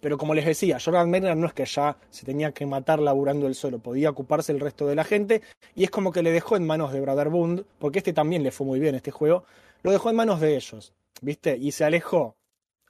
pero 0.00 0.18
como 0.18 0.34
les 0.34 0.44
decía, 0.44 0.78
Jordan 0.78 1.10
Mechner 1.10 1.36
no 1.36 1.46
es 1.46 1.54
que 1.54 1.64
ya 1.64 1.96
se 2.10 2.26
tenía 2.26 2.52
que 2.52 2.66
matar 2.66 3.00
laburando 3.00 3.46
él 3.46 3.54
solo, 3.54 3.78
podía 3.78 4.10
ocuparse 4.10 4.52
el 4.52 4.60
resto 4.60 4.86
de 4.86 4.94
la 4.94 5.02
gente 5.02 5.40
y 5.74 5.84
es 5.84 5.90
como 5.90 6.12
que 6.12 6.22
le 6.22 6.30
dejó 6.30 6.56
en 6.56 6.66
manos 6.66 6.92
de 6.92 7.00
Brotherhood, 7.00 7.64
porque 7.78 8.00
este 8.00 8.12
también 8.12 8.42
le 8.42 8.50
fue 8.50 8.66
muy 8.66 8.80
bien 8.80 8.94
este 8.94 9.10
juego, 9.10 9.44
lo 9.82 9.92
dejó 9.92 10.10
en 10.10 10.16
manos 10.16 10.40
de 10.40 10.56
ellos, 10.56 10.92
¿viste? 11.22 11.56
Y 11.56 11.72
se 11.72 11.84
alejó, 11.84 12.36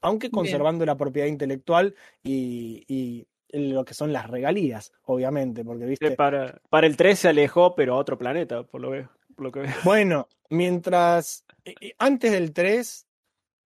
aunque 0.03 0.29
conservando 0.29 0.85
la 0.85 0.97
propiedad 0.97 1.29
intelectual 1.29 1.95
y, 2.25 2.85
y 2.89 3.27
lo 3.55 3.85
que 3.85 3.95
son 3.95 4.13
las 4.13 4.29
regalías, 4.29 4.93
obviamente, 5.05 5.65
porque, 5.65 5.85
Que 5.85 5.91
¿viste? 5.91 6.11
Para, 6.13 6.61
para 6.71 6.87
el 6.87 6.97
3 6.97 7.19
se 7.19 7.29
alejó, 7.29 7.75
pero 7.75 7.95
a 7.95 7.99
otro 7.99 8.19
planeta, 8.19 8.63
por 8.65 8.81
lo, 8.81 8.91
veo, 8.91 9.09
por 9.35 9.45
lo 9.47 9.53
que 9.53 9.61
veo. 9.61 9.71
Bueno, 9.85 10.29
mientras. 10.51 11.45
eh, 11.65 11.75
eh, 11.81 11.95
Antes 11.99 12.33
del 12.33 12.53
3. 12.53 13.07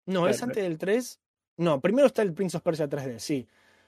No, 0.07 0.27
es 0.29 0.43
antes 0.43 0.63
del 0.63 0.79
3. 0.79 1.21
No, 1.59 1.81
primero 1.81 2.07
está 2.07 2.23
el 2.23 2.33
Prince 2.33 2.57
of 2.57 2.63
Persia 2.63 2.89
3D, 2.89 3.19
sí. 3.19 3.47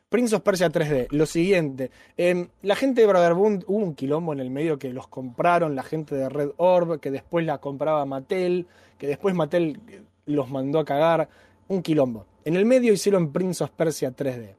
Prince 0.08 0.34
of 0.34 0.42
Persia 0.42 0.68
3D. 0.70 1.06
Lo 1.12 1.24
siguiente. 1.24 1.90
em, 2.16 2.48
la 2.62 2.74
gente 2.76 3.00
de 3.00 3.06
Brotherhood 3.06 3.62
hubo 3.68 3.78
un 3.78 3.94
quilombo 3.94 4.32
en 4.32 4.40
el 4.40 4.50
medio 4.50 4.78
que 4.78 4.92
los 4.92 5.06
compraron 5.08 5.76
la 5.76 5.82
gente 5.84 6.14
de 6.16 6.28
Red 6.28 6.50
Orb, 6.56 6.98
que 7.00 7.10
después 7.10 7.46
la 7.46 7.58
compraba 7.58 8.04
Mattel, 8.06 8.66
que 8.98 9.06
después 9.06 9.34
Mattel 9.34 9.80
los 10.26 10.50
mandó 10.50 10.80
a 10.80 10.84
cagar. 10.84 11.28
Un 11.68 11.82
quilombo. 11.82 12.26
En 12.44 12.56
el 12.56 12.66
medio 12.66 12.92
hicieron 12.92 13.32
Prince 13.32 13.62
of 13.62 13.70
Persia 13.70 14.10
3D. 14.14 14.56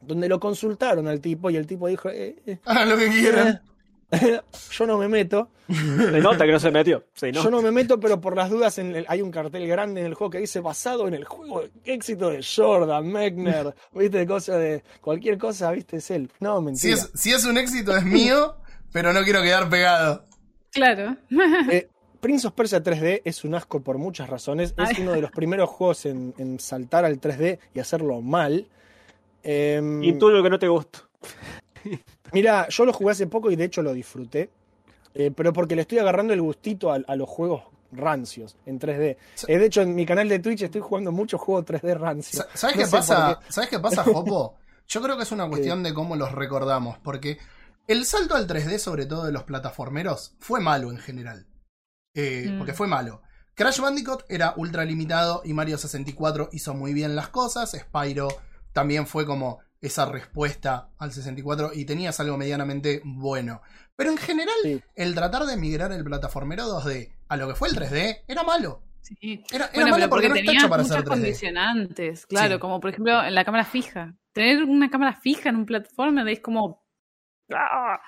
Donde 0.00 0.28
lo 0.28 0.40
consultaron 0.40 1.06
al 1.08 1.20
tipo 1.20 1.50
y 1.50 1.56
el 1.56 1.66
tipo 1.66 1.86
dijo: 1.88 2.08
eh, 2.10 2.36
eh, 2.46 2.58
Hagan 2.64 2.88
lo 2.90 2.96
que 2.96 3.08
quieran. 3.08 3.62
Yo 4.72 4.86
no 4.86 4.98
me 4.98 5.06
meto. 5.08 5.50
Se 5.68 6.20
nota 6.20 6.44
que 6.44 6.50
no 6.50 6.58
se 6.58 6.72
metió. 6.72 7.04
Se 7.14 7.30
Yo 7.30 7.48
no 7.48 7.62
me 7.62 7.70
meto, 7.70 8.00
pero 8.00 8.20
por 8.20 8.34
las 8.36 8.50
dudas 8.50 8.76
en 8.78 8.96
el- 8.96 9.04
hay 9.08 9.22
un 9.22 9.30
cartel 9.30 9.68
grande 9.68 10.00
en 10.00 10.06
el 10.08 10.14
juego 10.14 10.32
que 10.32 10.38
dice 10.38 10.58
basado 10.58 11.06
en 11.06 11.14
el 11.14 11.24
juego 11.24 11.60
de 11.62 11.70
éxito 11.84 12.30
de 12.30 12.42
Jordan, 12.44 13.06
Mechner, 13.06 13.72
viste, 13.94 14.26
cosa 14.26 14.56
de 14.58 14.82
cualquier 15.00 15.38
cosa, 15.38 15.70
viste, 15.70 15.98
es 15.98 16.10
él. 16.10 16.28
No, 16.40 16.58
Si 16.58 16.64
mentira. 16.64 16.94
es, 16.96 17.10
si 17.14 17.30
es 17.32 17.44
un 17.44 17.56
éxito 17.56 17.96
es 17.96 18.02
mío, 18.04 18.56
pero 18.92 19.12
no 19.12 19.22
quiero 19.22 19.42
quedar 19.42 19.68
pegado. 19.70 20.24
Claro. 20.72 21.16
Eh, 21.70 21.88
Prince 22.20 22.48
of 22.48 22.54
Persia 22.54 22.82
3D 22.82 23.22
es 23.24 23.44
un 23.44 23.54
asco 23.54 23.80
por 23.80 23.96
muchas 23.98 24.28
razones. 24.28 24.74
Es 24.76 24.88
Ay. 24.88 25.02
uno 25.02 25.12
de 25.12 25.20
los 25.22 25.30
primeros 25.30 25.70
juegos 25.70 26.04
en, 26.06 26.34
en 26.36 26.58
saltar 26.58 27.04
al 27.04 27.20
3D 27.20 27.60
y 27.74 27.78
hacerlo 27.80 28.20
mal. 28.22 28.66
Y 29.42 30.12
tú 30.14 30.28
lo 30.30 30.42
que 30.42 30.50
no 30.50 30.58
te 30.58 30.68
gusta. 30.68 31.00
Mira, 32.32 32.68
yo 32.68 32.84
lo 32.84 32.92
jugué 32.92 33.12
hace 33.12 33.26
poco 33.26 33.50
y 33.50 33.56
de 33.56 33.64
hecho 33.64 33.82
lo 33.82 33.92
disfruté. 33.92 34.50
Eh, 35.14 35.32
pero 35.34 35.52
porque 35.52 35.74
le 35.74 35.82
estoy 35.82 35.98
agarrando 35.98 36.32
el 36.32 36.40
gustito 36.42 36.92
a, 36.92 37.00
a 37.06 37.16
los 37.16 37.28
juegos 37.28 37.62
rancios 37.90 38.56
en 38.66 38.78
3D. 38.78 39.16
Eh, 39.48 39.58
de 39.58 39.66
hecho, 39.66 39.82
en 39.82 39.94
mi 39.96 40.06
canal 40.06 40.28
de 40.28 40.38
Twitch 40.38 40.62
estoy 40.62 40.80
jugando 40.80 41.10
muchos 41.10 41.40
juegos 41.40 41.64
3D 41.66 41.98
rancios. 41.98 42.44
Sa- 42.44 42.56
¿Sabes 42.56 42.76
No 42.76 42.84
qué 42.84 42.88
pasa? 42.90 43.40
qué. 43.44 43.52
¿Sabes 43.52 43.70
qué 43.70 43.78
pasa, 43.80 44.04
Jopo? 44.04 44.54
Yo 44.86 45.00
creo 45.02 45.16
que 45.16 45.24
es 45.24 45.32
una 45.32 45.48
cuestión 45.48 45.82
de 45.82 45.92
cómo 45.94 46.14
los 46.16 46.30
recordamos, 46.32 46.98
porque 46.98 47.38
el 47.88 48.04
salto 48.04 48.34
al 48.36 48.46
3D, 48.46 48.78
sobre 48.78 49.06
todo 49.06 49.24
de 49.24 49.32
los 49.32 49.42
plataformeros, 49.44 50.34
fue 50.38 50.60
malo 50.60 50.90
en 50.90 50.98
general. 50.98 51.46
Eh, 52.14 52.48
Mm. 52.50 52.58
Porque 52.58 52.72
fue 52.74 52.86
malo. 52.86 53.22
Crash 53.54 53.80
Bandicoot 53.80 54.24
era 54.28 54.54
ultra 54.56 54.84
limitado 54.84 55.42
y 55.44 55.52
Mario 55.54 55.76
64 55.76 56.50
hizo 56.52 56.74
muy 56.74 56.92
bien 56.94 57.14
las 57.16 57.28
cosas. 57.28 57.72
Spyro 57.72 58.28
también 58.72 59.06
fue 59.06 59.26
como 59.26 59.58
esa 59.80 60.04
respuesta 60.06 60.90
al 60.98 61.12
64 61.12 61.70
y 61.74 61.84
tenías 61.86 62.20
algo 62.20 62.36
medianamente 62.36 63.00
bueno. 63.04 63.62
Pero 63.96 64.10
en 64.10 64.18
general, 64.18 64.54
Sí. 64.62 64.82
el 64.94 65.14
tratar 65.14 65.44
de 65.44 65.56
migrar 65.56 65.92
el 65.92 66.04
plataformero 66.04 66.64
2D 66.66 67.12
a 67.28 67.36
lo 67.36 67.48
que 67.48 67.54
fue 67.54 67.68
el 67.68 67.76
3D 67.76 68.22
era 68.28 68.42
malo. 68.42 68.82
Sí. 69.00 69.42
Era, 69.50 69.66
era 69.66 69.72
Bueno, 69.74 69.90
malo 69.92 70.08
porque 70.10 70.28
porque 70.28 70.42
no 70.42 70.50
está 70.50 70.52
hecho 70.52 70.68
para 70.70 70.84
ser 70.84 71.02
3D. 71.02 71.08
condicionantes, 71.08 72.26
claro, 72.26 72.54
Sí. 72.54 72.60
como 72.60 72.80
por 72.80 72.90
ejemplo 72.90 73.24
en 73.24 73.34
la 73.34 73.44
cámara 73.44 73.64
fija. 73.64 74.14
Tener 74.32 74.62
una 74.64 74.90
cámara 74.90 75.14
fija 75.20 75.48
en 75.48 75.56
un 75.56 75.66
plataforma 75.66 76.30
es 76.30 76.40
como... 76.40 76.84
¡ah! 77.52 78.00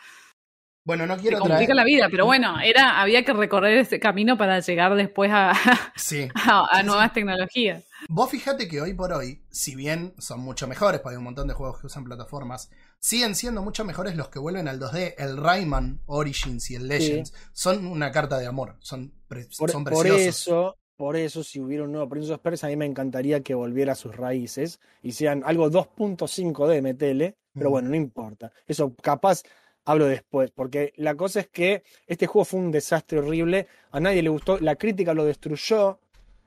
Bueno, 0.85 1.07
no 1.07 1.15
Te 1.17 1.23
quiero 1.23 1.39
complica 1.39 1.59
traer. 1.67 1.77
la 1.77 1.85
vida, 1.85 2.09
pero 2.11 2.27
bueno, 2.27 2.59
era 2.61 3.01
había 3.01 3.25
que 3.25 3.33
recorrer 3.33 3.79
ese 3.79 4.01
camino 4.01 4.37
para 4.37 4.59
llegar 4.61 4.95
después 4.97 5.31
a, 5.33 5.53
Sí. 5.97 6.29
a- 6.35 6.67
a 6.71 6.81
Sí, 6.81 6.87
nuevas 6.87 7.13
tecnologías. 7.13 7.85
Vos 8.15 8.29
fíjate 8.31 8.69
que 8.69 8.79
hoy 8.83 8.93
por 8.93 9.11
hoy, 9.15 9.41
si 9.49 9.75
bien 9.75 10.13
son 10.19 10.41
mucho 10.41 10.69
mejores, 10.69 11.01
porque 11.01 11.15
hay 11.15 11.19
un 11.19 11.25
montón 11.25 11.49
de 11.49 11.55
juegos 11.55 11.81
que 11.81 11.87
usan 11.87 12.05
plataformas, 12.05 12.71
siguen 12.99 13.35
siendo 13.35 13.63
mucho 13.63 13.87
mejores 13.87 14.17
los 14.17 14.29
que 14.29 14.39
vuelven 14.39 14.69
al 14.69 14.79
2D. 14.79 15.15
El 15.17 15.39
Rayman 15.39 16.03
Origins 16.05 16.71
y 16.71 16.75
el 16.75 16.89
Legends 16.89 17.33
son 17.55 17.87
una 17.87 18.13
carta 18.13 18.39
de 18.39 18.47
amor. 18.47 18.77
Son, 18.81 19.15
pre- 19.29 19.47
Por, 19.59 19.71
son 19.71 19.85
por 19.85 19.95
preciosos. 20.03 20.27
eso, 20.27 20.77
por 20.97 21.17
eso, 21.17 21.43
si 21.43 21.59
hubiera 21.59 21.85
un 21.85 21.93
nuevo 21.93 22.07
Prince 22.11 22.31
of 22.35 22.41
Persia, 22.41 22.67
a 22.67 22.71
mí 22.71 22.77
me 22.77 22.85
encantaría 22.85 23.43
que 23.43 23.55
volviera 23.55 23.93
a 23.93 23.97
sus 23.97 24.15
raíces 24.15 24.79
y 25.03 25.13
sean 25.13 25.43
algo 25.47 25.71
2.5 25.71 26.69
de 26.69 26.83
MTL, 26.83 27.35
pero 27.55 27.71
Mm. 27.71 27.73
bueno, 27.73 27.89
no 27.89 27.97
importa. 27.97 28.53
Eso 28.67 28.95
capaz 29.03 29.43
hablo 29.87 30.05
después, 30.07 30.51
porque 30.51 30.93
la 30.97 31.15
cosa 31.15 31.41
es 31.41 31.49
que 31.49 31.83
este 32.07 32.27
juego 32.27 32.45
fue 32.45 32.61
un 32.61 32.71
desastre 32.73 33.21
horrible, 33.21 33.69
a 33.91 34.01
nadie 34.01 34.23
le 34.23 34.29
gustó, 34.29 34.59
la 34.61 34.77
crítica 34.77 35.15
lo 35.15 35.25
destruyó, 35.25 35.99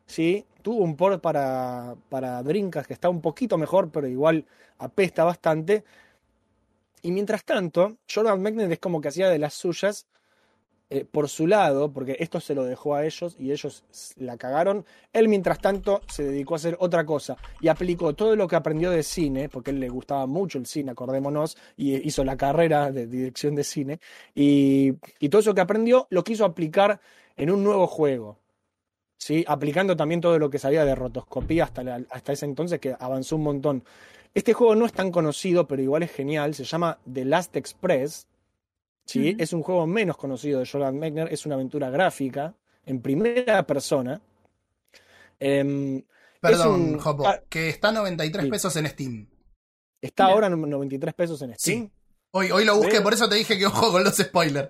¿sí? 0.05 0.45
Tuvo 0.61 0.83
un 0.83 0.95
port 0.95 1.21
para, 1.21 1.95
para 2.09 2.41
Dreamcast 2.43 2.87
que 2.87 2.93
está 2.93 3.09
un 3.09 3.21
poquito 3.21 3.57
mejor, 3.57 3.91
pero 3.91 4.07
igual 4.07 4.45
apesta 4.79 5.23
bastante. 5.23 5.83
Y 7.01 7.11
mientras 7.11 7.43
tanto, 7.43 7.97
Jordan 8.11 8.41
Mechner 8.41 8.71
es 8.71 8.79
como 8.79 8.99
que 8.99 9.09
hacía 9.09 9.29
de 9.29 9.37
las 9.37 9.53
suyas 9.53 10.07
eh, 10.91 11.03
por 11.03 11.29
su 11.29 11.47
lado, 11.47 11.91
porque 11.91 12.15
esto 12.19 12.39
se 12.39 12.53
lo 12.53 12.63
dejó 12.63 12.93
a 12.93 13.05
ellos 13.05 13.35
y 13.39 13.51
ellos 13.51 13.83
la 14.17 14.37
cagaron. 14.37 14.85
Él, 15.13 15.27
mientras 15.27 15.59
tanto, 15.59 16.01
se 16.07 16.23
dedicó 16.23 16.53
a 16.53 16.57
hacer 16.57 16.77
otra 16.79 17.05
cosa 17.05 17.37
y 17.59 17.69
aplicó 17.69 18.13
todo 18.13 18.35
lo 18.35 18.47
que 18.47 18.55
aprendió 18.55 18.91
de 18.91 19.01
cine, 19.01 19.49
porque 19.49 19.71
él 19.71 19.79
le 19.79 19.89
gustaba 19.89 20.27
mucho 20.27 20.59
el 20.59 20.67
cine, 20.67 20.91
acordémonos, 20.91 21.57
y 21.75 21.95
hizo 22.07 22.23
la 22.23 22.37
carrera 22.37 22.91
de 22.91 23.07
dirección 23.07 23.55
de 23.55 23.63
cine, 23.63 23.99
y, 24.35 24.93
y 25.19 25.29
todo 25.29 25.41
eso 25.41 25.55
que 25.55 25.61
aprendió 25.61 26.05
lo 26.11 26.23
quiso 26.23 26.45
aplicar 26.45 27.01
en 27.35 27.49
un 27.49 27.63
nuevo 27.63 27.87
juego. 27.87 28.37
¿Sí? 29.17 29.43
Aplicando 29.47 29.95
también 29.95 30.21
todo 30.21 30.37
lo 30.39 30.49
que 30.49 30.59
sabía 30.59 30.85
de 30.85 30.95
rotoscopía 30.95 31.63
hasta, 31.65 31.83
la- 31.83 32.01
hasta 32.09 32.33
ese 32.33 32.45
entonces, 32.45 32.79
que 32.79 32.95
avanzó 32.99 33.35
un 33.37 33.43
montón. 33.43 33.83
Este 34.33 34.53
juego 34.53 34.75
no 34.75 34.85
es 34.85 34.93
tan 34.93 35.11
conocido, 35.11 35.67
pero 35.67 35.81
igual 35.81 36.03
es 36.03 36.11
genial. 36.11 36.53
Se 36.55 36.63
llama 36.65 36.99
The 37.11 37.25
Last 37.25 37.55
Express. 37.55 38.27
¿sí? 39.05 39.35
Es 39.39 39.53
un 39.53 39.61
juego 39.63 39.85
menos 39.87 40.17
conocido 40.17 40.59
de 40.59 40.65
Jordan 40.65 40.97
Mechner. 40.97 41.31
Es 41.31 41.45
una 41.45 41.55
aventura 41.55 41.89
gráfica 41.89 42.53
en 42.85 43.01
primera 43.01 43.65
persona. 43.65 44.19
Em, 45.39 46.03
Perdón, 46.41 46.81
un- 46.93 46.99
Jopo, 46.99 47.27
ah, 47.27 47.41
que 47.49 47.69
está 47.69 47.89
a 47.89 47.91
93 47.93 48.45
sí. 48.45 48.51
pesos 48.51 48.75
en 48.75 48.87
Steam. 48.87 49.27
está 50.01 50.23
Mira. 50.25 50.33
ahora 50.33 50.47
en 50.47 50.61
93 50.69 51.13
pesos 51.13 51.41
en 51.41 51.55
Steam. 51.57 51.85
Sí. 51.85 51.91
Hoy, 52.31 52.51
hoy 52.51 52.65
lo 52.65 52.75
busqué, 52.75 53.01
por 53.01 53.13
eso 53.13 53.27
te 53.29 53.35
dije 53.35 53.57
que 53.57 53.65
ojo 53.65 53.91
con 53.91 54.03
los 54.03 54.15
spoilers. 54.17 54.69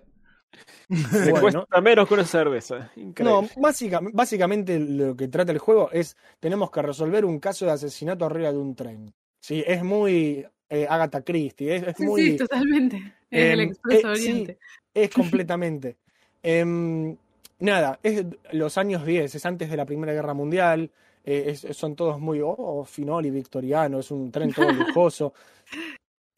Me 1.26 1.32
Bueno. 1.32 1.42
cuesta 1.66 1.82
menos 1.82 2.08
que 2.08 2.14
una 2.14 2.26
cerveza. 2.26 2.92
Increíble. 2.96 3.48
No, 3.56 3.62
básica- 3.62 4.00
básicamente 4.14 4.80
lo 4.80 5.16
que 5.16 5.28
trata 5.28 5.52
el 5.52 5.60
juego 5.60 5.90
es 5.92 6.16
tenemos 6.40 6.72
que 6.72 6.82
resolver 6.82 7.26
un 7.26 7.40
caso 7.40 7.66
de 7.66 7.72
asesinato 7.72 8.26
arriba 8.26 8.52
de 8.52 8.58
un 8.58 8.76
tren. 8.76 9.14
Sí, 9.40 9.64
es 9.66 9.84
muy 9.84 10.46
eh, 10.70 10.88
Agatha 10.90 11.22
Christie, 11.22 11.76
es, 11.76 11.84
es 11.88 11.98
Sí, 11.98 12.04
muy 12.06 12.22
sí, 12.32 12.38
totalmente. 12.38 12.98
Es 13.30 13.52
el 13.54 13.60
Em, 13.62 13.70
Expreso 13.70 14.12
eh, 14.14 14.18
sí, 14.18 14.30
Oriente. 14.32 14.58
es 14.94 15.10
completamente. 15.44 15.98
Em, 16.42 17.16
nada, 17.60 18.00
es 18.04 18.26
los 18.52 18.78
años 18.78 19.06
10, 19.06 19.34
es 19.36 19.46
antes 19.46 19.70
de 19.70 19.78
la 19.78 19.86
Primera 19.86 20.14
Guerra 20.14 20.34
Mundial, 20.34 20.92
eh, 21.24 21.46
es- 21.48 21.76
son 21.78 21.96
todos 21.96 22.20
muy 22.20 22.40
oh, 22.44 22.86
finol 22.86 23.26
y 23.26 23.32
victoriano, 23.32 24.00
es 24.00 24.12
un 24.12 24.32
tren 24.32 24.52
todo 24.54 24.72
lujoso. 24.72 25.34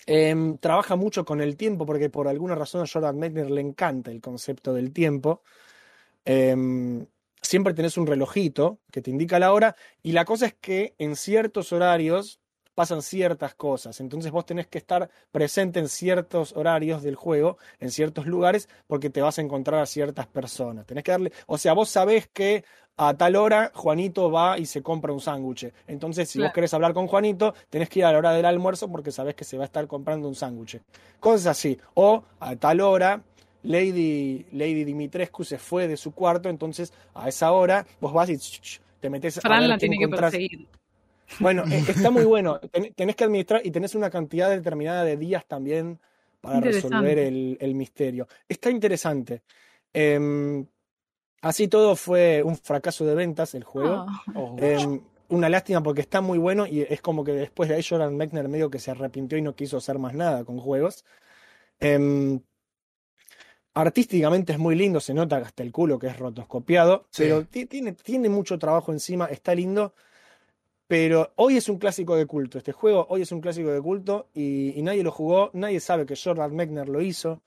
Em, 0.09 0.57
trabaja 0.57 0.95
mucho 0.95 1.25
con 1.25 1.41
el 1.41 1.57
tiempo 1.57 1.85
porque 1.85 2.09
por 2.09 2.29
alguna 2.29 2.55
razón 2.55 2.81
a 2.81 2.87
Jordan 2.87 3.19
Mechner 3.19 3.51
le 3.51 3.59
encanta 3.59 4.09
el 4.09 4.21
concepto 4.21 4.73
del 4.73 4.93
tiempo. 4.93 5.43
Em, 6.23 7.05
siempre 7.41 7.73
tenés 7.73 7.97
un 7.97 8.07
relojito 8.07 8.79
que 8.89 9.01
te 9.01 9.11
indica 9.11 9.37
la 9.37 9.51
hora 9.51 9.75
y 10.01 10.13
la 10.13 10.23
cosa 10.23 10.45
es 10.45 10.53
que 10.53 10.95
en 10.97 11.17
ciertos 11.17 11.73
horarios 11.73 12.39
pasan 12.77 13.01
ciertas 13.01 13.55
cosas. 13.55 13.99
Entonces 14.01 14.31
vos 14.31 14.45
tenés 14.45 14.67
que 14.67 14.77
estar 14.77 15.09
presente 15.31 15.79
en 15.79 15.89
ciertos 15.89 16.55
horarios 16.55 17.01
del 17.01 17.15
juego, 17.15 17.57
en 17.79 17.89
ciertos 17.89 18.27
lugares, 18.27 18.69
porque 18.85 19.09
te 19.09 19.19
vas 19.19 19.39
a 19.39 19.41
encontrar 19.41 19.81
a 19.81 19.87
ciertas 19.87 20.27
personas. 20.27 20.85
Tenés 20.85 21.03
que 21.03 21.09
darle, 21.09 21.31
o 21.47 21.57
sea, 21.57 21.73
vos 21.73 21.89
sabés 21.89 22.27
que 22.27 22.63
a 22.95 23.15
tal 23.15 23.35
hora 23.35 23.71
Juanito 23.73 24.29
va 24.29 24.59
y 24.59 24.67
se 24.67 24.83
compra 24.83 25.11
un 25.11 25.19
sándwich. 25.19 25.73
Entonces, 25.87 26.29
si 26.29 26.39
vos 26.39 26.51
querés 26.53 26.71
hablar 26.75 26.93
con 26.93 27.07
Juanito, 27.07 27.55
tenés 27.71 27.89
que 27.89 27.97
ir 27.97 28.05
a 28.05 28.11
la 28.11 28.19
hora 28.19 28.31
del 28.33 28.45
almuerzo 28.45 28.91
porque 28.91 29.11
sabés 29.11 29.33
que 29.33 29.43
se 29.43 29.57
va 29.57 29.63
a 29.63 29.65
estar 29.65 29.87
comprando 29.87 30.27
un 30.27 30.35
sándwich. 30.35 30.79
Cosas 31.19 31.47
así. 31.47 31.79
O 31.95 32.25
a 32.39 32.55
tal 32.57 32.81
hora 32.81 33.23
Lady, 33.63 34.45
Lady 34.51 34.83
Dimitrescu 34.83 35.43
se 35.43 35.57
fue 35.57 35.87
de 35.87 35.97
su 35.97 36.11
cuarto, 36.11 36.47
entonces 36.47 36.93
a 37.15 37.27
esa 37.27 37.51
hora 37.53 37.87
vos 37.99 38.13
vas 38.13 38.29
y 38.29 38.37
te 38.99 39.09
metes 39.09 39.39
a 39.39 39.41
Fran 39.41 39.67
la 39.67 39.79
tiene 39.79 39.97
que 39.97 40.07
perseguir. 40.07 40.67
Bueno, 41.39 41.63
eh, 41.69 41.83
está 42.09 42.11
muy 42.11 42.25
bueno. 42.25 42.59
Ten- 42.59 42.93
Tenés 42.93 43.15
que 43.15 43.23
administrar 43.23 43.61
y 43.65 43.71
tenés 43.71 43.95
una 43.95 44.09
cantidad 44.09 44.49
determinada 44.49 45.03
de 45.03 45.17
días 45.17 45.45
también 45.47 45.99
para 46.41 46.59
resolver 46.61 47.17
el, 47.19 47.57
el 47.59 47.75
misterio. 47.75 48.27
Está 48.47 48.69
interesante. 48.69 49.41
Em, 49.93 50.65
así 51.41 51.67
todo 51.67 51.95
fue 51.95 52.43
un 52.43 52.55
fracaso 52.57 53.05
de 53.05 53.15
ventas 53.15 53.55
el 53.55 53.63
juego. 53.63 54.05
Ah, 54.07 54.23
Oh, 54.35 54.55
Em, 54.59 55.01
una 55.29 55.49
lástima 55.49 55.83
porque 55.83 56.01
está 56.01 56.21
muy 56.21 56.37
bueno 56.37 56.65
y 56.65 56.81
es 56.81 57.01
como 57.01 57.23
que 57.23 57.33
después 57.33 57.67
de 57.67 57.75
ahí 57.75 57.83
Jordan 57.87 58.15
Mechner 58.15 58.47
medio 58.47 58.69
que 58.69 58.79
se 58.79 58.91
arrepintió 58.91 59.37
y 59.37 59.41
no 59.41 59.55
quiso 59.55 59.77
hacer 59.77 59.99
más 59.99 60.13
nada 60.13 60.45
con 60.45 60.57
juegos. 60.59 61.03
Em, 61.79 62.39
artísticamente 63.73 64.53
es 64.53 64.59
muy 64.59 64.75
lindo, 64.75 64.99
se 64.99 65.13
nota 65.13 65.37
hasta 65.37 65.63
el 65.63 65.71
culo 65.71 65.99
que 65.99 66.07
es 66.07 66.17
rotoscopiado, 66.17 67.05
Sí. 67.11 67.23
pero 67.23 67.45
ti- 67.45 67.65
tiene, 67.65 67.91
tiene 67.93 68.29
mucho 68.29 68.57
trabajo 68.57 68.91
encima, 68.91 69.25
está 69.25 69.53
lindo. 69.53 69.93
Pero 70.87 71.33
hoy 71.35 71.57
es 71.57 71.67
un 71.69 71.77
clásico 71.79 72.15
de 72.15 72.25
culto. 72.25 72.57
Este 72.57 72.71
juego 72.71 73.05
hoy 73.09 73.21
es 73.23 73.31
un 73.31 73.41
clásico 73.41 73.69
de 73.69 73.81
culto 73.81 74.29
y, 74.33 74.77
y 74.79 74.81
nadie 74.81 75.03
lo 75.03 75.11
jugó, 75.11 75.49
nadie 75.53 75.79
sabe 75.81 76.05
que 76.05 76.15
Jordan 76.15 76.55
Mechner 76.55 76.87
lo 76.87 77.01
hizo. 77.01 77.41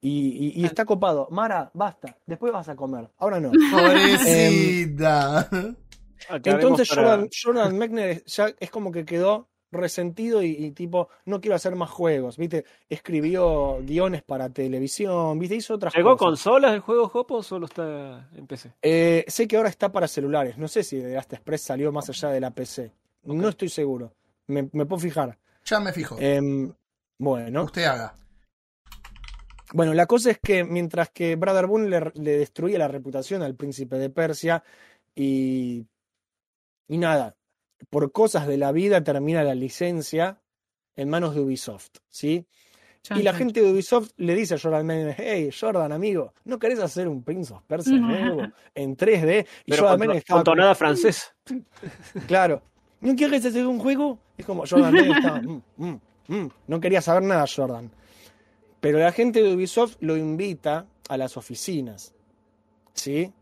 Y, 0.00 0.28
y- 0.58 0.60
y 0.60 0.64
está 0.66 0.84
copado. 0.84 1.28
Mara, 1.30 1.70
basta. 1.74 2.18
Después 2.26 2.52
vas 2.52 2.68
a 2.68 2.76
comer. 2.76 3.08
Ahora 3.18 3.40
no. 3.40 3.50
Pobrecita. 3.72 5.40
aclaremos 5.40 6.44
Entonces 6.44 6.88
Jordan, 6.90 7.28
Jordan 7.42 7.78
Mechner 7.78 8.24
ya 8.26 8.54
es 8.60 8.70
como 8.70 8.92
que 8.92 9.04
quedó 9.04 9.48
resentido 9.74 10.42
y, 10.42 10.50
y 10.52 10.70
tipo, 10.70 11.08
no 11.26 11.40
quiero 11.40 11.54
hacer 11.56 11.76
más 11.76 11.90
juegos, 11.90 12.36
¿viste? 12.38 12.64
Escribió 12.88 13.78
guiones 13.82 14.22
para 14.22 14.48
televisión, 14.50 15.38
¿viste? 15.38 15.56
Hizo 15.56 15.74
otras 15.74 15.94
¿Llegó 15.94 16.16
cosas. 16.16 16.26
consolas 16.26 16.72
el 16.74 16.80
juego 16.80 17.10
Hopo 17.12 17.34
o 17.36 17.42
solo 17.42 17.66
está 17.66 18.28
en 18.34 18.46
PC? 18.46 18.72
Eh, 18.82 19.24
sé 19.28 19.46
que 19.46 19.56
ahora 19.56 19.68
está 19.68 19.92
para 19.92 20.08
celulares, 20.08 20.56
no 20.58 20.68
sé 20.68 20.82
si 20.82 20.96
de 20.98 21.16
Express 21.18 21.62
salió 21.62 21.92
más 21.92 22.08
allá 22.08 22.30
de 22.30 22.40
la 22.40 22.50
PC. 22.50 22.92
No 23.24 23.48
estoy 23.48 23.68
seguro, 23.68 24.12
me, 24.46 24.68
me 24.72 24.86
puedo 24.86 25.00
fijar. 25.00 25.38
Ya 25.64 25.80
me 25.80 25.92
fijo. 25.92 26.16
Em, 26.18 26.72
bueno, 27.18 27.64
Usted 27.64 27.84
haga. 27.84 28.14
bueno, 29.72 29.94
la 29.94 30.06
cosa 30.06 30.30
es 30.30 30.38
que 30.38 30.62
mientras 30.64 31.10
que 31.10 31.36
Brother 31.36 31.66
Boone 31.66 31.88
le, 31.88 32.12
le 32.14 32.38
destruía 32.38 32.78
la 32.78 32.88
reputación 32.88 33.42
al 33.42 33.54
príncipe 33.54 33.96
de 33.96 34.10
Persia 34.10 34.62
y, 35.14 35.86
y 36.88 36.98
nada, 36.98 37.34
por 37.90 38.12
cosas 38.12 38.46
de 38.46 38.56
la 38.56 38.72
vida 38.72 39.02
termina 39.04 39.42
la 39.42 39.54
licencia 39.54 40.40
en 40.96 41.08
manos 41.08 41.34
de 41.34 41.40
Ubisoft, 41.40 41.90
¿sí? 42.08 42.46
Y 43.10 43.22
la 43.22 43.34
gente 43.34 43.60
de 43.60 43.70
Ubisoft 43.70 44.12
le 44.16 44.34
dice 44.34 44.54
a 44.54 44.58
Jordan 44.58 44.86
Mechner, 44.86 45.14
hey, 45.18 45.50
Jordan, 45.58 45.92
amigo, 45.92 46.32
¿no 46.44 46.58
querés 46.58 46.78
hacer 46.78 47.06
un 47.06 47.22
Prince 47.22 47.52
of 47.52 47.62
Persia 47.66 47.98
nuevo 47.98 48.42
en 48.74 48.96
3D? 48.96 49.46
Y 49.66 49.70
Pero 49.72 49.82
Jordan 49.82 49.98
con, 49.98 50.06
con 50.08 50.16
estaba 50.16 50.40
como, 50.40 50.44
tonada 50.44 50.74
francesa. 50.74 51.34
Claro. 52.26 52.62
¿No 53.00 53.14
quieres 53.14 53.44
hacer 53.44 53.66
un 53.66 53.78
juego? 53.78 54.18
Es 54.38 54.46
como 54.46 54.64
Jordan 54.66 54.94
Mechner 54.94 55.16
estaba, 55.18 55.40
"Mm, 55.42 55.62
mm, 55.76 56.00
mm". 56.28 56.50
no 56.68 56.80
quería 56.80 57.02
saber 57.02 57.24
nada 57.24 57.44
Jordan. 57.46 57.90
Pero 58.80 58.98
la 58.98 59.12
gente 59.12 59.42
de 59.42 59.54
Ubisoft 59.54 59.96
lo 60.00 60.16
invita 60.16 60.86
a 61.08 61.16
las 61.18 61.36
oficinas. 61.36 62.14
¿Sí? 62.94 63.32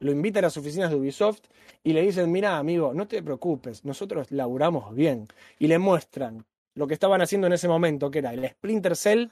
Lo 0.00 0.10
invita 0.12 0.38
a 0.40 0.42
las 0.42 0.56
oficinas 0.56 0.90
de 0.90 0.96
Ubisoft 0.96 1.40
y 1.84 1.92
le 1.92 2.02
dicen, 2.02 2.30
mira 2.32 2.58
amigo, 2.58 2.92
no 2.94 3.06
te 3.06 3.22
preocupes, 3.22 3.84
nosotros 3.84 4.30
laburamos 4.30 4.94
bien. 4.94 5.28
Y 5.58 5.66
le 5.68 5.78
muestran 5.78 6.44
lo 6.74 6.86
que 6.86 6.94
estaban 6.94 7.20
haciendo 7.22 7.46
en 7.46 7.52
ese 7.52 7.68
momento, 7.68 8.10
que 8.10 8.18
era 8.20 8.32
el 8.32 8.46
Splinter 8.48 8.96
Cell 8.96 9.28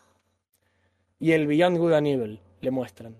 y 1.18 1.32
el 1.32 1.46
Beyond 1.46 1.78
Good 1.78 1.92
and 1.92 2.06
Evil, 2.06 2.40
le 2.60 2.70
muestran. 2.70 3.16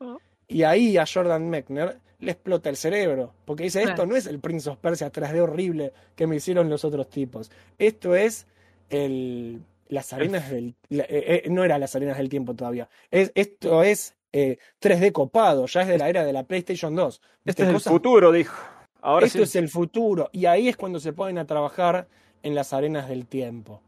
Ah. 0.00 0.16
Y 0.46 0.62
ahí 0.64 0.96
a 0.96 1.04
Jordan 1.06 1.48
Mechner 1.48 1.98
le 2.20 2.32
explota 2.32 2.68
el 2.68 2.76
cerebro, 2.76 3.32
porque 3.44 3.62
dice, 3.64 3.82
esto 3.82 4.04
no 4.06 4.16
es 4.16 4.26
el 4.26 4.40
Prince 4.40 4.68
of 4.68 4.78
Persia 4.78 5.12
3D 5.12 5.40
horrible 5.40 5.92
que 6.16 6.26
me 6.26 6.36
hicieron 6.36 6.68
los 6.68 6.84
otros 6.84 7.08
tipos. 7.08 7.50
Esto 7.78 8.14
es 8.16 8.46
el 8.90 9.62
las 9.88 10.12
arenas 10.12 10.50
del 10.50 10.74
la- 10.90 11.04
eh, 11.04 11.42
eh, 11.44 11.48
no 11.50 11.64
era 11.64 11.78
las 11.78 11.94
arenas 11.96 12.18
del 12.18 12.28
tiempo 12.28 12.54
todavía. 12.54 12.88
Es, 13.10 13.32
esto 13.34 13.82
es 13.82 14.14
eh, 14.32 14.58
3D 14.80 15.12
copado, 15.12 15.66
ya 15.66 15.82
es 15.82 15.88
de 15.88 15.98
la 15.98 16.08
era 16.08 16.24
de 16.24 16.32
la 16.32 16.44
PlayStation 16.44 16.94
2. 16.94 17.20
Este 17.44 17.62
es 17.62 17.68
el 17.68 17.80
futuro, 17.80 18.32
dijo. 18.32 18.56
Ahora 19.00 19.26
esto 19.26 19.38
sí. 19.38 19.44
es 19.44 19.56
el 19.56 19.68
futuro. 19.68 20.28
Y 20.32 20.46
ahí 20.46 20.68
es 20.68 20.76
cuando 20.76 21.00
se 21.00 21.12
ponen 21.12 21.38
a 21.38 21.46
trabajar 21.46 22.08
en 22.42 22.54
las 22.54 22.72
arenas 22.72 23.08
del 23.08 23.26
tiempo. 23.26 23.80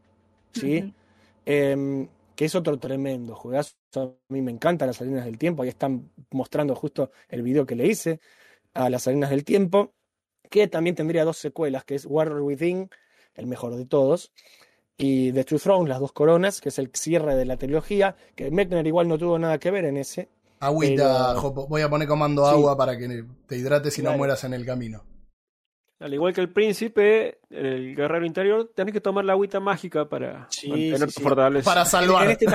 ¿Sí? 0.53 0.93
Em, 1.45 2.07
que 2.35 2.45
es 2.45 2.55
otro 2.55 2.77
tremendo 2.79 3.35
juegazo. 3.35 3.75
A 3.95 4.09
mí 4.29 4.41
me 4.41 4.51
encantan 4.51 4.87
las 4.87 5.01
arenas 5.01 5.25
del 5.25 5.37
tiempo. 5.37 5.63
Ahí 5.63 5.69
están 5.69 6.09
mostrando 6.31 6.75
justo 6.75 7.11
el 7.29 7.41
video 7.41 7.65
que 7.65 7.75
le 7.75 7.87
hice 7.87 8.19
a 8.73 8.89
las 8.89 9.07
arenas 9.07 9.29
del 9.29 9.43
tiempo. 9.43 9.93
Que 10.49 10.67
también 10.67 10.95
tendría 10.95 11.23
dos 11.23 11.37
secuelas, 11.37 11.85
que 11.85 11.95
es 11.95 12.05
Warrior 12.05 12.41
Within, 12.41 12.89
el 13.35 13.47
mejor 13.47 13.75
de 13.75 13.85
todos, 13.85 14.31
y 15.01 15.31
The 15.31 15.43
Two 15.43 15.59
Thrones, 15.59 15.89
las 15.89 15.99
dos 15.99 16.11
coronas, 16.11 16.61
que 16.61 16.69
es 16.69 16.79
el 16.79 16.89
cierre 16.93 17.35
de 17.35 17.45
la 17.45 17.57
trilogía, 17.57 18.15
que 18.35 18.51
Mechner 18.51 18.85
igual 18.85 19.07
no 19.07 19.17
tuvo 19.17 19.37
nada 19.39 19.57
que 19.57 19.71
ver 19.71 19.85
en 19.85 19.97
ese. 19.97 20.29
Agüita, 20.59 21.29
Pero- 21.29 21.41
Jopo. 21.41 21.67
Voy 21.67 21.81
a 21.81 21.89
poner 21.89 22.07
comando 22.07 22.45
Sí. 22.45 22.51
agua 22.51 22.77
para 22.77 22.97
que 22.97 23.23
te 23.47 23.57
hidrates 23.57 23.97
y 23.97 24.03
no 24.03 24.15
mueras 24.15 24.43
en 24.43 24.53
el 24.53 24.65
camino. 24.65 25.03
Al 25.99 26.13
igual 26.13 26.33
que 26.33 26.41
el 26.41 26.49
príncipe, 26.51 27.39
el 27.51 27.95
guerrero 27.95 28.25
interior, 28.25 28.71
tenés 28.75 28.91
que 28.93 29.01
tomar 29.01 29.23
la 29.25 29.33
agüita 29.33 29.59
mágica 29.59 30.09
para 30.09 30.47
Sí, 30.49 30.67
mantener 30.69 30.97
sí, 30.99 31.05
tu 31.05 31.11
sí. 31.11 31.21
fortaleza. 31.21 31.65
Para 31.69 31.81
En, 31.81 31.87
salvar. 31.87 32.25
en 32.25 32.31
este 32.31 32.45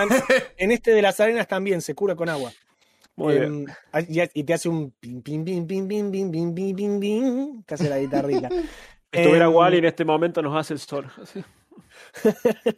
en 0.59 0.71
este 0.73 0.91
de 0.93 1.03
las 1.03 1.21
arenas 1.21 1.47
también 1.47 1.81
se 1.81 1.95
cura 1.95 2.15
con 2.17 2.29
agua. 2.29 2.51
Muy 3.15 3.35
bien. 3.39 3.67
Em, 3.93 4.29
y, 4.35 4.45
te 4.45 4.53
hace 4.53 4.69
un 4.69 4.91
pim, 4.91 5.23
pim, 5.23 5.45
pim, 5.45 5.67
pim, 5.67 5.87
pim, 5.89 6.11
pim, 6.11 6.31
pim, 6.31 6.55
pim, 6.55 6.75
pim, 6.77 7.01
pim, 7.01 7.63
que 7.63 7.75
hace 7.75 7.89
la 7.89 7.99
guitarrita. 7.99 8.49
Estuviera 9.13 9.47
Em, 9.47 9.55
Wally 9.55 9.79
en 9.79 9.85
este 9.87 10.05
momento 10.05 10.43
nos 10.43 10.55
hace 10.57 10.75
el 10.75 10.81
sol. 10.81 11.07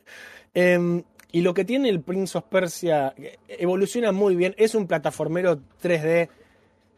Em, 0.55 1.05
y 1.31 1.43
lo 1.43 1.53
que 1.53 1.65
tiene 1.65 1.91
el 1.91 2.01
Prince 2.01 2.37
of 2.39 2.45
Persia 2.45 3.15
eh, 3.17 3.39
evoluciona 3.49 4.13
muy 4.13 4.35
bien. 4.35 4.55
Es 4.57 4.75
un 4.75 4.87
plataformero 4.87 5.61
3D 5.81 6.29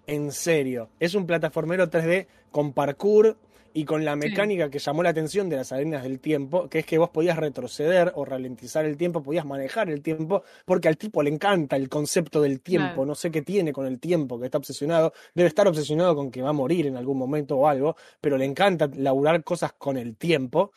en 0.07 0.33
serio. 0.33 0.89
Es 1.01 1.15
un 1.15 1.27
plataformero 1.27 1.91
3D 1.91 2.27
con 2.51 2.73
parkour 2.73 3.37
y 3.73 3.85
con 3.85 4.05
la 4.05 4.17
mecánica 4.17 4.69
que 4.69 4.79
llamó 4.79 5.03
la 5.03 5.11
atención 5.11 5.49
de 5.49 5.57
las 5.57 5.73
arenas 5.73 6.03
del 6.03 6.19
tiempo, 6.19 6.69
que 6.69 6.81
es 6.81 6.87
que 6.87 6.99
vos 6.99 7.11
podías 7.11 7.37
retroceder 7.37 8.13
o 8.17 8.25
ralentizar 8.25 8.85
el 8.85 8.97
tiempo, 8.97 9.23
podías 9.23 9.47
manejar 9.47 9.91
el 9.91 10.03
tiempo, 10.03 10.43
porque 10.65 10.89
al 10.89 10.97
tipo 10.97 11.23
le 11.23 11.31
encanta 11.31 11.77
el 11.77 11.89
concepto 11.89 12.41
del 12.41 12.61
tiempo. 12.61 12.95
Claro. 12.95 13.07
No 13.07 13.15
sé 13.15 13.31
qué 13.31 13.43
tiene 13.43 13.73
con 13.73 13.87
el 13.87 14.01
tiempo, 14.01 14.39
que 14.41 14.47
está 14.47 14.59
obsesionado. 14.59 15.13
Debe 15.35 15.49
estar 15.49 15.69
obsesionado 15.69 16.17
con 16.17 16.31
que 16.31 16.43
va 16.43 16.51
a 16.51 16.55
morir 16.55 16.87
en 16.87 16.97
algún 16.97 17.19
momento 17.19 17.57
o 17.57 17.69
algo, 17.69 17.97
pero 18.21 18.37
le 18.37 18.45
encanta 18.45 18.91
laburar 18.97 19.45
cosas 19.45 19.73
con 19.75 19.97
el 19.97 20.17
tiempo. 20.17 20.73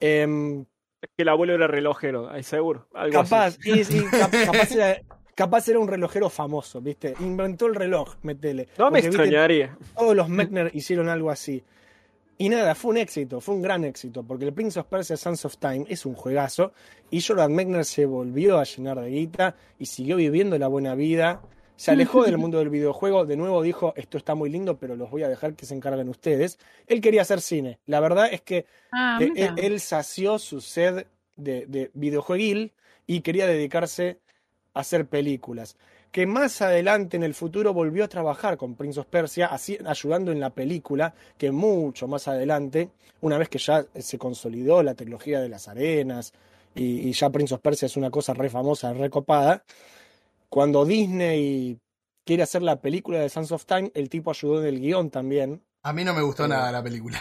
Em, 0.00 0.60
Es 1.02 1.10
que 1.16 1.22
el 1.22 1.28
abuelo 1.28 1.54
era 1.54 1.66
relojero, 1.66 2.30
ahí 2.30 2.42
seguro. 2.42 2.86
Algo 2.94 3.20
así. 3.20 3.30
Capaz, 3.30 3.58
y, 3.64 4.04
cap- 4.10 4.32
capaz, 4.46 4.70
era, 4.72 5.00
capaz 5.34 5.68
era 5.68 5.78
un 5.78 5.88
relojero 5.88 6.30
famoso, 6.30 6.80
¿viste? 6.80 7.14
Inventó 7.20 7.66
el 7.66 7.74
reloj, 7.74 8.14
metele. 8.22 8.68
No 8.78 8.86
me 8.90 9.00
Porque, 9.02 9.08
¿viste? 9.08 9.22
extrañaría. 9.22 9.76
Todos 9.96 10.16
los 10.16 10.28
Mechner 10.30 10.70
hicieron 10.74 11.08
algo 11.08 11.30
así. 11.30 11.62
Y 12.36 12.48
nada, 12.48 12.74
fue 12.74 12.90
un 12.90 12.96
éxito, 12.96 13.40
fue 13.40 13.54
un 13.54 13.62
gran 13.62 13.84
éxito, 13.84 14.24
porque 14.24 14.44
el 14.46 14.52
Prince 14.52 14.80
of 14.80 14.86
Persia 14.86 15.16
Sons 15.16 15.44
of 15.44 15.56
Time 15.58 15.84
es 15.88 16.04
un 16.04 16.14
juegazo, 16.14 16.72
y 17.08 17.20
Jordan 17.22 17.54
Mechner 17.54 17.84
se 17.84 18.06
volvió 18.06 18.58
a 18.58 18.64
llenar 18.64 19.00
de 19.00 19.08
guita 19.10 19.54
y 19.78 19.86
siguió 19.86 20.16
viviendo 20.16 20.58
la 20.58 20.66
buena 20.66 20.96
vida. 20.96 21.42
Se 21.76 21.90
alejó 21.90 22.22
del 22.24 22.38
mundo 22.38 22.58
del 22.58 22.70
videojuego, 22.70 23.24
de 23.26 23.36
nuevo 23.36 23.62
dijo, 23.62 23.92
esto 23.96 24.18
está 24.18 24.34
muy 24.34 24.50
lindo, 24.50 24.78
pero 24.78 24.96
los 24.96 25.10
voy 25.10 25.22
a 25.22 25.28
dejar 25.28 25.54
que 25.54 25.66
se 25.66 25.74
encarguen 25.74 26.08
ustedes. 26.08 26.58
Él 26.86 27.00
quería 27.00 27.22
hacer 27.22 27.40
cine. 27.40 27.78
La 27.86 28.00
verdad 28.00 28.28
es 28.32 28.42
que 28.42 28.66
Ah, 28.92 29.18
eh, 29.20 29.32
él, 29.34 29.54
él 29.56 29.80
sació 29.80 30.38
su 30.38 30.60
sed 30.60 31.06
de, 31.36 31.66
de 31.66 31.90
videojueguil 31.94 32.72
y 33.06 33.20
quería 33.22 33.46
dedicarse 33.46 34.20
a 34.72 34.80
hacer 34.80 35.06
películas. 35.06 35.76
Que 36.12 36.26
más 36.26 36.62
adelante 36.62 37.16
en 37.16 37.24
el 37.24 37.34
futuro 37.34 37.74
volvió 37.74 38.04
a 38.04 38.08
trabajar 38.08 38.56
con 38.56 38.76
Prince 38.76 39.00
of 39.00 39.06
Persia, 39.06 39.46
así, 39.46 39.76
ayudando 39.84 40.30
en 40.30 40.38
la 40.38 40.50
película, 40.50 41.12
que 41.36 41.50
mucho 41.50 42.06
más 42.06 42.28
adelante, 42.28 42.90
una 43.20 43.36
vez 43.36 43.48
que 43.48 43.58
ya 43.58 43.84
se 43.98 44.16
consolidó 44.16 44.82
la 44.84 44.94
tecnología 44.94 45.40
de 45.40 45.48
las 45.48 45.66
arenas 45.66 46.32
y, 46.74 47.08
y 47.08 47.12
ya 47.12 47.30
Prince 47.30 47.54
of 47.54 47.60
Persia 47.60 47.86
es 47.86 47.96
una 47.96 48.10
cosa 48.10 48.32
re 48.32 48.48
famosa, 48.48 48.92
re 48.92 49.10
copada, 49.10 49.64
cuando 50.54 50.84
Disney 50.84 51.80
quiere 52.24 52.44
hacer 52.44 52.62
la 52.62 52.80
película 52.80 53.18
de 53.18 53.28
Sons 53.28 53.50
of 53.50 53.66
Time, 53.66 53.90
el 53.92 54.08
tipo 54.08 54.30
ayudó 54.30 54.60
en 54.62 54.68
el 54.68 54.78
guion 54.80 55.10
también. 55.10 55.60
A 55.82 55.92
mí 55.92 56.04
no 56.04 56.14
me 56.14 56.22
gustó 56.22 56.46
nada 56.46 56.70
la 56.70 56.80
película. 56.80 57.18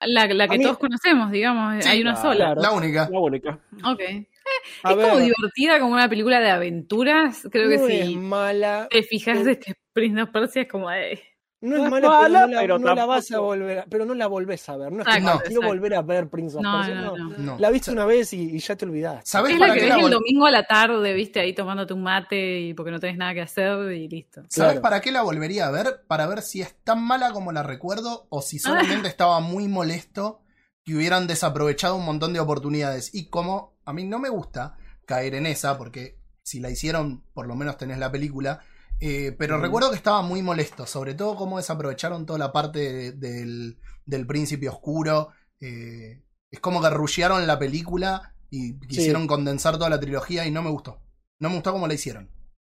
La, 0.00 0.26
la 0.26 0.46
que 0.46 0.58
mí- 0.58 0.62
todos 0.62 0.78
conocemos, 0.78 1.32
digamos. 1.32 1.82
Sí, 1.82 1.90
Hay 1.90 2.00
una 2.02 2.12
claro. 2.12 2.28
sola. 2.32 2.44
Claro. 2.44 2.60
La 2.62 2.70
única. 2.70 3.08
La 3.10 3.18
única. 3.18 3.58
Ok. 3.84 4.00
Eh, 4.00 4.28
es 4.28 4.82
como 4.82 4.96
ver, 4.96 5.16
divertida, 5.24 5.80
como 5.80 5.94
una 5.94 6.08
película 6.08 6.38
de 6.38 6.50
aventuras. 6.50 7.42
Creo 7.50 7.68
que 7.68 7.78
sí. 7.78 7.98
es 8.12 8.16
mala, 8.16 8.86
Te 8.90 9.02
fijas 9.02 9.44
de 9.44 9.58
que 9.58 9.72
Prince 9.92 10.22
of 10.22 10.30
Persia 10.30 10.62
es 10.62 10.68
como 10.68 10.88
de. 10.90 11.20
No 11.68 11.76
No 11.78 11.84
es 11.84 11.90
mala, 11.90 12.08
mala, 12.08 12.46
pero 12.46 12.48
no 12.48 12.54
la, 12.54 12.60
pero 12.60 12.78
no 12.78 12.94
la 12.94 13.06
vas 13.06 13.30
a 13.32 13.38
volver 13.40 13.78
a, 13.80 13.84
pero 13.86 14.04
no 14.04 14.14
la 14.14 14.26
volvés 14.26 14.68
a 14.68 14.76
ver. 14.76 14.92
No 14.92 15.02
es 15.02 15.08
que 15.08 15.14
Exacto, 15.18 15.38
no, 15.38 15.44
quiero 15.44 15.62
volver 15.62 15.94
a 15.94 16.02
ver 16.02 16.28
Prince 16.28 16.56
of 16.56 16.62
No, 16.62 16.76
Persia. 16.78 16.94
no, 16.94 17.16
no. 17.16 17.28
no. 17.30 17.38
No. 17.38 17.58
La 17.58 17.70
viste 17.70 17.90
una 17.90 18.04
vez 18.04 18.32
y, 18.32 18.56
y 18.56 18.58
ya 18.58 18.76
te 18.76 18.84
olvidaste. 18.84 19.22
¿Sabés 19.28 19.54
Es 19.54 19.58
la 19.58 19.66
que 19.74 19.80
ves 19.80 19.88
la 19.88 19.96
el 20.00 20.10
domingo 20.10 20.46
a 20.46 20.50
la 20.50 20.64
tarde, 20.66 21.12
viste, 21.14 21.40
ahí 21.40 21.52
tomándote 21.54 21.92
un 21.94 22.02
mate 22.02 22.60
y 22.60 22.74
porque 22.74 22.90
no 22.90 23.00
tenés 23.00 23.16
nada 23.18 23.34
que 23.34 23.42
hacer 23.42 23.92
y 23.92 24.08
listo. 24.08 24.42
¿Sabes 24.48 24.54
Claro. 24.72 24.80
para 24.82 25.00
qué 25.00 25.10
la 25.12 25.22
volvería 25.22 25.66
a 25.66 25.70
ver? 25.70 26.02
Para 26.06 26.26
ver 26.26 26.42
si 26.42 26.62
es 26.62 26.74
tan 26.84 27.02
mala 27.02 27.32
como 27.32 27.52
la 27.52 27.62
recuerdo 27.62 28.26
o 28.30 28.42
si 28.42 28.58
solamente 28.58 29.08
estaba 29.08 29.40
muy 29.40 29.68
molesto 29.68 30.40
que 30.84 30.94
hubieran 30.94 31.26
desaprovechado 31.26 31.96
un 31.96 32.04
montón 32.04 32.32
de 32.32 32.40
oportunidades. 32.40 33.12
Y 33.14 33.28
como 33.28 33.74
a 33.84 33.92
mí 33.92 34.04
no 34.04 34.18
me 34.20 34.28
gusta 34.28 34.76
caer 35.04 35.34
en 35.34 35.46
esa, 35.46 35.76
porque 35.78 36.18
si 36.42 36.60
la 36.60 36.70
hicieron, 36.70 37.24
por 37.34 37.48
lo 37.48 37.56
menos 37.56 37.76
tenés 37.76 37.98
la 37.98 38.12
película. 38.12 38.60
Eh, 39.00 39.32
pero 39.38 39.58
recuerdo 39.58 39.90
que 39.90 39.96
estaba 39.96 40.22
muy 40.22 40.42
molesto, 40.42 40.86
sobre 40.86 41.14
todo 41.14 41.36
cómo 41.36 41.56
desaprovecharon 41.58 42.26
toda 42.26 42.38
la 42.38 42.52
parte 42.52 42.78
de- 42.80 43.12
del, 43.12 43.78
del 44.04 44.26
príncipe 44.26 44.68
oscuro. 44.68 45.28
eh, 45.60 46.22
es 46.50 46.60
como 46.60 46.80
que 46.82 46.90
rushearon 46.90 47.46
la 47.46 47.58
película 47.58 48.34
y 48.50 48.78
quisieron 48.78 49.26
condensar 49.26 49.74
toda 49.78 49.90
la 49.90 49.98
trilogía 50.00 50.46
y 50.46 50.50
no 50.50 50.62
me 50.62 50.70
gustó. 50.70 51.00
No 51.40 51.48
me 51.48 51.56
gustó 51.56 51.72
cómo 51.72 51.86
la 51.88 51.94
hicieron. 51.94 52.30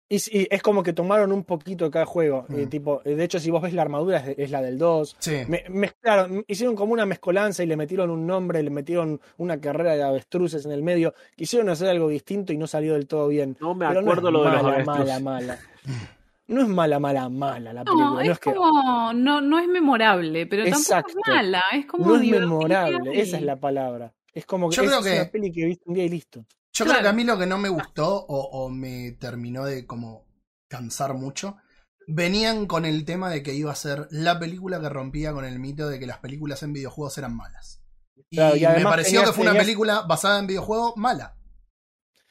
Y, 0.10 0.20
sí, 0.20 0.48
es 0.50 0.62
como 0.64 0.84
que 0.84 0.94
tomaron 0.94 1.34
un 1.34 1.44
poquito 1.44 1.84
de 1.84 1.92
cada 1.92 2.06
juego. 2.06 2.46
Mm. 2.48 2.60
eh, 2.60 2.68
tipo, 2.68 3.02
eh, 3.04 3.16
de 3.16 3.24
hecho, 3.26 3.40
si 3.42 3.52
vos 3.52 3.62
ves 3.62 3.74
la 3.74 3.82
armadura, 3.82 4.20
es, 4.20 4.40
es 4.40 4.52
la 4.52 4.62
del 4.62 4.78
2. 4.78 5.18
Sí. 5.20 5.40
Me- 5.50 5.66
mezclaron, 5.70 6.46
hicieron 6.48 6.76
como 6.78 6.94
una 6.94 7.06
mezcolanza 7.06 7.62
y 7.62 7.68
le 7.68 7.76
metieron 7.76 8.10
un 8.10 8.26
nombre, 8.26 8.64
le 8.64 8.70
metieron 8.70 9.20
una 9.36 9.60
carrera 9.60 9.96
de 9.98 10.04
avestruces 10.04 10.66
en 10.66 10.72
el 10.72 10.82
medio. 10.82 11.14
Quisieron 11.36 11.68
hacer 11.68 11.90
algo 11.90 12.08
distinto 12.08 12.54
y 12.54 12.58
no 12.58 12.68
salió 12.68 12.94
del 12.94 13.06
todo 13.06 13.28
bien. 13.28 13.58
No 13.60 13.76
me 13.76 13.86
Pero 13.86 14.00
acuerdo 14.00 14.32
no 14.32 14.38
lo 14.40 14.44
de 14.46 14.52
los 14.52 14.64
mala, 14.64 14.76
avestruz. 14.76 14.98
mala, 14.98 15.20
mala. 15.20 15.60
No 16.48 16.62
es 16.62 16.68
mala, 16.70 16.98
mala, 17.00 17.28
mala 17.30 17.74
la 17.74 17.84
película. 17.84 18.06
No, 18.06 18.14
No, 18.16 18.22
es, 18.22 18.30
es 18.30 18.40
que 18.40 18.54
como. 18.54 19.14
No, 19.14 19.42
no 19.42 19.60
es 19.60 19.68
memorable, 19.68 20.46
pero 20.48 20.64
Exacto. 20.64 21.14
tampoco 21.14 21.22
es 21.32 21.36
mala. 21.36 21.64
Es 21.74 21.86
como 21.88 22.06
no 22.08 22.16
es 22.16 22.22
memorable, 22.30 23.16
y- 23.16 23.20
esa 23.20 23.38
es 23.38 23.44
la 23.44 23.60
palabra. 23.60 24.14
Es 24.34 24.46
como 24.46 24.70
que 24.70 24.76
Yo 24.78 24.84
es 24.84 24.88
creo 24.90 25.02
que- 25.02 25.20
una 25.22 25.30
peli 25.32 25.52
que 25.52 25.66
viste 25.66 25.84
un 25.88 25.96
día 25.96 26.06
y 26.06 26.10
listo. 26.10 26.46
Yo 26.74 26.86
Claro. 26.86 27.00
creo 27.00 27.02
que 27.04 27.10
a 27.10 27.14
mí 27.14 27.24
lo 27.24 27.38
que 27.38 27.48
no 27.48 27.58
me 27.58 27.70
gustó 27.70 28.16
o, 28.28 28.40
o 28.66 28.70
me 28.70 29.12
terminó 29.20 29.66
de 29.66 29.86
como 29.86 30.26
cansar 30.70 31.16
mucho, 31.16 31.58
venían 32.08 32.66
con 32.68 32.86
el 32.86 33.04
tema 33.04 33.30
de 33.30 33.44
que 33.44 33.54
iba 33.54 33.72
a 33.72 33.76
ser 33.76 34.08
la 34.12 34.40
película 34.40 34.80
que 34.80 34.88
rompía 34.90 35.34
con 35.34 35.44
el 35.44 35.60
mito 35.60 35.90
de 35.90 36.00
que 36.00 36.06
las 36.08 36.20
películas 36.20 36.64
en 36.64 36.72
videojuegos 36.74 37.18
eran 37.18 37.36
malas. 37.36 37.82
Y, 38.30 38.36
Claro, 38.38 38.56
y 38.56 38.62
me 38.62 38.84
pareció 38.84 39.20
tenías- 39.20 39.30
que 39.30 39.34
fue 39.36 39.42
una 39.44 39.52
tenías- 39.52 39.66
película 39.66 40.02
basada 40.04 40.40
en 40.40 40.48
videojuegos 40.48 40.94
mala. 40.98 41.36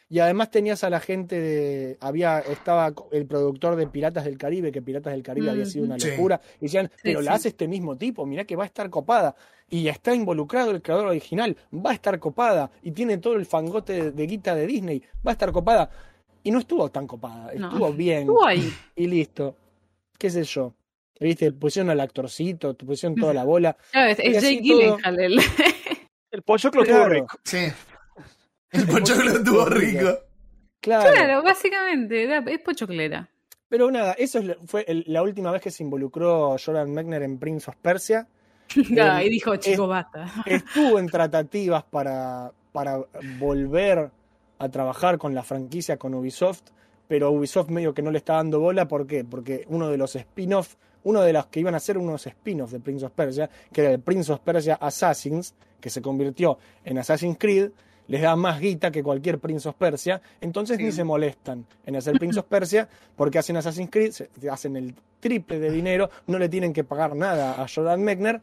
Y 0.08 0.20
además 0.20 0.50
tenías 0.52 0.84
a 0.84 0.90
la 0.90 1.00
gente 1.00 1.40
de. 1.40 1.96
Había, 2.00 2.38
estaba 2.38 2.92
el 3.10 3.26
productor 3.26 3.74
de 3.74 3.88
Piratas 3.88 4.24
del 4.24 4.38
Caribe, 4.38 4.70
que 4.70 4.80
Piratas 4.80 5.12
del 5.12 5.22
Caribe 5.24 5.50
había 5.50 5.64
sido 5.66 5.84
una 5.84 5.98
Sí. 5.98 6.10
locura. 6.10 6.40
Y 6.60 6.66
decían, 6.66 6.90
pero 7.02 7.20
la 7.20 7.32
sí. 7.32 7.36
hace 7.36 7.48
este 7.48 7.66
mismo 7.66 7.96
tipo, 7.96 8.24
mirá 8.24 8.44
que 8.44 8.54
va 8.54 8.62
a 8.62 8.66
estar 8.66 8.88
copada. 8.88 9.34
Y 9.68 9.88
está 9.88 10.14
involucrado 10.14 10.70
el 10.70 10.80
creador 10.80 11.08
original, 11.08 11.56
va 11.74 11.90
a 11.90 11.94
estar 11.94 12.18
copada. 12.20 12.70
Y 12.82 12.92
tiene 12.92 13.18
todo 13.18 13.34
el 13.34 13.46
fangote 13.46 13.94
de, 13.94 14.10
de 14.12 14.26
guita 14.28 14.54
de 14.54 14.64
Disney, 14.66 15.02
va 15.26 15.30
a 15.30 15.32
estar 15.32 15.50
copada. 15.50 15.90
Y 16.44 16.52
no 16.52 16.60
estuvo 16.60 16.88
tan 16.88 17.08
copada, 17.08 17.52
No. 17.56 17.68
estuvo 17.70 17.92
bien. 17.92 18.20
Estuvo 18.20 18.46
ahí. 18.46 18.72
Y 18.94 19.08
listo. 19.08 19.56
¿Qué 20.16 20.30
sé 20.30 20.44
yo? 20.44 20.72
¿Viste? 21.18 21.50
Pusieron 21.50 21.90
al 21.90 21.98
actorcito, 22.00 22.76
pusieron 22.76 23.16
toda 23.18 23.34
la 23.34 23.42
bola. 23.42 23.76
Claro, 23.90 24.10
es, 24.12 24.18
es 24.20 24.40
Jake 24.42 24.62
todo. 24.68 24.78
Gyllenhaal. 24.78 25.18
el- 25.20 25.40
El 26.30 26.42
estuvo 26.46 26.84
Claro. 26.84 27.08
rico. 27.08 27.38
Sí. 27.42 27.58
El 28.77 28.86
pochoclo 28.86 29.31
estuvo 29.32 29.65
rico. 29.66 30.19
Claro. 30.81 31.12
Claro, 31.12 31.43
básicamente, 31.43 32.23
era- 32.24 32.39
es 32.47 32.61
pochoclera. 32.61 33.28
Pero 33.69 33.90
nada, 33.90 34.12
eso 34.12 34.39
es 34.39 34.57
fue 34.66 34.85
el- 34.86 35.05
la 35.09 35.23
última 35.23 35.51
vez 35.51 35.61
que 35.61 35.70
se 35.70 35.82
involucró 35.82 36.57
Jordan 36.65 36.93
Mechner 36.93 37.23
en 37.23 37.39
Prince 37.39 37.69
of 37.70 37.77
Persia. 37.82 38.28
Claro, 38.89 39.24
y 39.24 39.31
dijo, 39.31 39.57
chico, 39.57 39.86
basta. 39.86 40.27
Estuvo 40.47 40.98
en 40.98 41.07
tratativas 41.09 41.85
para, 41.85 42.53
para 42.73 43.01
volver 43.39 44.11
a 44.59 44.69
trabajar 44.69 45.19
con 45.19 45.35
la 45.35 45.43
franquicia 45.43 45.97
con 45.97 46.15
Ubisoft, 46.15 46.62
pero 47.09 47.31
Ubisoft 47.31 47.69
medio 47.69 47.94
que 47.94 48.03
no 48.03 48.11
le 48.11 48.19
está 48.19 48.35
dando 48.35 48.61
bola. 48.61 48.86
¿Por 48.89 49.07
qué? 49.07 49.24
Porque 49.24 49.65
uno 49.69 49.89
de 49.89 49.97
los 49.98 50.15
spin-off, 50.16 50.74
uno 51.05 51.23
de 51.23 51.32
los 51.32 51.47
que 51.47 51.61
iban 51.61 51.74
a 51.74 51.81
ser 51.81 51.98
unos 51.98 52.27
spin-off 52.27 52.73
de 52.73 52.81
Prince 52.81 53.05
of 53.07 53.12
Persia, 53.12 53.51
que 53.73 53.82
era 53.82 53.90
el 53.93 54.01
Prince 54.01 54.32
of 54.32 54.40
Persia 54.40 54.74
Assassins, 54.81 55.55
que 55.81 55.90
se 55.90 56.01
convirtió 56.03 56.59
en 56.85 56.98
Assassin's 56.98 57.36
Creed, 57.39 57.70
les 58.08 58.22
da 58.22 58.36
más 58.36 58.60
guita 58.60 58.90
que 58.90 59.02
cualquier 59.02 59.38
Prince 59.38 59.68
of 59.68 59.74
Persia, 59.76 60.20
entonces 60.40 60.78
ni 60.78 60.92
se 60.92 61.04
molestan 61.04 61.66
en 61.84 61.96
hacer 61.96 62.18
Prince 62.18 62.38
of 62.40 62.46
Persia 62.46 62.88
porque 63.16 63.38
hacen 63.38 63.56
Assassin's 63.56 63.90
Creed, 63.90 64.12
hacen 64.50 64.76
el 64.76 64.94
triple 65.20 65.58
de 65.58 65.70
dinero, 65.70 66.10
no 66.26 66.38
le 66.38 66.48
tienen 66.48 66.72
que 66.72 66.84
pagar 66.84 67.16
nada 67.16 67.60
a 67.62 67.66
Jordan 67.68 68.02
Mechner 68.02 68.40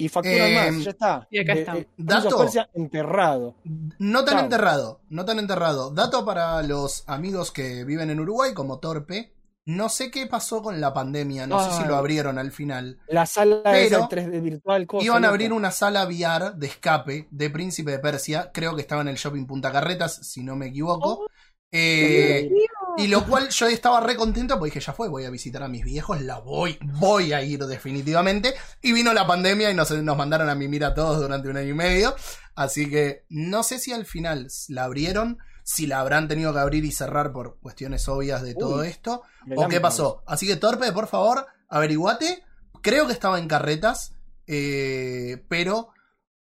y 0.00 0.08
facturan 0.08 0.50
Eh, 0.50 0.54
más, 0.54 0.84
ya 0.84 0.90
está. 0.90 1.26
y 1.30 1.38
acá 1.40 1.52
está. 1.54 1.76
eh, 1.76 1.88
Prince 1.96 2.14
Dato. 2.14 2.28
of 2.36 2.42
Persia 2.42 2.68
enterrado. 2.74 3.54
No 3.98 4.24
tan 4.24 4.34
Chao. 4.34 4.44
enterrado, 4.44 5.00
no 5.10 5.24
tan 5.24 5.38
enterrado. 5.40 5.90
Dato 5.90 6.24
para 6.24 6.62
los 6.62 7.02
amigos 7.08 7.50
que 7.50 7.84
viven 7.84 8.10
en 8.10 8.20
Uruguay, 8.20 8.54
como 8.54 8.78
Torpe. 8.78 9.32
No 9.68 9.90
sé 9.90 10.10
qué 10.10 10.26
pasó 10.26 10.62
con 10.62 10.80
la 10.80 10.94
pandemia, 10.94 11.46
no 11.46 11.62
sé 11.62 11.76
si 11.76 11.86
lo 11.86 11.96
abrieron 11.96 12.38
al 12.38 12.52
final. 12.52 12.98
La 13.06 13.26
sala 13.26 13.60
Pero 13.64 13.98
esa 13.98 14.08
3D 14.08 14.40
virtual, 14.40 14.86
cosa 14.86 15.04
Iban 15.04 15.26
a 15.26 15.28
abrir 15.28 15.52
una 15.52 15.70
sala 15.70 16.06
VR 16.06 16.52
de 16.56 16.66
escape 16.66 17.28
de 17.30 17.50
Príncipe 17.50 17.90
de 17.90 17.98
Persia, 17.98 18.50
creo 18.50 18.74
que 18.74 18.80
estaba 18.80 19.02
en 19.02 19.08
el 19.08 19.16
shopping 19.16 19.44
Punta 19.44 19.70
Carretas, 19.70 20.26
si 20.26 20.42
no 20.42 20.56
me 20.56 20.68
equivoco. 20.68 21.28
Eh, 21.70 22.50
y 22.96 23.08
lo 23.08 23.26
cual 23.26 23.50
yo 23.50 23.66
estaba 23.66 24.00
re 24.00 24.16
contento 24.16 24.54
porque 24.54 24.70
dije, 24.70 24.86
ya 24.86 24.94
fue, 24.94 25.10
voy 25.10 25.26
a 25.26 25.30
visitar 25.30 25.62
a 25.62 25.68
mis 25.68 25.84
viejos, 25.84 26.22
la 26.22 26.38
voy, 26.38 26.78
voy 26.98 27.34
a 27.34 27.42
ir 27.42 27.58
definitivamente. 27.66 28.54
Y 28.80 28.92
vino 28.92 29.12
la 29.12 29.26
pandemia 29.26 29.70
y 29.70 29.74
nos, 29.74 29.90
nos 29.90 30.16
mandaron 30.16 30.48
a 30.48 30.54
mimir 30.54 30.82
a 30.82 30.94
todos 30.94 31.20
durante 31.20 31.46
un 31.46 31.58
año 31.58 31.72
y 31.72 31.74
medio. 31.74 32.16
Así 32.54 32.88
que 32.88 33.26
no 33.28 33.62
sé 33.62 33.78
si 33.78 33.92
al 33.92 34.06
final 34.06 34.48
la 34.68 34.84
abrieron, 34.84 35.36
si 35.70 35.86
la 35.86 36.00
habrán 36.00 36.28
tenido 36.28 36.54
que 36.54 36.60
abrir 36.60 36.86
y 36.86 36.92
cerrar 36.92 37.30
por 37.30 37.58
cuestiones 37.60 38.08
obvias 38.08 38.42
de 38.42 38.54
todo 38.54 38.80
Uy, 38.80 38.88
esto, 38.88 39.22
o 39.54 39.68
qué 39.68 39.80
pasó. 39.82 40.22
Así 40.26 40.46
que 40.46 40.56
Torpe, 40.56 40.92
por 40.92 41.08
favor, 41.08 41.46
averiguate. 41.68 42.42
Creo 42.80 43.06
que 43.06 43.12
estaba 43.12 43.38
en 43.38 43.48
carretas, 43.48 44.14
eh, 44.46 45.44
pero 45.48 45.90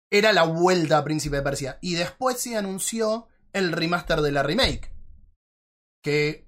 era 0.08 0.32
la 0.32 0.44
vuelta 0.44 0.98
a 0.98 1.04
Príncipe 1.04 1.34
de 1.34 1.42
Persia. 1.42 1.78
Y 1.80 1.94
después 1.94 2.38
se 2.40 2.56
anunció 2.56 3.26
el 3.52 3.72
remaster 3.72 4.20
de 4.20 4.30
la 4.30 4.44
remake. 4.44 4.92
Que 6.00 6.46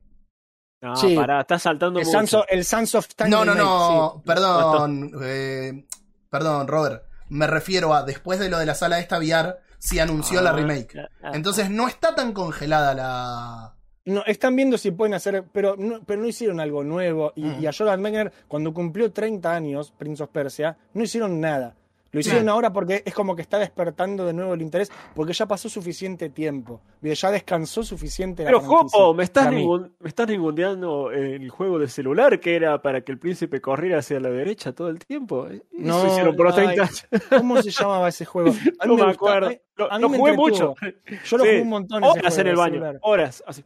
No, 0.80 0.94
Sí. 0.94 1.16
pará, 1.16 1.40
estás 1.40 1.62
saltando 1.62 1.98
El 1.98 2.06
of, 2.06 2.44
el 2.48 2.64
Sons 2.64 2.94
of 2.94 3.08
Time 3.16 3.30
No, 3.30 3.44
no, 3.44 3.52
remake, 3.52 3.58
no, 3.68 4.12
sí. 4.16 4.22
perdón, 4.24 5.12
eh, 5.22 5.86
perdón, 6.30 6.68
Robert. 6.68 7.02
Me 7.30 7.46
refiero 7.48 7.92
a 7.94 8.04
después 8.04 8.38
de 8.38 8.48
lo 8.48 8.58
de 8.58 8.66
la 8.66 8.74
sala 8.76 9.00
esta 9.00 9.18
VR, 9.18 9.56
se 9.80 10.00
anunció 10.00 10.40
la 10.40 10.52
remake. 10.52 10.96
ah, 11.22 11.32
Entonces 11.34 11.68
no 11.70 11.88
está 11.88 12.14
tan 12.14 12.32
congelada 12.32 12.94
la. 12.94 13.74
No, 14.04 14.22
están 14.26 14.54
viendo 14.56 14.78
si 14.78 14.90
pueden 14.92 15.14
hacer, 15.14 15.44
pero 15.52 15.74
no, 15.76 16.00
pero 16.04 16.20
no 16.22 16.28
hicieron 16.28 16.60
algo 16.60 16.84
nuevo. 16.84 17.32
Y, 17.36 17.44
Mm. 17.44 17.60
y 17.62 17.66
a 17.66 17.72
Jordan 17.76 18.00
Mechner, 18.00 18.32
cuando 18.48 18.72
cumplió 18.72 19.12
30 19.12 19.52
años, 19.54 19.92
Prince 19.96 20.22
of 20.22 20.30
Persia, 20.30 20.76
no 20.94 21.02
hicieron 21.02 21.40
nada. 21.40 21.74
Lo 22.12 22.18
hicieron 22.18 22.48
ahora 22.48 22.72
porque 22.72 23.02
es 23.06 23.14
como 23.14 23.36
que 23.36 23.42
está 23.42 23.58
despertando 23.58 24.26
de 24.26 24.32
nuevo 24.32 24.52
el 24.54 24.62
interés, 24.62 24.90
porque 25.14 25.32
ya 25.32 25.46
pasó 25.46 25.68
suficiente 25.68 26.28
tiempo. 26.28 26.80
Ya 27.02 27.30
descansó 27.30 27.84
suficiente 27.84 28.42
la 28.42 28.48
Pero 28.48 28.60
franquicia, 28.62 28.98
Jopo, 28.98 29.14
me 29.14 29.22
estás, 29.22 29.46
ningun- 29.52 29.92
me 30.00 30.08
estás 30.08 30.26
ningundeando 30.28 31.12
el 31.12 31.48
juego 31.50 31.78
de 31.78 31.86
celular 31.86 32.40
que 32.40 32.56
era 32.56 32.82
para 32.82 33.02
que 33.02 33.12
el 33.12 33.18
príncipe 33.18 33.60
corriera 33.60 33.98
hacia 34.00 34.18
la 34.18 34.28
derecha 34.30 34.72
todo 34.72 34.88
el 34.88 34.98
tiempo. 34.98 35.46
Eso 35.46 35.62
No, 35.72 36.06
hicieron 36.08 36.34
por 36.34 36.46
los 36.46 36.58
ay, 36.58 36.64
30 36.74 36.82
años. 36.82 37.06
¿Cómo 37.28 37.62
se 37.62 37.70
llamaba 37.70 38.08
ese 38.08 38.24
juego? 38.24 38.50
A 38.80 38.86
mí 38.86 38.96
No 38.96 38.96
me 38.96 39.04
gustaba- 39.04 39.10
acuerdo. 39.12 39.46
a 39.46 39.50
mí- 39.50 39.60
Lo, 39.76 39.92
a 39.92 39.96
mí 39.96 40.02
lo 40.02 40.08
me 40.08 40.18
jugué 40.18 40.30
entretuvo. 40.32 40.68
mucho. 40.70 40.74
Yo 41.24 41.36
lo 41.38 41.44
Sí. 41.44 41.50
jugué 41.50 41.62
un 41.62 41.68
montón. 41.68 42.02
ese 42.04 42.10
Horas 42.10 42.34
juego 42.34 42.40
en 42.40 42.46
el 42.48 42.56
baño. 42.56 42.72
celular. 42.74 42.98
Horas. 43.02 43.44
Así. 43.46 43.64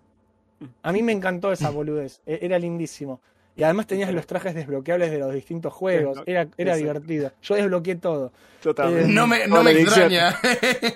A 0.83 0.93
mí 0.93 1.03
me 1.03 1.13
encantó 1.13 1.51
esa 1.51 1.71
boludez. 1.71 2.21
E- 2.27 2.41
Era 2.43 2.59
lindísimo. 2.59 3.21
Y 3.57 3.63
además 3.63 3.87
tenías 3.87 4.13
los 4.13 4.27
trajes 4.27 4.55
desbloqueables 4.55 5.11
de 5.13 5.19
los 5.19 5.33
distintos 5.33 5.73
juegos. 5.73 6.21
Era, 6.27 6.49
era 6.57 6.75
divertido. 6.77 7.33
Yo 7.43 7.55
desbloqueé 7.55 7.95
todo. 7.97 8.33
Totalmente. 8.63 9.11
Eh, 9.11 9.15
No 9.15 9.27
me, 9.29 9.47
no 9.47 9.63
me 9.63 9.71
extraña. 9.73 10.37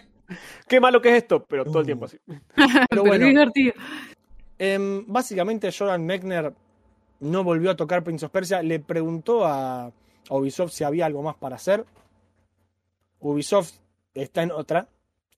Qué 0.68 0.80
malo 0.80 1.00
que 1.00 1.10
es 1.10 1.22
esto, 1.22 1.44
pero 1.44 1.64
todo 1.64 1.80
el 1.80 1.86
tiempo 1.86 2.04
así. 2.06 2.18
Pero 2.90 3.02
bueno, 3.04 3.24
divertido. 3.26 3.72
em, 4.58 5.04
básicamente 5.06 5.70
Jordan 5.72 6.04
Mechner 6.04 6.52
no 7.20 7.44
volvió 7.44 7.70
a 7.70 7.76
tocar 7.76 8.02
Prince 8.04 8.26
of 8.26 8.32
Persia. 8.32 8.62
Le 8.62 8.78
preguntó 8.80 9.46
a, 9.46 9.84
a 9.86 9.92
Ubisoft 10.30 10.72
si 10.72 10.84
había 10.84 11.06
algo 11.06 11.22
más 11.22 11.36
para 11.36 11.56
hacer. 11.56 11.84
Ubisoft 13.20 13.72
está 14.14 14.42
en 14.42 14.50
otra. 14.52 14.88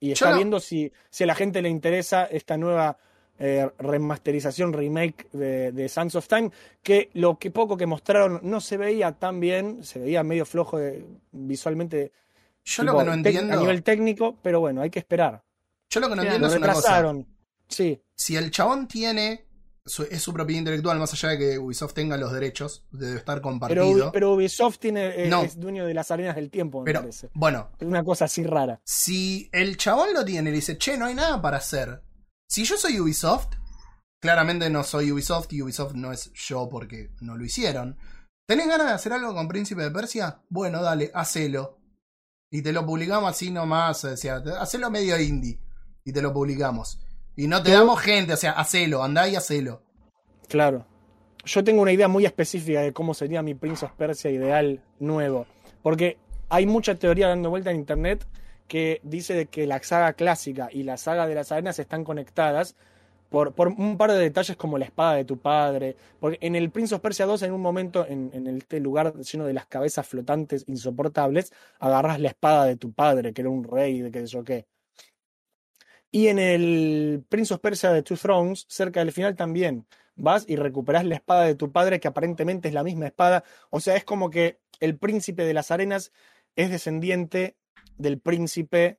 Y 0.00 0.12
está 0.12 0.30
no- 0.30 0.36
viendo 0.36 0.60
si, 0.60 0.90
si 1.10 1.24
a 1.24 1.26
la 1.26 1.34
gente 1.34 1.60
le 1.62 1.68
interesa 1.68 2.24
esta 2.24 2.56
nueva 2.56 2.96
eh, 3.42 3.68
remasterización, 3.78 4.72
remake 4.72 5.26
de, 5.32 5.72
de 5.72 5.88
Sands 5.88 6.14
of 6.14 6.28
Time, 6.28 6.50
que 6.82 7.10
lo 7.14 7.38
que 7.38 7.50
poco 7.50 7.76
que 7.76 7.86
mostraron 7.86 8.38
no 8.42 8.60
se 8.60 8.76
veía 8.76 9.12
tan 9.12 9.40
bien, 9.40 9.82
se 9.82 9.98
veía 9.98 10.22
medio 10.22 10.44
flojo 10.46 10.78
de- 10.78 11.04
visualmente 11.32 12.12
Yo 12.64 12.82
tipo, 12.82 12.92
lo 12.92 12.98
que 13.00 13.04
no 13.06 13.14
entiendo. 13.14 13.54
a 13.54 13.56
nivel 13.60 13.82
técnico, 13.82 14.36
pero 14.42 14.60
bueno, 14.60 14.82
hay 14.82 14.90
que 14.90 14.98
esperar. 14.98 15.42
Yo 15.88 16.00
lo 16.00 16.08
que 16.10 16.16
no 16.16 16.22
entiendo 16.22 16.46
Lo 16.48 16.52
es 16.54 16.58
una 16.58 16.72
cosa. 16.74 17.14
Sí, 17.68 18.00
Si 18.14 18.36
el 18.36 18.50
chabón 18.50 18.86
tiene. 18.88 19.46
su- 19.86 20.02
es 20.04 20.20
su 20.22 20.32
propiedad 20.34 20.58
intelectual, 20.58 20.98
más 20.98 21.12
allá 21.14 21.30
de 21.30 21.38
que 21.38 21.58
Ubisoft 21.58 21.94
tenga 21.94 22.16
los 22.18 22.30
derechos, 22.32 22.84
debe 22.92 23.16
estar 23.16 23.40
compartido. 23.40 24.12
pero 24.12 24.34
Ubisoft 24.34 24.78
tiene, 24.78 25.24
eh, 25.24 25.28
No. 25.28 25.42
es 25.42 25.58
dueño 25.58 25.86
de 25.86 25.94
las 25.94 26.10
arenas 26.10 26.36
del 26.36 26.50
tiempo, 26.50 26.80
me 26.80 26.84
Pero, 26.84 27.00
parece. 27.00 27.30
bueno, 27.32 27.70
Es 27.80 27.86
una 27.88 28.04
cosa 28.04 28.26
así 28.26 28.44
rara. 28.44 28.80
si 28.84 29.48
el 29.52 29.78
chabón 29.78 30.12
lo 30.12 30.24
tiene 30.24 30.50
y 30.50 30.52
dice, 30.52 30.76
che, 30.76 30.96
no 30.98 31.06
hay 31.06 31.14
nada 31.14 31.40
para 31.40 31.56
hacer. 31.56 32.02
Si 32.50 32.64
yo 32.64 32.76
soy 32.76 32.98
Ubisoft, 32.98 33.54
claramente 34.20 34.68
no 34.70 34.82
soy 34.82 35.12
Ubisoft 35.12 35.52
y 35.52 35.62
Ubisoft 35.62 35.94
no 35.94 36.12
es 36.12 36.32
yo 36.32 36.68
porque 36.68 37.10
no 37.20 37.36
lo 37.36 37.44
hicieron. 37.44 37.96
¿Tenés 38.44 38.66
ganas 38.66 38.88
de 38.88 38.92
hacer 38.92 39.12
algo 39.12 39.32
con 39.32 39.46
Príncipe 39.46 39.82
de 39.82 39.92
Persia? 39.92 40.42
Bueno, 40.48 40.82
dale, 40.82 41.12
hacelo. 41.14 41.78
Y 42.50 42.62
te 42.62 42.72
lo 42.72 42.84
publicamos 42.84 43.30
así 43.30 43.52
nomás, 43.52 44.04
o 44.04 44.16
sea, 44.16 44.42
hacelo 44.58 44.90
medio 44.90 45.16
indie. 45.20 45.60
Y 46.04 46.12
te 46.12 46.20
lo 46.20 46.32
publicamos. 46.32 47.00
Y 47.36 47.46
no 47.46 47.62
te 47.62 47.70
damos 47.70 48.00
gente, 48.00 48.32
o 48.32 48.36
sea, 48.36 48.50
hacelo, 48.50 49.04
andá 49.04 49.28
y 49.28 49.36
hacelo. 49.36 49.84
Claro. 50.48 50.84
Yo 51.44 51.62
tengo 51.62 51.82
una 51.82 51.92
idea 51.92 52.08
muy 52.08 52.26
específica 52.26 52.80
de 52.80 52.92
cómo 52.92 53.14
sería 53.14 53.42
mi 53.42 53.54
Prince 53.54 53.86
of 53.86 53.92
Persia 53.92 54.28
ideal 54.28 54.82
nuevo. 54.98 55.46
Porque 55.84 56.18
hay 56.48 56.66
mucha 56.66 56.96
teoría 56.96 57.28
dando 57.28 57.48
vuelta 57.48 57.70
en 57.70 57.76
internet 57.76 58.26
que 58.70 59.00
dice 59.02 59.46
que 59.46 59.66
la 59.66 59.82
saga 59.82 60.12
clásica 60.12 60.68
y 60.70 60.84
la 60.84 60.96
saga 60.96 61.26
de 61.26 61.34
las 61.34 61.50
arenas 61.50 61.80
están 61.80 62.04
conectadas 62.04 62.76
por, 63.28 63.52
por 63.52 63.66
un 63.66 63.98
par 63.98 64.12
de 64.12 64.18
detalles 64.18 64.56
como 64.56 64.78
la 64.78 64.84
espada 64.84 65.14
de 65.14 65.24
tu 65.24 65.38
padre. 65.40 65.96
Porque 66.20 66.38
en 66.40 66.54
el 66.54 66.70
Prince 66.70 66.94
of 66.94 67.00
Persia 67.00 67.26
2, 67.26 67.42
en 67.42 67.52
un 67.52 67.60
momento, 67.60 68.06
en, 68.06 68.30
en 68.32 68.46
este 68.46 68.78
lugar 68.78 69.12
lleno 69.16 69.44
de 69.44 69.54
las 69.54 69.66
cabezas 69.66 70.06
flotantes 70.06 70.64
insoportables, 70.68 71.52
agarras 71.80 72.20
la 72.20 72.28
espada 72.28 72.64
de 72.64 72.76
tu 72.76 72.92
padre, 72.92 73.32
que 73.32 73.40
era 73.40 73.50
un 73.50 73.64
rey 73.64 74.02
de 74.02 74.12
qué 74.12 74.20
sé 74.20 74.26
yo 74.28 74.44
qué. 74.44 74.66
Y 76.12 76.28
en 76.28 76.38
el 76.38 77.24
Prince 77.28 77.52
of 77.52 77.60
Persia 77.60 77.90
de 77.90 78.04
Two 78.04 78.16
Thrones, 78.16 78.66
cerca 78.68 79.00
del 79.00 79.10
final 79.10 79.34
también, 79.34 79.84
vas 80.14 80.44
y 80.48 80.54
recuperas 80.54 81.04
la 81.04 81.16
espada 81.16 81.42
de 81.42 81.56
tu 81.56 81.72
padre, 81.72 81.98
que 81.98 82.06
aparentemente 82.06 82.68
es 82.68 82.74
la 82.74 82.84
misma 82.84 83.06
espada. 83.08 83.42
O 83.70 83.80
sea, 83.80 83.96
es 83.96 84.04
como 84.04 84.30
que 84.30 84.60
el 84.78 84.96
príncipe 84.96 85.44
de 85.44 85.54
las 85.54 85.72
arenas 85.72 86.12
es 86.54 86.70
descendiente 86.70 87.56
del 88.00 88.18
príncipe 88.18 88.98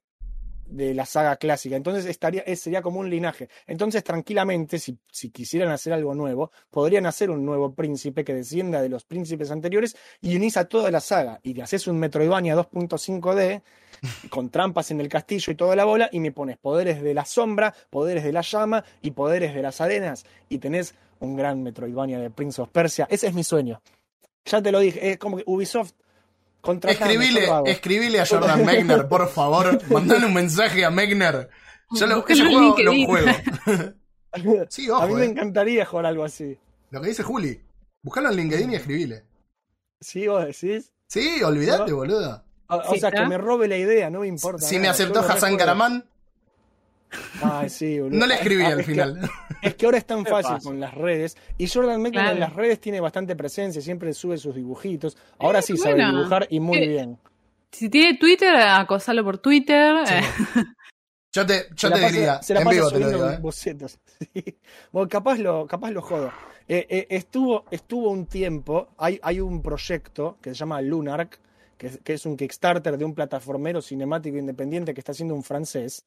de 0.66 0.94
la 0.94 1.06
saga 1.06 1.36
clásica. 1.36 1.76
Entonces 1.76 2.06
estaría, 2.06 2.42
es- 2.44 2.62
sería 2.62 2.82
como 2.82 3.02
un 3.02 3.10
linaje. 3.10 3.50
Entonces, 3.68 4.06
tranquilamente, 4.06 4.80
si, 4.80 4.98
si 5.12 5.30
quisieran 5.30 5.70
hacer 5.70 5.92
algo 5.92 6.16
nuevo, 6.16 6.52
podrían 6.70 7.06
hacer 7.06 7.30
un 7.30 7.44
nuevo 7.46 7.74
príncipe 7.74 8.24
que 8.24 8.34
descienda 8.34 8.82
de 8.82 8.88
los 8.88 9.04
príncipes 9.04 9.52
anteriores 9.52 9.98
y 10.22 10.36
unís 10.38 10.56
a 10.56 10.66
toda 10.66 10.90
la 10.90 11.02
saga. 11.02 11.42
Y 11.44 11.54
te 11.54 11.62
haces 11.62 11.88
un 11.88 12.00
Metroidvania 12.00 12.56
2.5D 12.56 13.62
con 14.30 14.50
trampas 14.50 14.92
en 14.92 15.02
el 15.02 15.10
castillo 15.10 15.52
y 15.52 15.56
toda 15.56 15.76
la 15.76 15.84
bola, 15.84 16.10
y 16.12 16.22
me 16.22 16.32
pones 16.32 16.58
poderes 16.58 17.02
de 17.02 17.14
la 17.14 17.26
sombra, 17.26 17.74
poderes 17.90 18.24
de 18.24 18.32
la 18.32 18.42
llama 18.42 18.86
y 19.02 19.12
poderes 19.12 19.54
de 19.54 19.62
las 19.62 19.82
arenas, 19.82 20.26
y 20.48 20.60
tenés 20.60 20.96
un 21.20 21.36
gran 21.36 21.62
Metroidvania 21.64 22.18
de 22.20 22.30
Prince 22.30 22.62
of 22.62 22.70
Persia. 22.70 23.08
Ese 23.12 23.28
es 23.28 23.34
mi 23.34 23.44
sueño. 23.44 23.82
Ya 24.46 24.62
te 24.62 24.72
lo 24.72 24.80
dije, 24.80 25.12
es 25.12 25.18
como 25.18 25.36
que 25.38 25.44
Ubisoft 25.46 25.92
Escribile, 26.88 27.50
escribile 27.66 28.20
a 28.22 28.26
Jordan 28.26 28.66
Mechner, 28.66 29.08
por 29.08 29.28
favor. 29.30 29.80
Mandale 29.90 30.26
un 30.26 30.34
mensaje 30.34 30.86
a 30.86 30.92
Mechner. 30.92 31.50
Yo 31.92 32.08
lo, 32.08 32.26
ese 32.28 32.44
en 32.44 32.52
juego 32.52 32.76
lo 32.78 32.92
LinkedIn. 32.92 33.06
juego. 33.08 33.32
Sí, 34.70 34.88
a 34.90 35.06
mí 35.08 35.14
me 35.16 35.24
eh. 35.24 35.30
encantaría 35.30 35.86
jugar 35.86 36.06
algo 36.06 36.24
así. 36.24 36.58
Lo 36.92 37.02
que 37.02 37.10
dice 37.10 37.22
Juli. 37.22 37.62
Buscalo 38.02 38.30
en 38.30 38.38
LinkedIn 38.38 38.72
y 38.72 38.76
escribile. 38.76 39.26
¿Sí 40.00 40.26
vos 40.28 40.46
decís? 40.46 40.92
Sí, 41.08 41.44
olvídate, 41.44 41.92
boludo. 41.92 42.42
O, 42.68 42.78
o 42.78 42.94
Sí, 42.94 43.00
sea, 43.02 43.12
que 43.12 43.26
me 43.26 43.38
robe 43.38 43.68
la 43.68 43.76
idea, 43.78 44.10
no 44.10 44.22
me 44.22 44.28
importa. 44.28 44.66
Si 44.66 44.80
me 44.80 44.88
aceptó 44.88 45.20
Hassan 45.20 45.58
rejuego. 45.60 46.06
Karaman, 47.40 47.64
Ay, 47.64 47.70
sí, 47.70 48.00
boludo. 48.00 48.20
no 48.20 48.26
le 48.26 48.36
escribí 48.36 48.64
Ah, 48.64 48.68
al 48.68 48.80
es 48.80 48.86
que- 48.86 48.92
final. 48.92 49.30
Es 49.62 49.76
que 49.76 49.86
ahora 49.86 49.98
es 50.00 50.06
tan 50.06 50.26
fácil 50.26 50.58
con 50.64 50.80
las 50.80 50.94
redes. 50.96 51.38
Y 51.58 51.68
Jordan 51.68 52.02
Mechner 52.02 52.22
Claro. 52.24 52.34
en 52.36 52.40
las 52.40 52.54
redes 52.54 52.80
tiene 52.80 53.00
bastante 53.00 53.36
presencia, 53.36 53.82
siempre 53.82 54.14
sube 54.14 54.38
sus 54.38 54.56
dibujitos. 54.56 55.18
Ahora 55.38 55.62
sí 55.62 55.78
sabe 55.78 56.04
dibujar 56.06 56.48
y 56.50 56.60
muy 56.60 56.78
Eh, 56.80 56.88
bien. 56.88 57.18
Si 57.72 57.90
tiene 57.90 58.18
Twitter, 58.18 58.56
acosalo 58.56 59.24
por 59.24 59.38
Twitter. 59.38 59.96
Sí. 60.08 60.14
eh, 60.16 60.22
Yo 61.34 61.46
te, 61.46 61.68
yo 61.76 61.88
te 61.90 61.96
pasa- 61.96 62.08
diría, 62.12 62.42
se 62.42 62.54
la 62.54 62.60
en 62.60 62.66
pasa 62.66 62.76
vivo 62.76 62.90
te 62.92 63.00
lo 63.00 63.06
subiendo 63.06 63.26
digo, 63.26 63.38
¿eh? 63.38 63.40
bocetos. 63.42 64.00
Sí. 64.34 64.58
Bueno, 64.92 65.08
capaz 65.08 65.38
lo, 65.38 65.66
capaz 65.66 65.92
lo 65.92 66.02
jodo. 66.02 66.32
Eh, 66.68 66.86
eh, 66.90 67.08
estuvo, 67.10 67.64
estuvo 67.72 68.10
un 68.10 68.26
tiempo, 68.26 68.90
hay, 68.98 69.18
hay 69.24 69.40
un 69.40 69.62
proyecto 69.62 70.38
que 70.42 70.50
se 70.50 70.56
llama 70.56 70.82
Lunark, 70.82 71.40
que, 71.78 71.88
es- 71.88 72.00
que 72.04 72.14
es 72.14 72.26
un 72.26 72.36
Kickstarter 72.36 72.98
de 72.98 73.06
un 73.06 73.14
plataformero 73.16 73.82
cinemático 73.82 74.38
independiente 74.38 74.94
que 74.94 75.00
está 75.00 75.14
haciendo 75.14 75.34
un 75.34 75.44
francés, 75.44 76.04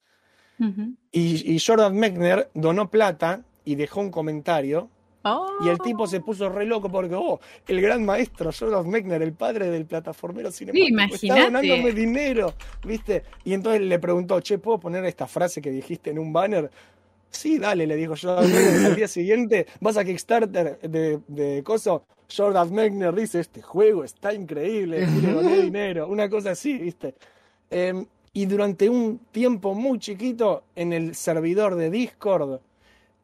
Y, 1.13 1.55
y 1.55 1.59
Jordan 1.59 1.97
Mechner 1.97 2.51
donó 2.55 2.91
plata 2.91 3.43
y 3.65 3.75
dejó 3.75 4.01
un 4.01 4.11
comentario. 4.11 4.89
Oh. 5.27 5.49
Y 5.65 5.69
el 5.69 5.79
tipo 5.79 6.07
se 6.07 6.21
puso 6.21 6.51
re 6.51 6.67
loco 6.67 6.91
porque, 6.91 7.15
oh, 7.15 7.41
el 7.67 7.81
gran 7.81 8.05
maestro 8.05 8.51
Jordan 8.53 8.89
Mechner, 8.89 9.23
el 9.23 9.33
padre 9.33 9.71
del 9.71 9.87
plataformero 9.87 10.51
cinemático, 10.51 10.87
está 10.87 11.27
imagínate. 11.27 11.45
donándome 11.45 11.93
dinero, 11.93 12.55
¿viste? 12.87 13.23
Y 13.43 13.55
entonces 13.55 13.81
le 13.83 13.99
preguntó, 13.99 14.41
che, 14.41 14.59
¿puedo 14.59 14.79
poner 14.79 15.05
esta 15.07 15.27
frase 15.27 15.63
que 15.63 15.71
dijiste 15.71 16.11
en 16.11 16.19
un 16.19 16.33
banner? 16.33 16.71
Sí, 17.31 17.59
dale, 17.59 17.87
le 17.87 17.97
dijo 17.97 18.15
Jordan 18.21 18.53
Mechner. 18.53 18.87
Al 18.87 18.97
día 18.97 19.09
siguiente 19.09 19.67
vas 19.81 19.97
a 19.97 20.05
Kickstarter 20.05 20.79
de, 20.81 21.21
de 21.27 21.63
coso. 21.65 22.05
Jordan 22.35 22.73
Mechner 22.73 23.15
dice, 23.15 23.41
este 23.41 23.63
juego 23.63 24.05
está 24.05 24.33
increíble, 24.35 25.07
le 25.07 25.33
doné 25.33 25.57
dinero, 25.63 26.07
una 26.09 26.29
cosa 26.29 26.51
así, 26.51 26.77
¿viste? 26.79 27.15
Em, 27.71 28.05
y 28.35 28.45
durante 28.47 28.91
un 28.91 29.19
tiempo 29.33 29.75
muy 29.75 29.99
chiquito, 29.99 30.65
en 30.77 30.93
el 30.93 31.15
servidor 31.15 31.77
de 31.77 31.89
Discord, 31.89 32.61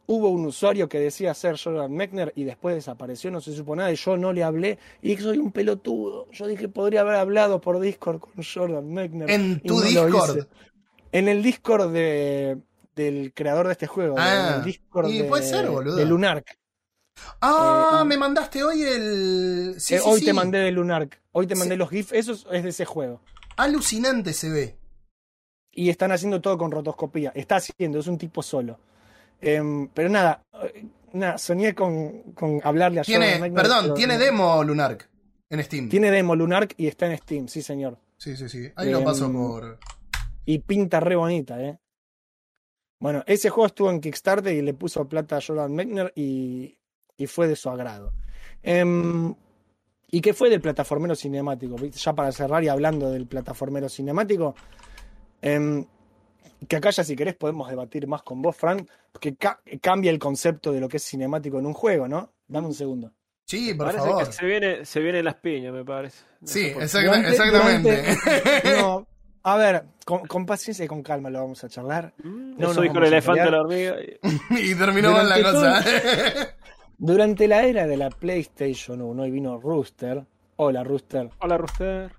hubo 0.07 0.29
un 0.31 0.47
usuario 0.47 0.89
que 0.89 0.99
decía 0.99 1.35
ser 1.35 1.57
Jordan 1.63 1.93
Mechner 1.93 2.33
y 2.35 2.45
después 2.45 2.75
desapareció, 2.75 3.31
no 3.31 3.41
se 3.41 3.55
supo 3.55 3.77
nada, 3.77 3.93
y 3.93 3.97
yo 3.97 4.17
no 4.17 4.33
le 4.33 4.43
hablé, 4.43 4.79
y 5.03 5.17
soy 5.19 5.39
un 5.39 5.53
pelotudo. 5.53 6.27
Yo 6.33 6.47
dije, 6.47 6.69
podría 6.69 7.03
haber 7.03 7.17
hablado 7.17 7.61
por 7.61 7.79
Discord 7.81 8.21
con 8.21 8.33
Jordan 8.43 8.89
Mechner. 8.93 9.31
En 9.31 9.61
tu 9.61 9.75
no 9.77 9.83
Discord. 9.83 10.47
En 11.13 11.29
el 11.29 11.43
Discord 11.43 11.93
de, 11.93 12.59
del 12.97 13.33
creador 13.35 13.67
de 13.67 13.73
este 13.73 13.87
juego, 13.89 14.15
Ah, 14.19 14.49
en 14.53 14.55
el 14.61 14.65
Discord 14.65 15.09
y 15.11 15.19
de, 15.19 15.25
puede 15.25 15.43
ser, 15.45 15.69
boludo. 15.69 15.97
de 15.97 16.05
Lunark. 16.07 16.57
Ah, 17.41 18.01
Eh, 18.03 18.05
me 18.07 18.17
mandaste 18.17 18.63
hoy 18.65 18.83
el. 18.83 19.75
Sí, 19.79 19.95
Eh, 19.95 19.99
sí, 19.99 20.05
hoy 20.09 20.21
sí. 20.21 20.25
te 20.27 20.33
mandé 20.33 20.59
de 20.59 20.71
Lunark, 20.71 21.21
hoy 21.33 21.47
te 21.47 21.55
mandé 21.55 21.77
los 21.77 21.91
GIFs, 21.91 22.13
eso 22.13 22.33
es 22.51 22.63
de 22.63 22.69
ese 22.71 22.85
juego. 22.85 23.21
Alucinante 23.57 24.33
se 24.33 24.49
ve. 24.51 24.77
Y 25.73 25.89
están 25.91 26.13
haciendo 26.13 26.41
todo 26.41 26.57
con 26.59 26.71
rotoscopía. 26.71 27.33
Está 27.35 27.57
haciendo, 27.57 27.99
es 27.99 28.07
un 28.07 28.19
tipo 28.19 28.43
solo. 28.43 28.79
Em, 29.41 29.89
pero 29.89 30.09
nada, 30.09 30.45
eh, 30.75 30.85
nada, 31.13 31.39
soñé 31.39 31.75
con, 31.75 32.33
con 32.35 32.61
hablarle 32.63 33.01
a 33.01 33.03
Tiene, 33.03 33.33
Jordan 33.35 33.55
perdón, 33.55 33.83
pero 33.83 33.95
tiene 33.95 34.15
no. 34.15 34.21
demo 34.25 34.65
Lunark 34.65 35.09
en 35.49 35.65
Steam. 35.65 35.89
Tiene 35.89 36.11
demo 36.11 36.37
Lunark 36.37 36.75
y 36.77 36.87
está 36.87 37.07
en 37.07 37.17
Steam, 37.19 37.49
sí 37.49 37.63
señor. 37.63 37.99
Sí, 38.19 38.37
sí, 38.37 38.49
sí. 38.49 38.71
Ahí 38.77 38.91
lo 38.91 39.03
paso 39.03 39.27
Em, 39.27 39.33
por. 39.33 39.79
Y 40.45 40.59
pinta 40.59 41.01
re 41.01 41.17
bonita, 41.17 41.61
¿eh? 41.63 41.79
Bueno, 42.99 43.25
ese 43.27 43.49
juego 43.49 43.67
estuvo 43.67 43.91
en 43.91 44.01
Kickstarter 44.01 44.53
y 44.55 44.61
le 44.61 44.75
puso 44.75 45.09
plata 45.09 45.39
a 45.39 45.41
Jordan 45.41 45.73
Mechner 45.75 46.13
y, 46.15 46.77
y 47.17 47.27
fue 47.27 47.49
de 47.49 47.57
su 47.57 47.71
agrado. 47.71 48.13
Em, 48.63 49.35
¿Y 50.13 50.21
qué 50.21 50.35
fue 50.35 50.51
del 50.51 50.61
plataformero 50.61 51.15
cinemático? 51.15 51.77
Ya 51.77 52.13
para 52.13 52.31
cerrar 52.33 52.63
y 52.65 52.69
hablando 52.69 53.11
del 53.11 53.27
plataformero 53.27 53.89
cinemático, 53.89 54.55
em, 55.43 55.85
que 56.69 56.77
acá 56.77 56.91
ya 56.91 57.05
si 57.05 57.17
querés 57.17 57.35
podemos 57.35 57.69
debatir 57.69 58.07
más 58.07 58.23
con 58.23 58.43
vos, 58.43 58.57
Fran, 58.57 58.87
que 59.21 59.35
ca- 59.37 59.61
cambia 59.81 60.11
el 60.11 60.19
concepto 60.19 60.73
de 60.73 60.81
lo 60.81 60.89
que 60.89 60.99
es 60.99 61.05
cinemático 61.05 61.59
en 61.59 61.67
un 61.67 61.73
juego, 61.75 62.07
¿no? 62.09 62.33
Dame 62.49 62.67
un 62.67 62.75
segundo. 62.75 63.13
Sí, 63.47 63.75
por 63.75 63.87
Parece 63.87 64.05
favor. 64.07 64.27
que 64.27 64.33
se 64.33 64.47
viene, 64.47 64.85
se 64.85 65.01
vienen 65.01 65.25
las 65.25 65.35
piñas, 65.37 65.73
me 65.73 65.85
parece. 65.85 66.23
No 66.41 66.47
Sí, 66.47 66.67
exacta- 66.67 67.07
Durante- 67.07 67.31
exactamente. 67.31 68.03
durante- 68.03 68.81
no, 68.81 69.07
a 69.43 69.57
ver, 69.57 69.85
con, 70.05 70.27
con 70.27 70.47
paciencia 70.47 70.85
y 70.85 70.89
con 70.89 71.03
calma 71.03 71.31
lo 71.31 71.41
vamos 71.41 71.65
a 71.65 71.69
charlar. 71.69 72.13
Mm, 72.23 72.59
No 72.59 72.71
Eso 72.71 72.75
nos 72.75 72.83
dijo 72.83 72.99
el 72.99 73.05
elefante 73.05 73.41
a 73.41 73.51
la 73.51 73.61
hormiga. 73.63 73.97
y- 74.01 74.19
y 74.71 74.75
terminó 74.77 75.13
mal 75.13 75.29
la 75.29 75.43
cosa. 75.43 75.83
Durante 76.99 77.49
la 77.49 77.65
era 77.65 77.87
de 77.87 77.97
la 77.97 78.11
PlayStation 78.11 79.01
1 79.01 79.27
y 79.27 79.31
vino 79.31 79.59
Rooster. 79.59 80.25
Hola 80.57 80.85
Rooster. 80.85 81.31
Hola, 81.41 81.57
Rooster. 81.57 82.13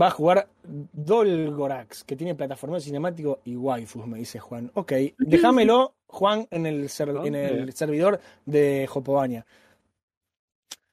Va 0.00 0.06
a 0.06 0.10
jugar 0.10 0.48
Dolgorax, 0.62 2.04
que 2.04 2.16
tiene 2.16 2.34
plataforma 2.34 2.80
cinemático 2.80 3.40
y 3.44 3.56
waifus, 3.56 4.06
me 4.06 4.18
dice 4.18 4.38
Juan. 4.38 4.70
Ok, 4.74 4.92
déjamelo, 5.18 5.94
Juan, 6.06 6.46
en 6.50 6.64
el, 6.64 6.88
en 7.24 7.34
el 7.34 7.72
servidor 7.74 8.18
de 8.46 8.86
Jopovania. 8.88 9.44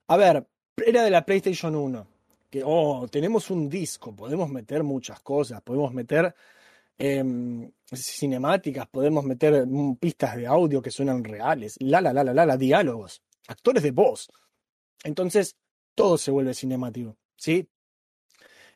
A 0.07 0.17
ver, 0.17 0.45
era 0.85 1.03
de 1.03 1.11
la 1.11 1.26
PlayStation 1.26 1.76
1. 1.76 2.07
Que, 2.49 2.63
oh, 2.65 3.07
tenemos 3.09 3.51
un 3.51 3.69
disco, 3.69 4.13
podemos 4.13 4.49
meter 4.49 4.84
muchas 4.84 5.21
cosas, 5.21 5.61
podemos 5.61 5.93
meter 5.93 6.34
em, 6.97 7.71
cinemáticas, 7.93 8.88
podemos 8.88 9.23
meter 9.23 9.65
mm, 9.67 9.95
pistas 9.97 10.35
de 10.35 10.47
audio 10.47 10.81
que 10.81 10.89
suenan 10.89 11.23
reales, 11.23 11.76
la, 11.80 12.01
la, 12.01 12.11
la, 12.11 12.23
la, 12.23 12.34
la, 12.34 12.45
la, 12.45 12.57
diálogos, 12.57 13.21
actores 13.47 13.84
de 13.84 13.91
voz. 13.91 14.30
Entonces, 15.03 15.55
todo 15.93 16.17
se 16.17 16.31
vuelve 16.31 16.55
cinemático, 16.55 17.15
¿sí? 17.38 17.69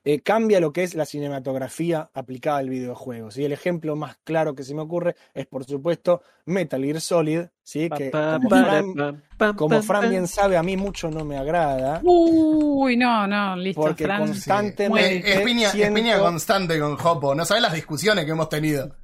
Eh, 0.05 0.19
cambia 0.19 0.59
lo 0.59 0.73
que 0.73 0.83
es 0.83 0.95
la 0.95 1.05
cinematografía 1.05 2.09
aplicada 2.13 2.57
al 2.57 2.69
videojuego. 2.69 3.31
¿sí? 3.31 3.45
El 3.45 3.53
ejemplo 3.53 3.95
más 3.95 4.17
claro 4.25 4.53
que 4.53 4.63
se 4.63 4.75
me 4.75 4.81
ocurre 4.81 5.15
es, 5.33 5.45
por 5.45 5.63
supuesto, 5.63 6.21
Metal 6.45 6.83
Gear 6.83 6.99
Solid, 6.99 7.41
¿sí? 7.63 7.89
que 7.89 8.11
como 8.11 8.49
Fran, 8.49 9.23
como 9.55 10.09
bien 10.09 10.27
sabe, 10.27 10.57
a 10.57 10.63
mí 10.63 10.75
mucho 10.75 11.09
no 11.09 11.23
me 11.23 11.37
agrada. 11.37 12.01
Uy, 12.03 12.97
no, 12.97 13.25
no, 13.27 13.55
listo, 13.55 13.81
Porque 13.81 14.03
Fran. 14.03 14.19
con- 14.19 14.27
Constantemente 14.29 15.23
siento- 15.71 15.95
piña 15.95 16.19
constante 16.19 16.79
con 16.79 16.97
Hopo. 17.01 17.33
No 17.33 17.45
sabes 17.45 17.63
las 17.63 17.73
discusiones 17.73 18.25
que 18.25 18.31
hemos 18.31 18.49
tenido. 18.49 18.95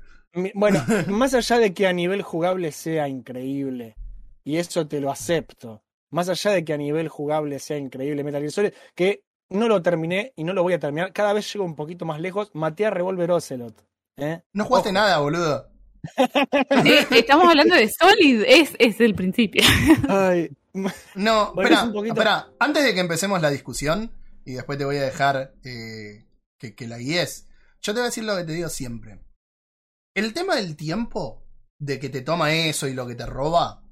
Bueno, 0.54 0.84
más 1.08 1.34
allá 1.34 1.58
de 1.60 1.74
que 1.74 1.88
a 1.88 1.94
nivel 1.94 2.22
jugable 2.24 2.72
sea 2.72 3.08
increíble, 3.08 3.96
y 4.44 4.58
eso 4.58 4.86
te 4.88 5.00
lo 5.00 5.12
acepto, 5.12 5.82
más 6.12 6.28
allá 6.30 6.52
de 6.52 6.66
que 6.66 6.74
a 6.74 6.78
nivel 6.78 7.08
jugable 7.08 7.58
sea 7.60 7.78
increíble 7.78 8.24
Metal 8.24 8.42
Gear 8.42 8.52
Solid, 8.52 8.74
que 8.96 9.24
no 9.50 9.68
lo 9.68 9.82
terminé 9.82 10.34
y 10.36 10.44
no 10.44 10.54
lo 10.54 10.64
voy 10.64 10.74
a 10.74 10.80
terminar, 10.80 11.12
cada 11.14 11.34
vez 11.34 11.52
llego 11.52 11.66
un 11.66 11.76
poquito 11.76 12.06
más 12.06 12.20
lejos, 12.20 12.52
maté 12.54 12.86
a 12.86 12.90
Revolver 12.90 13.32
Ocelot. 13.32 13.86
¿eh? 14.18 14.42
No 14.54 14.66
jugaste 14.66 14.92
nada, 14.92 15.20
boludo. 15.20 15.70
Eh, 16.86 17.08
estamos 17.12 17.48
hablando 17.50 17.76
de 17.76 17.90
Solid, 17.90 18.44
es, 18.48 18.76
es 18.80 19.00
el 19.02 19.16
principio. 19.16 19.62
Ay, 20.10 20.50
No, 21.16 21.54
Bueno, 21.54 21.62
espera, 21.70 21.76
es 21.82 21.88
un 21.88 21.94
poquito- 21.94 22.14
espera. 22.14 22.48
Antes 22.60 22.84
de 22.84 22.94
que 22.94 23.00
empecemos 23.02 23.42
la 23.42 23.50
discusión, 23.50 24.12
y 24.46 24.54
después 24.54 24.78
te 24.78 24.86
voy 24.86 24.98
a 24.98 25.02
dejar 25.04 25.54
eh, 25.64 26.26
que, 26.58 26.74
que 26.76 26.88
la 26.88 26.98
guíes, 26.98 27.48
yo 27.82 27.94
te 27.94 28.00
voy 28.00 28.06
a 28.06 28.10
decir 28.10 28.24
lo 28.24 28.36
que 28.38 28.44
te 28.46 28.54
digo 28.54 28.70
siempre. 28.70 29.20
El 30.16 30.34
tema 30.34 30.56
del 30.56 30.76
tiempo, 30.76 31.44
de 31.80 32.00
que 32.00 32.10
te 32.10 32.22
toma 32.22 32.54
eso 32.54 32.88
y 32.88 32.94
lo 32.94 33.06
que 33.08 33.16
te 33.16 33.26
roba, 33.26 33.84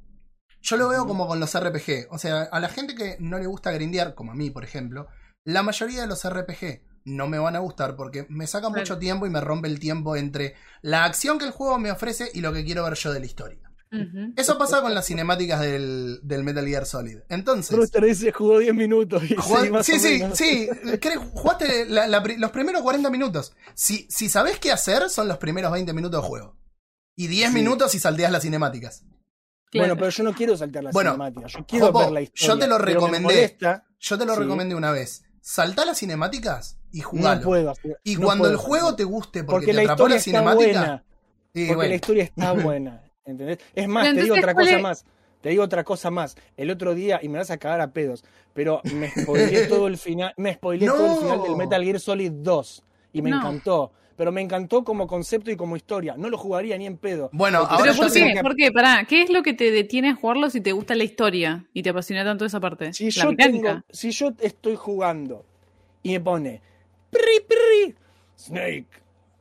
yo 0.62 0.76
lo 0.78 0.90
veo 0.90 1.06
como 1.06 1.28
con 1.28 1.40
los 1.40 1.58
RPG. 1.58 2.08
O 2.10 2.18
sea, 2.18 2.44
a 2.44 2.60
la 2.60 2.70
gente 2.70 2.96
que 2.96 3.18
no 3.20 3.38
le 3.38 3.46
gusta 3.48 3.72
grindear, 3.72 4.16
como 4.16 4.32
a 4.32 4.36
mí, 4.36 4.50
por 4.50 4.64
ejemplo, 4.64 5.08
la 5.48 5.64
mayoría 5.64 6.02
de 6.02 6.08
los 6.08 6.28
RPG 6.30 6.82
no 7.06 7.28
me 7.28 7.40
van 7.40 7.56
a 7.56 7.60
gustar 7.60 7.96
porque 7.96 8.26
me 8.30 8.48
saca 8.48 8.68
Claro. 8.68 8.82
mucho 8.82 8.98
tiempo 9.00 9.26
y 9.26 9.30
me 9.30 9.40
rompe 9.40 9.70
el 9.70 9.80
tiempo 9.80 10.16
entre 10.18 10.56
la 10.82 11.06
acción 11.06 11.40
que 11.40 11.46
el 11.46 11.52
juego 11.52 11.80
me 11.80 11.90
ofrece 11.90 12.30
y 12.34 12.42
lo 12.42 12.52
que 12.52 12.66
quiero 12.66 12.84
ver 12.84 12.96
yo 12.96 13.14
de 13.14 13.20
la 13.22 13.26
historia. 13.26 13.60
Eso 14.36 14.58
pasa 14.58 14.82
con 14.82 14.94
las 14.94 15.06
cinemáticas 15.06 15.62
del, 15.62 16.20
del 16.22 16.44
Metal 16.44 16.68
Gear 16.68 16.86
Solid. 16.86 17.20
Entonces, 17.30 17.74
Rooster 17.78 18.04
dice 18.04 18.34
jugó 18.34 18.60
10 18.60 18.74
minutos. 18.76 19.24
Y 19.24 19.36
Jugá- 19.36 19.64
sí, 19.64 19.70
más 19.70 19.86
sí, 19.86 19.98
sí, 20.00 20.20
menos. 20.20 20.38
sí. 20.38 20.68
¿Querés- 21.00 21.32
Jugaste 21.34 21.86
la- 21.86 22.06
la 22.08 22.22
pri- 22.22 22.36
los 22.38 22.52
primeros 22.52 22.82
40 22.82 23.10
minutos. 23.10 23.56
Si, 23.76 24.06
si 24.10 24.28
sabés 24.28 24.60
qué 24.60 24.74
hacer, 24.74 25.10
son 25.10 25.30
los 25.30 25.38
primeros 25.38 25.72
20 25.72 25.94
minutos 25.94 26.22
de 26.22 26.28
juego. 26.28 26.58
Y 27.16 27.28
10 27.28 27.48
Sí. 27.52 27.56
minutos 27.56 27.90
si 27.94 28.00
salteás 28.00 28.30
las 28.34 28.42
cinemáticas. 28.44 29.06
Bueno, 29.74 29.96
pero 29.96 30.10
yo 30.10 30.24
no 30.24 30.34
quiero 30.34 30.58
saltar 30.58 30.84
la 30.84 30.92
Bueno, 30.92 31.12
cinemática. 31.12 31.48
Yo 31.48 31.66
quiero 31.66 31.86
Jopo, 31.88 32.00
ver 32.00 32.12
la 32.12 32.22
historia. 32.22 32.48
yo 32.48 32.60
te 32.60 32.68
lo 32.68 32.78
recomendé. 32.78 33.24
molesta, 33.24 33.84
Yo 34.00 34.18
te 34.18 34.26
lo 34.26 34.34
Sí. 34.36 34.42
recomendé 34.42 34.76
una 34.76 34.92
vez. 34.92 35.24
Saltá 35.50 35.86
las 35.86 35.98
cinemáticas 36.00 36.78
y 36.92 37.00
No 37.00 37.08
jugalo. 37.08 37.42
puedo. 37.42 37.72
hacer- 37.72 37.98
y 38.04 38.16
no 38.18 38.26
cuando 38.26 38.44
puedo 38.44 38.52
el 38.54 38.58
juego 38.60 38.96
te 38.98 39.06
guste 39.06 39.46
porque, 39.46 39.52
Porque 39.54 39.66
te 39.68 39.74
la 39.74 39.82
atrapó 39.94 40.10
historia 40.10 40.16
la 40.16 40.18
está 40.18 40.30
cinemática. 40.32 40.80
buena. 40.80 41.04
y 41.54 41.60
Porque 41.68 41.76
bueno, 41.76 41.90
la 41.90 41.96
historia 41.96 42.24
está 42.26 42.52
buena. 42.76 43.04
¿Entendés? 43.24 43.60
Es 43.74 43.88
más, 43.88 44.14
te 44.14 44.22
digo 44.24 44.36
otra 44.36 44.54
¿cuál 44.54 44.66
cosa 44.66 44.76
es? 44.78 44.84
más. 44.84 45.06
Te 45.40 45.50
digo 45.50 45.64
otra 45.64 45.84
cosa 45.86 46.12
más. 46.12 46.36
El 46.58 46.70
otro 46.70 46.94
día, 46.96 47.20
y 47.22 47.30
me 47.30 47.38
vas 47.38 47.50
a 47.50 47.58
cagar 47.58 47.80
a 47.80 47.94
pedos, 47.94 48.26
pero 48.54 48.82
me 48.94 49.10
spoileé 49.12 49.68
todo 49.68 49.88
el 49.88 49.98
final, 49.98 50.34
me 50.36 50.54
spoileé 50.56 50.90
todo 50.90 51.14
el 51.14 51.20
final 51.24 51.42
del 51.44 51.52
No. 51.52 51.58
Metal 51.58 51.82
Gear 51.84 52.00
Solid 52.02 52.32
2. 52.34 52.84
Y 53.14 53.22
me 53.22 53.30
No. 53.30 53.38
encantó. 53.38 53.94
Pero 54.18 54.32
me 54.32 54.42
encantó 54.42 54.84
como 54.84 55.06
concepto 55.08 55.52
y 55.52 55.56
como 55.56 55.76
historia. 55.78 56.16
No 56.18 56.30
lo 56.30 56.38
jugaría 56.38 56.78
ni 56.78 56.86
en 56.88 56.98
pedo. 56.98 57.30
Bueno, 57.32 57.60
ahora 57.60 57.78
¿Pero 57.84 57.94
yo 57.94 58.02
por 58.02 58.12
qué? 58.12 58.34
que- 58.34 58.42
¿Por 58.42 58.56
qué? 58.56 58.72
Pará, 58.72 59.06
¿qué 59.08 59.22
es 59.22 59.30
lo 59.30 59.44
que 59.44 59.54
te 59.54 59.70
detiene 59.72 60.10
a 60.10 60.16
jugarlo 60.16 60.50
si 60.50 60.60
te 60.60 60.72
gusta 60.72 60.96
la 60.96 61.04
historia 61.04 61.66
y 61.72 61.84
te 61.84 61.92
apasiona 61.92 62.24
tanto 62.26 62.44
esa 62.44 62.60
parte? 62.60 62.92
Si 62.94 63.06
la 63.06 63.24
yo, 63.24 63.30
mecánica. 63.30 63.68
tengo, 63.70 63.84
si 63.92 64.10
yo 64.12 64.32
estoy 64.40 64.76
jugando 64.76 65.46
y 66.04 66.12
me 66.14 66.20
pone 66.20 66.62
pri, 67.12 67.22
pri, 67.48 67.96
Snake, 68.36 68.88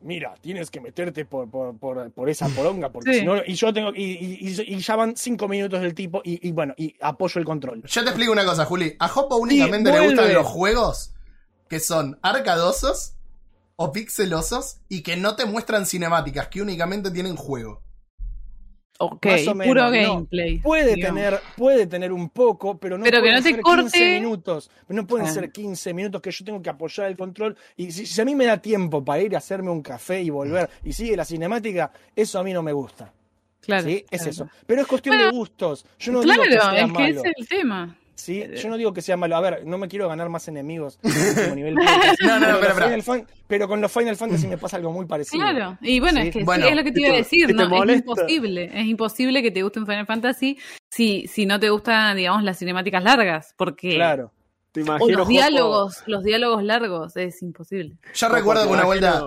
mira, 0.01 0.35
tienes 0.41 0.69
que 0.71 0.79
meterte 0.79 1.25
por, 1.25 1.49
por, 1.49 1.75
por, 1.77 2.11
por 2.11 2.29
esa 2.29 2.47
poronga, 2.49 2.89
porque 2.91 3.13
Sí. 3.13 3.19
si 3.21 3.25
no, 3.25 3.35
y 3.45 3.53
yo 3.55 3.73
tengo, 3.73 3.91
y, 3.95 4.03
y- 4.03 4.37
y- 4.47 4.75
y 4.75 4.79
ya 4.79 4.95
van 4.95 5.15
cinco 5.17 5.47
minutos 5.47 5.81
del 5.81 5.93
tipo, 5.95 6.21
y, 6.23 6.47
y 6.47 6.51
bueno, 6.51 6.73
y 6.77 6.95
apoyo 7.01 7.39
el 7.39 7.45
control. 7.45 7.81
yo 7.83 8.03
te 8.03 8.09
explico 8.09 8.31
una 8.31 8.45
cosa, 8.45 8.63
Juli. 8.65 8.95
A 8.99 9.07
Hopo 9.07 9.37
únicamente 9.37 9.91
le 9.91 9.99
gustan 10.07 10.33
los 10.33 10.45
juegos 10.45 11.13
que 11.67 11.79
son 11.79 12.17
arcadosos 12.21 13.15
o 13.77 13.91
pixelosos 13.91 14.81
y 14.89 15.01
que 15.03 15.15
no 15.15 15.35
te 15.35 15.45
muestran 15.45 15.85
cinemáticas, 15.85 16.47
que 16.49 16.61
únicamente 16.61 17.09
tienen 17.11 17.35
juego. 17.35 17.81
Ok, 18.99 19.27
Más 19.27 19.47
o 19.47 19.53
menos, 19.53 19.67
puro 19.67 19.85
no. 19.85 19.91
gameplay. 19.91 20.57
Puede 20.59 20.95
digamos. 20.95 21.21
tener, 21.21 21.39
puede 21.55 21.85
tener 21.85 22.11
un 22.11 22.29
poco, 22.29 22.79
pero 22.79 22.97
no 22.97 23.03
Pero 23.03 23.17
que 23.17 23.21
pueden 23.21 23.35
no 23.35 23.43
te 23.43 23.49
ser 23.51 23.61
corte. 23.61 23.83
15 23.91 24.19
minutos. 24.19 24.71
No 24.89 25.05
pueden 25.05 25.27
Ah. 25.27 25.31
ser 25.31 25.51
15 25.51 25.93
minutos 25.93 26.19
que 26.19 26.31
yo 26.31 26.43
tengo 26.43 26.61
que 26.63 26.69
apoyar 26.71 27.05
el 27.07 27.15
control. 27.15 27.55
Y 27.75 27.91
si, 27.91 28.07
si 28.07 28.19
a 28.19 28.25
mí 28.25 28.33
me 28.33 28.47
da 28.47 28.57
tiempo 28.59 29.05
para 29.05 29.21
ir 29.21 29.35
a 29.35 29.37
hacerme 29.37 29.69
un 29.69 29.83
café 29.83 30.23
y 30.23 30.31
volver 30.31 30.67
y 30.83 30.93
sigue 30.93 31.15
la 31.15 31.25
cinemática, 31.25 31.91
eso 32.15 32.39
a 32.39 32.43
mí 32.43 32.51
no 32.53 32.63
me 32.63 32.73
gusta. 32.73 33.13
Claro. 33.61 33.83
¿sí? 33.83 34.03
Es 34.09 34.21
claro. 34.21 34.31
eso. 34.31 34.49
Pero 34.65 34.81
es 34.81 34.87
cuestión 34.87 35.15
Bueno, 35.15 35.31
de 35.31 35.37
gustos. 35.37 35.85
Yo 35.99 36.11
no 36.13 36.21
claro, 36.21 36.41
digo 36.41 36.55
que 36.55 36.59
sea 36.59 36.79
es 36.79 36.85
que 36.87 36.91
malo. 36.93 37.19
ese 37.19 37.29
es 37.29 37.33
el 37.37 37.47
tema. 37.47 37.97
¿Sí? 38.17 38.43
Yo 38.61 38.67
no 38.69 38.75
digo 38.77 38.91
que 38.93 39.01
sea 39.01 39.15
malo. 39.15 39.37
A 39.37 39.41
ver, 39.41 39.65
no 39.65 39.77
me 39.77 39.87
quiero 39.87 40.09
ganar 40.09 40.27
más 40.29 40.47
enemigos 40.49 40.99
nivel 41.55 41.75
No, 41.75 42.39
no, 42.39 42.51
no, 42.51 42.59
pero, 42.59 42.75
Final 42.75 43.03
Fan- 43.03 43.27
pero 43.47 43.67
con 43.67 43.79
los 43.79 43.91
Final 43.91 44.15
Fantasy 44.17 44.47
me 44.47 44.57
pasa 44.57 44.75
algo 44.77 44.91
muy 44.91 45.05
parecido. 45.05 45.41
Claro, 45.41 45.77
y 45.81 45.99
bueno, 45.99 46.21
Sí. 46.21 46.27
es 46.27 46.33
que 46.33 46.39
sí, 46.45 46.67
es 46.67 46.75
lo 46.75 46.83
que 46.83 46.91
te 46.91 46.99
iba 47.01 47.09
a 47.13 47.15
decir, 47.17 47.55
¿no? 47.55 47.83
Es 47.83 47.95
imposible, 47.99 48.69
es 48.73 48.85
imposible 48.85 49.41
que 49.41 49.51
te 49.51 49.63
guste 49.63 49.79
un 49.79 49.85
Final 49.87 50.05
Fantasy 50.05 50.57
si, 50.91 51.27
si 51.27 51.45
no 51.45 51.59
te 51.59 51.69
gustan, 51.69 52.17
digamos, 52.17 52.43
las 52.43 52.57
cinemáticas 52.59 53.03
largas, 53.03 53.53
porque 53.57 53.95
Claro. 53.95 54.31
Te 54.73 54.81
o 54.81 54.83
imagino. 54.83 55.17
los 55.19 55.27
diálogos, 55.27 56.03
los 56.07 56.23
diálogos 56.23 56.63
largos, 56.63 57.15
es 57.17 57.41
imposible. 57.41 57.97
Yo 58.13 58.29
recuerdo 58.29 58.63
que 58.63 58.73
una 58.73 58.83
vuelta. 58.85 59.23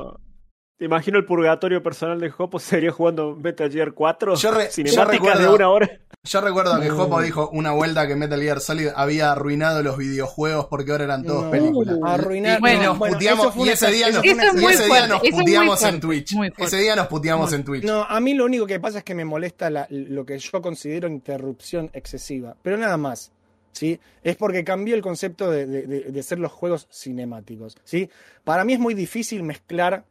Te 0.77 0.85
imagino 0.87 1.19
el 1.19 1.27
purgatorio 1.27 1.83
personal 1.83 2.19
de 2.21 2.31
Jopo 2.31 2.59
sería 2.59 2.91
jugando 2.91 3.37
Metal 3.37 3.71
Gear 3.71 3.93
4. 3.93 4.35
Yo 4.37 4.51
re- 4.51 4.65
yo 4.67 4.71
cinemáticas 4.71 5.11
de 5.11 5.45
recuerdo- 5.45 5.55
una 5.57 5.69
hora. 5.71 5.91
Yo 6.23 6.43
recuerdo 6.43 6.79
que. 6.79 6.91
Jopo 6.91 7.23
dijo 7.23 7.49
una 7.51 7.73
vuelta 7.73 8.07
que 8.07 8.15
Metal 8.15 8.39
Gear 8.41 8.61
Solid 8.61 8.89
había 8.95 9.33
arruinado 9.33 9.83
los 9.83 9.97
videojuegos 9.97 10.67
porque 10.67 10.93
ahora 10.93 11.05
eran 11.05 11.25
todos 11.25 11.45
No. 11.45 11.51
películas. 11.51 11.97
Uh, 11.99 12.05
arruinar- 12.05 12.59
Y- 12.59 12.61
Bueno, 12.61 12.83
nos 12.85 12.99
bueno, 12.99 13.15
puteamos, 13.15 13.57
y 13.57 13.69
ese 13.71 13.91
día 13.91 14.11
nos, 14.11 14.17
puteamos 14.23 15.83
en 15.83 16.01
Twitch. 16.01 16.35
Ese 16.59 16.77
día 16.77 16.95
nos 16.97 17.07
puteamos 17.07 17.53
en 17.55 17.65
Twitch. 17.65 17.85
No, 17.85 18.03
a 18.05 18.21
mí 18.21 18.35
lo 18.35 18.45
único 18.45 18.67
que 18.67 18.79
pasa 18.79 18.99
es 18.99 19.05
que 19.05 19.15
me 19.15 19.25
molesta 19.25 19.71
la- 19.71 19.87
lo 19.89 20.27
que 20.27 20.39
yo 20.39 20.61
considero 20.61 21.09
interrupción 21.09 21.89
excesiva, 21.95 22.55
pero 22.63 22.77
nada 22.77 22.97
más. 22.99 23.33
¿Sí? 23.73 23.99
Es 24.25 24.35
porque 24.37 24.65
cambió 24.65 24.97
el 24.97 25.01
concepto 25.01 25.49
de, 25.51 25.65
de- 25.65 25.87
de- 25.87 26.01
de 26.13 26.23
ser 26.25 26.39
los 26.41 26.51
juegos 26.53 26.87
cinemáticos. 26.93 27.79
¿sí? 27.85 28.11
Para 28.45 28.65
mí 28.65 28.73
es 28.75 28.81
muy 28.81 28.95
difícil 28.95 29.43
mezclar 29.45 30.05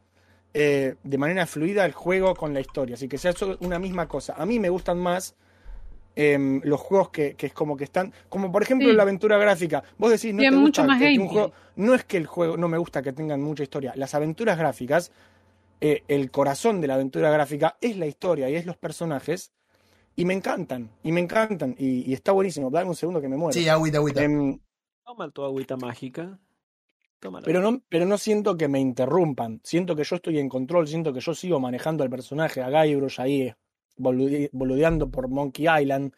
eh, 0.55 0.95
de 1.03 1.17
manera 1.19 1.45
fluida 1.45 1.85
el 1.85 1.91
juego 1.91 2.33
con 2.35 2.53
la 2.55 2.61
historia, 2.61 2.95
así 2.95 3.07
que 3.07 3.19
sea 3.19 3.33
una 3.59 3.77
misma 3.77 4.07
cosa. 4.07 4.33
A 4.37 4.45
mí 4.47 4.59
me 4.59 4.69
gustan 4.69 4.97
más 4.97 5.35
em, 6.21 6.61
los 6.63 6.79
juegos 6.81 7.09
que, 7.11 7.35
que 7.35 7.45
es 7.47 7.53
como 7.53 7.77
que 7.77 7.85
están, 7.85 8.11
como 8.27 8.51
por 8.51 8.61
ejemplo 8.61 8.89
Sí. 8.89 8.95
la 8.95 9.03
aventura 9.03 9.37
gráfica. 9.37 9.83
Vos 9.97 10.11
decís, 10.11 10.33
no 10.33 10.39
Tiene 10.39 10.57
te 10.57 10.61
mucho 10.61 10.81
gusta 10.81 10.93
más 10.93 10.99
que- 11.01 11.13
que 11.13 11.19
un 11.19 11.27
juego, 11.29 11.51
no 11.77 11.93
es 11.93 12.03
que 12.03 12.17
el 12.17 12.25
juego 12.27 12.57
no 12.57 12.67
me 12.67 12.77
gusta 12.77 13.01
que 13.01 13.13
tengan 13.13 13.41
mucha 13.41 13.63
historia. 13.63 13.93
Las 13.95 14.13
aventuras 14.15 14.57
gráficas, 14.57 15.11
eh, 15.81 16.03
el 16.09 16.29
corazón 16.31 16.81
de 16.81 16.87
la 16.87 16.95
aventura 16.95 17.29
gráfica 17.31 17.77
es 17.79 17.95
la 17.97 18.05
historia 18.05 18.49
y 18.49 18.55
es 18.55 18.65
los 18.65 18.75
personajes. 18.75 19.51
Y 20.15 20.25
me 20.25 20.33
encantan, 20.33 20.89
y 21.03 21.13
me 21.13 21.21
encantan, 21.21 21.75
y, 21.77 22.09
y 22.09 22.13
está 22.13 22.33
buenísimo. 22.33 22.69
Dame 22.69 22.89
un 22.89 22.95
segundo 22.95 23.21
que 23.21 23.29
me 23.29 23.37
muero. 23.37 23.53
Sí, 23.53 23.69
agüita, 23.69 23.99
agüita. 23.99 24.21
Em, 24.21 24.59
Toma 25.05 25.29
tu 25.31 25.43
agüita 25.45 25.77
mágica. 25.77 26.37
Pero, 27.43 27.61
no, 27.61 27.81
pero 27.89 28.05
no 28.05 28.17
siento 28.17 28.55
que 28.57 28.67
me 28.69 28.79
interrumpan. 28.79 29.59
Siento 29.63 29.95
que 29.95 30.03
yo 30.05 30.15
estoy 30.17 30.39
en 30.39 30.47
control, 30.49 30.87
siento 30.87 31.11
que 31.13 31.19
yo 31.19 31.33
sigo 31.33 31.59
manejando 31.59 32.03
al 32.03 32.09
personaje, 32.09 32.61
a 32.61 32.69
Guybrush 32.69 33.19
ahí, 33.19 33.53
boludi- 33.99 34.49
boludeando 34.51 35.09
por 35.09 35.27
Monkey 35.27 35.67
Island. 35.81 36.13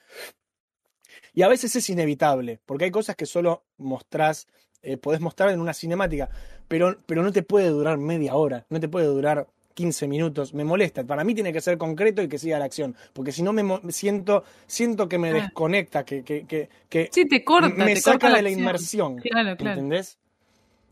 Y 1.33 1.41
a 1.43 1.47
veces 1.47 1.75
es 1.75 1.89
inevitable, 1.89 2.59
porque 2.65 2.85
hay 2.85 2.91
cosas 2.91 3.15
que 3.15 3.25
solo 3.25 3.63
mostrás, 3.77 4.47
eh, 4.81 4.97
podés 4.97 5.21
mostrar 5.21 5.49
en 5.49 5.59
una 5.61 5.73
cinemática, 5.73 6.29
pero, 6.67 6.97
pero 7.05 7.23
no 7.23 7.31
te 7.31 7.43
puede 7.43 7.69
durar 7.69 7.97
media 7.97 8.35
hora, 8.35 8.65
no 8.69 8.79
te 8.79 8.87
puede 8.87 9.05
durar 9.07 9.47
15 9.73 10.07
minutos. 10.07 10.53
Me 10.53 10.65
molesta. 10.65 11.03
Para 11.05 11.23
mí 11.23 11.33
tiene 11.33 11.53
que 11.53 11.61
ser 11.61 11.77
concreto 11.77 12.21
y 12.21 12.27
que 12.27 12.37
siga 12.37 12.59
la 12.59 12.65
acción, 12.65 12.95
porque 13.13 13.31
si 13.31 13.41
no 13.41 13.53
me 13.53 13.63
siento, 13.91 14.43
siento 14.67 15.07
que 15.07 15.17
me 15.17 15.29
Ah. 15.29 15.33
desconecta, 15.33 16.03
que, 16.03 16.23
que, 16.23 16.45
que, 16.45 16.69
que 16.89 17.09
Sí, 17.11 17.25
te 17.27 17.43
corta, 17.43 17.69
me 17.69 17.93
te 17.93 18.01
saca 18.01 18.19
corta 18.19 18.35
de 18.37 18.41
la 18.41 18.49
acción. 18.49 18.59
inmersión. 18.59 19.15
Claro, 19.17 19.55
claro. 19.57 19.79
¿Entendés? 19.79 20.17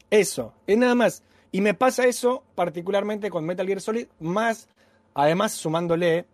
Eso, 0.09 0.53
es 0.65 0.77
nada 0.77 0.95
más. 0.95 1.23
Y 1.51 1.61
me 1.61 1.73
pasa 1.73 2.05
eso 2.05 2.43
particularmente 2.55 3.29
con 3.29 3.45
Metal 3.45 3.65
Gear 3.67 3.81
Solid, 3.81 4.07
más, 4.19 4.67
además 5.13 5.51
sumándole 5.53 6.25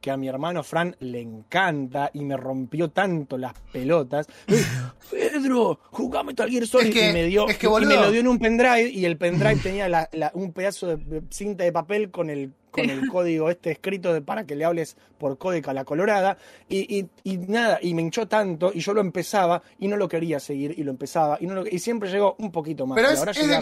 que 0.00 0.10
a 0.10 0.16
mi 0.16 0.28
hermano 0.28 0.62
Fran 0.62 0.94
le 1.00 1.20
encanta 1.20 2.10
y 2.12 2.24
me 2.24 2.36
rompió 2.36 2.90
tanto 2.90 3.36
las 3.38 3.54
pelotas. 3.72 4.26
¡Eh, 4.48 4.62
Pedro, 5.10 5.78
jugá 5.90 6.22
Metal 6.22 6.48
Gear 6.48 6.66
Solid 6.66 6.88
Es 6.88 6.94
que- 6.94 7.10
y 7.10 7.12
me 7.12 7.24
dio 7.24 7.48
es 7.48 7.58
que, 7.58 7.66
y 7.66 7.70
me 7.86 7.96
lo 7.96 8.10
dio 8.10 8.20
en 8.20 8.28
un 8.28 8.38
pendrive 8.38 8.88
y 8.90 9.04
el 9.04 9.16
pendrive 9.16 9.56
tenía 9.62 9.88
la- 9.88 10.08
la- 10.12 10.30
un 10.34 10.52
pedazo 10.52 10.96
de- 10.96 11.22
cinta 11.30 11.64
de 11.64 11.72
papel 11.72 12.10
con 12.10 12.30
el 12.30 12.52
con 12.70 12.90
el 12.90 13.08
código 13.10 13.48
este 13.48 13.70
escrito 13.70 14.12
de, 14.12 14.20
para 14.20 14.44
que 14.44 14.54
le 14.54 14.64
hables 14.66 14.98
por 15.18 15.38
código 15.38 15.70
a 15.70 15.74
la 15.74 15.84
colorada 15.86 16.36
y, 16.68 16.98
y- 16.98 17.08
y 17.24 17.38
nada, 17.38 17.78
y 17.80 17.94
me 17.94 18.02
hinchó 18.02 18.28
tanto 18.28 18.70
y 18.74 18.80
yo 18.80 18.92
lo 18.92 19.00
empezaba 19.00 19.62
y 19.78 19.88
no 19.88 19.96
lo 19.96 20.08
quería 20.08 20.38
seguir 20.40 20.74
y 20.76 20.82
lo 20.84 20.90
empezaba 20.90 21.38
y 21.40 21.46
no 21.46 21.54
lo- 21.54 21.66
y 21.66 21.78
siempre 21.78 22.10
llegó 22.10 22.36
un 22.38 22.52
poquito 22.52 22.86
más. 22.86 22.96
Pero 22.96 23.08
es, 23.08 23.18
ahora 23.18 23.32
es 23.32 23.38
de 23.48 23.54
a 23.54 23.60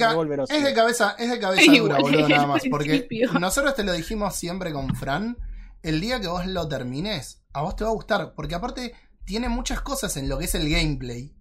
es 0.50 0.64
cabeza, 0.74 1.14
es 1.18 1.30
de 1.30 1.38
cabeza 1.38 1.72
dura, 1.78 1.98
boludo, 1.98 2.28
nada 2.28 2.46
más. 2.48 2.62
Porque 2.68 3.06
nosotros 3.38 3.74
te 3.76 3.84
lo 3.84 3.92
dijimos 3.92 4.34
siempre 4.34 4.72
con 4.72 4.94
Fran. 4.96 5.36
El 5.84 6.00
día 6.00 6.20
que 6.20 6.26
vos 6.28 6.46
lo 6.46 6.66
termines, 6.66 7.44
a 7.52 7.62
vos 7.62 7.76
te 7.76 7.84
va 7.84 7.90
a 7.90 7.94
gustar. 7.94 8.34
Porque 8.34 8.54
aparte, 8.56 8.94
tiene 9.24 9.48
muchas 9.48 9.80
cosas 9.82 10.16
en 10.16 10.28
lo 10.28 10.38
que 10.38 10.46
es 10.46 10.54
el 10.54 10.68
gameplay. 10.68 11.36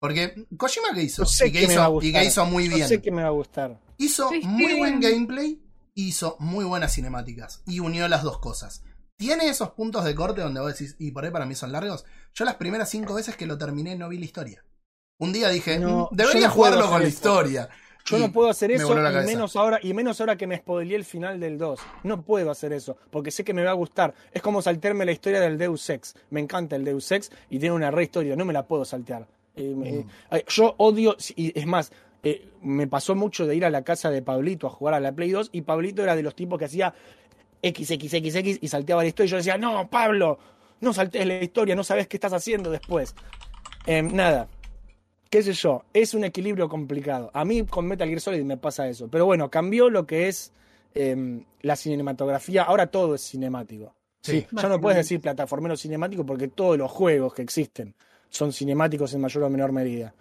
Porque 0.00 0.46
Kojima 0.56 0.94
que 0.94 1.02
hizo, 1.02 1.24
Yo 1.24 1.28
sé 1.28 1.48
y, 1.48 1.52
que 1.52 1.60
que 1.60 1.66
me 1.68 1.76
va 1.76 1.82
a 1.84 1.86
hizo 1.88 1.92
gustar. 1.92 2.08
y 2.08 2.12
que 2.12 2.24
hizo 2.24 2.46
muy 2.46 2.68
Yo 2.70 2.76
bien. 2.76 2.88
sé 2.88 3.02
que 3.02 3.10
me 3.10 3.22
va 3.22 3.28
a 3.28 3.32
gustar. 3.32 3.78
Hizo 3.98 4.28
Sí, 4.30 4.40
muy 4.44 4.72
sí. 4.72 4.78
buen 4.78 5.00
gameplay, 5.00 5.62
hizo 5.94 6.36
muy 6.40 6.64
buenas 6.64 6.94
cinemáticas 6.94 7.62
y 7.66 7.80
unió 7.80 8.08
las 8.08 8.22
dos 8.22 8.38
cosas. 8.38 8.82
Tiene 9.18 9.48
esos 9.50 9.72
puntos 9.72 10.04
de 10.04 10.14
corte 10.14 10.40
donde 10.40 10.60
vos 10.60 10.72
decís, 10.72 10.96
y 10.98 11.10
por 11.10 11.24
ahí 11.24 11.30
para 11.30 11.44
mí 11.44 11.54
son 11.54 11.72
largos. 11.72 12.06
Yo 12.32 12.46
las 12.46 12.54
primeras 12.54 12.88
cinco 12.88 13.12
veces 13.14 13.36
que 13.36 13.44
lo 13.46 13.58
terminé 13.58 13.94
no 13.96 14.08
vi 14.08 14.16
la 14.18 14.24
historia. 14.24 14.64
Un 15.18 15.34
día 15.34 15.50
dije, 15.50 15.78
No, 15.78 16.08
"Mm, 16.10 16.16
debería 16.16 16.40
yo 16.42 16.46
no 16.48 16.54
jugarlo 16.54 16.88
con 16.88 17.02
la 17.02 17.08
historia. 17.08 17.68
Yo 18.10 18.18
no 18.18 18.32
puedo 18.32 18.48
hacer 18.50 18.70
eso 18.72 18.92
y 18.92 19.26
menos 19.26 19.56
ahora 19.56 19.78
y 19.82 19.94
menos 19.94 20.20
ahora 20.20 20.36
que 20.36 20.46
me 20.46 20.56
spoileé 20.58 20.96
el 20.96 21.04
final 21.04 21.38
del 21.40 21.56
2. 21.58 21.80
No 22.04 22.22
puedo 22.22 22.50
hacer 22.50 22.72
eso 22.72 22.96
porque 23.10 23.30
sé 23.30 23.44
que 23.44 23.54
me 23.54 23.62
va 23.64 23.70
a 23.70 23.74
gustar. 23.74 24.12
Es 24.32 24.42
como 24.42 24.60
saltearme 24.62 25.04
la 25.04 25.12
historia 25.12 25.40
del 25.40 25.56
Deus 25.58 25.88
Ex. 25.90 26.14
Me 26.30 26.40
encanta 26.40 26.76
el 26.76 26.84
Deus 26.84 27.10
Ex 27.12 27.30
y 27.50 27.58
tiene 27.58 27.74
una 27.74 27.90
re 27.90 28.02
historia, 28.04 28.36
no 28.36 28.44
me 28.44 28.52
la 28.52 28.66
puedo 28.66 28.84
saltear. 28.84 29.26
Eh, 29.56 29.74
Mm. 29.74 30.34
eh, 30.36 30.44
yo 30.48 30.74
odio 30.78 31.16
y 31.36 31.58
es 31.58 31.66
más 31.66 31.90
eh, 32.22 32.46
me 32.62 32.86
pasó 32.86 33.14
mucho 33.14 33.46
de 33.46 33.56
ir 33.56 33.64
a 33.64 33.70
la 33.70 33.82
casa 33.82 34.10
de 34.10 34.20
Pablito 34.20 34.66
a 34.66 34.70
jugar 34.70 34.92
a 34.94 35.00
la 35.00 35.10
Play 35.12 35.30
2 35.30 35.48
y 35.52 35.62
Pablito 35.62 36.02
era 36.02 36.14
de 36.14 36.22
los 36.22 36.34
tipos 36.34 36.58
que 36.58 36.66
hacía 36.66 36.92
XXXX 37.62 38.58
y 38.62 38.68
salteaba 38.68 39.02
la 39.02 39.08
historia 39.08 39.26
y 39.28 39.30
yo 39.30 39.36
decía, 39.38 39.58
"No, 39.58 39.88
Pablo, 39.88 40.38
no 40.80 40.92
saltees 40.92 41.26
la 41.26 41.42
historia, 41.42 41.74
no 41.74 41.84
sabes 41.84 42.08
qué 42.08 42.16
estás 42.16 42.32
haciendo 42.32 42.70
después." 42.70 43.14
Em, 43.86 44.14
nada, 44.14 44.48
qué 45.30 45.42
sé 45.42 45.52
yo, 45.52 45.84
es 45.94 46.12
un 46.14 46.24
equilibrio 46.24 46.68
complicado. 46.68 47.30
A 47.32 47.44
mí 47.44 47.64
con 47.64 47.86
Metal 47.86 48.08
Gear 48.08 48.20
Solid 48.20 48.42
me 48.42 48.56
pasa 48.56 48.88
eso. 48.88 49.08
Pero 49.08 49.24
bueno, 49.26 49.48
cambió 49.50 49.88
lo 49.88 50.06
que 50.06 50.28
es 50.28 50.52
em, 50.94 51.44
la 51.62 51.76
cinematografía. 51.76 52.64
Ahora 52.64 52.88
todo 52.88 53.14
es 53.14 53.22
cinemático. 53.22 53.94
Sí. 54.22 54.46
Ya 54.52 54.68
no 54.68 54.80
puedes 54.80 54.98
decir 54.98 55.20
plataformero 55.20 55.76
cinemático 55.76 56.26
porque 56.26 56.48
todos 56.48 56.76
los 56.76 56.90
juegos 56.90 57.32
que 57.32 57.42
existen 57.42 57.94
son 58.28 58.52
cinemáticos 58.52 59.14
en 59.14 59.20
mayor 59.22 59.44
o 59.44 59.50
menor 59.50 59.72
medida. 59.72 60.12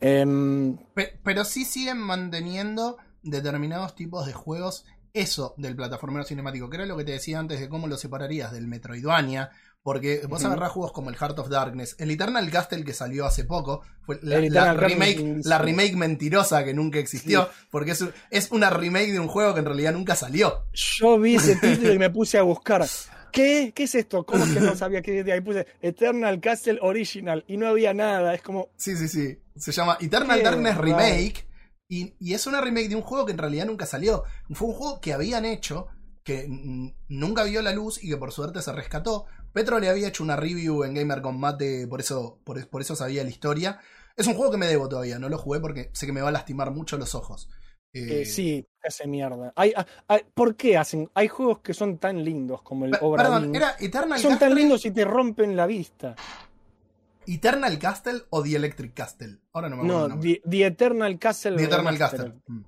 Em, 0.00 0.76
Pe- 0.94 1.18
Pero 1.22 1.44
sí 1.44 1.64
siguen 1.64 1.98
manteniendo 1.98 2.96
determinados 3.22 3.94
tipos 3.94 4.26
de 4.26 4.32
juegos 4.32 4.84
eso 5.12 5.54
del 5.56 5.76
plataformero 5.76 6.24
cinemático, 6.24 6.70
que 6.70 6.76
era 6.76 6.86
lo 6.86 6.96
que 6.96 7.04
te 7.04 7.12
decía 7.12 7.38
antes 7.38 7.60
de 7.60 7.68
cómo 7.68 7.86
lo 7.88 7.96
separarías 7.96 8.52
del 8.52 8.66
Metroidvania, 8.68 9.50
porque 9.82 10.22
vos 10.28 10.40
Ujú. 10.40 10.48
agarrás 10.48 10.72
juegos 10.72 10.92
como 10.92 11.10
el 11.10 11.16
Heart 11.16 11.38
of 11.38 11.48
Darkness, 11.48 11.96
el 11.98 12.10
Eternal 12.10 12.50
Castle 12.50 12.84
que 12.84 12.92
salió 12.92 13.24
hace 13.24 13.44
poco, 13.44 13.82
fue 14.02 14.18
la, 14.22 14.40
Castle 14.40 14.88
remake, 14.88 15.40
la 15.44 15.58
mentirosa 15.96 16.64
que 16.64 16.74
nunca 16.74 16.98
existió, 16.98 17.48
porque 17.70 17.92
es, 17.92 18.04
es 18.30 18.50
una 18.52 18.70
remake 18.70 19.12
de 19.12 19.20
un 19.20 19.28
juego 19.28 19.54
que 19.54 19.60
en 19.60 19.66
realidad 19.66 19.92
nunca 19.92 20.16
salió. 20.16 20.64
yo 20.72 21.18
vi 21.18 21.36
ese 21.36 21.56
título 21.60 21.92
y 21.94 21.98
me 21.98 22.10
puse 22.10 22.38
a 22.38 22.42
buscar. 22.42 22.86
¿Qué? 23.32 23.72
¿Qué 23.74 23.84
es 23.84 23.94
esto? 23.94 24.24
¿Cómo 24.26 24.44
es 24.44 24.52
que 24.52 24.60
no 24.60 24.74
sabía 24.74 25.02
qué 25.02 25.12
decía? 25.12 25.34
Ahí 25.34 25.40
puse 25.40 25.66
Eternal 25.80 26.40
Castle 26.40 26.78
Original 26.82 27.44
y 27.46 27.56
no 27.56 27.68
había 27.68 27.94
nada. 27.94 28.34
Es 28.34 28.42
como, 28.42 28.68
Sí, 28.76 28.96
sí, 28.96 29.08
sí. 29.08 29.38
Se 29.56 29.72
llama 29.72 29.96
Eternal 30.00 30.38
Qué 30.38 30.44
Darkness. 30.44 30.76
Remake. 30.76 31.46
Y, 31.88 32.14
y 32.20 32.34
es 32.34 32.46
una 32.46 32.60
remake 32.60 32.88
de 32.88 32.96
un 32.96 33.02
juego 33.02 33.26
que 33.26 33.32
en 33.32 33.38
realidad 33.38 33.66
nunca 33.66 33.86
salió. 33.86 34.24
Fue 34.52 34.68
un 34.68 34.74
juego 34.74 35.00
que 35.00 35.12
habían 35.12 35.44
hecho, 35.44 35.88
que 36.30 36.94
nunca 37.08 37.42
vio 37.44 37.60
la 37.62 37.72
luz 37.72 38.02
y 38.02 38.08
que 38.08 38.16
por 38.16 38.30
suerte 38.32 38.62
se 38.62 38.72
rescató. 38.72 39.26
Petro 39.52 39.80
le 39.80 39.88
había 39.88 40.08
hecho 40.08 40.22
una 40.22 40.36
review 40.36 40.84
en 40.84 40.94
Gamer 40.94 41.22
Combate, 41.22 41.88
por 41.88 42.00
eso, 42.00 42.38
por, 42.44 42.68
por 42.68 42.80
eso 42.80 42.94
sabía 42.94 43.24
la 43.24 43.30
historia. 43.30 43.80
Es 44.16 44.26
un 44.26 44.34
juego 44.34 44.52
que 44.52 44.58
me 44.58 44.66
debo 44.66 44.88
todavía, 44.88 45.18
no 45.18 45.28
lo 45.28 45.38
jugué 45.38 45.60
porque 45.60 45.90
sé 45.92 46.06
que 46.06 46.12
me 46.12 46.20
va 46.20 46.28
a 46.28 46.32
lastimar 46.32 46.70
mucho 46.70 46.96
los 46.98 47.14
ojos. 47.14 47.48
Eh, 47.92 48.20
eh, 48.22 48.24
sí, 48.26 48.64
hace 48.84 49.08
mierda. 49.08 49.52
Hay, 49.56 49.72
hay- 50.06 50.20
¿Por 50.32 50.54
qué 50.54 50.76
hacen? 50.78 51.10
Hay 51.14 51.26
juegos 51.26 51.58
que 51.58 51.74
son 51.74 51.98
tan 51.98 52.24
lindos 52.24 52.62
como 52.62 52.84
el 52.84 52.92
Obra 53.00 53.24
Perdón. 53.24 53.54
¿era 53.54 53.74
Eternal 53.80 54.20
Son 54.20 54.30
tan 54.32 54.38
Castle, 54.50 54.54
lindos 54.54 54.84
y 54.86 54.92
te 54.92 55.04
rompen 55.04 55.56
la 55.56 55.66
vista. 55.66 56.14
Eternal 57.26 57.78
Castle 57.78 58.22
o 58.30 58.42
The 58.42 58.54
Electric 58.56 58.94
Castle? 58.94 59.38
Ahora 59.52 59.68
no 59.68 59.76
me 59.78 59.82
acuerdo. 59.82 60.08
No. 60.16 60.20
The, 60.20 60.42
The 60.48 60.66
Eternal 60.66 61.18
Castle. 61.18 61.56
The 61.56 61.64
Eternal. 61.64 61.98
Castle. 61.98 62.34
Mm. 62.46 62.60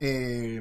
Eh, 0.00 0.60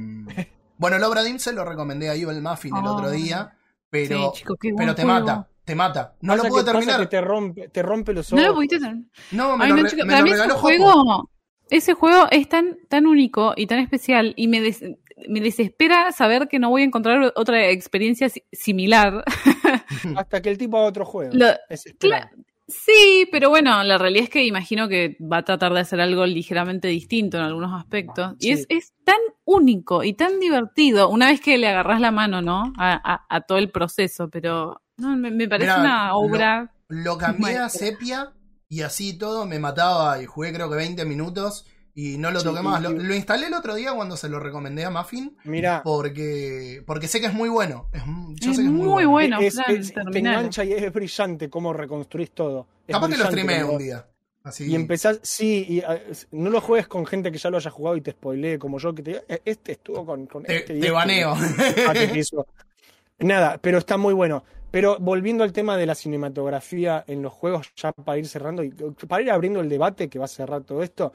bueno, 0.78 0.98
el 0.98 1.04
Obra 1.04 1.24
Dinn 1.24 1.40
se 1.40 1.54
lo 1.54 1.64
recomendé 1.66 2.10
a 2.10 2.16
Evil 2.16 2.42
Muffin 2.42 2.76
el 2.76 2.86
Ah. 2.86 2.92
otro 2.92 3.10
día. 3.12 3.58
pero, 3.90 4.34
Sí, 4.36 4.44
pero 4.76 4.96
te 4.96 5.04
juego. 5.04 5.20
mata, 5.20 5.48
te 5.64 5.76
mata. 5.76 6.16
No 6.22 6.34
Pasa 6.34 6.44
lo 6.44 6.50
pude 6.50 6.62
que- 6.62 6.66
pasa 6.66 6.78
terminar. 6.80 7.00
que 7.02 7.06
te 7.08 7.22
rompe, 7.22 7.68
te 7.70 7.82
rompe 7.84 8.14
los 8.14 8.32
No 8.34 8.38
ojos. 8.38 8.48
lo 8.48 8.54
pudiste 8.56 8.76
hacer. 8.78 8.96
No, 9.32 9.56
me 9.56 9.66
Ay, 9.66 9.70
lo, 9.70 9.76
no, 9.78 9.84
me 9.84 9.90
para 10.06 10.18
lo 10.20 10.24
mí 10.26 10.32
ese 10.32 10.42
Jopo. 10.50 10.56
juego, 10.60 11.30
ese 11.70 11.94
juego 11.94 12.26
es 12.32 12.50
tan, 12.50 12.78
tan 12.90 13.06
único 13.06 13.54
y 13.56 13.68
tan 13.68 13.78
especial 13.78 14.34
y 14.36 14.48
me, 14.48 14.62
des- 14.62 14.84
me 15.30 15.42
desespera 15.42 16.12
saber 16.12 16.48
que 16.48 16.58
no 16.58 16.72
voy 16.72 16.82
a 16.82 16.86
encontrar 16.86 17.34
otra 17.36 17.70
experiencia 17.70 18.30
si- 18.30 18.44
similar. 18.52 19.24
Hasta 20.18 20.42
que 20.42 20.50
el 20.50 20.58
tipo 20.58 20.78
haga 20.78 20.88
otro 20.88 21.06
juego. 21.06 21.32
Lo- 21.36 21.54
Es 21.70 21.86
esperar. 21.86 22.32
Sí, 22.68 23.28
pero 23.32 23.50
bueno, 23.50 23.84
la 23.84 23.98
realidad 23.98 24.24
es 24.24 24.30
que 24.30 24.46
imagino 24.46 24.88
que 24.88 25.18
va 25.22 25.38
a 25.38 25.44
tratar 25.44 25.74
de 25.74 25.82
hacer 25.82 26.00
algo 26.00 26.26
ligeramente 26.26 26.88
distinto 26.88 27.38
en 27.38 27.44
algunos 27.44 27.74
aspectos. 27.78 28.36
Y 28.40 28.52
es, 28.52 28.66
es 28.70 28.94
tan 29.04 29.18
único 29.44 30.04
y 30.04 30.14
tan 30.14 30.40
divertido 30.40 31.10
una 31.10 31.28
vez 31.28 31.42
que 31.42 31.58
le 31.58 31.68
agarras 31.68 32.00
la 32.00 32.12
mano, 32.12 32.42
¿no? 32.42 32.72
A, 32.78 32.94
a- 33.14 33.26
a 33.30 33.42
todo 33.42 33.58
el 33.58 33.70
proceso, 33.70 34.30
pero 34.30 34.82
no, 34.98 35.16
me, 35.18 35.30
me 35.30 35.48
parece 35.50 35.72
Mirá, 35.72 35.82
una 35.82 36.08
lo- 36.10 36.18
obra... 36.20 36.72
Lo 36.88 37.18
cambié 37.18 37.58
a 37.58 37.70
sepia 37.70 38.32
y 38.70 38.82
así 38.82 39.18
todo 39.18 39.46
me 39.46 39.60
mataba 39.60 40.22
y 40.22 40.26
jugué 40.26 40.54
creo 40.54 40.70
que 40.70 40.76
20 40.76 41.06
minutos 41.06 41.66
y 41.96 42.18
no 42.18 42.32
lo 42.32 42.42
toqué 42.44 42.62
más. 42.62 42.82
Lo, 42.82 43.14
instalé 43.16 43.48
el 43.48 43.54
otro 43.54 43.76
día 43.76 43.94
cuando 43.94 44.18
se 44.18 44.28
lo 44.30 44.40
recomendé 44.40 44.84
a 44.86 44.90
Muffin 44.90 45.38
Mira, 45.44 45.82
porque, 45.84 46.84
porque 46.88 47.08
sé 47.08 47.20
que 47.22 47.28
es 47.28 47.34
muy 47.34 47.50
bueno. 47.50 47.88
Es, 47.94 48.02
yo 48.42 48.52
Es 48.52 48.58
sé 48.58 48.62
que 48.64 48.68
es 48.68 48.74
muy 48.74 48.88
muy 48.88 49.06
bueno. 49.06 49.38
bueno. 49.38 49.40
es- 49.42 49.56
Fran, 49.56 49.76
es- 49.76 49.94
te 49.94 50.20
engancha 50.20 50.64
y 50.64 50.74
es 50.74 50.92
brillante 50.92 51.50
cómo 51.50 51.72
reconstruís 51.74 52.32
todo. 52.32 52.68
Es 52.88 52.96
Capaz 52.96 53.10
que 53.10 53.18
lo 53.18 53.26
streamé 53.26 53.64
un 53.64 53.78
día. 53.78 54.08
Así. 54.44 54.66
Y 54.70 54.76
empezás, 54.76 55.20
sí, 55.24 55.66
y, 55.70 55.80
es- 56.10 56.28
no 56.32 56.50
lo 56.50 56.60
juegues 56.60 56.88
con 56.88 57.06
gente 57.06 57.32
que 57.32 57.38
ya 57.38 57.50
lo 57.50 57.58
haya 57.58 57.72
jugado 57.72 57.96
y 57.96 58.02
te 58.02 58.12
spoilee, 58.12 58.58
como 58.60 58.78
yo, 58.80 58.94
que 58.94 59.02
te 59.04 59.24
"Eh, 59.30 59.42
este 59.46 59.72
estuvo 59.74 60.06
con, 60.06 60.26
con 60.26 60.44
te, 60.44 60.58
este. 60.58 60.74
te 60.74 60.80
este". 60.80 60.92
baneo. 60.92 61.34
Ah. 61.34 61.94
Nada, 63.20 63.58
pero 63.62 63.78
está 63.78 63.98
muy 63.98 64.14
bueno. 64.14 64.44
Pero 64.72 64.98
volviendo 65.00 65.44
al 65.44 65.54
tema 65.54 65.78
de 65.78 65.86
la 65.86 65.94
cinematografía 65.96 67.04
en 67.08 67.22
los 67.22 67.32
juegos, 67.32 67.72
ya 67.76 67.92
para 67.92 68.18
ir 68.18 68.28
cerrando 68.28 68.64
y 68.64 68.72
para 69.08 69.22
ir 69.22 69.30
abriendo 69.32 69.60
el 69.62 69.70
debate 69.70 70.10
que 70.10 70.18
va 70.18 70.26
a 70.26 70.28
cerrar 70.28 70.64
todo 70.64 70.82
esto, 70.82 71.14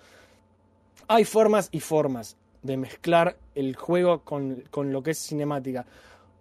hay 1.08 1.24
formas 1.24 1.68
y 1.72 1.80
formas 1.80 2.36
de 2.62 2.76
mezclar 2.76 3.36
el 3.54 3.76
juego 3.76 4.24
con, 4.24 4.62
con 4.70 4.92
lo 4.92 5.02
que 5.02 5.12
es 5.12 5.18
cinemática. 5.18 5.86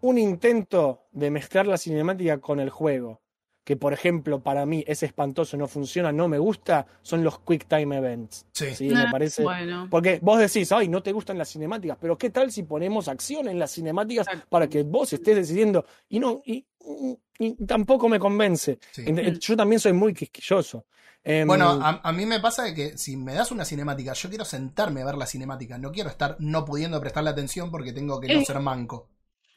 Un 0.02 0.18
intento 0.18 1.04
de 1.12 1.32
mezclar 1.32 1.68
la 1.68 1.78
cinemática 1.78 2.38
con 2.40 2.60
el 2.60 2.70
juego, 2.70 3.22
que 3.64 3.76
por 3.76 3.94
ejemplo 3.94 4.40
para 4.42 4.66
mí 4.66 4.84
es 4.88 5.04
espantoso, 5.04 5.58
no 5.58 5.68
funciona, 5.68 6.12
no 6.12 6.28
me 6.28 6.38
gusta, 6.38 6.86
son 7.02 7.24
los 7.24 7.40
Quick 7.40 7.68
Time 7.68 7.98
Events. 7.98 8.46
Sí. 8.54 8.74
Sí, 8.76 8.90
me 8.90 9.02
Ah, 9.02 9.10
parece. 9.12 9.44
Bueno. 9.44 9.88
Porque 9.90 10.20
vos 10.22 10.40
decís, 10.40 10.72
ay, 10.72 10.88
no 10.88 11.02
te 11.02 11.12
gustan 11.12 11.38
las 11.38 11.50
cinemáticas, 11.50 11.98
pero 12.00 12.18
¿qué 12.18 12.30
tal 12.30 12.52
si 12.52 12.64
ponemos 12.64 13.08
acción 13.08 13.48
en 13.48 13.58
las 13.60 13.72
cinemáticas 13.72 14.28
Exacto. 14.28 14.48
para 14.50 14.68
que 14.68 14.84
vos 14.84 15.12
estés 15.14 15.36
decidiendo? 15.36 15.86
Y 16.10 16.20
no, 16.20 16.42
y, 16.46 16.66
y- 16.80 17.18
y 17.40 17.66
tampoco 17.66 18.10
me 18.10 18.18
convence. 18.20 18.80
Sí. 18.92 19.06
Yo 19.40 19.56
también 19.58 19.80
soy 19.80 19.94
muy 19.94 20.14
quisquilloso. 20.14 20.86
Em, 21.30 21.46
Bueno, 21.48 21.72
a, 21.72 22.00
a 22.04 22.12
mí 22.14 22.26
me 22.26 22.40
pasa 22.40 22.64
de 22.64 22.74
que 22.74 22.98
si 22.98 23.18
me 23.18 23.34
das 23.34 23.52
una 23.52 23.66
cinemática, 23.66 24.14
yo 24.14 24.30
quiero 24.30 24.46
sentarme 24.46 25.02
a 25.02 25.06
ver 25.06 25.16
la 25.16 25.26
cinemática. 25.26 25.78
No 25.78 25.92
quiero 25.92 26.10
estar 26.10 26.38
no 26.40 26.64
pudiendo 26.64 27.00
prestarle 27.02 27.30
atención 27.32 27.70
porque 27.70 27.92
tengo 27.92 28.20
que 28.22 28.34
no 28.34 28.42
ser 28.46 28.60
manco. 28.62 29.10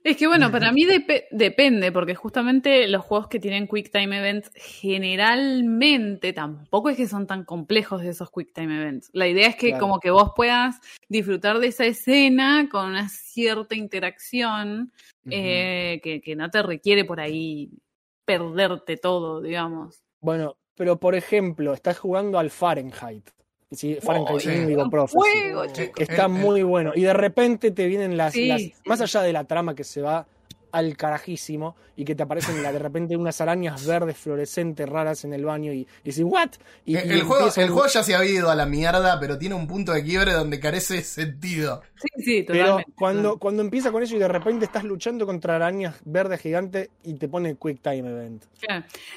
Es 0.03 0.17
que 0.17 0.27
bueno, 0.27 0.51
para 0.51 0.73
mí 0.73 0.85
depe- 0.85 1.27
depende, 1.31 1.93
porque 1.93 2.15
justamente 2.15 2.89
los 2.89 3.05
juegos 3.05 3.29
que 3.29 3.39
tienen 3.39 3.69
Quick 3.69 3.93
Time 3.93 4.19
Events 4.19 4.51
generalmente 4.55 6.33
tampoco 6.33 6.89
es 6.89 6.97
que 6.97 7.07
son 7.07 7.27
tan 7.27 7.45
complejos 7.45 8.03
de 8.03 8.09
esos 8.09 8.31
Quick 8.31 8.53
Time 8.53 8.77
Events. 8.81 9.11
La 9.13 9.29
idea 9.29 9.49
es 9.49 9.57
que 9.57 9.69
Claro. 9.69 9.81
como 9.81 10.01
que 10.01 10.11
vos 10.11 10.33
puedas 10.35 10.81
disfrutar 11.09 11.59
de 11.59 11.69
esa 11.69 11.85
escena 11.85 12.69
con 12.71 12.87
una 12.87 13.09
cierta 13.09 13.75
interacción 13.77 14.91
eh, 15.31 16.01
que, 16.03 16.21
que 16.21 16.35
no 16.35 16.51
te 16.51 16.63
requiere 16.63 17.05
por 17.05 17.21
ahí 17.21 17.71
perderte 18.25 18.97
todo, 18.97 19.41
digamos. 19.41 20.03
Bueno, 20.21 20.57
pero 20.81 20.97
por 20.99 21.15
ejemplo, 21.15 21.75
estás 21.75 21.99
jugando 21.99 22.39
al 22.39 22.49
Fahrenheit. 22.49 23.29
¿sí? 23.71 23.99
Fahrenheit 24.01 24.41
sí. 24.41 24.49
Indigo 24.51 24.83
Un 24.85 24.91
Prophecy. 24.91 25.15
juego, 25.19 25.67
chicos. 25.67 26.01
Está 26.01 26.25
el- 26.25 26.33
el- 26.33 26.39
muy 26.39 26.63
bueno. 26.63 26.93
Y 26.95 27.03
de 27.03 27.13
repente 27.13 27.71
te 27.71 27.87
vienen 27.87 28.17
las, 28.17 28.33
Sí, 28.33 28.47
las- 28.49 28.63
sí. 28.63 28.75
Más 28.87 28.99
allá 29.03 29.21
de 29.21 29.35
la 29.35 29.45
trama 29.45 29.75
que 29.75 29.85
se 29.85 30.01
va 30.01 30.27
al 30.73 30.97
carajísimo 30.97 31.77
y 31.97 32.05
que 32.05 32.15
te 32.15 32.23
aparecen 32.23 32.63
de 32.63 32.79
repente 32.79 33.17
unas 33.17 33.41
arañas 33.41 33.87
verdes 33.87 34.17
fluorescentes 34.17 34.89
raras 34.89 35.25
en 35.25 35.35
el 35.35 35.45
baño 35.45 35.73
y, 35.73 35.81
y 35.81 35.87
decís, 36.05 36.23
¿what? 36.25 36.51
Y, 36.85 36.97
el, 36.97 37.09
y 37.09 37.13
el 37.15 37.23
juego, 37.23 37.47
el 37.55 37.69
juego 37.71 37.87
ya 37.89 38.03
se 38.03 38.15
ha 38.15 38.25
ido 38.25 38.51
a 38.51 38.55
la 38.55 38.67
mierda, 38.67 39.19
pero 39.21 39.39
tiene 39.39 39.55
un 39.55 39.67
punto 39.67 39.93
de 39.93 40.03
quiebre 40.03 40.33
donde 40.33 40.59
carece 40.61 40.95
de 40.95 41.03
sentido. 41.03 41.83
Sí, 41.97 42.23
sí, 42.25 42.45
Pero 42.47 42.59
totalmente. 42.65 42.93
cuando, 42.97 43.37
cuando 43.39 43.63
empieza 43.63 43.93
con 43.93 44.03
eso 44.03 44.17
y 44.17 44.19
de 44.19 44.29
repente 44.29 44.65
estás 44.65 44.85
luchando 44.85 45.27
contra 45.27 45.57
arañas 45.57 45.97
verdes 46.05 46.41
gigantes 46.41 46.89
y 47.05 47.15
te 47.15 47.29
pone 47.29 47.57
Quick 47.57 47.83
Time 47.83 48.09
Event. 48.11 48.45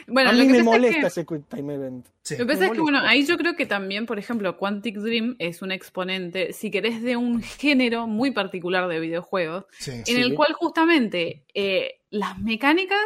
Bueno, 0.08 0.30
a 0.30 0.34
lo 0.34 0.40
mí 0.40 0.48
que 0.48 0.52
me 0.52 0.58
es 0.60 0.64
molesta 0.66 1.02
que- 1.02 1.08
ese 1.08 1.26
Quick 1.26 1.48
Time 1.48 1.74
Event. 1.76 2.06
Sí. 2.24 2.36
Lo 2.38 2.46
que 2.46 2.54
pasa 2.54 2.60
Me 2.62 2.66
es 2.68 2.72
que, 2.74 2.80
bueno, 2.82 3.00
ahí 3.02 3.26
yo 3.26 3.38
creo 3.38 3.56
que 3.56 3.66
también, 3.66 4.06
por 4.06 4.18
ejemplo, 4.18 4.58
Quantic 4.58 4.96
Dream 4.98 5.36
es 5.40 5.62
un 5.62 5.72
exponente, 5.74 6.54
si 6.54 6.72
querés, 6.72 7.02
de 7.02 7.18
un 7.18 7.42
género 7.42 8.08
muy 8.08 8.32
particular 8.32 8.88
de 8.88 9.00
videojuegos, 9.02 9.66
Sí. 9.78 9.92
en 9.92 10.06
Sí. 10.06 10.16
el 10.16 10.34
cual 10.34 10.54
justamente 10.54 11.43
eh, 11.54 12.02
las 12.10 12.38
mecánicas 12.40 13.00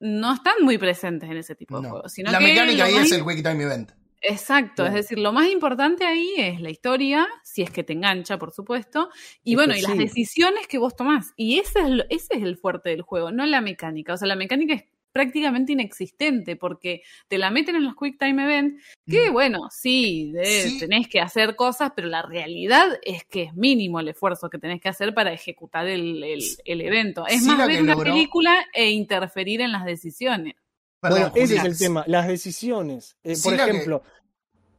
no 0.00 0.34
están 0.34 0.54
muy 0.62 0.78
presentes 0.78 1.28
en 1.30 1.36
ese 1.36 1.54
tipo 1.54 1.80
de 1.80 1.88
juegos. 1.88 2.12
Sino 2.12 2.30
La 2.30 2.38
que 2.38 2.44
mecánica 2.44 2.84
ahí 2.84 2.94
más 2.94 3.06
es 3.06 3.12
el 3.12 3.24
Time 3.42 3.62
Event. 3.64 3.90
Exacto, 4.20 4.84
es 4.84 4.94
decir, 4.94 5.16
lo 5.18 5.32
más 5.32 5.48
importante 5.48 6.04
ahí 6.04 6.34
es 6.38 6.60
la 6.60 6.70
historia, 6.70 7.28
si 7.44 7.62
es 7.62 7.70
que 7.70 7.84
te 7.84 7.92
engancha, 7.92 8.36
por 8.36 8.50
supuesto, 8.50 9.10
y 9.44 9.52
Es 9.52 9.56
bueno, 9.56 9.76
y 9.76 9.80
las 9.80 9.92
decisiones 9.96 10.66
que 10.66 10.78
vos 10.78 10.96
tomás. 10.96 11.32
Y 11.36 11.60
ese 11.60 11.80
es, 11.82 11.88
lo- 11.90 12.04
ese 12.10 12.34
es 12.34 12.42
el 12.42 12.56
fuerte 12.56 12.90
del 12.90 13.02
juego, 13.02 13.30
no 13.30 13.46
la 13.46 13.60
mecánica. 13.60 14.14
O 14.14 14.16
sea, 14.16 14.26
la 14.26 14.34
mecánica 14.34 14.74
es 14.74 14.84
prácticamente 15.18 15.72
inexistente 15.72 16.54
porque 16.54 17.02
te 17.26 17.38
la 17.38 17.50
meten 17.50 17.74
en 17.74 17.84
los 17.84 17.94
Quick 17.96 18.18
Time 18.20 18.44
Event, 18.44 18.80
que 19.04 19.30
bueno, 19.30 19.58
sí, 19.70 20.30
de- 20.32 20.44
Sí. 20.44 20.78
tenés 20.78 21.08
que 21.08 21.20
hacer 21.20 21.56
cosas, 21.56 21.90
pero 21.96 22.06
la 22.06 22.22
realidad 22.22 22.86
es 23.02 23.24
que 23.24 23.42
es 23.44 23.54
mínimo 23.54 23.98
el 23.98 24.06
esfuerzo 24.08 24.48
que 24.48 24.58
tenés 24.58 24.80
que 24.80 24.88
hacer 24.88 25.12
para 25.14 25.32
ejecutar 25.32 25.88
el, 25.88 26.22
el- 26.22 26.44
el 26.64 26.80
evento. 26.82 27.26
Es 27.26 27.40
Sí, 27.42 27.48
más 27.48 27.66
ver 27.66 27.82
una 27.82 27.94
logró- 27.94 28.12
película 28.12 28.64
e 28.72 28.90
interferir 28.92 29.60
en 29.60 29.72
las 29.72 29.84
decisiones. 29.84 30.54
Perdón, 31.00 31.30
bueno, 31.30 31.32
ese 31.34 31.56
es 31.56 31.64
el 31.64 31.76
tema, 31.78 32.04
las 32.06 32.28
decisiones. 32.28 33.16
Eh, 33.24 33.34
Sí, 33.34 33.42
por 33.48 33.56
la 33.58 33.64
que- 33.64 33.70
ejemplo, 33.72 34.02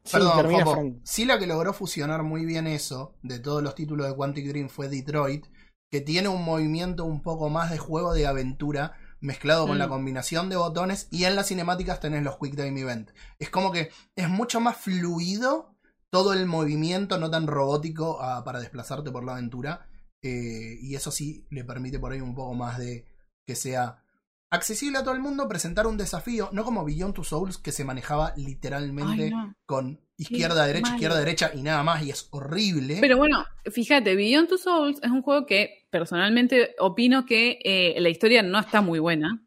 sí, 0.05 0.11
Perdón, 0.13 0.37
termina, 0.37 0.63
Jopo. 0.65 0.95
Sí, 1.03 1.25
la 1.25 1.37
que 1.37 1.47
logró 1.47 1.73
fusionar 1.73 2.23
muy 2.23 2.45
bien 2.45 2.65
eso 2.65 3.15
de 3.23 3.39
todos 3.39 3.61
los 3.61 3.75
títulos 3.75 4.07
de 4.07 4.15
Quantic 4.15 4.45
Dream 4.47 4.69
fue 4.69 4.87
Detroit, 4.87 5.45
que 5.91 6.01
tiene 6.01 6.29
un 6.29 6.45
movimiento 6.45 7.03
un 7.03 7.21
poco 7.21 7.49
más 7.49 7.71
de 7.71 7.77
juego 7.77 8.13
de 8.13 8.27
aventura 8.27 8.93
mezclado 9.21 9.67
con 9.67 9.75
Mm. 9.77 9.79
la 9.79 9.87
combinación 9.89 10.49
de 10.49 10.55
botones 10.55 11.07
y 11.11 11.25
en 11.25 11.35
las 11.35 11.47
cinemáticas 11.47 11.99
tenés 11.99 12.23
los 12.23 12.37
Quick 12.37 12.55
Time 12.55 12.79
Event. 12.79 13.11
Es 13.39 13.49
como 13.49 13.71
que 13.71 13.89
es 14.15 14.29
mucho 14.29 14.59
más 14.59 14.77
fluido 14.77 15.75
todo 16.11 16.33
el 16.33 16.45
movimiento, 16.47 17.17
no 17.19 17.29
tan 17.29 17.45
robótico 17.47 18.17
para 18.45 18.59
desplazarte 18.59 19.11
por 19.11 19.23
la 19.23 19.33
aventura. 19.33 19.85
eh, 20.21 20.77
y 20.81 20.95
eso 20.95 21.11
sí 21.11 21.47
le 21.49 21.63
permite 21.63 21.97
por 21.97 22.11
ahí 22.11 22.19
un 22.19 22.35
poco 22.35 22.53
más 22.53 22.77
de 22.77 23.05
que 23.47 23.55
sea 23.55 24.03
accesible 24.51 24.97
a 24.97 25.03
todo 25.03 25.13
el 25.13 25.21
mundo, 25.21 25.47
presentar 25.47 25.87
un 25.87 25.95
desafío, 25.95 26.49
no 26.51 26.65
como 26.65 26.83
Beyond 26.83 27.13
Two 27.13 27.23
Souls 27.23 27.57
que 27.57 27.71
se 27.71 27.85
manejaba 27.85 28.33
literalmente 28.35 29.23
Ay, 29.25 29.29
no. 29.29 29.53
con 29.65 30.01
izquierda, 30.21 30.65
derecha, 30.65 30.81
malo. 30.83 30.95
izquierda, 30.95 31.19
derecha 31.19 31.51
y 31.55 31.61
nada 31.61 31.81
más, 31.83 32.03
y 32.03 32.09
es 32.11 32.27
horrible. 32.31 32.97
Pero 33.01 33.17
bueno, 33.17 33.45
fíjate, 33.71 34.15
Beyond 34.15 34.49
Two 34.49 34.57
Souls 34.57 34.99
es 35.01 35.09
un 35.09 35.21
juego 35.21 35.45
que 35.45 35.85
personalmente 35.89 36.75
opino 36.79 37.25
que 37.25 37.59
eh, 37.63 37.95
la 37.99 38.09
historia 38.09 38.43
no 38.43 38.59
está 38.59 38.81
muy 38.81 38.99
buena. 38.99 39.41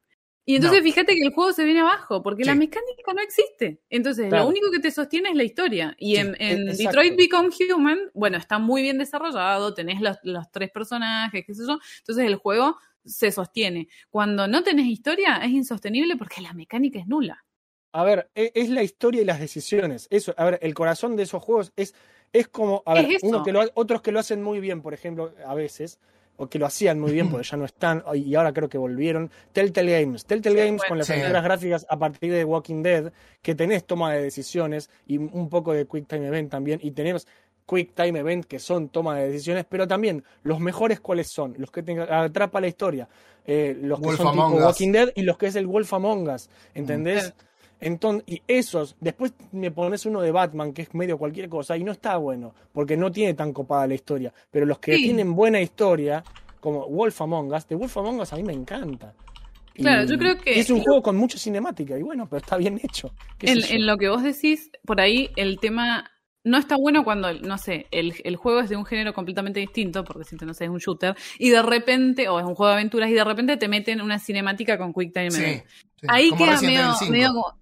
Y 0.45 0.57
entonces 0.57 0.81
No. 0.81 0.85
fíjate 0.85 1.15
que 1.15 1.23
el 1.25 1.33
juego 1.33 1.53
se 1.53 1.63
viene 1.65 1.81
abajo, 1.81 2.21
porque 2.21 2.45
la 2.45 2.57
mecánica 2.57 3.13
no 3.15 3.23
existe. 3.23 3.81
Entonces, 3.89 4.29
Claro. 4.29 4.43
lo 4.45 4.51
único 4.51 4.73
que 4.73 4.81
te 4.81 4.91
sostiene 4.91 5.29
es 5.29 5.37
la 5.37 5.45
historia. 5.45 5.95
Y 6.01 6.17
Sí, 6.17 6.21
en, 6.21 6.37
en 6.41 6.69
e-. 6.69 6.77
Detroit 6.77 7.17
Become 7.17 7.51
Human, 7.73 7.99
bueno, 8.13 8.39
está 8.39 8.59
muy 8.59 8.83
bien 8.83 8.99
desarrollado, 8.99 9.73
tenés 9.73 10.01
los, 10.01 10.17
los 10.25 10.51
tres 10.51 10.71
personajes, 10.73 11.45
qué 11.47 11.55
sé 11.55 11.63
yo. 11.65 11.79
Entonces 11.99 12.27
el 12.27 12.35
juego 12.37 12.77
se 13.05 13.31
sostiene. 13.31 13.87
Cuando 14.11 14.49
no 14.49 14.65
tenés 14.65 14.87
historia, 14.87 15.37
es 15.37 15.51
insostenible 15.51 16.17
porque 16.17 16.41
la 16.41 16.53
mecánica 16.55 16.99
es 16.99 17.07
nula. 17.07 17.45
A 17.93 18.05
ver, 18.05 18.29
e- 18.35 18.53
es 18.55 18.69
la 18.71 18.83
historia 18.83 19.23
y 19.23 19.25
las 19.25 19.39
decisiones. 19.41 20.07
Eso, 20.11 20.35
a 20.37 20.45
ver, 20.45 20.59
el 20.63 20.75
corazón 20.75 21.17
de 21.17 21.25
esos 21.25 21.43
juegos 21.43 21.73
es, 21.77 21.95
es 22.33 22.49
como, 22.49 22.83
a 22.87 22.95
ver, 22.95 23.13
Es 23.13 23.23
uno 23.23 23.43
que 23.43 23.53
lo, 23.53 23.61
ha- 23.61 23.69
otros 23.75 24.01
que 24.03 24.13
lo 24.13 24.19
hacen 24.21 24.43
muy 24.43 24.61
bien, 24.61 24.81
por 24.83 24.95
ejemplo, 24.95 25.33
a 25.47 25.55
veces, 25.55 25.99
o 26.39 26.47
que 26.49 26.59
lo 26.59 26.65
hacían 26.67 26.99
muy 26.99 27.13
bien 27.13 27.29
porque 27.31 27.47
ya 27.47 27.57
no 27.59 27.67
están, 27.67 28.03
y 28.15 28.35
ahora 28.35 28.53
creo 28.53 28.69
que 28.69 28.79
volvieron. 28.79 29.31
Telltale 29.53 30.01
Games. 30.01 30.25
Telltale 30.25 30.57
Sí, 30.57 30.67
Games 30.67 30.79
bueno. 30.81 30.89
con 30.89 30.99
las 30.99 31.07
Sí. 31.07 31.13
aventuras 31.13 31.45
gráficas 31.45 31.87
a 31.89 31.99
partir 31.99 32.33
de 32.33 32.45
Walking 32.45 32.83
Dead, 32.83 33.13
que 33.43 33.55
tenés 33.55 33.85
toma 33.85 34.13
de 34.15 34.23
decisiones 34.23 34.89
y 35.07 35.19
un 35.19 35.49
poco 35.51 35.73
de 35.75 35.87
Quick 35.87 36.07
Time 36.09 36.27
Event 36.29 36.51
también, 36.51 36.81
y 36.83 36.93
tenemos 36.93 37.27
Quick 37.69 37.95
Time 37.95 38.19
Event 38.19 38.47
que 38.47 38.59
son 38.59 38.89
toma 38.89 39.17
de 39.19 39.31
decisiones, 39.31 39.67
pero 39.69 39.87
también 39.87 40.25
los 40.43 40.59
mejores 40.61 40.99
cuáles 41.01 41.29
son, 41.29 41.55
los 41.59 41.71
que 41.71 41.83
te 41.83 42.01
atrapa 42.01 42.61
la 42.61 42.67
historia, 42.67 43.09
eh, 43.47 43.77
los 43.81 44.01
que 44.01 44.07
Wolf 44.07 44.17
son 44.19 44.33
tipo 44.33 44.47
Us. 44.49 44.63
Walking 44.65 44.93
Dead 44.93 45.09
y 45.15 45.23
los 45.23 45.37
que 45.39 45.47
es 45.47 45.57
el 45.57 45.67
Wolf 45.67 45.93
Among 45.93 46.29
Us, 46.29 46.49
¿entendés? 46.75 47.29
Mm. 47.29 47.52
Entonces, 47.83 48.25
y 48.27 48.43
esos, 48.47 48.97
después 49.01 49.33
me 49.53 49.71
pones 49.71 50.07
uno 50.07 50.21
de 50.23 50.31
Batman 50.31 50.73
que 50.73 50.83
es 50.83 50.95
medio 50.95 51.19
cualquier 51.19 51.49
cosa 51.49 51.77
y 51.77 51.85
no 51.85 51.93
está 51.93 52.17
bueno, 52.17 52.55
porque 52.73 52.97
no 52.97 53.11
tiene 53.13 53.35
tan 53.35 53.53
copada 53.53 53.87
la 53.87 53.95
historia. 53.95 54.33
Pero 54.51 54.65
los 54.67 54.79
que 54.79 54.97
Sí. 54.97 55.03
tienen 55.03 55.35
buena 55.35 55.61
historia, 55.61 56.23
como 56.61 56.89
Wolf 56.89 57.21
Among 57.21 57.53
Us, 57.53 57.67
de 57.69 57.75
Wolf 57.75 57.97
Among 57.97 58.21
Us 58.21 58.33
a 58.33 58.37
mí 58.37 58.45
me 58.45 58.53
encanta. 58.53 59.13
Claro, 59.75 60.05
Y- 60.05 60.07
yo 60.09 60.19
creo 60.19 60.39
que 60.39 60.59
es 60.61 60.71
un 60.71 60.81
juego 60.81 61.03
con 61.03 61.17
mucha 61.17 61.39
cinemática, 61.39 61.99
y 61.99 62.03
bueno, 62.03 62.27
pero 62.29 62.39
está 62.41 62.57
bien 62.57 62.79
hecho. 62.83 63.13
En, 63.41 63.87
lo 63.87 63.97
que 63.97 64.09
vos 64.09 64.23
decís, 64.23 64.71
por 64.87 65.01
ahí 65.01 65.31
el 65.37 65.59
tema 65.59 66.09
no 66.45 66.59
está 66.59 66.77
bueno 66.77 67.05
cuando, 67.05 67.33
no 67.33 67.57
sé, 67.57 67.87
el, 67.91 68.15
el 68.25 68.37
juego 68.37 68.61
es 68.61 68.69
de 68.69 68.77
un 68.77 68.85
género 68.85 69.15
completamente 69.15 69.61
distinto, 69.61 70.05
por 70.05 70.19
decirte, 70.19 70.45
no 70.45 70.55
sé, 70.55 70.65
es 70.65 70.71
un 70.71 70.79
shooter, 70.79 71.17
y 71.39 71.51
de 71.51 71.63
repente, 71.63 72.29
o 72.29 72.39
es 72.39 72.45
un 72.45 72.55
juego 72.55 72.69
de 72.69 72.75
aventuras, 72.75 73.09
y 73.11 73.15
de 73.15 73.25
repente 73.25 73.57
te 73.57 73.67
meten 73.69 74.01
una 74.03 74.19
cinemática 74.19 74.77
con 74.77 74.93
Quick 74.93 75.13
Time 75.15 75.31
Sí, 75.31 75.43
Event. 75.43 75.65
sí, 76.01 76.07
Ahí 76.09 76.29
como 76.31 76.45
queda 76.45 76.51
Resident 76.53 76.73
medio, 76.75 76.85
Evil 76.85 76.97
5. 76.99 77.13
medio 77.13 77.29
como. 77.29 77.62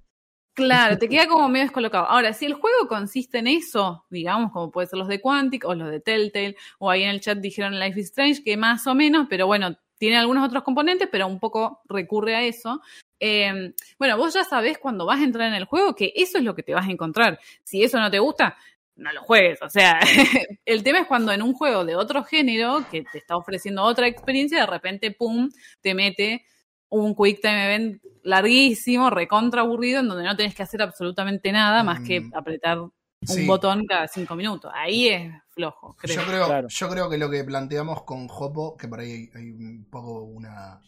Claro, 0.54 0.98
te 0.98 1.08
queda 1.08 1.26
como 1.26 1.48
medio 1.48 1.64
descolocado. 1.64 2.06
Ahora, 2.06 2.32
si 2.32 2.46
el 2.46 2.54
juego 2.54 2.88
consiste 2.88 3.38
en 3.38 3.46
eso, 3.46 4.04
digamos, 4.10 4.52
como 4.52 4.70
puede 4.70 4.88
ser 4.88 4.98
los 4.98 5.08
de 5.08 5.20
Quantic 5.20 5.64
o 5.64 5.74
los 5.74 5.90
de 5.90 6.00
Telltale, 6.00 6.56
o 6.78 6.90
ahí 6.90 7.02
en 7.02 7.10
el 7.10 7.20
chat 7.20 7.38
dijeron 7.38 7.78
Life 7.78 7.98
is 8.00 8.06
Strange, 8.06 8.42
que 8.42 8.56
más 8.56 8.86
o 8.86 8.94
menos, 8.94 9.26
pero 9.30 9.46
bueno, 9.46 9.76
tiene 9.96 10.16
algunos 10.16 10.46
otros 10.46 10.62
componentes, 10.62 11.08
pero 11.10 11.26
un 11.26 11.38
poco 11.38 11.82
recurre 11.88 12.34
a 12.34 12.42
eso. 12.42 12.80
Eh, 13.20 13.74
bueno, 13.98 14.16
vos 14.16 14.32
ya 14.34 14.44
sabés 14.44 14.78
cuando 14.78 15.06
vas 15.06 15.20
a 15.20 15.24
entrar 15.24 15.46
en 15.48 15.54
el 15.54 15.66
juego 15.66 15.94
que 15.94 16.12
eso 16.16 16.38
es 16.38 16.44
lo 16.44 16.54
que 16.54 16.62
te 16.62 16.74
vas 16.74 16.88
a 16.88 16.90
encontrar. 16.90 17.38
Si 17.64 17.84
eso 17.84 18.00
no 18.00 18.10
te 18.10 18.18
gusta, 18.18 18.56
no 18.96 19.12
lo 19.12 19.22
juegues. 19.22 19.60
O 19.62 19.68
sea, 19.68 20.00
el 20.64 20.82
tema 20.82 21.00
es 21.00 21.06
cuando 21.06 21.32
en 21.32 21.42
un 21.42 21.52
juego 21.52 21.84
de 21.84 21.96
otro 21.96 22.24
género, 22.24 22.84
que 22.90 23.02
te 23.02 23.18
está 23.18 23.36
ofreciendo 23.36 23.82
otra 23.82 24.06
experiencia, 24.06 24.60
de 24.60 24.66
repente, 24.66 25.10
pum, 25.10 25.50
te 25.80 25.94
mete 25.94 26.44
un 26.90 27.14
Quick 27.14 27.40
Time 27.40 27.64
Event 27.66 28.02
larguísimo, 28.22 29.10
recontra 29.10 29.62
aburrido, 29.62 30.00
en 30.00 30.08
donde 30.08 30.24
no 30.24 30.36
tenés 30.36 30.54
que 30.54 30.62
hacer 30.62 30.82
absolutamente 30.82 31.50
nada 31.52 31.82
más 31.82 32.00
que 32.00 32.20
Mm. 32.20 32.32
apretar 32.34 32.80
un 32.80 32.92
Sí. 33.22 33.46
botón 33.46 33.86
cada 33.86 34.08
cinco 34.08 34.34
minutos. 34.34 34.70
Ahí 34.74 35.08
es 35.08 35.32
flojo, 35.50 35.94
creo. 35.98 36.16
Yo 36.16 36.26
creo, 36.26 36.46
Claro. 36.46 36.68
yo 36.68 36.88
creo 36.88 37.10
que 37.10 37.18
lo 37.18 37.30
que 37.30 37.44
planteamos 37.44 38.02
con 38.04 38.28
Jopo, 38.28 38.76
que 38.76 38.88
por 38.88 39.00
ahí 39.00 39.10
hay, 39.12 39.30
hay 39.34 39.50
un 39.52 39.86
poco 39.90 40.22
una, 40.22 40.80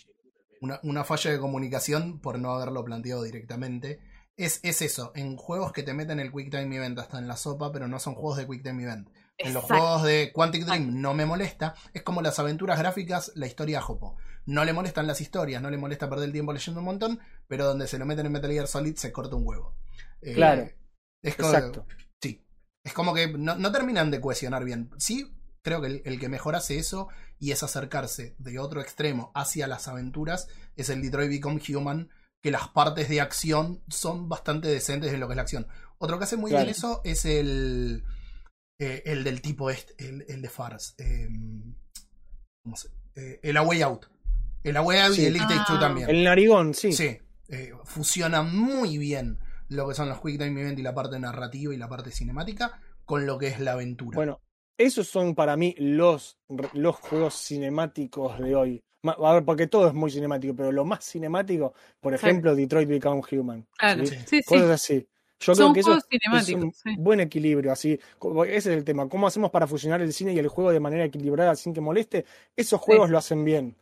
una, 0.60 0.80
una 0.82 1.04
falla 1.04 1.30
de 1.30 1.38
comunicación 1.38 2.20
por 2.20 2.38
no 2.38 2.52
haberlo 2.52 2.84
planteado 2.84 3.22
directamente, 3.22 4.00
es, 4.36 4.60
es 4.62 4.80
eso, 4.80 5.12
en 5.14 5.36
juegos 5.36 5.72
que 5.72 5.82
te 5.82 5.92
meten 5.92 6.20
el 6.20 6.32
Quick 6.32 6.50
Time 6.50 6.74
Event 6.74 6.98
hasta 6.98 7.18
en 7.18 7.28
la 7.28 7.36
sopa, 7.36 7.70
pero 7.70 7.86
no 7.86 7.98
son 7.98 8.14
juegos 8.14 8.38
de 8.38 8.46
Quick 8.46 8.62
Time 8.62 8.82
Event. 8.82 9.08
En 9.38 9.54
los 9.54 9.64
juegos 9.64 10.02
de 10.04 10.30
Quantic 10.32 10.64
Dream 10.64 11.00
no 11.00 11.14
me 11.14 11.26
molesta, 11.26 11.74
es 11.92 12.02
como 12.02 12.22
las 12.22 12.38
aventuras 12.38 12.78
gráficas, 12.78 13.32
la 13.34 13.46
historia 13.46 13.80
Jopo. 13.80 14.16
No 14.46 14.64
le 14.64 14.72
molestan 14.72 15.06
las 15.06 15.20
historias, 15.20 15.62
no 15.62 15.70
le 15.70 15.78
molesta 15.78 16.08
perder 16.08 16.26
el 16.26 16.32
tiempo 16.32 16.52
leyendo 16.52 16.80
un 16.80 16.86
montón, 16.86 17.20
pero 17.48 17.64
donde 17.64 17.86
se 17.86 17.98
lo 17.98 18.06
meten 18.06 18.26
en 18.26 18.32
Metal 18.32 18.50
Gear 18.50 18.66
Solid 18.66 18.96
se 18.96 19.12
corta 19.12 19.36
un 19.36 19.46
huevo. 19.46 19.74
Eh, 20.20 20.34
Claro. 20.34 20.68
Es 21.22 21.36
como, 21.36 21.48
Exacto. 21.52 21.86
Sí. 22.20 22.44
Es 22.84 22.92
como 22.92 23.14
que 23.14 23.28
no, 23.38 23.54
no 23.56 23.70
terminan 23.70 24.10
de 24.10 24.20
cohesionar 24.20 24.64
bien. 24.64 24.90
Sí, 24.98 25.32
creo 25.62 25.80
que 25.80 25.86
el, 25.86 26.02
el 26.04 26.18
que 26.18 26.28
mejor 26.28 26.56
hace 26.56 26.78
eso 26.78 27.08
y 27.38 27.52
es 27.52 27.62
acercarse 27.62 28.34
de 28.38 28.58
otro 28.58 28.80
extremo 28.80 29.30
hacia 29.34 29.68
las 29.68 29.86
aventuras 29.86 30.48
es 30.74 30.88
el 30.90 31.00
Detroit 31.02 31.30
Become 31.30 31.60
Human, 31.68 32.10
que 32.42 32.50
las 32.50 32.66
partes 32.68 33.08
de 33.08 33.20
acción 33.20 33.84
son 33.88 34.28
bastante 34.28 34.66
decentes 34.66 35.12
en 35.12 35.20
lo 35.20 35.28
que 35.28 35.34
es 35.34 35.36
la 35.36 35.42
acción. 35.42 35.68
Otro 35.98 36.18
que 36.18 36.24
hace 36.24 36.36
muy 36.36 36.50
Claro. 36.50 36.64
bien 36.64 36.74
eso 36.76 37.00
es 37.04 37.24
el, 37.24 38.02
eh, 38.80 39.02
el 39.06 39.22
del 39.22 39.40
tipo 39.40 39.70
este, 39.70 39.94
el, 40.08 40.24
el 40.28 40.42
de 40.42 40.48
Fars. 40.48 40.96
eh, 40.98 41.28
¿cómo 42.64 42.76
se- 42.76 42.88
eh, 43.14 43.38
el 43.44 43.56
A 43.56 43.62
Way 43.62 43.82
Out. 43.82 44.06
El 44.62 44.76
A 44.76 44.82
Way 44.82 44.98
Out 45.00 45.14
Sí. 45.14 45.22
y 45.22 45.26
el 45.26 45.36
Two 45.38 45.46
Ah. 45.48 45.78
también. 45.80 46.08
El 46.10 46.24
narigón, 46.24 46.74
sí. 46.74 46.92
Sí, 46.92 47.18
eh, 47.48 47.72
fusiona 47.84 48.42
muy 48.42 48.98
bien 48.98 49.38
lo 49.68 49.88
que 49.88 49.94
son 49.94 50.08
los 50.08 50.20
Quick 50.20 50.38
Time 50.38 50.60
Event 50.60 50.78
y 50.78 50.82
la 50.82 50.94
parte 50.94 51.18
narrativa 51.18 51.74
y 51.74 51.76
la 51.78 51.88
parte 51.88 52.10
cinemática 52.10 52.80
con 53.04 53.26
lo 53.26 53.38
que 53.38 53.48
es 53.48 53.60
la 53.60 53.72
aventura. 53.72 54.16
Bueno, 54.16 54.40
esos 54.78 55.08
son 55.08 55.34
para 55.34 55.56
mí 55.56 55.74
los, 55.78 56.36
los 56.74 56.96
juegos 56.96 57.34
cinemáticos 57.34 58.38
de 58.38 58.54
hoy. 58.54 58.82
A 59.04 59.32
ver, 59.32 59.44
porque 59.44 59.66
todo 59.66 59.88
es 59.88 59.94
muy 59.94 60.10
cinemático, 60.12 60.54
pero 60.54 60.70
lo 60.70 60.84
más 60.84 61.04
cinemático, 61.04 61.74
por 62.00 62.16
Sí. 62.16 62.24
ejemplo, 62.24 62.54
Detroit 62.54 62.88
Become 62.88 63.22
Human. 63.32 63.66
Claro, 63.76 64.06
¿sí? 64.06 64.14
sí, 64.26 64.38
sí. 64.38 64.42
Cosas 64.44 64.70
así. 64.70 65.08
Yo 65.40 65.56
Son 65.56 65.72
creo 65.72 65.74
que 65.74 65.80
eso 65.80 65.86
juegos 65.88 66.04
es 66.08 66.18
cinemáticos, 66.20 66.62
un 66.62 66.72
sí. 66.72 66.96
buen 67.00 67.18
equilibrio, 67.18 67.72
así. 67.72 67.98
como- 68.20 68.44
Ese 68.44 68.56
es 68.70 68.76
el 68.78 68.84
tema. 68.84 69.08
¿Cómo 69.08 69.26
hacemos 69.26 69.50
para 69.50 69.66
fusionar 69.66 70.00
el 70.00 70.12
cine 70.12 70.32
y 70.32 70.38
el 70.38 70.46
juego 70.46 70.70
de 70.70 70.78
manera 70.78 71.04
equilibrada 71.04 71.56
sin 71.56 71.74
que 71.74 71.80
moleste? 71.80 72.24
Esos 72.54 72.80
juegos 72.80 73.10
lo 73.10 73.18
hacen 73.18 73.44
bien. 73.44 73.74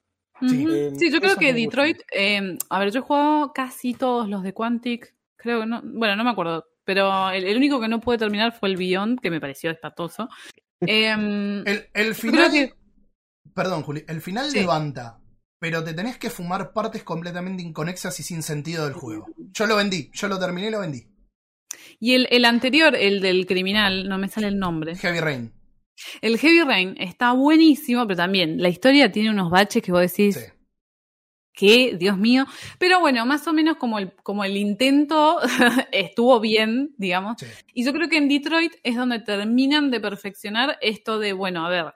Sí. 0.49 0.67
Eh, 0.71 0.93
Sí, 0.99 1.11
yo 1.12 1.21
creo 1.21 1.37
que. 1.37 1.53
Detroit, 1.53 1.99
eh, 2.12 2.57
a 2.69 2.79
ver, 2.79 2.91
yo 2.93 3.01
he 3.01 3.03
jugado 3.03 3.53
casi 3.53 3.95
todos 3.95 4.29
los 4.29 4.43
de 4.43 4.53
Quantic, 4.53 5.15
creo 5.37 5.61
que 5.61 5.67
no, 5.67 5.83
bueno, 5.85 6.17
no 6.17 6.25
me 6.25 6.31
acuerdo, 6.31 6.65
pero 6.85 7.31
el, 7.31 7.45
el 7.45 7.57
único 7.57 7.81
que 7.81 7.89
no 7.89 8.01
pude 8.01 8.19
terminar 8.19 8.53
fue 8.59 8.69
el 8.71 8.77
Beyond, 8.77 9.21
que 9.21 9.31
me 9.31 9.41
pareció 9.41 9.71
espantoso. 9.71 10.29
Em, 10.81 11.62
el, 11.95 12.15
final. 12.15 12.51
que- 12.51 12.73
Perdón, 13.55 13.83
Juli. 13.83 14.03
El 14.09 14.21
final 14.23 14.51
Sí. 14.51 14.61
levanta. 14.61 15.19
Pero 15.61 15.85
te 15.85 15.93
tenés 15.93 16.17
que 16.17 16.31
fumar 16.31 16.73
partes 16.73 17.03
completamente 17.03 17.62
inconexas 17.62 18.19
y 18.19 18.23
sin 18.23 18.43
sentido 18.43 18.85
del 18.87 18.95
juego. 18.95 19.27
Yo 19.53 19.67
lo 19.67 19.77
vendí. 19.77 20.11
Yo 20.15 20.27
lo 20.29 20.39
terminé 20.39 20.69
y 20.69 20.71
lo 20.71 20.81
vendí. 20.81 21.07
y 21.99 22.15
el, 22.15 22.29
el 22.31 22.47
anterior, 22.47 22.97
el 22.97 23.21
del 23.21 23.47
criminal, 23.47 24.09
no 24.09 24.17
me 24.17 24.29
sale 24.29 24.47
el 24.49 24.59
nombre. 24.59 24.97
Heavy 24.97 25.21
Rain. 25.21 25.53
El 26.20 26.39
Heavy 26.39 26.62
Rain 26.62 26.94
está 26.98 27.32
buenísimo, 27.32 28.06
pero 28.06 28.16
también 28.16 28.60
la 28.62 28.68
historia 28.68 29.10
tiene 29.12 29.31
unos 29.31 29.51
baches 29.51 29.82
que 29.82 29.93
vos 29.93 30.01
decís, 30.01 30.36
Sí. 30.36 30.52
que, 31.52 31.97
Dios 31.98 32.16
mío. 32.16 32.47
Pero 32.78 33.01
bueno, 33.01 33.27
más 33.27 33.47
o 33.47 33.52
menos 33.52 33.77
como 33.77 33.98
el, 33.98 34.12
como 34.22 34.44
el 34.44 34.56
intento 34.56 35.39
estuvo 35.93 36.40
bien, 36.40 36.94
digamos. 36.97 37.36
sí. 37.39 37.47
Y 37.74 37.85
yo 37.85 37.93
creo 37.93 38.09
que 38.09 38.16
en 38.16 38.28
Detroit 38.28 38.72
es 38.82 38.97
donde 38.97 39.18
terminan 39.20 39.90
de 39.90 40.01
perfeccionar 40.01 40.78
esto 40.81 41.18
de, 41.18 41.32
bueno, 41.35 41.66
a 41.66 41.68
ver, 41.68 41.94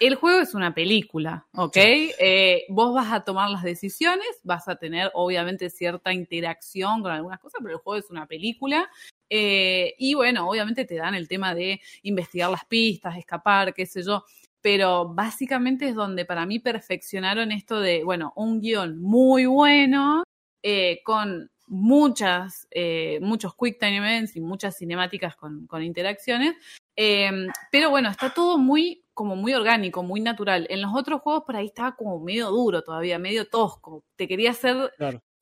el 0.00 0.14
juego 0.14 0.40
es 0.40 0.54
una 0.54 0.72
película, 0.74 1.46
¿ok? 1.54 1.76
Eh, 1.76 2.64
vos 2.70 2.94
vas 2.94 3.12
a 3.12 3.24
tomar 3.24 3.50
las 3.50 3.62
decisiones, 3.62 4.26
vas 4.42 4.66
a 4.66 4.76
tener 4.76 5.10
obviamente 5.14 5.68
cierta 5.68 6.12
interacción 6.14 7.02
con 7.02 7.10
algunas 7.12 7.38
cosas, 7.40 7.60
pero 7.62 7.74
el 7.76 7.80
juego 7.82 7.98
es 7.98 8.10
una 8.10 8.26
película. 8.26 8.88
Eh, 9.34 9.94
y 9.96 10.12
bueno, 10.12 10.46
obviamente 10.46 10.84
te 10.84 10.96
dan 10.96 11.14
el 11.14 11.26
tema 11.26 11.54
de 11.54 11.80
investigar 12.02 12.50
las 12.50 12.66
pistas, 12.66 13.16
escapar, 13.16 13.72
qué 13.72 13.86
sé 13.86 14.02
yo. 14.02 14.26
Pero 14.60 15.08
básicamente 15.08 15.88
es 15.88 15.94
donde 15.94 16.26
para 16.26 16.44
mí 16.44 16.58
perfeccionaron 16.58 17.50
esto 17.50 17.80
de, 17.80 18.04
bueno, 18.04 18.34
un 18.36 18.60
guion 18.60 19.00
muy 19.00 19.46
bueno, 19.46 20.22
eh, 20.62 21.00
con 21.02 21.50
muchas, 21.66 22.68
eh, 22.70 23.20
muchos 23.22 23.54
quick 23.56 23.78
time 23.80 23.96
events 23.96 24.36
y 24.36 24.42
muchas 24.42 24.76
cinemáticas 24.76 25.34
con, 25.34 25.66
interacciones. 25.82 26.54
Eh, 26.94 27.30
pero 27.70 27.88
bueno, 27.88 28.10
está 28.10 28.34
todo 28.34 28.58
muy, 28.58 29.02
como 29.14 29.34
muy 29.34 29.54
orgánico, 29.54 30.02
muy 30.02 30.20
natural. 30.20 30.66
En 30.68 30.82
los 30.82 30.92
otros 30.94 31.22
juegos 31.22 31.44
por 31.46 31.56
ahí 31.56 31.68
estaba 31.68 31.96
como 31.96 32.20
medio 32.20 32.50
duro 32.50 32.82
todavía, 32.82 33.18
medio 33.18 33.48
tosco. 33.48 34.04
Te 34.14 34.28
quería 34.28 34.50
hacer. 34.50 34.92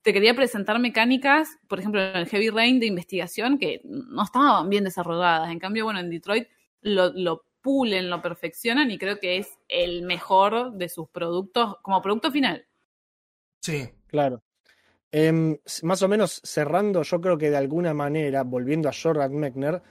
Te 0.01 0.13
quería 0.13 0.33
presentar 0.35 0.79
mecánicas, 0.79 1.57
por 1.67 1.79
ejemplo, 1.79 2.01
en 2.01 2.15
el 2.15 2.27
Heavy 2.27 2.49
Rain 2.49 2.79
de 2.79 2.87
investigación, 2.87 3.57
que 3.59 3.81
no 3.83 4.23
estaban 4.23 4.69
bien 4.69 4.83
desarrolladas. 4.83 5.51
En 5.51 5.59
cambio, 5.59 5.83
bueno, 5.85 5.99
en 5.99 6.09
Detroit 6.09 6.47
lo, 6.81 7.11
lo 7.13 7.45
pulen, 7.61 8.09
lo 8.09 8.21
perfeccionan 8.21 8.89
y 8.89 8.97
creo 8.97 9.19
que 9.19 9.37
es 9.37 9.59
el 9.67 10.01
mejor 10.01 10.73
de 10.73 10.89
sus 10.89 11.07
productos 11.09 11.75
como 11.83 12.01
producto 12.01 12.31
final. 12.31 12.65
Sí. 13.61 13.89
Claro. 14.07 14.41
Em, 15.11 15.57
más 15.83 16.01
o 16.01 16.07
menos 16.07 16.41
cerrando, 16.43 17.03
yo 17.03 17.21
creo 17.21 17.37
que 17.37 17.49
de 17.49 17.57
alguna 17.57 17.93
manera, 17.93 18.43
volviendo 18.43 18.89
a 18.89 18.93
Jordan 18.93 19.33
Mechner, 19.35 19.81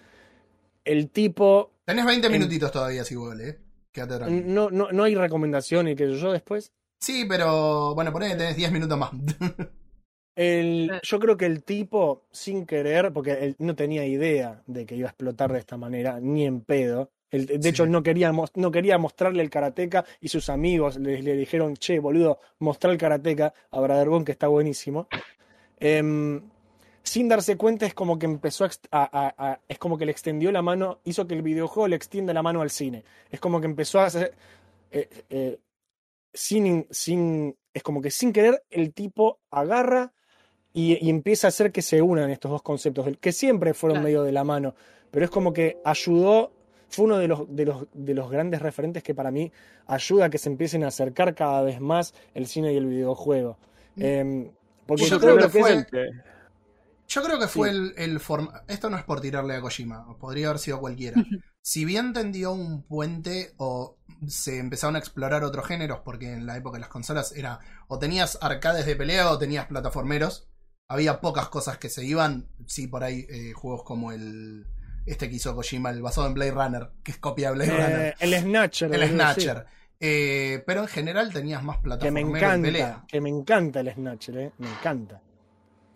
el 0.84 1.10
tipo 1.10 1.74
Tenés 1.84 2.06
20 2.06 2.26
En- 2.26 2.32
minutitos 2.32 2.72
todavía, 2.72 3.04
si 3.04 3.14
vuelve, 3.16 3.48
¿eh? 3.48 3.58
Quédate 3.92 4.16
tranquilo. 4.16 4.46
no, 4.46 4.70
no, 4.70 4.92
no 4.92 5.02
hay 5.04 5.14
recomendación 5.14 5.88
y 5.88 5.94
que 5.96 6.12
yo 6.16 6.32
después. 6.32 6.72
Sí, 7.00 7.24
pero 7.28 7.94
bueno, 7.94 8.12
ponés 8.12 8.32
que 8.32 8.36
tenés 8.38 8.56
10 8.56 8.72
minutos 8.72 8.98
más. 8.98 9.10
El, 10.36 10.90
yo 11.02 11.18
creo 11.18 11.36
que 11.36 11.46
el 11.46 11.62
tipo, 11.64 12.22
sin 12.30 12.64
querer, 12.66 13.12
porque 13.12 13.32
él 13.32 13.56
no 13.58 13.74
tenía 13.74 14.06
idea 14.06 14.62
de 14.66 14.86
que 14.86 14.94
iba 14.96 15.08
a 15.08 15.10
explotar 15.10 15.52
de 15.52 15.58
esta 15.58 15.76
manera, 15.76 16.18
ni 16.20 16.46
en 16.46 16.60
pedo. 16.62 17.10
De 17.30 17.60
Sí. 17.62 17.68
hecho, 17.68 17.84
él 17.84 17.90
no 17.90 18.02
quería, 18.02 18.32
no 18.32 18.70
quería 18.70 18.98
mostrarle 18.98 19.42
el 19.42 19.50
karateca 19.50 20.04
y 20.20 20.28
sus 20.28 20.48
amigos 20.48 20.96
le, 20.98 21.22
le 21.22 21.34
dijeron, 21.36 21.76
che, 21.76 21.98
boludo, 22.00 22.40
mostrar 22.58 22.92
el 22.92 22.98
karateca 22.98 23.54
a 23.70 23.80
Bradergon, 23.80 24.24
que 24.24 24.32
está 24.32 24.48
buenísimo. 24.48 25.06
Em, 25.78 26.40
sin 27.02 27.28
darse 27.28 27.56
cuenta, 27.56 27.86
es 27.86 27.94
como 27.94 28.18
que 28.18 28.26
empezó 28.26 28.64
a, 28.64 28.68
ext- 28.68 28.88
a- 28.90 29.08
a- 29.36 29.50
a- 29.52 29.60
Es 29.68 29.78
como 29.78 29.96
que 29.96 30.06
le 30.06 30.12
extendió 30.12 30.50
la 30.52 30.62
mano, 30.62 31.00
hizo 31.04 31.26
que 31.26 31.34
el 31.34 31.42
videojuego 31.42 31.88
le 31.88 31.96
extienda 31.96 32.32
la 32.34 32.42
mano 32.42 32.62
al 32.62 32.70
cine. 32.70 33.04
Es 33.30 33.40
como 33.40 33.60
que 33.60 33.66
empezó 33.66 34.00
a 34.00 34.06
hacer. 34.06 34.34
eh, 34.92 35.08
eh, 35.30 35.58
sin, 36.34 36.86
sin, 36.90 37.56
es 37.72 37.82
como 37.82 38.00
que 38.02 38.10
sin 38.10 38.32
querer, 38.32 38.64
el 38.70 38.92
tipo 38.92 39.38
agarra 39.50 40.12
y, 40.72 41.04
y 41.04 41.10
empieza 41.10 41.46
a 41.46 41.48
hacer 41.48 41.72
que 41.72 41.82
se 41.82 42.00
unan 42.02 42.30
estos 42.30 42.50
dos 42.50 42.62
conceptos, 42.62 43.06
que 43.20 43.32
siempre 43.32 43.74
fueron 43.74 43.96
Claro. 43.96 44.04
medio 44.04 44.22
de 44.22 44.32
la 44.32 44.44
mano, 44.44 44.74
pero 45.10 45.24
es 45.24 45.30
como 45.30 45.52
que 45.52 45.78
ayudó, 45.84 46.52
fue 46.88 47.04
uno 47.06 47.18
de 47.18 47.28
los, 47.28 47.54
de, 47.54 47.64
los, 47.66 47.86
de 47.92 48.14
los 48.14 48.30
grandes 48.30 48.62
referentes 48.62 49.02
que 49.02 49.14
para 49.14 49.30
mí 49.30 49.50
ayuda 49.86 50.26
a 50.26 50.30
que 50.30 50.38
se 50.38 50.48
empiecen 50.48 50.84
a 50.84 50.88
acercar 50.88 51.34
cada 51.34 51.62
vez 51.62 51.80
más 51.80 52.14
el 52.34 52.46
cine 52.46 52.72
y 52.72 52.76
el 52.76 52.86
videojuego. 52.86 53.58
Porque 54.86 55.04
Yo 55.06 55.20
creo 55.20 55.36
que 55.38 55.44
es 55.46 55.52
fue- 55.52 55.86
Yo 57.08 57.22
creo 57.22 57.38
que 57.38 57.48
fue 57.48 57.70
el, 57.70 57.92
el 57.96 58.20
forma- 58.20 58.62
Esto 58.68 58.88
no 58.90 58.96
es 58.96 59.04
por 59.04 59.20
tirarle 59.20 59.54
a 59.56 59.60
Kojima, 59.60 60.16
podría 60.18 60.48
haber 60.48 60.58
sido 60.60 60.80
cualquiera. 60.80 61.16
Si 61.62 61.84
bien 61.84 62.14
tendió 62.14 62.52
un 62.52 62.82
puente 62.84 63.52
o 63.58 63.98
se 64.26 64.56
empezaron 64.58 64.96
a 64.96 64.98
explorar 64.98 65.44
otros 65.44 65.66
géneros, 65.66 66.00
porque 66.02 66.32
en 66.32 66.46
la 66.46 66.56
época 66.56 66.76
de 66.78 66.80
las 66.80 66.88
consolas 66.88 67.32
era 67.36 67.60
o 67.86 67.98
tenías 67.98 68.38
arcades 68.40 68.86
de 68.86 68.96
pelea 68.96 69.30
o 69.30 69.38
tenías 69.38 69.66
plataformeros, 69.66 70.48
había 70.90 71.20
pocas 71.20 71.48
cosas 71.48 71.78
que 71.78 71.88
se 71.88 72.04
iban. 72.04 72.48
Sí, 72.66 72.86
por 72.88 73.04
ahí 73.04 73.26
eh, 73.30 73.52
juegos 73.54 73.84
como 73.84 74.12
el 74.12 74.66
este 75.06 75.28
que 75.30 75.36
hizo 75.36 75.54
Kojima, 75.54 75.90
el 75.90 76.02
basado 76.02 76.26
en 76.26 76.34
Blade 76.34 76.50
Runner, 76.50 76.90
que 77.02 77.12
es 77.12 77.18
copia 77.18 77.48
de 77.48 77.54
Blade 77.54 77.70
Runner, 77.70 78.00
Eh, 78.08 78.14
el 78.20 78.34
Snatcher. 78.34 78.94
el 78.94 79.08
Snatcher. 79.08 79.66
Eh, 79.98 80.62
pero 80.66 80.80
en 80.82 80.88
general 80.88 81.32
tenías 81.32 81.62
más 81.62 81.78
sí. 81.78 81.98
Que 82.00 82.10
me 82.10 82.20
encanta. 82.20 82.66
pelea. 82.66 83.04
Que 83.08 83.20
me 83.20 83.28
encanta 83.28 83.80
el 83.80 83.92
Snatcher, 83.94 84.38
eh. 84.38 84.52
Me 84.58 84.68
encanta. 84.70 85.22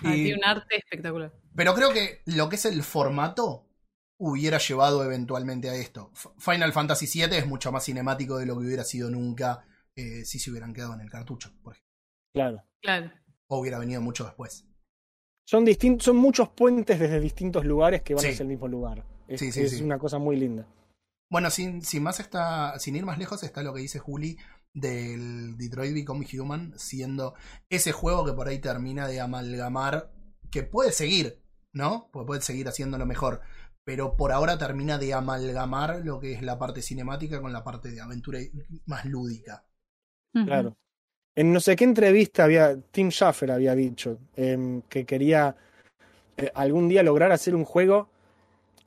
Ah, 0.01 0.15
Y- 0.15 0.25
tiene 0.25 0.39
un 0.39 0.45
arte 0.45 0.77
espectacular. 0.77 1.33
Pero 1.57 1.75
creo 1.75 1.93
que 1.93 2.21
lo 2.27 2.49
que 2.49 2.57
es 2.57 2.65
el 2.65 2.83
formato 2.83 3.67
hubiera 4.19 4.59
llevado 4.59 5.05
eventualmente 5.05 5.71
a 5.71 5.75
esto. 5.75 6.11
Final 6.39 6.73
Fantasy 6.73 7.07
VII 7.07 7.37
es 7.37 7.47
mucho 7.47 7.73
más 7.73 7.85
cinemático 7.85 8.39
de 8.39 8.47
lo 8.47 8.55
que 8.59 8.67
hubiera 8.67 8.85
sido 8.85 9.11
nunca 9.11 9.65
eh, 9.97 10.25
si 10.25 10.39
se 10.39 10.51
hubieran 10.51 10.73
quedado 10.73 10.95
en 10.95 11.01
el 11.01 11.11
cartucho, 11.11 11.51
por 11.63 11.73
ejemplo. 11.75 11.91
Claro. 12.35 12.63
Claro. 12.81 13.11
O 13.49 13.59
hubiera 13.59 13.79
venido 13.79 14.01
mucho 14.01 14.25
después. 14.25 14.65
Son, 15.47 15.67
son 16.01 16.17
muchos 16.17 16.49
puentes 16.51 16.99
desde 16.99 17.21
distintos 17.21 17.65
lugares 17.65 18.03
que 18.03 18.15
van 18.15 18.23
Sí. 18.23 18.29
hacia 18.31 18.43
el 18.43 18.49
mismo 18.49 18.69
lugar. 18.69 19.05
Es, 19.29 19.41
Sí, 19.41 19.53
sí, 19.53 19.63
es 19.63 19.73
sí. 19.79 19.83
una 19.83 19.99
cosa 19.99 20.19
muy 20.19 20.37
linda. 20.37 20.67
Bueno, 21.31 21.51
sin, 21.51 21.83
sin 21.83 22.03
más 22.03 22.21
está. 22.21 22.79
Sin 22.79 22.97
ir 22.97 23.05
más 23.05 23.19
lejos, 23.19 23.43
está 23.43 23.63
lo 23.63 23.75
que 23.75 23.81
dice 23.81 23.99
Juli 23.99 24.37
del 24.73 25.57
Detroit 25.57 25.95
Become 25.95 26.27
Human, 26.39 26.73
siendo 26.79 27.35
ese 27.71 27.93
juego 27.93 28.25
que 28.25 28.33
por 28.33 28.49
ahí 28.49 28.59
termina 28.59 29.07
de 29.07 29.21
amalgamar. 29.21 30.11
Que 30.51 30.63
puede 30.63 30.93
seguir, 30.93 31.43
¿no? 31.73 32.09
Porque 32.13 32.27
puede 32.27 32.41
seguir 32.43 32.69
haciéndolo 32.69 33.07
mejor. 33.07 33.41
Pero 33.85 34.17
por 34.17 34.33
ahora 34.33 34.57
termina 34.57 34.97
de 34.99 35.13
amalgamar 35.13 36.01
lo 36.05 36.21
que 36.21 36.33
es 36.33 36.43
la 36.43 36.59
parte 36.59 36.81
cinemática 36.81 37.41
con 37.43 37.53
la 37.53 37.65
parte 37.65 37.91
de 37.91 38.01
aventura 38.01 38.39
más 38.87 39.05
lúdica. 39.05 39.67
Claro. 40.33 40.77
En 41.37 41.53
no 41.53 41.61
sé 41.61 41.75
qué 41.77 41.85
entrevista 41.85 42.45
había, 42.45 42.77
Tim 42.91 43.11
Schafer 43.11 43.51
había 43.51 43.75
dicho 43.75 44.19
em, 44.37 44.83
que 44.83 45.05
quería 45.05 45.57
eh, 46.37 46.51
algún 46.55 46.89
día 46.89 47.03
lograr 47.03 47.33
hacer 47.33 47.55
un 47.55 47.65
juego 47.65 48.09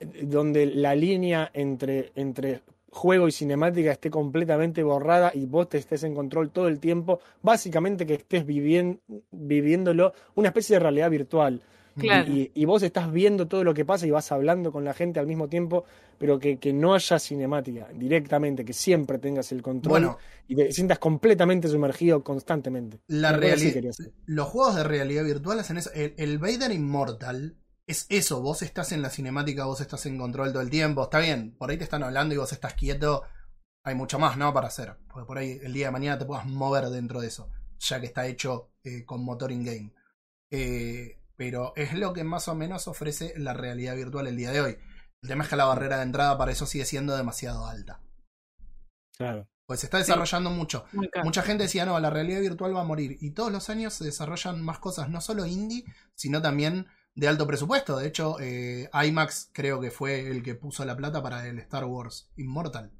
eh, 0.00 0.06
donde 0.22 0.66
la 0.66 0.94
línea 0.94 1.50
entre, 1.52 2.12
entre 2.14 2.62
juego 2.90 3.28
y 3.28 3.32
cinemática 3.32 3.92
esté 3.92 4.10
completamente 4.10 4.82
borrada 4.82 5.30
y 5.34 5.44
vos 5.44 5.68
te 5.68 5.76
estés 5.78 6.04
en 6.04 6.14
control 6.14 6.50
todo 6.50 6.68
el 6.68 6.80
tiempo. 6.80 7.20
Básicamente 7.42 8.06
que 8.06 8.14
estés 8.14 8.46
vivien- 8.46 9.00
viviéndolo 9.30 10.14
una 10.34 10.48
especie 10.48 10.76
de 10.76 10.80
realidad 10.80 11.10
virtual. 11.10 11.60
Claro. 11.98 12.32
Y, 12.32 12.50
y 12.54 12.64
vos 12.64 12.82
estás 12.82 13.12
viendo 13.12 13.46
todo 13.46 13.64
lo 13.64 13.74
que 13.74 13.84
pasa 13.84 14.06
y 14.06 14.10
vas 14.10 14.30
hablando 14.32 14.72
con 14.72 14.84
la 14.84 14.94
gente 14.94 15.20
al 15.20 15.26
mismo 15.26 15.48
tiempo, 15.48 15.84
pero 16.18 16.38
que, 16.38 16.58
que 16.58 16.72
no 16.72 16.94
haya 16.94 17.18
cinemática 17.18 17.88
directamente, 17.94 18.64
que 18.64 18.72
siempre 18.72 19.18
tengas 19.18 19.52
el 19.52 19.62
control 19.62 19.90
Bueno, 19.90 20.18
y 20.46 20.56
te 20.56 20.72
sientas 20.72 20.98
completamente 20.98 21.68
sumergido 21.68 22.22
constantemente. 22.24 23.00
la 23.06 23.32
realidad. 23.32 23.92
Los 24.26 24.48
juegos 24.48 24.76
de 24.76 24.84
realidad 24.84 25.24
virtual 25.24 25.60
hacen 25.60 25.76
eso. 25.78 25.90
El, 25.94 26.14
el 26.16 26.38
Vader 26.38 26.72
Immortal 26.72 27.56
es 27.86 28.06
eso. 28.08 28.40
Vos 28.42 28.62
estás 28.62 28.92
en 28.92 29.02
la 29.02 29.10
cinemática, 29.10 29.64
vos 29.64 29.80
estás 29.80 30.06
en 30.06 30.18
control 30.18 30.52
todo 30.52 30.62
el 30.62 30.70
tiempo. 30.70 31.04
Está 31.04 31.20
bien, 31.20 31.54
por 31.56 31.70
ahí 31.70 31.76
te 31.78 31.84
están 31.84 32.02
hablando 32.02 32.34
y 32.34 32.38
vos 32.38 32.52
estás 32.52 32.74
quieto. 32.74 33.22
Hay 33.84 33.94
mucho 33.94 34.18
más, 34.18 34.36
¿no? 34.36 34.52
Para 34.52 34.68
hacer. 34.68 34.96
Porque 35.08 35.26
por 35.26 35.38
ahí 35.38 35.58
el 35.62 35.72
día 35.72 35.86
de 35.86 35.92
mañana 35.92 36.18
te 36.18 36.24
puedas 36.26 36.44
mover 36.46 36.86
dentro 36.90 37.20
de 37.20 37.28
eso. 37.28 37.48
Ya 37.78 38.00
que 38.00 38.06
está 38.06 38.26
hecho 38.26 38.72
eh, 38.84 39.04
con 39.04 39.24
motor 39.24 39.52
in-game. 39.52 39.92
Eh, 40.50 41.17
pero 41.38 41.72
es 41.76 41.94
lo 41.94 42.12
que 42.12 42.24
más 42.24 42.48
o 42.48 42.56
menos 42.56 42.88
ofrece 42.88 43.32
la 43.36 43.54
realidad 43.54 43.94
virtual 43.94 44.26
el 44.26 44.36
día 44.36 44.50
de 44.50 44.60
hoy. 44.60 44.78
El 45.22 45.28
tema 45.28 45.44
es 45.44 45.50
que 45.50 45.54
la 45.54 45.66
barrera 45.66 45.98
de 45.98 46.02
entrada 46.02 46.36
para 46.36 46.50
eso 46.50 46.66
sigue 46.66 46.84
siendo 46.84 47.16
demasiado 47.16 47.64
alta. 47.64 48.00
Claro. 49.16 49.48
Pues 49.64 49.80
se 49.80 49.86
está 49.86 49.98
desarrollando 49.98 50.50
mucho. 50.50 50.84
Mucha 51.22 51.42
gente 51.42 51.62
decía, 51.64 51.86
no, 51.86 51.98
la 52.00 52.10
realidad 52.10 52.40
virtual 52.40 52.74
va 52.74 52.80
a 52.80 52.84
morir. 52.84 53.18
Y 53.20 53.30
todos 53.30 53.52
los 53.52 53.70
años 53.70 53.94
se 53.94 54.04
desarrollan 54.04 54.60
más 54.62 54.80
cosas, 54.80 55.10
no 55.10 55.20
solo 55.20 55.46
indie, 55.46 55.84
sino 56.14 56.42
también 56.42 56.88
de 57.14 57.28
alto 57.28 57.46
presupuesto. 57.46 57.98
De 57.98 58.08
hecho, 58.08 58.40
eh, 58.40 58.90
IMAX 58.92 59.50
creo 59.52 59.80
que 59.80 59.92
fue 59.92 60.28
el 60.30 60.42
que 60.42 60.56
puso 60.56 60.84
la 60.84 60.96
plata 60.96 61.22
para 61.22 61.46
el 61.46 61.60
Star 61.60 61.84
Wars 61.84 62.32
Immortal. 62.36 62.90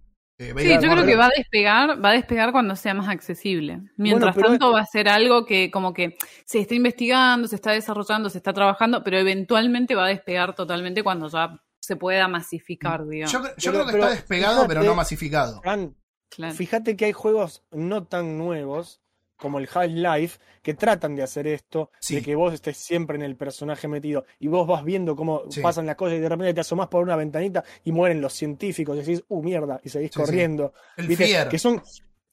Eh, 0.40 0.54
Sí, 0.56 0.68
yo 0.68 0.80
creo 0.92 1.04
que 1.04 1.16
va 1.16 1.26
a 1.26 1.30
despegar, 1.36 2.04
va 2.04 2.10
a 2.10 2.12
despegar 2.12 2.52
cuando 2.52 2.76
sea 2.76 2.94
más 2.94 3.08
accesible. 3.08 3.80
Mientras 3.96 4.36
tanto 4.36 4.70
va 4.72 4.80
a 4.82 4.86
ser 4.86 5.08
algo 5.08 5.44
que 5.44 5.70
como 5.70 5.92
que 5.92 6.16
se 6.44 6.60
está 6.60 6.74
investigando, 6.76 7.48
se 7.48 7.56
está 7.56 7.72
desarrollando, 7.72 8.30
se 8.30 8.38
está 8.38 8.52
trabajando, 8.52 9.02
pero 9.02 9.18
eventualmente 9.18 9.96
va 9.96 10.04
a 10.06 10.08
despegar 10.08 10.54
totalmente 10.54 11.02
cuando 11.02 11.28
ya 11.28 11.60
se 11.80 11.96
pueda 11.96 12.28
masificar, 12.28 13.04
digamos. 13.06 13.32
Yo, 13.32 13.40
cre- 13.40 13.54
yo 13.56 13.72
Pero- 13.72 13.72
creo 13.72 13.86
que 13.86 13.92
pero 13.92 14.04
está 14.04 14.14
despegado, 14.14 14.54
fíjate- 14.62 14.68
pero 14.68 14.82
no 14.84 14.94
masificado. 14.94 15.60
Fran, 15.62 15.96
Claro. 16.30 16.54
Fíjate 16.54 16.94
que 16.96 17.06
hay 17.06 17.12
juegos 17.12 17.64
no 17.72 18.04
tan 18.06 18.36
nuevos 18.36 19.00
como 19.38 19.58
el 19.58 19.68
Half-Life 19.72 20.38
que 20.62 20.74
tratan 20.74 21.14
de 21.16 21.22
hacer 21.22 21.46
esto, 21.46 21.90
Sí. 21.98 22.16
de 22.16 22.22
que 22.22 22.34
vos 22.34 22.52
estés 22.52 22.76
siempre 22.76 23.16
en 23.16 23.22
el 23.22 23.36
personaje 23.36 23.88
metido 23.88 24.24
y 24.38 24.48
vos 24.48 24.66
vas 24.66 24.84
viendo 24.84 25.16
cómo 25.16 25.42
Sí. 25.48 25.60
pasan 25.62 25.86
las 25.86 25.96
cosas 25.96 26.18
y 26.18 26.20
de 26.20 26.28
repente 26.28 26.52
te 26.54 26.60
asomás 26.60 26.88
por 26.88 27.02
una 27.02 27.16
ventanita 27.16 27.64
y 27.84 27.92
mueren 27.92 28.20
los 28.20 28.34
científicos 28.34 28.96
y 28.96 29.00
decís, 29.00 29.24
uh, 29.28 29.42
mierda, 29.42 29.80
y 29.82 29.88
seguís 29.88 30.10
Sí, 30.12 30.20
sí. 30.20 30.20
corriendo. 30.26 30.72
El. 30.96 31.16
Que 31.48 31.58
son, 31.58 31.80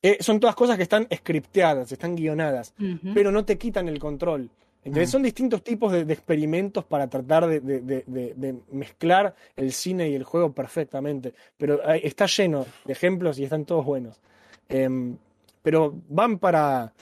eh, 0.01 0.17
son 0.19 0.39
todas 0.39 0.55
cosas 0.55 0.75
que 0.77 0.83
están 0.83 1.07
scripteadas, 1.15 1.91
están 1.91 2.15
guionadas, 2.15 2.73
pero 3.13 3.31
no 3.31 3.45
te 3.45 3.57
quitan 3.57 3.87
el 3.87 3.99
control. 3.99 4.49
Entonces 4.83 5.09
Mm. 5.09 5.11
son 5.13 5.23
distintos 5.23 5.63
tipos 5.63 5.91
de, 5.91 6.05
de 6.05 6.13
experimentos 6.13 6.85
para 6.85 7.07
tratar 7.09 7.47
de, 7.47 7.59
de- 7.59 7.81
de- 7.81 8.03
de- 8.05 8.33
de 8.35 8.55
mezclar 8.71 9.33
el 9.55 9.71
cine 9.71 10.09
y 10.09 10.13
el 10.13 10.23
juego 10.23 10.53
perfectamente. 10.53 11.33
Pero 11.57 11.81
eh, 11.91 12.01
está 12.03 12.27
lleno 12.27 12.67
de 12.85 12.93
ejemplos 12.93 13.39
y 13.39 13.45
están 13.45 13.65
todos 13.65 13.83
buenos. 13.83 14.21
Em, 14.69 15.17
pero 15.65 15.93
van 16.07 16.37
para, 16.39 16.93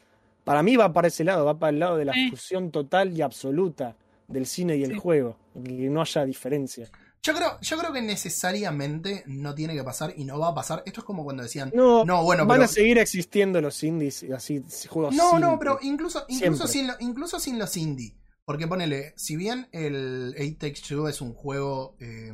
para 0.46 0.64
mí 0.64 0.76
va 0.78 0.92
para 0.94 1.10
ese 1.10 1.24
lado, 1.24 1.46
va 1.46 1.60
para 1.60 1.70
el 1.72 1.80
lado 1.80 1.98
de 1.98 2.06
la 2.06 2.14
Sí. 2.14 2.30
fusión 2.32 2.72
total 2.72 3.16
y 3.16 3.22
absoluta 3.22 3.96
del 4.28 4.46
cine 4.48 4.78
y 4.78 4.84
el 4.84 4.94
Sí. 4.94 4.98
juego, 5.00 5.38
que 5.64 5.72
no 5.90 6.02
haya 6.02 6.24
diferencia. 6.26 6.90
Yo 7.22 7.34
creo, 7.34 7.60
yo 7.62 7.78
creo 7.78 7.94
que 7.94 8.02
necesariamente 8.02 9.24
no 9.28 9.54
tiene 9.56 9.74
que 9.74 9.84
pasar 9.84 10.14
y 10.18 10.26
no 10.26 10.40
va 10.40 10.50
a 10.50 10.54
pasar. 10.54 10.82
Esto 10.86 11.02
es 11.02 11.06
como 11.06 11.24
cuando 11.24 11.44
decían, 11.44 11.72
No, 11.74 12.04
no, 12.06 12.24
bueno, 12.24 12.46
van 12.46 12.58
pero 12.58 12.66
a 12.66 12.68
seguir 12.68 12.98
existiendo 12.98 13.62
los 13.62 13.84
indies 13.84 14.24
y 14.24 14.32
así 14.32 14.64
juegos 14.90 15.16
No, 15.16 15.40
no, 15.40 15.58
pero 15.60 15.78
incluso, 15.82 16.26
incluso, 16.30 16.68
sin, 16.68 16.88
lo- 16.88 16.96
incluso 17.00 17.40
sin 17.40 17.60
los 17.60 17.76
indie. 17.78 18.16
Porque 18.46 18.68
ponele, 18.68 19.14
si 19.16 19.36
bien 19.38 19.68
el 19.72 20.36
8 20.38 20.58
Takes 20.60 20.82
Two 20.88 21.08
es 21.08 21.22
un 21.22 21.34
juego 21.34 21.96
eh, 22.02 22.32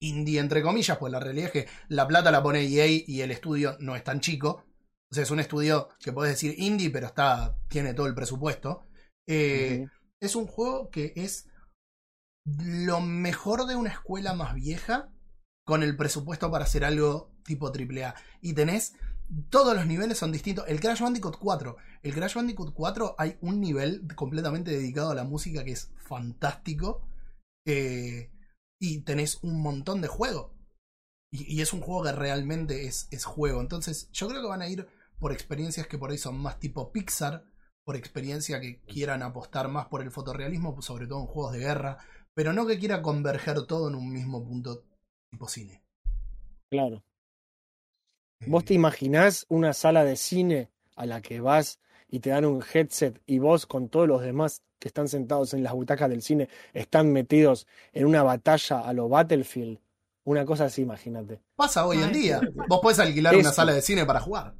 indie, 0.00 0.40
entre 0.40 0.62
comillas, 0.62 0.98
pues 0.98 1.12
la 1.12 1.20
realidad 1.20 1.46
es 1.46 1.52
que 1.52 1.68
la 1.88 2.08
plata 2.08 2.30
la 2.32 2.42
pone 2.42 2.62
EA 2.64 2.86
y 3.06 3.20
el 3.20 3.30
estudio 3.30 3.76
no 3.78 3.94
es 3.94 4.02
tan 4.02 4.18
chico. 4.20 4.64
O 5.12 5.14
sea, 5.14 5.24
es 5.24 5.30
un 5.30 5.40
estudio 5.40 5.90
que 6.00 6.10
puedes 6.10 6.32
decir 6.32 6.54
indie, 6.56 6.88
pero 6.88 7.08
está 7.08 7.58
tiene 7.68 7.92
todo 7.92 8.06
el 8.06 8.14
presupuesto. 8.14 8.86
Eh. 9.28 9.86
Es 10.22 10.36
un 10.36 10.46
juego 10.46 10.88
que 10.88 11.12
es 11.16 11.50
lo 12.46 13.02
mejor 13.02 13.66
de 13.66 13.76
una 13.76 13.90
escuela 13.90 14.32
más 14.32 14.54
vieja 14.54 15.12
con 15.66 15.82
el 15.82 15.98
presupuesto 15.98 16.50
para 16.50 16.64
hacer 16.64 16.82
algo 16.84 17.30
tipo 17.44 17.68
AAA. 17.68 18.14
Y 18.40 18.54
tenés 18.54 18.94
todos 19.50 19.76
los 19.76 19.86
niveles 19.86 20.16
son 20.16 20.32
distintos. 20.32 20.64
El 20.66 20.80
Crash 20.80 21.02
Bandicoot 21.02 21.36
4. 21.36 21.76
El 22.02 22.14
Crash 22.14 22.34
Bandicoot 22.34 22.72
4 22.72 23.14
hay 23.18 23.36
un 23.42 23.60
nivel 23.60 24.06
completamente 24.14 24.70
dedicado 24.70 25.10
a 25.10 25.14
la 25.14 25.24
música 25.24 25.62
que 25.62 25.72
es 25.72 25.92
fantástico. 25.98 27.06
eh, 27.66 28.30
y 28.80 29.02
tenés 29.02 29.38
un 29.42 29.60
montón 29.60 30.00
de 30.00 30.08
juego. 30.08 30.54
Y, 31.30 31.58
y 31.58 31.60
es 31.60 31.74
un 31.74 31.82
juego 31.82 32.02
que 32.02 32.12
realmente 32.12 32.86
es, 32.86 33.08
es 33.10 33.24
juego. 33.26 33.60
Entonces, 33.60 34.10
yo 34.10 34.26
creo 34.26 34.40
que 34.40 34.48
van 34.48 34.62
a 34.62 34.68
ir 34.68 34.88
por 35.22 35.32
experiencias 35.32 35.86
que 35.86 35.98
por 35.98 36.10
ahí 36.10 36.18
son 36.18 36.36
más 36.36 36.58
tipo 36.58 36.90
Pixar. 36.90 37.44
Por 37.84 37.94
experiencia 37.94 38.60
que 38.60 38.80
quieran 38.80 39.22
apostar 39.22 39.68
más 39.68 39.86
por 39.86 40.02
el 40.02 40.10
fotorrealismo, 40.10 40.82
sobre 40.82 41.06
todo 41.06 41.20
en 41.20 41.26
juegos 41.26 41.52
de 41.52 41.60
guerra. 41.60 41.98
Pero 42.34 42.52
no 42.52 42.66
que 42.66 42.76
quiera 42.76 43.02
converger 43.02 43.62
todo 43.66 43.88
en 43.88 43.94
un 43.94 44.12
mismo 44.12 44.44
punto 44.44 44.84
tipo 45.30 45.46
cine. 45.46 45.84
Claro. 46.68 47.04
¿Vos 48.48 48.64
te 48.64 48.74
imaginás 48.74 49.46
una 49.48 49.72
sala 49.74 50.04
de 50.04 50.16
cine 50.16 50.70
a 50.96 51.06
la 51.06 51.22
que 51.22 51.40
vas 51.40 51.78
y 52.08 52.18
te 52.18 52.30
dan 52.30 52.44
un 52.44 52.60
headset 52.74 53.22
y 53.24 53.38
vos 53.38 53.66
con 53.66 53.88
todos 53.88 54.08
los 54.08 54.22
demás 54.22 54.62
que 54.80 54.88
están 54.88 55.06
sentados 55.06 55.54
en 55.54 55.62
las 55.62 55.72
butacas 55.72 56.10
del 56.10 56.22
cine 56.22 56.48
están 56.72 57.12
metidos 57.12 57.68
en 57.92 58.06
una 58.06 58.24
batalla 58.24 58.80
a 58.80 58.92
lo 58.92 59.08
Battlefield? 59.08 59.78
Una 60.24 60.44
cosa 60.44 60.64
así, 60.64 60.82
imagínate. 60.82 61.40
Pasa 61.54 61.86
hoy 61.86 61.98
en 61.98 62.12
día. 62.12 62.40
Vos 62.68 62.80
podés 62.80 62.98
alquilar 62.98 63.36
una 63.36 63.52
sala 63.52 63.72
de 63.72 63.82
cine 63.82 64.04
para 64.04 64.20
jugar. 64.20 64.54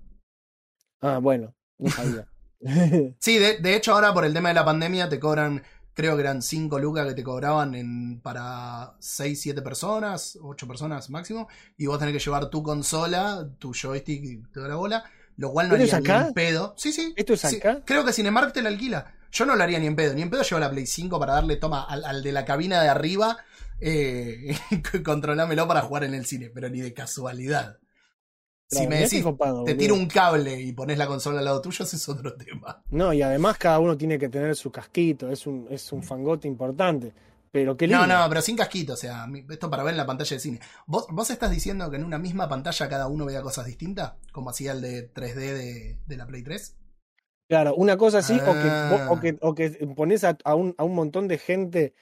Ah, 1.03 1.19
bueno, 1.19 1.55
no 1.79 1.91
sabía. 1.91 2.27
Sí, 3.19 3.39
de, 3.39 3.59
de 3.59 3.77
hecho 3.77 3.93
ahora 3.93 4.15
por 4.15 4.25
el 4.25 4.33
tema 4.33 4.49
de 4.49 4.55
la 4.55 4.65
pandemia 4.65 5.09
te 5.09 5.19
cobran, 5.19 5.63
creo 5.95 6.15
que 6.15 6.23
eran 6.23 6.43
5 6.43 6.79
lucas 6.79 7.07
que 7.09 7.15
te 7.15 7.23
cobraban 7.23 7.75
en, 7.75 8.21
para 8.21 8.95
6, 9.01 9.41
7 9.41 9.63
personas, 9.63 10.39
8 10.41 10.69
personas 10.69 11.11
máximo, 11.11 11.49
y 11.77 11.87
vos 11.87 11.99
tenés 11.99 12.15
que 12.15 12.21
llevar 12.21 12.49
tu 12.51 12.63
consola, 12.63 13.49
tu 13.59 13.73
joystick 13.75 14.25
y 14.25 14.43
toda 14.53 14.69
la 14.69 14.77
bola, 14.77 15.05
lo 15.37 15.51
cual 15.51 15.69
no 15.69 15.75
¿Esto 15.75 15.87
es 15.87 15.95
haría 15.95 16.21
ni 16.21 16.29
en 16.29 16.35
pedo. 16.35 16.75
Sí, 16.77 16.93
sí. 16.93 17.13
¿Esto 17.17 17.33
es 17.35 17.41
sí. 17.41 17.57
acá? 17.57 17.83
Creo 17.85 18.05
que 18.05 18.13
Cinemark 18.13 18.53
te 18.53 18.63
lo 18.63 18.69
alquila. 18.69 19.15
Yo 19.33 19.47
no 19.47 19.57
lo 19.57 19.63
haría 19.63 19.79
ni 19.79 19.87
en 19.87 19.97
pedo. 19.97 20.15
Ni 20.15 20.23
en 20.23 20.31
pedo 20.31 20.43
llevo 20.43 20.61
la 20.61 20.71
Play 20.71 20.87
5 20.87 21.19
para 21.19 21.35
darle 21.35 21.57
toma 21.57 21.85
al, 21.85 22.05
al 22.05 22.23
de 22.23 22.33
la 22.33 22.45
cabina 22.45 22.83
de 22.83 22.91
arriba. 22.91 23.39
Eh, 23.81 24.55
controlámelo 25.05 25.67
para 25.67 25.81
jugar 25.81 26.05
en 26.05 26.15
el 26.15 26.27
cine, 26.27 26.51
pero 26.51 26.69
ni 26.69 26.81
de 26.81 26.93
casualidad. 26.93 27.79
Si 28.81 28.87
me 28.87 29.01
decís, 29.01 29.23
copado, 29.23 29.65
te 29.65 29.75
tiro 29.75 29.95
un 29.95 30.07
cable 30.07 30.61
y 30.61 30.73
pones 30.73 30.99
la 30.99 31.07
consola 31.07 31.39
al 31.41 31.45
lado 31.45 31.61
tuyo, 31.61 31.85
ese 31.85 31.97
es 31.97 32.09
otro 32.09 32.35
tema. 32.37 32.83
No, 32.91 33.13
y 33.13 33.23
además 33.23 33.59
cada 33.59 33.79
uno 33.79 33.97
tiene 33.97 34.19
que 34.19 34.29
tener 34.29 34.57
su 34.57 34.71
casquito, 34.71 35.31
es 35.31 35.47
un, 35.47 35.67
es 35.71 35.93
un 35.93 36.03
fangote 36.03 36.49
importante. 36.49 37.13
Pero 37.51 37.77
qué 37.77 37.87
lindo. 37.87 38.07
No, 38.07 38.19
no, 38.19 38.29
pero 38.31 38.41
sin 38.41 38.57
casquito, 38.57 38.95
o 38.95 38.97
sea, 38.97 39.27
esto 39.51 39.69
para 39.69 39.83
ver 39.83 39.93
en 39.93 39.99
la 39.99 40.07
pantalla 40.07 40.31
del 40.31 40.41
cine. 40.41 40.61
¿Vos, 40.87 41.07
¿Vos 41.11 41.29
estás 41.29 41.51
diciendo 41.51 41.91
que 41.91 41.97
en 41.97 42.05
una 42.05 42.19
misma 42.19 42.49
pantalla 42.49 42.89
cada 42.89 43.09
uno 43.09 43.27
vea 43.27 43.43
cosas 43.43 43.67
distintas? 43.67 44.15
Como 44.33 44.49
hacía 44.49 44.73
el 44.73 44.81
de 44.81 45.13
3D 45.13 45.35
de, 45.35 45.99
de 46.07 46.17
la 46.17 46.27
Play 46.27 46.43
3. 46.43 46.77
Claro, 47.49 47.75
una 47.75 47.99
cosa 47.99 48.19
así, 48.19 48.35
o, 48.41 48.45
que, 48.55 48.69
Ah. 48.71 49.09
o, 49.11 49.21
que, 49.21 49.37
o 49.43 49.55
que 49.55 49.69
pones 49.95 50.25
a, 50.25 50.39
a 50.45 50.55
un, 50.55 50.75
a 50.79 50.85
un 50.85 50.95
montón 50.95 51.29
de 51.29 51.37
gente 51.37 51.95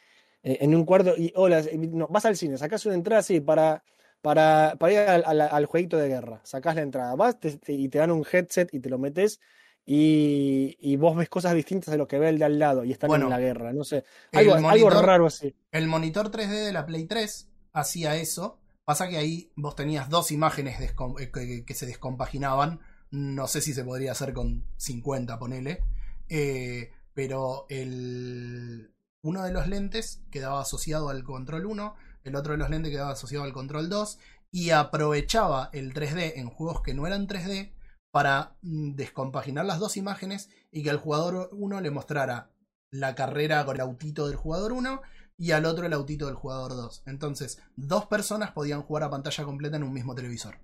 eh, 0.44 0.58
en 0.60 0.72
un 0.72 0.84
cuarto 0.84 1.16
y 1.18 1.32
hola, 1.34 1.62
y 1.72 1.78
no, 1.78 2.06
vas 2.06 2.24
al 2.26 2.36
cine, 2.36 2.56
sacás 2.56 2.86
una 2.86 2.94
entrada 2.94 3.18
así 3.18 3.40
para, 3.40 3.82
para, 4.22 4.76
para 4.78 4.92
ir 4.92 4.98
al, 5.00 5.24
al- 5.26 5.40
al 5.40 5.66
jueguito 5.66 5.96
de 5.96 6.08
guerra, 6.08 6.40
sacás 6.44 6.74
la 6.76 6.82
entrada, 6.82 7.14
vas 7.16 7.38
te- 7.40 7.56
te- 7.58 7.72
y 7.72 7.88
te 7.88 7.98
dan 7.98 8.10
un 8.10 8.24
headset 8.30 8.72
y 8.74 8.80
te 8.80 8.90
lo 8.90 8.98
metes 8.98 9.40
y, 9.86 10.76
y 10.80 10.96
vos 10.96 11.16
ves 11.16 11.28
cosas 11.28 11.54
distintas 11.54 11.90
de 11.92 11.98
lo 11.98 12.06
que 12.06 12.18
ve 12.18 12.28
el 12.28 12.38
de 12.38 12.44
al 12.44 12.58
lado 12.58 12.84
y 12.84 12.92
están 12.92 13.08
Bueno, 13.08 13.24
en 13.26 13.30
la 13.30 13.40
guerra, 13.40 13.72
no 13.72 13.82
sé, 13.84 14.04
algo, 14.32 14.54
algo 14.54 14.68
monitor- 14.68 15.02
raro 15.04 15.26
así. 15.26 15.54
El 15.72 15.86
monitor 15.88 16.30
3D 16.30 16.64
de 16.66 16.72
la 16.72 16.86
Play 16.86 17.06
3 17.06 17.48
hacía 17.72 18.16
eso. 18.16 18.58
Pasa 18.84 19.08
que 19.08 19.16
ahí 19.18 19.50
vos 19.56 19.76
tenías 19.76 20.08
dos 20.08 20.32
imágenes 20.32 20.80
eh, 20.80 21.30
que, 21.32 21.64
que 21.64 21.74
se 21.74 21.86
descompaginaban. 21.86 22.80
No 23.10 23.46
sé 23.46 23.60
si 23.60 23.72
se 23.72 23.84
podría 23.84 24.12
hacer 24.12 24.32
con 24.32 24.64
50, 24.76 25.38
ponele. 25.38 25.82
Eh, 26.28 26.90
pero 27.14 27.66
el, 27.68 28.92
uno 29.22 29.42
de 29.44 29.52
los 29.52 29.66
lentes 29.68 30.22
quedaba 30.30 30.60
asociado 30.62 31.08
al 31.08 31.22
control 31.24 31.66
1, 31.66 31.94
el 32.24 32.36
otro 32.36 32.52
de 32.52 32.58
los 32.58 32.70
lentes 32.70 32.92
quedaba 32.92 33.12
asociado 33.12 33.44
al 33.44 33.52
control 33.52 33.88
2 33.88 34.18
y 34.50 34.70
aprovechaba 34.70 35.70
el 35.72 35.94
3D 35.94 36.34
en 36.36 36.50
juegos 36.50 36.82
que 36.82 36.94
no 36.94 37.06
eran 37.06 37.28
3D 37.28 37.72
para 38.12 38.56
mm, 38.62 38.94
descompaginar 38.94 39.64
las 39.64 39.78
dos 39.78 39.96
imágenes 39.96 40.50
y 40.70 40.82
que 40.82 40.90
al 40.90 40.98
jugador 40.98 41.50
1 41.52 41.80
le 41.80 41.90
mostrara 41.90 42.50
la 42.92 43.14
carrera 43.14 43.64
con 43.64 43.76
el 43.76 43.82
autito 43.82 44.26
del 44.26 44.36
jugador 44.36 44.72
1 44.72 45.00
y 45.38 45.52
al 45.52 45.64
otro 45.64 45.86
el 45.86 45.92
autito 45.92 46.26
del 46.26 46.34
jugador 46.34 46.72
2. 46.72 47.04
Entonces, 47.06 47.62
dos 47.76 48.06
personas 48.06 48.52
podían 48.52 48.82
jugar 48.82 49.04
a 49.04 49.10
pantalla 49.10 49.44
completa 49.44 49.76
en 49.76 49.84
un 49.84 49.92
mismo 49.92 50.14
televisor. 50.14 50.58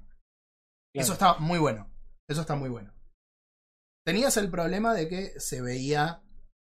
Eso 0.94 1.12
está 1.12 1.38
muy 1.38 1.58
bueno. 1.58 1.90
Eso 2.28 2.40
está 2.40 2.56
muy 2.56 2.68
bueno. 2.68 2.92
Tenías 4.04 4.36
el 4.36 4.50
problema 4.50 4.94
de 4.94 5.08
que 5.08 5.40
se 5.40 5.62
veía 5.62 6.22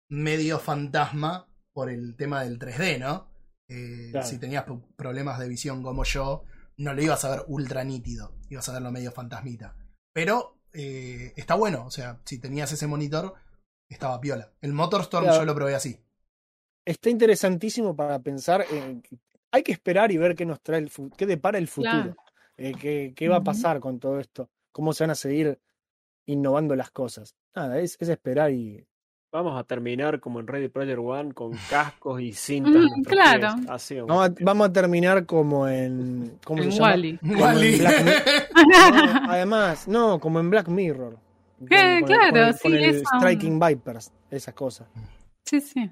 medio 0.10 0.60
fantasma 0.60 1.48
por 1.74 1.90
el 1.90 2.16
tema 2.16 2.44
del 2.44 2.60
3D, 2.60 3.00
¿no? 3.00 3.30
Eh, 3.68 4.10
Claro. 4.12 4.28
Si 4.28 4.38
tenías 4.40 4.66
problemas 4.96 5.40
de 5.40 5.48
visión 5.50 5.82
como 5.84 6.04
yo, 6.04 6.44
no 6.78 6.94
lo 6.94 7.02
ibas 7.02 7.24
a 7.26 7.32
ver 7.32 7.44
ultra 7.48 7.84
nítido, 7.84 8.36
ibas 8.50 8.68
a 8.70 8.74
verlo 8.74 8.92
medio 8.92 9.12
fantasmita. 9.12 9.76
Pero 10.14 10.60
eh, 10.74 11.34
está 11.36 11.56
bueno, 11.56 11.86
o 11.86 11.92
sea, 11.92 12.20
si 12.26 12.38
tenías 12.40 12.72
ese 12.72 12.86
monitor, 12.88 13.34
estaba 13.90 14.20
piola. 14.20 14.54
El 14.62 14.74
Motorstorm 14.74 15.24
Claro. 15.26 15.40
yo 15.40 15.46
lo 15.46 15.56
probé 15.56 15.76
así. 15.76 16.00
Está 16.86 17.10
interesantísimo 17.10 17.96
para 17.96 18.20
pensar, 18.20 18.66
en- 18.72 19.02
hay 19.52 19.64
que 19.64 19.72
esperar 19.72 20.12
y 20.12 20.18
ver 20.18 20.36
qué 20.36 20.46
nos 20.46 20.62
trae 20.62 20.80
el 20.80 20.90
fu- 20.90 21.10
qué 21.12 21.26
depara 21.26 21.58
el 21.58 21.68
futuro, 21.68 21.92
Claro. 22.04 22.16
eh, 22.58 22.74
qué, 22.80 23.14
qué 23.16 23.30
va 23.30 23.38
a 23.38 23.44
pasar 23.44 23.80
con 23.80 24.00
todo 24.00 24.20
esto, 24.20 24.50
cómo 24.72 24.94
se 24.94 25.04
van 25.04 25.12
a 25.12 25.16
seguir 25.16 25.60
innovando 26.28 26.76
las 26.76 26.92
cosas. 26.92 27.36
Nada, 27.56 27.80
es, 27.80 27.98
es 28.00 28.10
esperar 28.10 28.52
y 28.52 28.86
Vamos 29.36 29.60
a 29.60 29.66
terminar 29.66 30.22
como 30.22 30.40
en 30.40 30.48
Ready 30.48 30.70
Player 30.70 30.98
One 30.98 31.34
con 31.34 31.52
cascos 31.70 32.22
y 32.22 32.32
cintas. 32.32 32.74
Mm, 32.74 33.02
claro. 33.04 33.50
Así 33.68 33.96
vamos. 33.96 34.08
vamos 34.08 34.30
a, 34.30 34.34
vamos 34.46 34.68
a 34.70 34.72
terminar 34.74 35.26
como 35.26 35.68
en 35.68 36.40
¿cómo 36.46 36.64
En 36.64 36.72
se 36.72 36.78
llama? 36.78 36.92
Wally. 36.92 37.18
Como 37.18 37.34
en 37.34 37.42
Wally. 37.42 37.78
Black 37.80 38.04
Mi- 38.06 38.12
No, 39.26 39.32
además, 39.32 39.88
no, 39.90 40.20
como 40.22 40.40
en 40.40 40.50
Black 40.50 40.70
Mirror. 40.70 41.18
Con, 41.60 41.68
Eh, 41.74 42.00
con 42.02 42.12
el- 42.12 42.18
claro, 42.18 42.32
con 42.32 42.40
el, 42.48 42.54
sí, 42.54 42.62
con 42.64 42.74
el 42.76 42.84
esa. 42.84 43.18
Striking 43.18 43.60
Vipers, 43.60 44.12
esas 44.32 44.54
cosas. 44.54 44.88
Sí, 45.44 45.60
sí. 45.60 45.92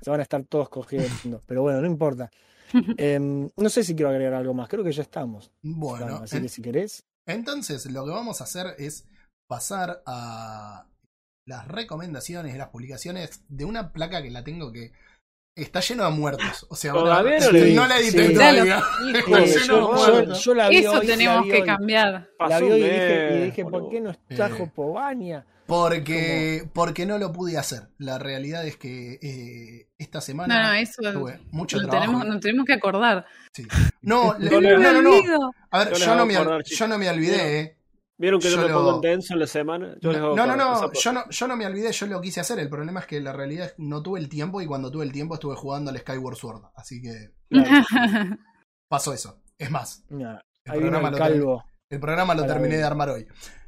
Se 0.00 0.10
van 0.10 0.20
a 0.20 0.22
estar 0.22 0.44
todos 0.44 0.68
cogiendo, 0.68 1.42
pero 1.44 1.62
bueno, 1.62 1.80
no 1.80 1.86
importa. 1.88 2.30
Em, 2.98 3.48
no 3.56 3.68
sé 3.68 3.82
si 3.82 3.94
quiero 3.96 4.10
agregar 4.10 4.34
algo 4.34 4.54
más, 4.54 4.68
creo 4.68 4.84
que 4.84 4.92
ya 4.92 5.02
estamos. 5.02 5.50
Bueno, 5.62 6.06
Claro, 6.06 6.22
así 6.22 6.36
en- 6.36 6.42
que 6.44 6.48
si 6.48 6.62
querés. 6.62 7.04
Entonces, 7.26 7.90
lo 7.90 8.04
que 8.04 8.10
vamos 8.12 8.40
a 8.40 8.44
hacer 8.44 8.74
es 8.78 9.08
pasar 9.48 10.02
a 10.06 10.86
las 11.46 11.66
recomendaciones, 11.68 12.56
las 12.56 12.68
publicaciones 12.68 13.42
de 13.48 13.64
una 13.64 13.92
placa 13.92 14.22
que 14.22 14.30
la 14.30 14.42
tengo 14.44 14.72
que 14.72 14.90
está 15.54 15.80
lleno 15.80 16.04
de 16.04 16.10
muertos. 16.10 16.66
O 16.68 16.76
sea, 16.76 16.92
Todavía 16.92 17.38
no 17.38 17.50
le 17.52 17.72
no 17.74 17.86
la 17.86 17.98
edité 18.00 18.26
Sí. 18.28 18.34
todavía. 18.34 18.82
Hijo, 19.08 19.36
Está 19.36 19.60
lleno 19.60 19.60
de 19.60 19.66
yo, 19.66 19.92
muertos. 19.92 20.38
yo- 20.38 20.44
yo 20.44 20.54
la 20.54 20.68
vi 20.68 20.76
Eso 20.78 20.90
hoy, 20.92 21.06
la 21.06 21.12
tenemos 21.14 21.44
vi 21.44 21.50
que 21.50 21.60
hoy. 21.60 21.66
cambiar. 21.66 22.28
La 22.48 22.60
vi 22.60 22.70
hoy 22.70 22.80
y 22.80 23.44
dije, 23.46 23.60
y 23.60 23.64
¿por 23.64 23.88
qué 23.88 24.00
no 24.00 24.14
trajo 24.28 24.64
Eh. 24.64 24.72
Povania? 24.74 25.46
Porque, 25.66 26.68
porque 26.72 27.06
no 27.06 27.18
lo 27.18 27.32
pude 27.32 27.58
hacer. 27.58 27.88
La 27.98 28.18
realidad 28.18 28.64
es 28.66 28.76
que 28.76 29.18
eh, 29.22 29.88
esta 29.98 30.20
semana 30.20 30.62
No, 30.62 30.68
no, 30.68 30.74
eso 30.74 31.02
tuve 31.12 31.40
mucho 31.50 31.78
trabajo. 31.78 32.00
tenemos, 32.00 32.26
nos 32.26 32.40
tenemos 32.40 32.66
que 32.66 32.72
acordar. 32.74 33.24
Sí. 33.52 33.66
No, 34.02 34.34
le- 34.38 34.50
No 34.50 34.60
no, 34.60 34.78
no, 34.78 35.02
no. 35.02 35.10
olvido. 35.10 35.52
A 35.70 35.84
ver, 35.84 35.94
Yo 35.94 36.14
no, 36.16 36.26
me, 36.26 36.36
acordar, 36.36 36.62
yo 36.64 36.86
no 36.88 36.98
me 36.98 37.08
olvidé, 37.08 37.60
eh. 37.60 37.75
¿Vieron 38.18 38.40
que 38.40 38.48
yo, 38.50 38.56
Yo 38.56 38.62
me 38.62 38.68
lo- 38.68 38.74
pongo 38.74 39.00
denso 39.00 39.34
en 39.34 39.40
la 39.40 39.46
semana? 39.46 39.94
Yo 40.00 40.10
No, 40.12 40.34
no, 40.46 40.56
no, 40.56 40.92
yo 40.92 41.12
no, 41.12 41.28
yo 41.28 41.46
no 41.48 41.56
me 41.56 41.66
olvidé, 41.66 41.92
yo 41.92 42.06
lo 42.06 42.20
quise 42.20 42.40
hacer. 42.40 42.58
El 42.58 42.70
problema 42.70 43.00
es 43.00 43.06
que 43.06 43.20
la 43.20 43.32
realidad 43.34 43.66
es 43.66 43.72
que 43.72 43.82
no 43.82 44.02
tuve 44.02 44.18
el 44.20 44.28
tiempo 44.30 44.60
y 44.62 44.66
cuando 44.66 44.90
tuve 44.90 45.04
el 45.04 45.12
tiempo 45.12 45.34
estuve 45.34 45.54
jugando 45.54 45.90
al 45.90 45.98
Skyward 45.98 46.36
Sword. 46.36 46.62
Así 46.74 47.02
que 47.02 47.32
Claro, 47.50 47.68
pasó 48.88 49.12
eso. 49.12 49.42
Es 49.58 49.70
más, 49.70 50.04
El 50.08 50.80
programa 50.80 51.08
el 51.08 51.12
lo 51.12 51.18
calvo. 51.18 51.64
el 51.90 52.00
programa 52.00 52.34
lo 52.34 52.46
terminé 52.46 52.70
ver. 52.70 52.78
de 52.78 52.84
armar 52.84 53.10
hoy. 53.10 53.26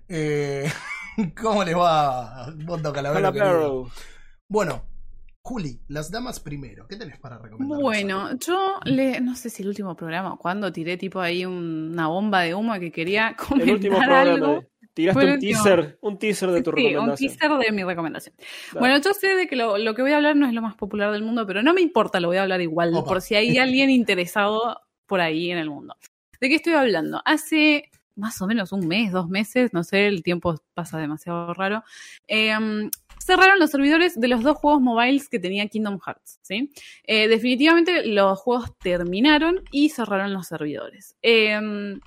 Eh, 0.08 0.70
¿Cómo 1.42 1.62
les 1.64 1.76
va, 1.76 2.50
Bondo 2.64 2.92
Calavero? 2.92 3.90
Bueno, 4.50 4.82
Juli, 5.48 5.80
las 5.88 6.10
damas 6.10 6.40
primero. 6.40 6.86
¿Qué 6.86 6.96
tenés 6.96 7.18
para 7.18 7.38
recomendar? 7.38 7.80
Bueno, 7.80 8.36
yo 8.38 8.78
le, 8.84 9.18
no 9.22 9.34
sé 9.34 9.48
si 9.48 9.62
el 9.62 9.68
último 9.70 9.96
programa, 9.96 10.36
cuando 10.36 10.70
tiré 10.70 10.98
tipo 10.98 11.20
ahí 11.20 11.46
un- 11.46 11.90
una 11.92 12.08
bomba 12.08 12.42
de 12.42 12.54
humo 12.54 12.78
que 12.78 12.92
quería 12.92 13.34
comentar 13.36 13.66
El 13.68 13.74
último 13.74 13.96
programa. 13.96 14.20
algo. 14.32 14.64
Tiraste 14.92 15.24
un 15.24 15.30
último. 15.32 15.62
teaser, 15.62 15.98
un 16.02 16.18
teaser 16.18 16.50
de 16.50 16.62
tu 16.62 16.72
Sí, 16.76 16.96
un 16.96 17.14
teaser 17.14 17.50
de 17.52 17.72
mi 17.72 17.82
recomendación. 17.84 18.34
Dale. 18.38 18.80
Bueno, 18.80 18.98
yo 19.02 19.14
sé 19.14 19.36
de 19.36 19.46
que 19.46 19.56
lo, 19.56 19.78
lo 19.78 19.94
que 19.94 20.02
voy 20.02 20.12
a 20.12 20.16
hablar 20.16 20.36
no 20.36 20.46
es 20.46 20.52
lo 20.52 20.60
más 20.60 20.74
popular 20.74 21.12
del 21.12 21.22
mundo, 21.22 21.46
pero 21.46 21.62
no 21.62 21.72
me 21.72 21.80
importa, 21.80 22.20
lo 22.20 22.28
voy 22.28 22.36
a 22.36 22.42
hablar 22.42 22.60
igual, 22.60 22.92
Opa. 22.94 23.08
por 23.08 23.20
si 23.22 23.34
hay 23.36 23.56
alguien 23.58 23.88
interesado 23.90 24.82
por 25.06 25.20
ahí 25.20 25.50
en 25.50 25.56
el 25.58 25.70
mundo. 25.70 25.94
¿De 26.40 26.48
qué 26.50 26.56
estoy 26.56 26.74
hablando? 26.74 27.22
Hace 27.24 27.90
más 28.16 28.42
o 28.42 28.46
menos 28.48 28.72
un 28.72 28.88
mes, 28.88 29.12
dos 29.12 29.28
meses, 29.28 29.72
no 29.72 29.84
sé, 29.84 30.08
el 30.08 30.24
tiempo 30.24 30.60
pasa 30.74 30.98
demasiado 30.98 31.54
raro. 31.54 31.84
em, 32.26 32.90
cerraron 33.24 33.58
los 33.58 33.70
servidores 33.70 34.18
de 34.18 34.28
los 34.28 34.42
dos 34.42 34.56
juegos 34.56 34.80
mobiles 34.80 35.28
que 35.28 35.38
tenía 35.38 35.68
Kingdom 35.68 35.98
Hearts, 36.04 36.40
¿sí? 36.42 36.70
Eh, 37.04 37.28
definitivamente 37.28 38.06
los 38.06 38.38
juegos 38.38 38.76
terminaron 38.78 39.62
y 39.70 39.90
cerraron 39.90 40.32
los 40.32 40.46
servidores. 40.46 41.16
Em, 41.22 42.00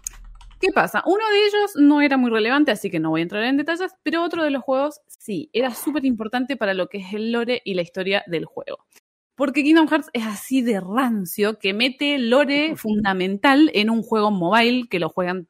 ¿Qué 0.61 0.67
pasa? 0.71 1.01
Uno 1.07 1.23
de 1.31 1.47
ellos 1.47 1.71
no 1.75 2.01
era 2.01 2.17
muy 2.17 2.29
relevante, 2.29 2.69
así 2.69 2.91
que 2.91 2.99
no 2.99 3.09
voy 3.09 3.21
a 3.21 3.23
entrar 3.23 3.43
en 3.43 3.57
detalles, 3.57 3.95
pero 4.03 4.23
otro 4.23 4.43
de 4.43 4.51
los 4.51 4.61
juegos 4.61 5.01
sí, 5.07 5.49
era 5.53 5.73
súper 5.73 6.05
importante 6.05 6.55
para 6.55 6.75
lo 6.75 6.87
que 6.87 6.99
es 6.99 7.13
el 7.13 7.31
lore 7.31 7.63
y 7.65 7.73
la 7.73 7.81
historia 7.81 8.23
del 8.27 8.45
juego. 8.45 8.85
Porque 9.33 9.63
Kingdom 9.63 9.87
Hearts 9.87 10.11
es 10.13 10.23
así 10.23 10.61
de 10.61 10.79
rancio 10.79 11.57
que 11.57 11.73
mete 11.73 12.19
lore 12.19 12.75
fundamental 12.75 13.71
en 13.73 13.89
un 13.89 14.03
juego 14.03 14.29
mobile 14.29 14.87
que 14.87 14.99
lo 14.99 15.09
juegan 15.09 15.47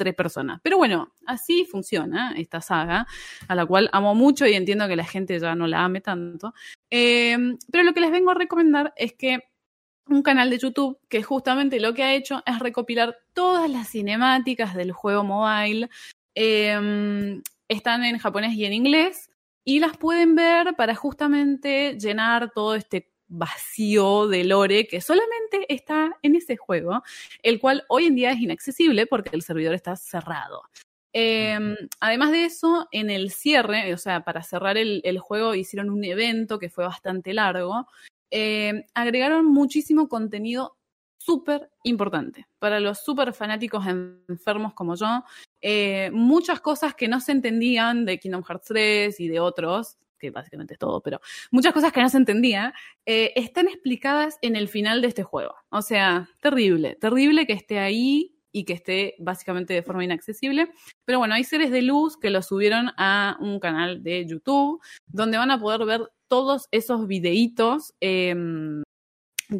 tres 0.00 0.14
personas. 0.14 0.60
Pero 0.62 0.78
bueno, 0.78 1.12
así 1.26 1.66
funciona 1.66 2.32
esta 2.38 2.62
saga, 2.62 3.06
a 3.46 3.54
la 3.54 3.66
cual 3.66 3.90
amo 3.92 4.14
mucho 4.14 4.46
y 4.46 4.54
entiendo 4.54 4.88
que 4.88 4.96
la 4.96 5.04
gente 5.04 5.38
ya 5.38 5.54
no 5.54 5.66
la 5.66 5.84
ame 5.84 6.00
tanto. 6.00 6.54
Eh, 6.90 7.36
pero 7.70 7.84
lo 7.84 7.92
que 7.92 8.00
les 8.00 8.10
vengo 8.10 8.30
a 8.30 8.34
recomendar 8.34 8.94
es 8.96 9.12
que 9.12 9.40
un 10.06 10.22
canal 10.22 10.48
de 10.48 10.58
YouTube 10.58 10.98
que 11.10 11.22
justamente 11.22 11.78
lo 11.80 11.92
que 11.92 12.02
ha 12.02 12.14
hecho 12.14 12.42
es 12.46 12.58
recopilar 12.58 13.14
todas 13.34 13.70
las 13.70 13.90
cinemáticas 13.90 14.74
del 14.74 14.92
juego 14.92 15.22
mobile. 15.22 15.90
Eh, 16.34 17.42
están 17.68 18.04
en 18.04 18.18
japonés 18.18 18.54
y 18.54 18.64
en 18.64 18.72
inglés 18.72 19.30
y 19.64 19.80
las 19.80 19.98
pueden 19.98 20.34
ver 20.34 20.74
para 20.76 20.94
justamente 20.94 21.98
llenar 22.00 22.50
todo 22.52 22.74
este 22.74 23.09
vacío 23.30 24.28
de 24.28 24.44
lore 24.44 24.86
que 24.86 25.00
solamente 25.00 25.64
está 25.72 26.18
en 26.22 26.36
ese 26.36 26.56
juego, 26.56 27.02
el 27.42 27.58
cual 27.60 27.84
hoy 27.88 28.06
en 28.06 28.16
día 28.16 28.32
es 28.32 28.40
inaccesible 28.40 29.06
porque 29.06 29.30
el 29.32 29.42
servidor 29.42 29.74
está 29.74 29.96
cerrado. 29.96 30.62
Eh, 31.12 31.58
además 32.00 32.30
de 32.32 32.44
eso, 32.44 32.88
en 32.92 33.10
el 33.10 33.30
cierre, 33.30 33.94
o 33.94 33.98
sea, 33.98 34.24
para 34.24 34.42
cerrar 34.42 34.76
el, 34.76 35.00
el 35.04 35.18
juego 35.18 35.54
hicieron 35.54 35.90
un 35.90 36.04
evento 36.04 36.58
que 36.58 36.70
fue 36.70 36.84
bastante 36.84 37.32
largo, 37.32 37.86
eh, 38.30 38.84
agregaron 38.94 39.46
muchísimo 39.46 40.08
contenido 40.08 40.76
súper 41.18 41.70
importante 41.82 42.46
para 42.58 42.80
los 42.80 43.04
súper 43.04 43.32
fanáticos 43.32 43.84
enfermos 43.86 44.72
como 44.72 44.94
yo. 44.94 45.24
Eh, 45.60 46.10
muchas 46.12 46.60
cosas 46.60 46.94
que 46.94 47.08
no 47.08 47.20
se 47.20 47.32
entendían 47.32 48.04
de 48.04 48.18
Kingdom 48.18 48.42
Hearts 48.42 48.68
3 48.68 49.20
y 49.20 49.28
de 49.28 49.40
otros, 49.40 49.98
que 50.20 50.30
básicamente 50.30 50.74
es 50.74 50.78
todo, 50.78 51.00
pero 51.00 51.20
muchas 51.50 51.72
cosas 51.72 51.92
que 51.92 52.00
no 52.00 52.08
se 52.08 52.18
entendían, 52.18 52.72
eh, 53.06 53.32
están 53.34 53.66
explicadas 53.66 54.38
en 54.42 54.54
el 54.54 54.68
final 54.68 55.02
de 55.02 55.08
este 55.08 55.24
juego. 55.24 55.54
O 55.70 55.82
sea, 55.82 56.28
terrible, 56.40 56.96
terrible 57.00 57.46
que 57.46 57.54
esté 57.54 57.80
ahí 57.80 58.36
y 58.52 58.64
que 58.64 58.74
esté 58.74 59.14
básicamente 59.18 59.74
de 59.74 59.82
forma 59.82 60.04
inaccesible. 60.04 60.70
Pero 61.04 61.18
bueno, 61.18 61.34
hay 61.34 61.44
seres 61.44 61.70
de 61.70 61.82
luz 61.82 62.16
que 62.16 62.30
lo 62.30 62.42
subieron 62.42 62.92
a 62.96 63.36
un 63.40 63.58
canal 63.60 64.02
de 64.02 64.26
YouTube 64.26 64.80
donde 65.06 65.38
van 65.38 65.50
a 65.50 65.60
poder 65.60 65.84
ver 65.84 66.12
todos 66.28 66.68
esos 66.70 67.06
videitos, 67.06 67.94
eh, 68.00 68.34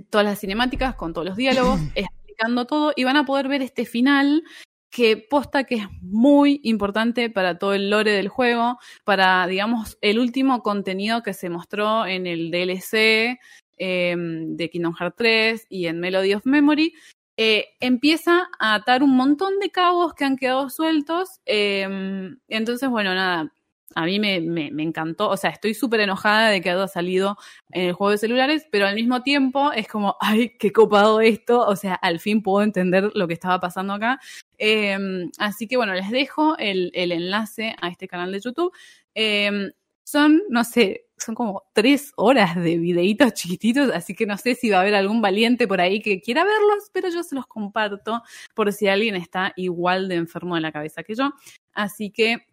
todas 0.09 0.25
las 0.25 0.41
cinemáticas 0.41 0.95
con 0.95 1.13
todos 1.13 1.27
los 1.27 1.37
diálogos, 1.37 1.81
explicando 1.95 2.67
todo 2.67 2.93
y 2.95 3.05
van 3.05 3.17
a 3.17 3.25
poder 3.25 3.49
ver 3.49 3.63
este 3.63 3.85
final 3.85 4.45
que 4.91 5.17
posta 5.17 5.65
que 5.65 5.77
es 5.77 5.87
muy 6.03 6.61
importante 6.65 7.31
para 7.31 7.59
todo 7.59 7.75
el 7.75 7.91
lore 7.91 8.13
del 8.13 8.29
juego, 8.29 8.79
para, 9.05 9.47
digamos, 9.47 9.97
el 10.01 10.19
último 10.19 10.63
contenido 10.63 11.23
que 11.23 11.33
se 11.33 11.49
mostró 11.49 12.07
en 12.07 12.27
el 12.27 12.51
DLC 12.51 13.39
eh, 13.79 14.15
de 14.17 14.71
Kingdom 14.71 14.95
Hearts 14.95 15.17
3 15.17 15.67
y 15.71 15.87
en 15.87 16.01
Melody 16.01 16.35
of 16.35 16.45
Memory, 16.45 16.93
eh, 17.37 17.69
empieza 17.81 18.49
a 18.59 18.75
atar 18.75 19.03
un 19.03 19.17
montón 19.17 19.59
de 19.61 19.71
cabos 19.71 20.13
que 20.15 20.25
han 20.25 20.37
quedado 20.37 20.69
sueltos. 20.69 21.41
eh, 21.47 22.37
entonces, 22.49 22.89
bueno, 22.91 23.15
nada, 23.15 23.53
a 23.95 24.05
mí 24.05 24.21
me, 24.21 24.41
me, 24.41 24.83
encantó. 24.83 25.29
O 25.29 25.37
sea, 25.37 25.51
estoy 25.51 25.75
súper 25.75 26.01
enojada 26.01 26.51
de 26.51 26.61
que 26.61 26.71
haya 26.71 26.89
salido 26.89 27.37
en 27.71 27.89
el 27.89 27.93
juego 27.93 28.13
de 28.13 28.19
celulares, 28.19 28.67
pero 28.71 28.87
al 28.87 28.95
mismo 28.95 29.23
tiempo 29.23 29.73
es 29.73 29.89
como, 29.89 30.17
ay, 30.21 30.57
qué 30.59 30.73
copado 30.73 31.21
esto. 31.21 31.61
O 31.67 31.77
sea, 31.77 31.95
al 31.95 32.21
fin 32.21 32.43
puedo 32.43 32.63
entender 32.63 33.11
lo 33.15 33.27
que 33.27 33.35
estaba 33.35 33.61
pasando 33.61 33.95
acá. 33.95 34.21
Eh, 34.59 34.99
así 35.39 35.67
que 35.67 35.77
bueno, 35.77 35.95
les 35.95 36.11
dejo 36.11 36.57
el, 36.59 36.91
el 36.95 37.13
enlace 37.13 37.75
a 37.81 37.89
este 37.89 38.09
canal 38.09 38.33
de 38.33 38.41
YouTube. 38.41 38.73
Eh, 39.15 39.73
son, 40.11 40.43
no 40.49 40.65
sé, 40.65 41.07
son 41.17 41.37
como 41.37 41.63
tres 41.73 42.13
horas 42.17 42.57
de 42.57 42.79
videitos 42.79 43.33
chiquititos, 43.35 43.91
así 43.95 44.15
que 44.15 44.27
no 44.27 44.37
sé 44.37 44.57
si 44.57 44.69
va 44.69 44.79
a 44.79 44.81
haber 44.81 44.97
algún 44.97 45.23
valiente 45.23 45.69
por 45.69 45.81
ahí 45.81 46.01
que 46.01 46.21
quiera 46.21 46.43
verlos, 46.43 46.91
pero 46.93 47.09
yo 47.11 47.23
se 47.23 47.37
los 47.37 47.47
comparto 47.47 48.23
por 48.55 48.73
si 48.73 48.89
alguien 48.89 49.15
está 49.15 49.53
igual 49.57 50.09
de 50.09 50.17
enfermo 50.17 50.57
de 50.57 50.63
la 50.63 50.73
cabeza 50.73 51.05
que 51.05 51.15
yo. 51.15 51.33
Así 51.73 52.11
que 52.11 52.47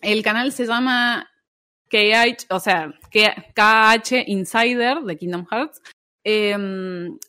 el 0.00 0.22
canal 0.22 0.52
se 0.52 0.66
llama 0.66 1.28
KH, 1.90 2.46
o 2.50 2.60
sea, 2.60 2.92
KH 3.10 4.24
Insider 4.26 5.00
de 5.00 5.16
Kingdom 5.16 5.46
Hearts. 5.50 5.80
Eh, 6.24 6.56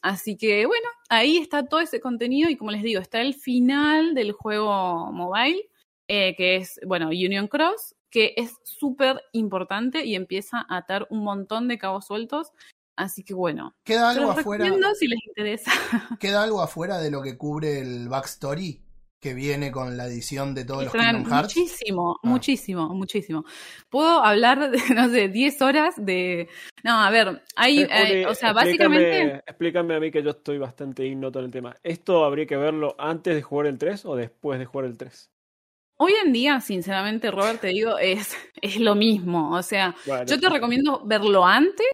así 0.01 0.35
que 0.35 0.65
bueno, 0.65 0.87
ahí 1.09 1.37
está 1.37 1.65
todo 1.65 1.79
ese 1.79 2.01
contenido 2.01 2.49
y 2.49 2.57
como 2.57 2.71
les 2.71 2.83
digo, 2.83 2.99
está 2.99 3.21
el 3.21 3.33
final 3.33 4.13
del 4.13 4.33
juego 4.33 5.11
mobile, 5.11 5.69
eh, 6.07 6.35
que 6.35 6.57
es, 6.57 6.79
bueno, 6.85 7.07
Union 7.07 7.47
Cross, 7.47 7.95
que 8.09 8.33
es 8.35 8.55
súper 8.63 9.21
importante 9.31 10.05
y 10.05 10.15
empieza 10.15 10.65
a 10.67 10.77
atar 10.77 11.07
un 11.09 11.23
montón 11.23 11.67
de 11.67 11.77
cabos 11.77 12.07
sueltos. 12.07 12.51
Así 12.95 13.23
que 13.23 13.33
bueno, 13.33 13.73
¿Queda 13.85 14.09
algo 14.09 14.31
afuera? 14.31 14.65
si 14.95 15.07
les 15.07 15.19
interesa. 15.25 15.71
¿Queda 16.19 16.43
algo 16.43 16.61
afuera 16.61 16.97
de 16.97 17.09
lo 17.09 17.21
que 17.21 17.37
cubre 17.37 17.79
el 17.79 18.09
backstory 18.09 18.81
que 19.19 19.33
viene 19.33 19.71
con 19.71 19.97
la 19.97 20.05
edición 20.07 20.55
de 20.55 20.63
todos 20.65 20.83
los 20.83 20.91
Fran, 20.91 21.17
Kingdom 21.17 21.31
Hearts? 21.33 21.55
Muchísimo, 21.57 22.15
Ah. 22.23 22.27
muchísimo, 22.27 22.89
muchísimo. 22.95 23.45
Puedo 23.89 24.23
hablar 24.23 24.71
de, 24.71 24.79
no 24.95 25.09
sé, 25.09 25.27
10 25.27 25.61
horas 25.61 25.95
de... 25.97 26.47
No, 26.83 27.01
a 27.03 27.09
ver, 27.09 27.41
hay, 27.55 27.81
Eh, 27.81 27.87
eh, 28.21 28.25
o 28.25 28.33
sea, 28.33 28.51
explícame- 28.51 28.55
básicamente... 28.55 29.43
Explícame 29.45 29.95
a 29.95 29.99
mí 29.99 30.11
que 30.11 30.23
yo 30.23 30.29
estoy 30.31 30.57
bastante 30.57 31.05
ignoto 31.05 31.39
en 31.39 31.45
el 31.45 31.51
tema. 31.51 31.75
¿Esto 31.83 32.23
habría 32.23 32.45
que 32.45 32.55
verlo 32.57 32.95
antes 32.97 33.35
de 33.35 33.41
jugar 33.41 33.67
el 33.67 33.77
3 33.77 34.05
o 34.05 34.15
después 34.15 34.57
de 34.59 34.65
jugar 34.65 34.85
el 34.87 34.97
3? 34.97 35.29
Hoy 36.01 36.13
en 36.23 36.31
día, 36.31 36.61
sinceramente, 36.61 37.29
Robert, 37.29 37.59
te 37.59 37.67
digo, 37.67 37.97
es, 37.97 38.33
es 38.61 38.79
lo 38.79 38.95
mismo. 38.95 39.51
O 39.53 39.61
sea, 39.61 39.95
Bueno, 40.05 40.23
yo 40.25 40.39
te 40.39 40.47
recomiendo 40.49 41.01
verlo 41.05 41.45
antes, 41.45 41.87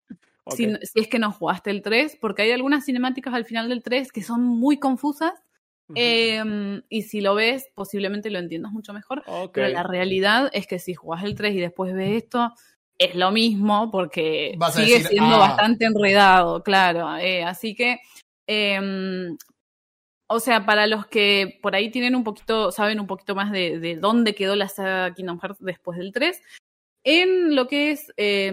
si, 0.55 0.71
si 0.83 0.99
es 0.99 1.07
que 1.07 1.17
no 1.17 1.31
jugaste 1.31 1.71
el 1.71 1.81
3, 1.81 2.19
porque 2.21 2.43
hay 2.43 2.51
algunas 2.51 2.85
cinemáticas 2.85 3.33
al 3.33 3.45
final 3.45 3.67
del 3.67 3.81
3 3.81 4.11
que 4.11 4.21
son 4.21 4.43
muy 4.43 4.77
confusas. 4.77 5.33
Eh, 5.93 6.81
y 6.89 7.01
si 7.03 7.21
lo 7.21 7.35
ves, 7.35 7.67
posiblemente 7.75 8.29
lo 8.31 8.39
entiendas 8.39 8.71
mucho 8.71 8.93
mejor. 8.93 9.23
Pero 9.53 9.67
la 9.69 9.83
realidad 9.83 10.49
es 10.53 10.65
que 10.65 10.79
si 10.79 10.93
jugás 10.95 11.23
el 11.23 11.35
3 11.35 11.53
y 11.53 11.59
después 11.59 11.93
ves 11.93 12.23
esto, 12.23 12.51
es 12.97 13.13
lo 13.15 13.31
mismo 13.31 13.91
porque 13.91 14.57
sigue 14.73 14.93
decir, 14.93 15.07
siendo 15.09 15.35
"Ah". 15.35 15.39
bastante 15.39 15.85
enredado, 15.85 16.63
claro. 16.63 17.17
eh, 17.17 17.43
así 17.43 17.75
que, 17.75 17.99
eh, 18.47 19.29
o 20.27 20.39
sea, 20.39 20.65
para 20.65 20.87
los 20.87 21.05
que 21.05 21.59
por 21.61 21.75
ahí 21.75 21.91
tienen 21.91 22.15
un 22.15 22.23
poquito, 22.23 22.71
saben 22.71 22.99
un 22.99 23.05
poquito 23.07 23.35
más 23.35 23.51
de, 23.51 23.79
de 23.79 23.95
dónde 23.95 24.33
quedó 24.33 24.55
la 24.55 24.69
saga 24.69 25.13
Kingdom 25.13 25.39
Hearts 25.39 25.59
después 25.59 25.97
del 25.99 26.11
3, 26.13 26.41
en 27.03 27.55
lo 27.55 27.67
que 27.67 27.91
es 27.91 28.11
eh, 28.17 28.51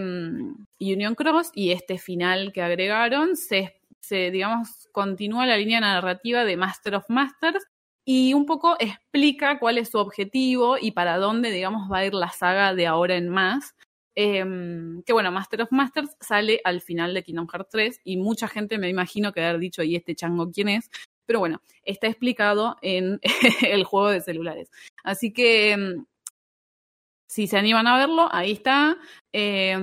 Union 0.80 1.14
Cross 1.14 1.50
y 1.54 1.70
este 1.70 1.96
final 1.98 2.52
que 2.52 2.60
agregaron, 2.60 3.36
se, 3.36 3.80
se, 4.02 4.30
digamos, 4.30 4.88
continúa 4.92 5.46
la 5.46 5.56
línea 5.56 5.80
narrativa 5.80 6.44
de 6.44 6.56
Master 6.56 6.96
of 6.96 7.04
Masters 7.08 7.64
y 8.04 8.34
un 8.34 8.46
poco 8.46 8.76
explica 8.80 9.58
cuál 9.58 9.78
es 9.78 9.90
su 9.90 9.98
objetivo 9.98 10.76
y 10.78 10.90
para 10.90 11.18
dónde, 11.18 11.50
digamos, 11.50 11.90
va 11.90 11.98
a 11.98 12.06
ir 12.06 12.14
la 12.14 12.30
saga 12.30 12.74
de 12.74 12.86
ahora 12.86 13.16
en 13.16 13.28
más. 13.28 13.74
Eh, 14.14 14.44
que 15.06 15.12
bueno, 15.12 15.30
Master 15.30 15.62
of 15.62 15.72
Masters 15.72 16.16
sale 16.20 16.60
al 16.64 16.82
final 16.82 17.14
de 17.14 17.22
Kingdom 17.22 17.46
Hearts 17.48 17.70
3 17.70 18.00
y 18.04 18.16
mucha 18.16 18.48
gente 18.48 18.76
me 18.76 18.88
imagino 18.88 19.32
que 19.32 19.42
haber 19.42 19.58
dicho, 19.58 19.82
¿y 19.82 19.96
este 19.96 20.14
chango 20.14 20.50
quién 20.50 20.68
es? 20.68 20.90
Pero 21.24 21.38
bueno, 21.38 21.62
está 21.84 22.08
explicado 22.08 22.76
en 22.82 23.20
el 23.66 23.84
juego 23.84 24.10
de 24.10 24.20
celulares. 24.20 24.70
Así 25.04 25.32
que 25.32 25.76
mm, 25.76 26.04
si 27.32 27.46
se 27.46 27.56
animan 27.56 27.86
a 27.86 27.96
verlo, 27.96 28.28
ahí 28.30 28.52
está. 28.52 28.98
Eh, 29.32 29.74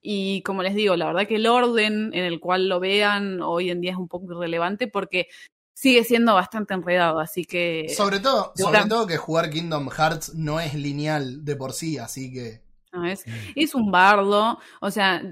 y 0.00 0.40
como 0.42 0.62
les 0.62 0.76
digo, 0.76 0.94
la 0.94 1.06
verdad 1.06 1.26
que 1.26 1.34
el 1.34 1.48
orden 1.48 2.14
en 2.14 2.24
el 2.24 2.38
cual 2.38 2.68
lo 2.68 2.78
vean 2.78 3.42
hoy 3.42 3.70
en 3.70 3.80
día 3.80 3.90
es 3.90 3.96
un 3.96 4.06
poco 4.06 4.32
irrelevante 4.32 4.86
porque 4.86 5.26
sigue 5.74 6.04
siendo 6.04 6.32
bastante 6.32 6.72
enredado. 6.72 7.18
Así 7.18 7.44
que 7.44 7.88
Sobre 7.88 8.20
todo, 8.20 8.52
sobre 8.54 8.84
todo 8.84 9.08
que 9.08 9.16
jugar 9.16 9.50
Kingdom 9.50 9.88
Hearts 9.90 10.36
no 10.36 10.60
es 10.60 10.74
lineal 10.74 11.44
de 11.44 11.56
por 11.56 11.72
sí, 11.72 11.98
así 11.98 12.32
que. 12.32 12.62
no, 12.92 13.04
es, 13.04 13.24
es 13.56 13.74
un 13.74 13.90
bardo. 13.90 14.60
O 14.80 14.92
sea, 14.92 15.24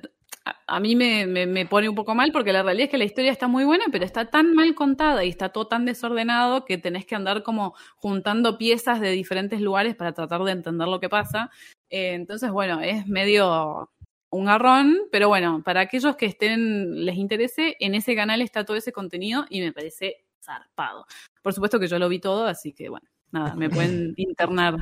a, 0.49 0.77
a 0.77 0.81
mí 0.81 0.97
me, 0.97 1.27
me, 1.27 1.47
me 1.47 1.67
pone 1.67 1.89
un 1.89 1.95
poco 1.95 2.15
mal 2.15 2.33
porque 2.33 2.53
la 2.53 2.63
realidad 2.63 2.85
es 2.87 2.91
que 2.91 2.99
la 2.99 3.05
historia 3.05 3.33
está 3.33 3.49
muy 3.49 3.65
buena, 3.65 3.85
pero 3.91 4.05
está 4.05 4.31
tan 4.31 4.55
mal 4.55 4.75
contada 4.75 5.25
y 5.25 5.29
está 5.29 5.51
todo 5.51 5.67
tan 5.67 5.85
desordenado 5.85 6.65
que 6.65 6.79
tenés 6.79 7.07
que 7.07 7.15
andar 7.15 7.43
como 7.43 7.75
juntando 7.97 8.59
piezas 8.59 9.01
de 9.01 9.11
diferentes 9.11 9.61
lugares 9.61 9.95
para 9.95 10.13
tratar 10.13 10.43
de 10.43 10.53
entender 10.53 10.89
lo 10.89 11.01
que 11.01 11.09
pasa. 11.09 11.51
Eh, 11.91 12.15
entonces, 12.15 12.51
bueno, 12.51 12.81
es 12.81 13.07
medio 13.07 13.91
un 14.31 14.45
garrón, 14.45 14.99
pero 15.11 15.29
bueno, 15.29 15.63
para 15.65 15.81
aquellos 15.81 16.17
que 16.17 16.27
estén, 16.27 17.05
les 17.05 17.17
interese, 17.17 17.77
en 17.81 17.95
ese 17.95 18.15
canal 18.15 18.43
está 18.43 18.65
todo 18.65 18.77
ese 18.77 18.93
contenido 18.93 19.47
y 19.49 19.61
me 19.61 19.73
parece 19.73 20.25
zarpado. 20.43 21.07
Por 21.43 21.53
supuesto 21.53 21.81
que 21.81 21.89
yo 21.89 21.99
lo 21.99 22.09
vi 22.09 22.21
todo, 22.21 22.47
así 22.47 22.73
que 22.73 22.89
bueno, 22.89 23.09
nada, 23.31 23.55
me 23.55 23.71
pueden 23.71 24.15
internar. 24.17 24.77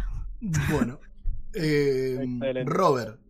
Bueno. 0.71 1.01
Eh. 1.55 2.65
Robert. 2.67 3.26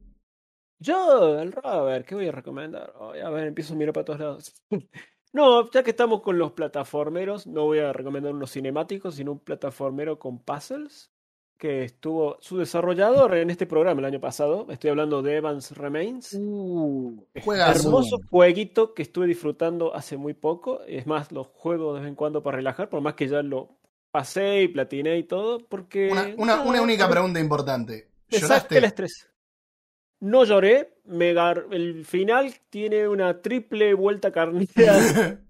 Yo, 0.79 1.39
el 1.41 1.53
Robert, 1.53 2.07
¿qué 2.07 2.15
voy 2.15 2.29
a 2.29 2.33
recomendar? 2.33 2.93
A 3.01 3.31
ver, 3.31 3.47
empiezo 3.47 3.75
a 3.75 3.77
mirar 3.77 3.93
para 3.93 4.05
todos 4.05 4.21
lados. 4.21 4.55
No, 5.33 5.71
ya 5.71 5.83
que 5.83 5.91
estamos 5.91 6.23
con 6.23 6.39
los 6.39 6.53
plataformeros, 6.53 7.47
no 7.47 7.65
voy 7.65 7.81
a 7.81 7.93
recomendar 7.93 8.33
unos 8.33 8.53
cinemáticos, 8.53 9.17
sino 9.17 9.33
un 9.33 9.39
plataformero 9.39 10.19
con 10.19 10.39
puzzles, 10.39 11.11
que 11.59 11.85
estuvo 11.85 12.39
su 12.41 12.57
desarrollador 12.57 13.35
en 13.37 13.51
este 13.51 13.67
programa 13.67 14.01
el 14.01 14.07
año 14.07 14.21
pasado. 14.21 14.67
Estoy 14.71 14.91
hablando 14.91 15.21
de 15.21 15.37
Evans 15.37 15.73
Remains. 15.73 16.39
Juegazo. 17.45 17.89
Hermoso 17.89 18.19
jueguito 18.31 18.95
que 18.95 19.03
estuve 19.03 19.27
disfrutando 19.27 19.95
hace 19.95 20.17
muy 20.17 20.33
poco. 20.33 20.81
Es 20.87 21.07
más, 21.07 21.31
lo 21.33 21.45
juego 21.45 21.93
de 21.93 22.01
vez 22.01 22.09
en 22.09 22.15
cuando 22.15 22.43
para 22.43 22.57
relajar, 22.57 22.89
por 22.89 23.03
más 23.03 23.13
que 23.13 23.29
ya 23.29 23.43
lo 23.43 23.77
pasé 24.11 24.63
y 24.63 24.69
platiné 24.69 25.19
y 25.19 25.25
todo, 25.25 25.59
porque... 25.69 26.09
Una, 26.11 26.35
una, 26.39 26.63
una 26.63 26.81
única 26.81 27.11
pregunta 27.11 27.41
importante. 27.41 28.09
¿Lloraste? 28.31 28.79
el 28.79 28.85
estrés. 28.85 29.29
No 30.21 30.45
lloré, 30.45 30.95
me 31.05 31.35
gar- 31.35 31.67
el 31.71 32.05
final 32.05 32.53
tiene 32.71 33.07
una 33.09 33.41
triple 33.43 33.95
vuelta 33.95 34.31
carnera 34.33 34.67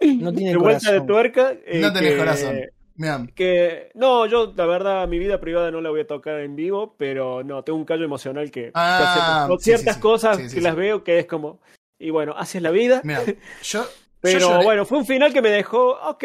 No 0.00 0.32
tiene 0.32 0.50
de 0.50 0.56
vuelta 0.56 0.90
de 0.92 0.98
corazón. 0.98 1.06
tuerca. 1.06 1.52
eh, 1.66 1.80
No 1.80 1.92
tenés 1.92 2.12
que- 2.12 2.18
corazón. 2.18 2.60
Mirá, 2.98 3.26
Que 3.34 3.90
no, 3.94 4.24
yo 4.24 4.54
la 4.56 4.64
verdad 4.64 5.06
mi 5.06 5.18
vida 5.18 5.38
privada 5.38 5.70
no 5.70 5.82
la 5.82 5.90
voy 5.90 6.00
a 6.00 6.06
tocar 6.06 6.40
en 6.40 6.56
vivo, 6.56 6.94
pero 6.96 7.44
no, 7.44 7.62
tengo 7.62 7.78
un 7.78 7.84
callo 7.84 8.04
emocional 8.06 8.50
que 8.50 8.70
Ah, 8.72 9.48
ciertas 9.60 9.94
sí, 9.94 9.94
sí. 9.96 10.00
cosas 10.00 10.36
Sí, 10.38 10.42
sí, 10.44 10.54
que 10.54 10.60
sí. 10.60 10.64
las 10.64 10.76
veo 10.76 11.04
que 11.04 11.18
es 11.18 11.26
como 11.26 11.60
y 11.98 12.08
bueno, 12.10 12.34
así 12.36 12.56
es 12.58 12.62
la 12.62 12.70
vida. 12.70 13.02
mirá. 13.04 13.20
Yo, 13.62 13.84
Pero 14.22 14.62
bueno, 14.62 14.86
fue 14.86 14.96
un 14.98 15.04
final 15.06 15.30
que 15.32 15.42
me 15.42 15.50
dejó, 15.50 15.90
ok, 16.08 16.24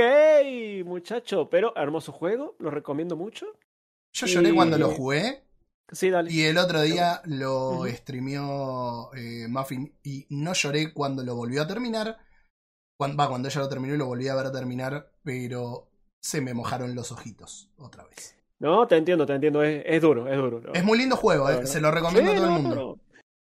muchacho, 0.85 1.49
pero 1.49 1.73
hermoso 1.76 2.11
juego, 2.13 2.55
lo 2.59 2.72
recomiendo 2.72 3.15
mucho. 3.18 3.47
Yo 4.13 4.27
lloré 4.27 4.49
y- 4.49 4.55
cuando 4.55 4.77
lo 4.77 4.89
jugué 4.91 5.41
Sí, 5.91 6.09
dale. 6.09 6.31
y 6.31 6.43
el 6.43 6.57
otro 6.57 6.81
día 6.81 7.22
lo 7.26 7.81
Ujú. 7.81 7.88
streameó 7.88 9.13
eh, 9.13 9.47
Muffin 9.49 9.93
y 10.03 10.26
no 10.30 10.53
lloré 10.53 10.93
cuando 10.93 11.23
lo 11.23 11.35
volvió 11.35 11.61
a 11.61 11.68
terminar 11.68 12.18
Cuando, 12.97 13.18
va, 13.18 13.27
cuando 13.30 13.47
ella 13.49 13.61
lo 13.61 13.69
terminó 13.69 13.95
y 13.95 13.97
lo 13.97 14.05
volví 14.05 14.27
a 14.27 14.35
ver 14.35 14.51
terminar, 14.51 15.11
pero 15.23 15.88
se 16.22 16.39
me 16.41 16.53
mojaron 16.53 16.93
los 16.95 17.11
ojitos 17.11 17.69
otra 17.77 18.05
vez. 18.05 18.35
No, 18.59 18.88
te 18.88 18.95
entiendo, 18.95 19.26
te 19.26 19.34
entiendo. 19.34 19.63
Es, 19.63 19.84
es 19.85 20.01
duro, 20.01 20.27
es 20.27 20.38
duro. 20.38 20.61
¿no? 20.61 20.73
Es 20.73 20.84
muy 20.84 20.97
lindo 20.97 21.15
juego, 21.18 21.49
eh, 21.49 21.65
se 21.65 21.81
lo 21.81 21.89
recomiendo 21.91 22.31
Sí, 22.31 22.35
a 22.35 22.38
todo 22.38 22.47
el 22.47 22.51
mundo. 22.61 22.76
no. 22.76 22.99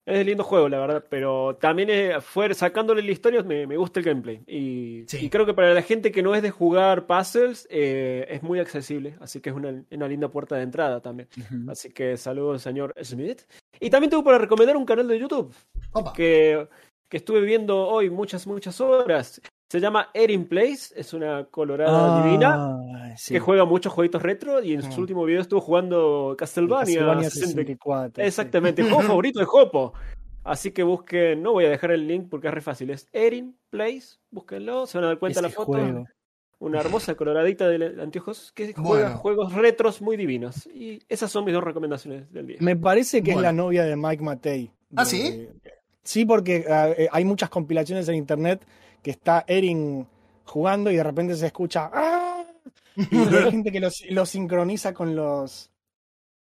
Es 0.05 0.27
lindo 0.27 0.43
juego, 0.43 0.69
la 0.69 0.81
verdad, 0.81 1.05
pero 1.09 1.57
también 1.61 1.89
eh, 1.91 2.20
fue, 2.20 2.53
sacándole 2.55 3.03
la 3.03 3.12
historia 3.12 3.43
me, 3.45 3.69
me 3.69 3.77
gusta 3.77 4.01
el 4.01 4.07
gameplay. 4.07 4.43
Y, 4.49 5.05
Sí. 5.07 5.19
y 5.27 5.31
creo 5.31 5.47
que 5.47 5.55
para 5.55 5.73
la 5.74 5.83
gente 5.83 6.11
que 6.11 6.23
no 6.24 6.35
es 6.35 6.43
de 6.43 6.51
jugar 6.51 7.07
puzzles 7.07 7.69
eh, 7.70 8.27
es 8.29 8.43
muy 8.43 8.59
accesible, 8.59 9.15
así 9.20 9.41
que 9.41 9.51
es 9.51 9.57
una, 9.57 9.85
una 9.93 10.09
linda 10.09 10.29
puerta 10.29 10.57
de 10.57 10.62
entrada 10.62 11.01
también. 11.01 11.29
Así 11.69 11.91
que 11.91 12.16
saludos, 12.16 12.62
señor 12.62 12.93
Smith. 13.03 13.43
Y 13.79 13.91
también 13.91 14.11
tengo 14.11 14.24
para 14.24 14.39
recomendar 14.39 14.77
un 14.77 14.85
canal 14.87 15.07
de 15.07 15.19
YouTube 15.20 15.55
Opa. 15.93 16.12
que, 16.12 16.66
que 17.09 17.16
estuve 17.19 17.41
viendo 17.43 17.87
hoy 17.87 18.11
muchas, 18.11 18.45
muchas 18.47 18.81
horas. 18.81 19.41
Se 19.73 19.81
llama 19.81 20.11
Erin 20.12 20.44
Place, 20.44 20.93
es 20.94 21.15
una 21.15 21.47
colorada 21.47 22.23
divina 22.23 22.55
Ah, 22.55 23.15
sí. 23.16 23.32
que 23.32 23.40
juega 23.40 23.65
muchos 23.65 23.90
jueguitos 23.90 24.20
retro 24.20 24.62
y 24.62 24.74
en 24.74 24.82
su 24.82 24.99
Mm. 24.99 25.01
último 25.01 25.24
video 25.24 25.40
estuvo 25.40 25.62
jugando 25.62 26.35
Castlevania, 26.36 26.81
Castlevania 26.97 27.31
64. 27.31 27.47
64. 27.47 28.23
sí. 28.23 28.28
Exactamente, 28.28 28.82
juego 28.82 29.01
favorito 29.19 29.39
de 29.40 29.47
Jopo. 29.47 29.94
Así 30.44 30.73
que 30.73 30.82
busquen, 30.82 31.43
no 31.43 31.53
voy 31.53 31.65
a 31.65 31.70
dejar 31.70 31.93
el 31.93 32.07
link 32.07 32.28
porque 32.28 32.49
es 32.49 32.53
re 32.55 32.61
fácil, 32.61 32.90
es 32.90 33.09
Erin 33.15 33.57
Place, 33.70 34.19
búsquenlo, 34.31 34.85
se 34.86 34.99
van 34.99 35.05
a 35.05 35.07
dar 35.09 35.19
cuenta 35.19 35.40
Ese 35.40 35.49
la 35.49 35.55
foto. 35.55 35.73
juego. 35.73 36.05
Una 36.59 36.78
hermosa 36.81 37.15
coloradita 37.15 37.66
de 37.66 38.03
anteojos 38.03 38.53
que 38.53 38.74
juega 38.74 38.82
Bueno. 39.07 39.16
juegos 39.20 39.55
retros 39.55 40.03
muy 40.03 40.19
divinos. 40.19 40.66
Y 40.66 40.99
esas 41.09 41.31
son 41.31 41.47
mis 41.47 41.55
dos 41.55 41.65
recomendaciones 41.65 42.31
del 42.31 42.47
día. 42.47 42.57
Me 42.61 42.77
parece 42.77 43.23
que 43.23 43.32
Bueno. 43.32 43.39
es 43.39 43.43
la 43.44 43.53
novia 43.55 43.85
de 43.85 43.97
Mike 43.97 44.23
Matei. 44.23 44.70
¿Ah, 44.94 45.05
De- 45.05 45.09
sí? 45.11 45.49
Sí, 46.05 46.24
porque 46.27 46.66
ah, 46.69 46.90
eh, 46.90 47.09
hay 47.11 47.24
muchas 47.24 47.49
compilaciones 47.49 48.07
en 48.11 48.16
internet 48.16 48.66
que 49.03 49.11
está 49.11 49.45
Erin 49.47 50.07
jugando 50.45 50.91
y 50.91 50.97
de 50.97 51.03
repente 51.03 51.35
se 51.37 51.47
escucha 51.47 51.91
¡Ah! 51.93 52.45
Y 52.97 53.16
hay 53.16 53.51
gente 53.51 53.73
que 53.73 53.81
lo, 53.81 53.89
lo 54.11 54.27
sincroniza 54.27 54.93
con 54.93 55.16
los 55.16 55.70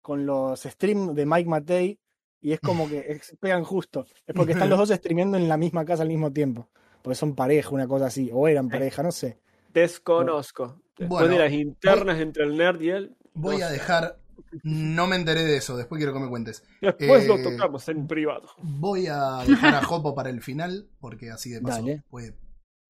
con 0.02 0.24
los 0.26 0.60
streams 0.62 1.14
de 1.14 1.26
Mike 1.26 1.48
Matei 1.48 1.98
y 2.40 2.52
es 2.52 2.60
como 2.60 2.88
que 2.88 3.20
pegan 3.40 3.64
justo. 3.64 4.06
Es 4.24 4.34
porque 4.34 4.52
están 4.52 4.70
los 4.70 4.78
dos 4.78 4.90
streameando 4.90 5.36
en 5.36 5.48
la 5.48 5.56
misma 5.56 5.84
casa 5.84 6.02
al 6.04 6.08
mismo 6.08 6.32
tiempo. 6.32 6.68
Porque 7.02 7.16
son 7.16 7.34
pareja, 7.34 7.70
una 7.70 7.88
cosa 7.88 8.06
así. 8.06 8.30
O 8.32 8.46
eran 8.46 8.68
pareja, 8.68 9.02
no 9.02 9.10
sé. 9.10 9.40
Desconozco. 9.72 10.80
Después 10.96 11.08
Bueno, 11.22 11.34
de 11.34 11.38
las 11.40 11.52
internas 11.52 12.20
entre 12.20 12.44
el 12.44 12.56
nerd 12.56 12.80
y 12.82 12.90
él. 12.90 13.16
Voy 13.34 13.58
no 13.58 13.64
a 13.64 13.68
sé. 13.68 13.74
dejar. 13.74 14.18
No 14.62 15.06
me 15.06 15.16
enteré 15.16 15.44
de 15.44 15.56
eso, 15.56 15.76
después 15.76 15.98
quiero 15.98 16.12
que 16.12 16.20
me 16.20 16.28
cuentes. 16.28 16.62
Después 16.80 17.26
lo 17.26 17.36
eh, 17.38 17.42
tocamos 17.42 17.88
en 17.88 18.06
privado. 18.06 18.48
Voy 18.62 19.06
a 19.06 19.38
dejar 19.46 19.74
a 19.74 19.82
Jopo 19.84 20.14
para 20.14 20.30
el 20.30 20.42
final, 20.42 20.88
porque 21.00 21.30
así 21.30 21.50
de 21.50 21.60
paso 21.60 21.78
Dale. 21.78 22.02
puede 22.08 22.36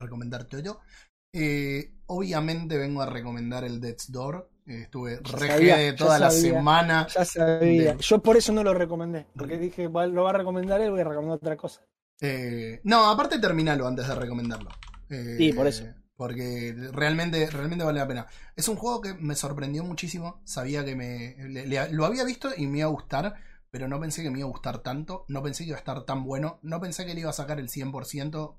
recomendarte 0.01 0.63
yo. 0.63 0.81
Eh, 1.35 1.93
obviamente 2.07 2.79
vengo 2.79 3.03
a 3.03 3.07
recomendar 3.07 3.65
el 3.65 3.81
Death's 3.81 4.11
Door. 4.11 4.49
Eh, 4.67 4.83
estuve 4.83 5.21
Ya 5.23 5.39
re 5.39 5.49
sabía, 5.49 5.77
de 5.77 5.91
ya 5.91 5.97
toda 5.97 6.19
la 6.19 6.31
sabía. 6.31 6.53
semana. 6.55 7.07
Ya 7.09 7.25
sabía. 7.25 7.95
De- 7.95 8.03
Yo 8.03 8.19
por 8.23 8.37
eso 8.37 8.53
no 8.53 8.65
lo 8.65 8.75
recomendé. 8.75 9.27
Porque 9.37 9.59
dije, 9.59 9.87
"Va- 9.89 10.07
lo 10.07 10.25
va 10.25 10.31
a 10.31 10.35
recomendar 10.35 10.81
él, 10.81 10.91
voy 10.91 11.01
a 11.01 11.05
recomendar 11.05 11.37
otra 11.37 11.57
cosa. 11.57 11.83
Eh, 12.21 12.81
no, 12.85 13.09
aparte 13.11 13.39
terminalo 13.39 13.87
antes 13.87 14.09
de 14.09 14.15
recomendarlo. 14.15 14.71
Eh, 15.11 15.35
Sí, 15.39 15.53
por 15.53 15.67
eso. 15.67 15.85
Porque 16.17 16.75
realmente, 16.93 17.51
realmente 17.51 17.85
vale 17.85 18.01
la 18.01 18.09
pena. 18.09 18.27
Es 18.57 18.69
un 18.69 18.77
juego 18.77 19.01
que 19.03 19.15
me 19.15 19.35
sorprendió 19.37 19.85
muchísimo. 19.85 20.41
Sabía 20.45 20.85
que 20.85 20.97
me. 20.97 21.37
le- 21.49 21.67
le- 21.67 21.93
lo 21.93 22.07
había 22.07 22.25
visto 22.25 22.51
y 22.57 22.67
me 22.67 22.79
iba 22.79 22.87
a 22.89 22.91
gustar. 22.91 23.35
Pero 23.71 23.89
no 23.89 24.01
pensé 24.01 24.23
que 24.23 24.31
me 24.31 24.39
iba 24.39 24.49
a 24.49 24.51
gustar 24.51 24.79
tanto. 24.83 25.25
No 25.29 25.43
pensé 25.43 25.65
que 25.65 25.69
iba 25.71 25.77
a 25.77 25.81
estar 25.81 26.05
tan 26.07 26.25
bueno. 26.25 26.59
No 26.63 26.81
pensé 26.81 27.05
que 27.07 27.15
le 27.15 27.21
iba 27.21 27.31
a 27.31 27.33
sacar 27.35 27.59
el 27.61 27.69
100%. 27.69 28.59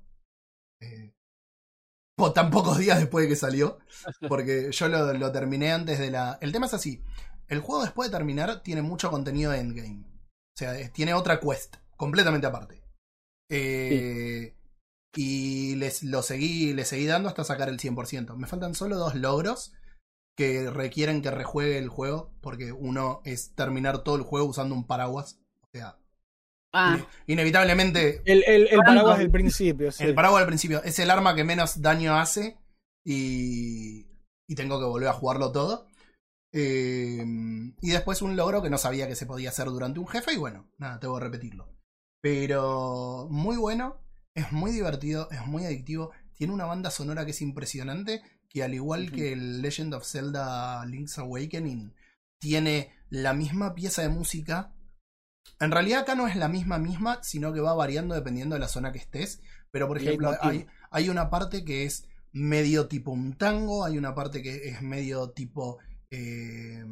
eh, 0.80 1.14
po- 2.16 2.32
tan 2.32 2.50
pocos 2.50 2.78
días 2.78 2.98
después 2.98 3.24
de 3.24 3.28
que 3.30 3.36
salió. 3.36 3.78
Porque 4.28 4.70
yo 4.72 4.88
lo, 4.88 5.12
lo 5.14 5.32
terminé 5.32 5.72
antes 5.72 5.98
de 5.98 6.10
la. 6.10 6.38
El 6.40 6.52
tema 6.52 6.66
es 6.66 6.74
así. 6.74 7.02
El 7.48 7.60
juego 7.60 7.82
después 7.82 8.10
de 8.10 8.16
terminar 8.16 8.62
tiene 8.62 8.82
mucho 8.82 9.10
contenido 9.10 9.52
de 9.52 9.60
endgame. 9.60 10.04
O 10.06 10.58
sea, 10.58 10.92
tiene 10.92 11.14
otra 11.14 11.40
quest. 11.40 11.76
Completamente 11.96 12.46
aparte. 12.46 12.82
Eh, 13.50 14.54
Y 15.16 15.74
les, 15.76 16.02
lo 16.02 16.22
seguí, 16.22 16.72
le 16.74 16.84
seguí 16.84 17.06
dando 17.06 17.28
hasta 17.28 17.44
sacar 17.44 17.68
el 17.68 17.78
100%. 17.80 18.36
Me 18.36 18.46
faltan 18.46 18.74
solo 18.74 18.96
dos 18.96 19.14
logros 19.14 19.72
que 20.36 20.70
requieren 20.70 21.22
que 21.22 21.30
rejuegue 21.30 21.78
el 21.78 21.88
juego. 21.88 22.32
Porque 22.40 22.72
uno 22.72 23.20
es 23.24 23.54
terminar 23.54 24.04
todo 24.04 24.16
el 24.16 24.22
juego 24.22 24.46
usando 24.48 24.74
un 24.74 24.86
paraguas. 24.86 25.40
O 25.62 25.68
sea, 25.72 25.98
Ah, 26.74 26.96
ine- 26.98 27.06
inevitablemente 27.26 28.20
El, 28.26 28.44
el, 28.46 28.68
paraguas 28.78 29.18
del 29.18 29.30
principio. 29.30 29.90
sí. 29.90 30.04
el 30.04 30.14
paraguas 30.14 30.42
al 30.42 30.46
principio 30.48 30.82
es 30.84 30.98
el 30.98 31.10
arma 31.10 31.34
que 31.34 31.44
menos 31.44 31.80
daño 31.80 32.14
hace. 32.16 32.58
Y, 33.04 34.06
y 34.46 34.54
tengo 34.54 34.78
que 34.78 34.84
volver 34.84 35.08
a 35.08 35.14
jugarlo 35.14 35.50
todo. 35.50 35.86
Eh, 36.52 37.24
y 37.80 37.90
después 37.90 38.22
un 38.22 38.36
logro 38.36 38.62
que 38.62 38.70
no 38.70 38.78
sabía 38.78 39.08
que 39.08 39.14
se 39.16 39.26
podía 39.26 39.48
hacer 39.50 39.66
durante 39.66 40.00
un 40.00 40.08
jefe. 40.08 40.34
Y 40.34 40.36
bueno, 40.36 40.68
nada, 40.78 41.00
tengo 41.00 41.18
que 41.18 41.24
repetirlo. 41.24 41.68
Pero 42.20 43.28
muy 43.30 43.56
bueno, 43.56 43.96
es 44.34 44.52
muy 44.52 44.70
divertido, 44.70 45.28
es 45.30 45.46
muy 45.46 45.64
adictivo. 45.64 46.12
Tiene 46.32 46.52
una 46.52 46.66
banda 46.66 46.90
sonora 46.90 47.24
que 47.24 47.32
es 47.32 47.42
impresionante. 47.42 48.22
Que 48.48 48.62
al 48.62 48.72
igual 48.72 49.12
que 49.12 49.32
el 49.32 49.60
Legend 49.60 49.92
of 49.94 50.06
Zelda 50.06 50.84
Link's 50.86 51.18
Awakening, 51.18 51.92
tiene 52.38 52.92
la 53.10 53.34
misma 53.34 53.74
pieza 53.74 54.02
de 54.02 54.08
música. 54.08 54.72
En 55.60 55.70
realidad 55.70 56.00
acá 56.00 56.14
no 56.14 56.26
es 56.26 56.36
la 56.36 56.48
misma 56.48 56.78
misma, 56.78 57.22
sino 57.22 57.52
que 57.52 57.60
va 57.60 57.74
variando 57.74 58.14
dependiendo 58.14 58.54
de 58.54 58.60
la 58.60 58.68
zona 58.68 58.92
que 58.92 58.98
estés. 58.98 59.42
Pero 59.70 59.86
por 59.86 59.98
ejemplo, 59.98 60.34
hay, 60.40 60.66
hay 60.90 61.10
una 61.10 61.28
parte 61.30 61.64
que 61.64 61.84
es 61.84 62.06
medio 62.32 62.88
tipo 62.88 63.10
un 63.10 63.36
tango, 63.36 63.84
hay 63.84 63.98
una 63.98 64.14
parte 64.14 64.42
que 64.42 64.68
es 64.68 64.80
medio 64.82 65.30
tipo 65.30 65.78
eh, 66.10 66.84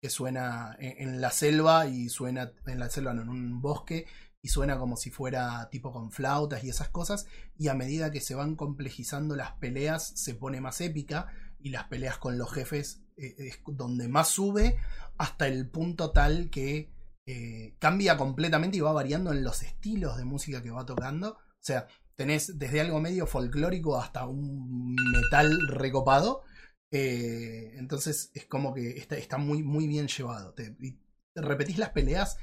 que 0.00 0.08
suena 0.08 0.76
en, 0.78 1.08
en 1.08 1.20
la 1.20 1.30
selva 1.30 1.86
y 1.86 2.08
suena 2.08 2.52
en 2.66 2.78
la 2.78 2.88
selva, 2.88 3.12
no, 3.12 3.22
en 3.22 3.28
un 3.28 3.60
bosque 3.60 4.06
y 4.42 4.48
suena 4.48 4.78
como 4.78 4.96
si 4.96 5.10
fuera 5.10 5.68
tipo 5.70 5.92
con 5.92 6.10
flautas 6.10 6.64
y 6.64 6.68
esas 6.68 6.88
cosas 6.88 7.26
y 7.56 7.68
a 7.68 7.74
medida 7.74 8.10
que 8.10 8.20
se 8.20 8.34
van 8.34 8.56
complejizando 8.56 9.36
las 9.36 9.52
peleas 9.52 10.12
se 10.16 10.34
pone 10.34 10.60
más 10.60 10.80
épica 10.80 11.28
y 11.60 11.70
las 11.70 11.84
peleas 11.84 12.18
con 12.18 12.36
los 12.38 12.52
jefes 12.52 13.02
eh, 13.16 13.34
es 13.38 13.60
donde 13.66 14.08
más 14.08 14.28
sube 14.28 14.76
hasta 15.16 15.46
el 15.46 15.68
punto 15.68 16.10
tal 16.10 16.50
que 16.50 16.90
eh, 17.24 17.76
cambia 17.78 18.16
completamente 18.16 18.78
y 18.78 18.80
va 18.80 18.92
variando 18.92 19.32
en 19.32 19.44
los 19.44 19.62
estilos 19.62 20.16
de 20.16 20.24
música 20.24 20.62
que 20.62 20.70
va 20.70 20.84
tocando. 20.84 21.30
O 21.34 21.64
sea, 21.64 21.86
tenés 22.16 22.58
desde 22.58 22.80
algo 22.80 23.00
medio 23.00 23.26
folclórico 23.26 24.00
hasta 24.00 24.26
un 24.26 24.94
metal 24.94 25.56
recopado. 25.68 26.42
Eh, 26.90 27.74
entonces 27.76 28.30
es 28.34 28.46
como 28.46 28.74
que 28.74 28.98
está, 28.98 29.38
muy, 29.38 29.62
muy 29.62 29.86
bien 29.86 30.08
llevado. 30.08 30.54
Y 30.80 30.98
repetís 31.34 31.78
las 31.78 31.90
peleas 31.90 32.38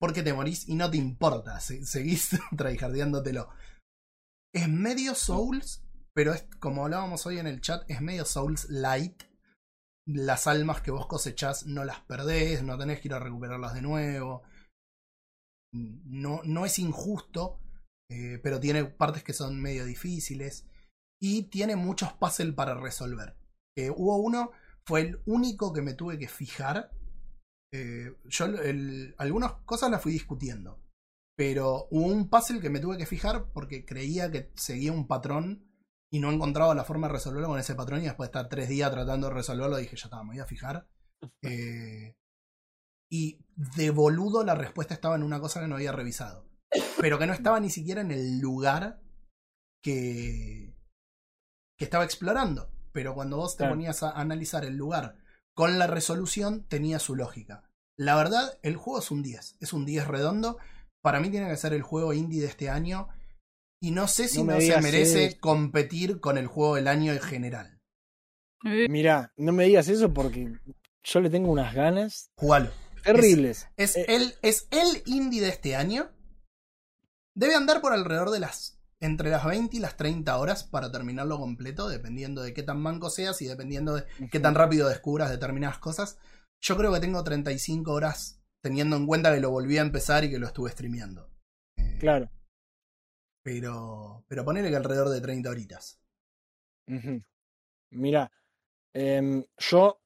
porque 0.00 0.22
te 0.22 0.32
morís 0.32 0.68
y 0.68 0.74
no 0.74 0.90
te 0.90 0.96
importa. 0.96 1.60
se- 1.60 1.84
seguís 1.84 2.30
tryhardeándotelo. 2.56 3.48
Es 4.54 4.68
medio 4.68 5.14
Souls, 5.14 5.84
pero 6.14 6.32
es 6.32 6.46
como 6.60 6.84
hablábamos 6.84 7.26
hoy 7.26 7.38
en 7.38 7.46
el 7.46 7.60
chat, 7.60 7.88
es 7.90 8.00
medio 8.00 8.24
Souls 8.24 8.68
light. 8.70 9.22
Las 10.06 10.46
almas 10.46 10.80
que 10.80 10.90
vos 10.90 11.06
cosechás 11.06 11.66
no 11.66 11.84
las 11.84 12.00
perdés, 12.00 12.62
no 12.62 12.78
tenés 12.78 13.00
que 13.00 13.08
ir 13.08 13.14
a 13.14 13.18
recuperarlas 13.18 13.74
de 13.74 13.82
nuevo. 13.82 14.42
No, 15.74 16.40
no 16.44 16.64
es 16.64 16.78
injusto, 16.78 17.60
eh, 18.10 18.38
pero 18.42 18.58
tiene 18.58 18.84
partes 18.86 19.22
que 19.22 19.34
son 19.34 19.60
medio 19.60 19.84
difíciles. 19.84 20.66
Y 21.20 21.44
tiene 21.50 21.76
muchos 21.76 22.12
puzzles 22.14 22.54
para 22.54 22.74
resolver. 22.74 23.36
Eh, 23.76 23.90
hubo 23.90 24.16
uno, 24.18 24.52
fue 24.86 25.00
el 25.02 25.22
único 25.26 25.72
que 25.72 25.82
me 25.82 25.92
tuve 25.94 26.18
que 26.18 26.28
fijar. 26.28 26.90
Eh, 27.72 28.14
yo 28.24 28.46
el- 28.46 29.14
algunas 29.18 29.52
cosas 29.64 29.90
las 29.90 30.02
fui 30.02 30.12
discutiendo. 30.12 30.80
Pero 31.36 31.86
hubo 31.90 32.06
un 32.06 32.28
puzzle 32.28 32.60
que 32.60 32.70
me 32.70 32.80
tuve 32.80 32.98
que 32.98 33.06
fijar 33.06 33.52
porque 33.52 33.84
creía 33.84 34.30
que 34.30 34.50
seguía 34.56 34.92
un 34.92 35.06
patrón 35.06 35.64
y 36.10 36.18
no 36.20 36.32
encontraba 36.32 36.74
la 36.74 36.84
forma 36.84 37.06
de 37.06 37.12
resolverlo 37.14 37.48
con 37.48 37.60
ese 37.60 37.74
patrón. 37.74 38.00
Y 38.00 38.04
después 38.06 38.26
de 38.28 38.30
estar 38.38 38.48
tres 38.48 38.68
días 38.68 38.90
tratando 38.90 39.28
de 39.28 39.34
resolverlo, 39.34 39.76
dije, 39.76 39.96
ya 39.96 40.06
está, 40.06 40.22
me 40.24 40.30
voy 40.30 40.40
a 40.40 40.46
fijar. 40.46 40.88
Eh, 41.42 42.14
y 43.10 43.44
de 43.56 43.90
boludo 43.90 44.44
la 44.44 44.54
respuesta 44.54 44.94
estaba 44.94 45.16
en 45.16 45.22
una 45.24 45.40
cosa 45.40 45.60
que 45.60 45.66
no 45.68 45.74
había 45.76 45.90
revisado. 45.92 46.48
Pero 47.00 47.18
que 47.18 47.26
no 47.26 47.32
estaba 47.32 47.58
ni 47.58 47.70
siquiera 47.70 48.00
en 48.02 48.10
el 48.12 48.38
lugar 48.40 49.00
que, 49.82 50.76
que 51.76 51.84
estaba 51.84 52.04
explorando. 52.04 52.70
Pero 52.92 53.14
cuando 53.14 53.36
vos 53.38 53.56
te 53.56 53.62
Claro. 53.62 53.72
ponías 53.74 54.02
a 54.02 54.12
analizar 54.12 54.64
el 54.64 54.76
lugar 54.76 55.18
con 55.58 55.76
la 55.76 55.88
resolución, 55.88 56.62
tenía 56.68 57.00
su 57.00 57.16
lógica. 57.16 57.68
La 57.96 58.14
verdad, 58.14 58.56
el 58.62 58.76
juego 58.76 59.00
es 59.00 59.10
un 59.10 59.24
10. 59.24 59.56
Es 59.58 59.72
un 59.72 59.84
10 59.84 60.06
redondo. 60.06 60.56
Para 61.02 61.18
mí 61.18 61.30
tiene 61.30 61.48
que 61.48 61.56
ser 61.56 61.72
el 61.72 61.82
juego 61.82 62.12
indie 62.12 62.40
de 62.42 62.46
este 62.46 62.70
año. 62.70 63.08
Y 63.82 63.90
no 63.90 64.06
sé 64.06 64.28
si 64.28 64.44
No 64.44 64.60
se 64.60 64.80
merece 64.80 65.24
eso. 65.24 65.36
competir 65.40 66.20
con 66.20 66.38
el 66.38 66.46
juego 66.46 66.76
del 66.76 66.86
año 66.86 67.12
en 67.12 67.18
general. 67.18 67.80
eh, 68.66 68.86
Mirá, 68.88 69.32
no 69.36 69.50
me 69.52 69.64
digas 69.64 69.88
eso 69.88 70.14
porque 70.14 70.52
yo 71.02 71.20
le 71.20 71.28
tengo 71.28 71.50
unas 71.50 71.74
ganas 71.74 72.30
Jugalo. 72.36 72.70
terribles. 73.02 73.66
Es, 73.76 73.96
Eh, 73.96 74.04
el, 74.10 74.34
es 74.42 74.68
el 74.70 75.02
indie 75.06 75.40
de 75.40 75.48
este 75.48 75.74
año. 75.74 76.08
Debe 77.34 77.56
andar 77.56 77.80
por 77.80 77.92
alrededor 77.92 78.30
de 78.30 78.38
las 78.38 78.77
entre 79.00 79.30
las 79.30 79.44
20 79.44 79.76
y 79.76 79.80
las 79.80 79.96
30 79.96 80.36
horas 80.38 80.64
para 80.64 80.90
terminarlo 80.90 81.38
completo, 81.38 81.88
dependiendo 81.88 82.42
de 82.42 82.52
qué 82.52 82.62
tan 82.62 82.80
manco 82.80 83.10
seas 83.10 83.40
y 83.42 83.46
dependiendo 83.46 83.94
de 83.94 84.06
qué 84.30 84.40
tan 84.40 84.54
rápido 84.54 84.88
descubras 84.88 85.30
determinadas 85.30 85.78
cosas. 85.78 86.18
Yo 86.60 86.76
creo 86.76 86.92
que 86.92 87.00
tengo 87.00 87.22
35 87.22 87.92
horas 87.92 88.42
teniendo 88.60 88.96
en 88.96 89.06
cuenta 89.06 89.32
que 89.32 89.40
lo 89.40 89.50
volví 89.50 89.78
a 89.78 89.82
empezar 89.82 90.24
y 90.24 90.30
que 90.30 90.38
lo 90.38 90.46
estuve 90.46 90.70
streameando. 90.70 91.30
Eh, 91.76 91.98
Claro. 92.00 92.30
Pero, 93.44 94.24
pero 94.28 94.44
ponele 94.44 94.68
que 94.68 94.76
alrededor 94.76 95.08
de 95.08 95.20
30 95.20 95.48
horitas. 95.50 96.00
Ujú. 96.88 97.22
Mira, 97.92 98.30
em, 98.92 99.44
yo 99.58 100.00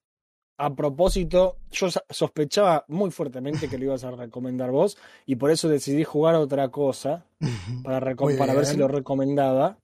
a 0.63 0.77
propósito, 0.77 1.57
yo 1.73 1.89
sospechaba 2.09 2.85
muy 2.87 3.11
fuertemente 3.11 3.69
que 3.69 3.79
lo 3.79 3.87
ibas 3.87 4.05
a 4.05 4.13
recomendar 4.13 4.71
vos 4.71 4.97
y 5.27 5.35
por 5.35 5.51
eso 5.51 5.69
decidí 5.69 6.05
jugar 6.05 6.37
otra 6.37 6.69
cosa 6.69 7.27
para, 7.83 8.15
ver 8.55 8.67
si 8.67 8.77
lo 8.77 8.87
recomendaba. 8.87 9.77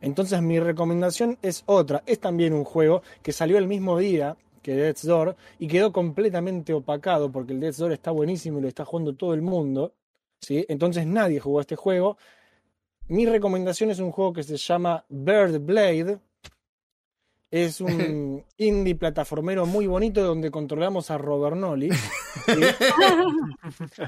Entonces 0.00 0.42
mi 0.42 0.58
recomendación 0.58 1.38
es 1.42 1.62
otra, 1.66 2.02
es 2.06 2.18
también 2.18 2.54
un 2.54 2.64
juego 2.64 3.02
que 3.22 3.30
salió 3.30 3.56
el 3.56 3.68
mismo 3.68 3.98
día 3.98 4.36
que 4.62 4.74
Death's 4.74 5.06
Door 5.06 5.36
y 5.60 5.68
quedó 5.68 5.92
completamente 5.92 6.72
opacado 6.72 7.30
porque 7.30 7.52
el 7.52 7.60
Death's 7.60 7.78
Door 7.78 7.92
está 7.92 8.10
buenísimo 8.10 8.58
y 8.58 8.62
lo 8.62 8.68
está 8.68 8.84
jugando 8.84 9.14
todo 9.14 9.32
el 9.32 9.42
mundo, 9.42 9.94
¿sí? 10.40 10.66
Entonces 10.68 11.06
nadie 11.06 11.38
jugó 11.38 11.60
este 11.60 11.76
juego. 11.76 12.18
Mi 13.06 13.26
recomendación 13.26 13.92
es 13.92 14.00
un 14.00 14.10
juego 14.10 14.32
que 14.32 14.42
se 14.42 14.56
llama 14.56 15.04
Bird 15.08 15.60
Blade. 15.60 16.18
Es 17.56 17.80
un 17.80 18.44
indie 18.58 18.94
plataformero 18.94 19.64
muy 19.66 19.86
bonito 19.86 20.22
donde 20.22 20.50
controlamos 20.50 21.10
a 21.10 21.18
Robert 21.18 21.56
Nolly. 21.56 21.90
¿sí? 21.92 22.52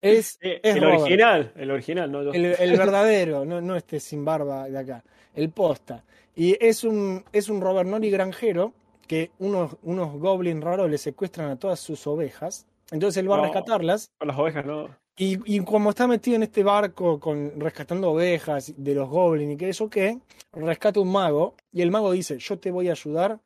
Es, 0.00 0.38
Eh, 0.40 0.60
es 0.62 0.76
el 0.76 0.82
Robert. 0.82 1.00
original, 1.00 1.52
el 1.56 1.70
original, 1.72 2.12
¿no? 2.12 2.22
Yo- 2.22 2.32
El, 2.32 2.44
el 2.44 2.78
verdadero, 2.78 3.44
no, 3.44 3.60
no 3.60 3.74
este 3.74 3.98
sin 3.98 4.24
barba 4.24 4.68
de 4.68 4.78
acá, 4.78 5.02
el 5.34 5.50
posta. 5.50 6.04
Y 6.36 6.56
es 6.64 6.84
un, 6.84 7.24
es 7.32 7.48
un 7.48 7.60
Robert 7.60 7.88
Nolly 7.88 8.08
granjero 8.10 8.72
que 9.08 9.32
unos, 9.40 9.76
unos 9.82 10.12
goblins 10.20 10.62
raros 10.62 10.88
le 10.88 10.98
secuestran 10.98 11.50
a 11.50 11.56
todas 11.58 11.80
sus 11.80 12.06
ovejas. 12.06 12.64
Entonces 12.92 13.20
él 13.20 13.28
va 13.30 13.38
a 13.38 13.42
rescatarlas. 13.42 14.12
Con 14.18 14.28
las 14.28 14.38
ovejas, 14.38 14.64
¿no? 14.64 14.88
Y, 15.18 15.40
y 15.52 15.60
como 15.64 15.90
está 15.90 16.06
metido 16.06 16.36
en 16.36 16.44
este 16.44 16.62
barco 16.62 17.18
con 17.18 17.58
rescatando 17.58 18.12
ovejas 18.12 18.72
de 18.76 18.94
los 18.94 19.08
goblins 19.08 19.54
y 19.54 19.56
qué 19.56 19.68
eso 19.68 19.90
qué, 19.90 20.18
rescata 20.52 21.00
un 21.00 21.10
mago. 21.10 21.54
Y 21.72 21.82
el 21.82 21.90
mago 21.90 22.12
dice: 22.12 22.38
Yo 22.38 22.58
te 22.58 22.70
voy 22.70 22.88
a 22.88 22.92
ayudar, 22.92 23.40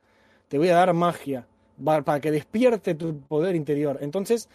te 0.48 0.58
voy 0.58 0.68
a 0.68 0.74
dar 0.74 0.92
magia 0.92 1.46
para 1.82 2.20
que 2.20 2.30
despierte 2.30 2.94
tu 2.94 3.18
poder 3.20 3.56
interior. 3.56 3.98
Entonces 4.02 4.50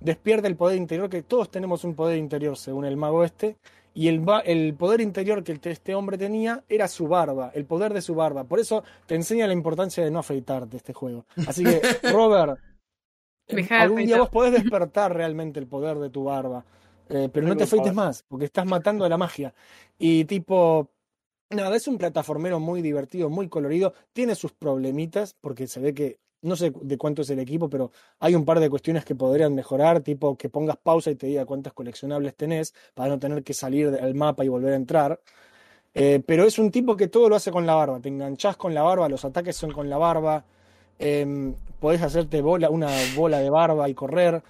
despierta 0.00 0.48
el 0.48 0.56
poder 0.56 0.78
interior, 0.78 1.10
que 1.10 1.22
todos 1.22 1.50
tenemos 1.50 1.84
un 1.84 1.94
poder 1.94 2.16
interior 2.16 2.56
según 2.56 2.86
el 2.86 2.96
mago 2.96 3.22
este. 3.22 3.56
Y 3.94 4.08
el, 4.08 4.24
el 4.46 4.72
poder 4.72 5.02
interior 5.02 5.44
que 5.44 5.60
este 5.64 5.94
hombre 5.94 6.16
tenía 6.16 6.64
era 6.70 6.88
su 6.88 7.06
barba, 7.06 7.52
el 7.54 7.66
poder 7.66 7.92
de 7.92 8.00
su 8.00 8.14
barba. 8.14 8.44
Por 8.44 8.58
eso 8.58 8.82
te 9.04 9.14
enseña 9.14 9.46
la 9.46 9.52
importancia 9.52 10.02
de 10.02 10.10
no 10.10 10.20
afeitarte 10.20 10.78
este 10.78 10.94
juego. 10.94 11.26
Así 11.46 11.62
que, 11.62 11.82
Robert, 12.10 12.58
Deja 13.54 13.76
de 13.76 13.80
algún 13.82 14.04
día 14.04 14.18
vos 14.18 14.28
podés 14.28 14.52
despertar 14.52 15.14
realmente 15.14 15.60
el 15.60 15.66
poder 15.66 15.98
de 15.98 16.10
tu 16.10 16.24
barba. 16.24 16.64
Eh, 17.08 17.28
pero 17.32 17.46
no 17.46 17.56
te 17.56 17.64
afeites 17.64 17.94
más, 17.94 18.24
porque 18.26 18.46
estás 18.46 18.66
matando 18.66 19.04
a 19.04 19.08
la 19.08 19.18
magia. 19.18 19.52
Y 19.98 20.24
tipo, 20.24 20.88
nada, 21.50 21.76
es 21.76 21.86
un 21.86 21.98
plataformero 21.98 22.58
muy 22.58 22.80
divertido, 22.80 23.28
muy 23.28 23.48
colorido. 23.48 23.92
Tiene 24.12 24.34
sus 24.34 24.52
problemitas, 24.52 25.36
porque 25.40 25.66
se 25.66 25.80
ve 25.80 25.92
que, 25.92 26.18
no 26.40 26.56
sé 26.56 26.72
de 26.80 26.98
cuánto 26.98 27.22
es 27.22 27.30
el 27.30 27.38
equipo, 27.38 27.68
pero 27.68 27.90
hay 28.18 28.34
un 28.34 28.44
par 28.44 28.60
de 28.60 28.70
cuestiones 28.70 29.04
que 29.04 29.14
podrían 29.14 29.54
mejorar, 29.54 30.00
tipo 30.00 30.36
que 30.36 30.48
pongas 30.48 30.76
pausa 30.78 31.10
y 31.10 31.16
te 31.16 31.26
diga 31.26 31.44
cuántas 31.44 31.72
coleccionables 31.72 32.34
tenés, 32.34 32.74
para 32.94 33.10
no 33.10 33.18
tener 33.18 33.42
que 33.44 33.54
salir 33.54 33.90
del 33.90 34.14
mapa 34.14 34.44
y 34.44 34.48
volver 34.48 34.72
a 34.72 34.76
entrar. 34.76 35.20
Eh, 35.94 36.22
pero 36.24 36.44
es 36.44 36.58
un 36.58 36.70
tipo 36.70 36.96
que 36.96 37.08
todo 37.08 37.28
lo 37.28 37.36
hace 37.36 37.50
con 37.50 37.66
la 37.66 37.74
barba. 37.74 38.00
Te 38.00 38.08
enganchás 38.08 38.56
con 38.56 38.72
la 38.74 38.82
barba, 38.82 39.08
los 39.08 39.24
ataques 39.24 39.56
son 39.56 39.72
con 39.72 39.90
la 39.90 39.98
barba. 39.98 40.44
em, 40.98 41.54
podés 41.82 42.00
hacerte 42.00 42.40
bola, 42.40 42.70
una 42.70 42.88
bola 43.14 43.40
de 43.40 43.50
barba 43.50 43.88
y 43.90 43.94
correr. 43.94 44.42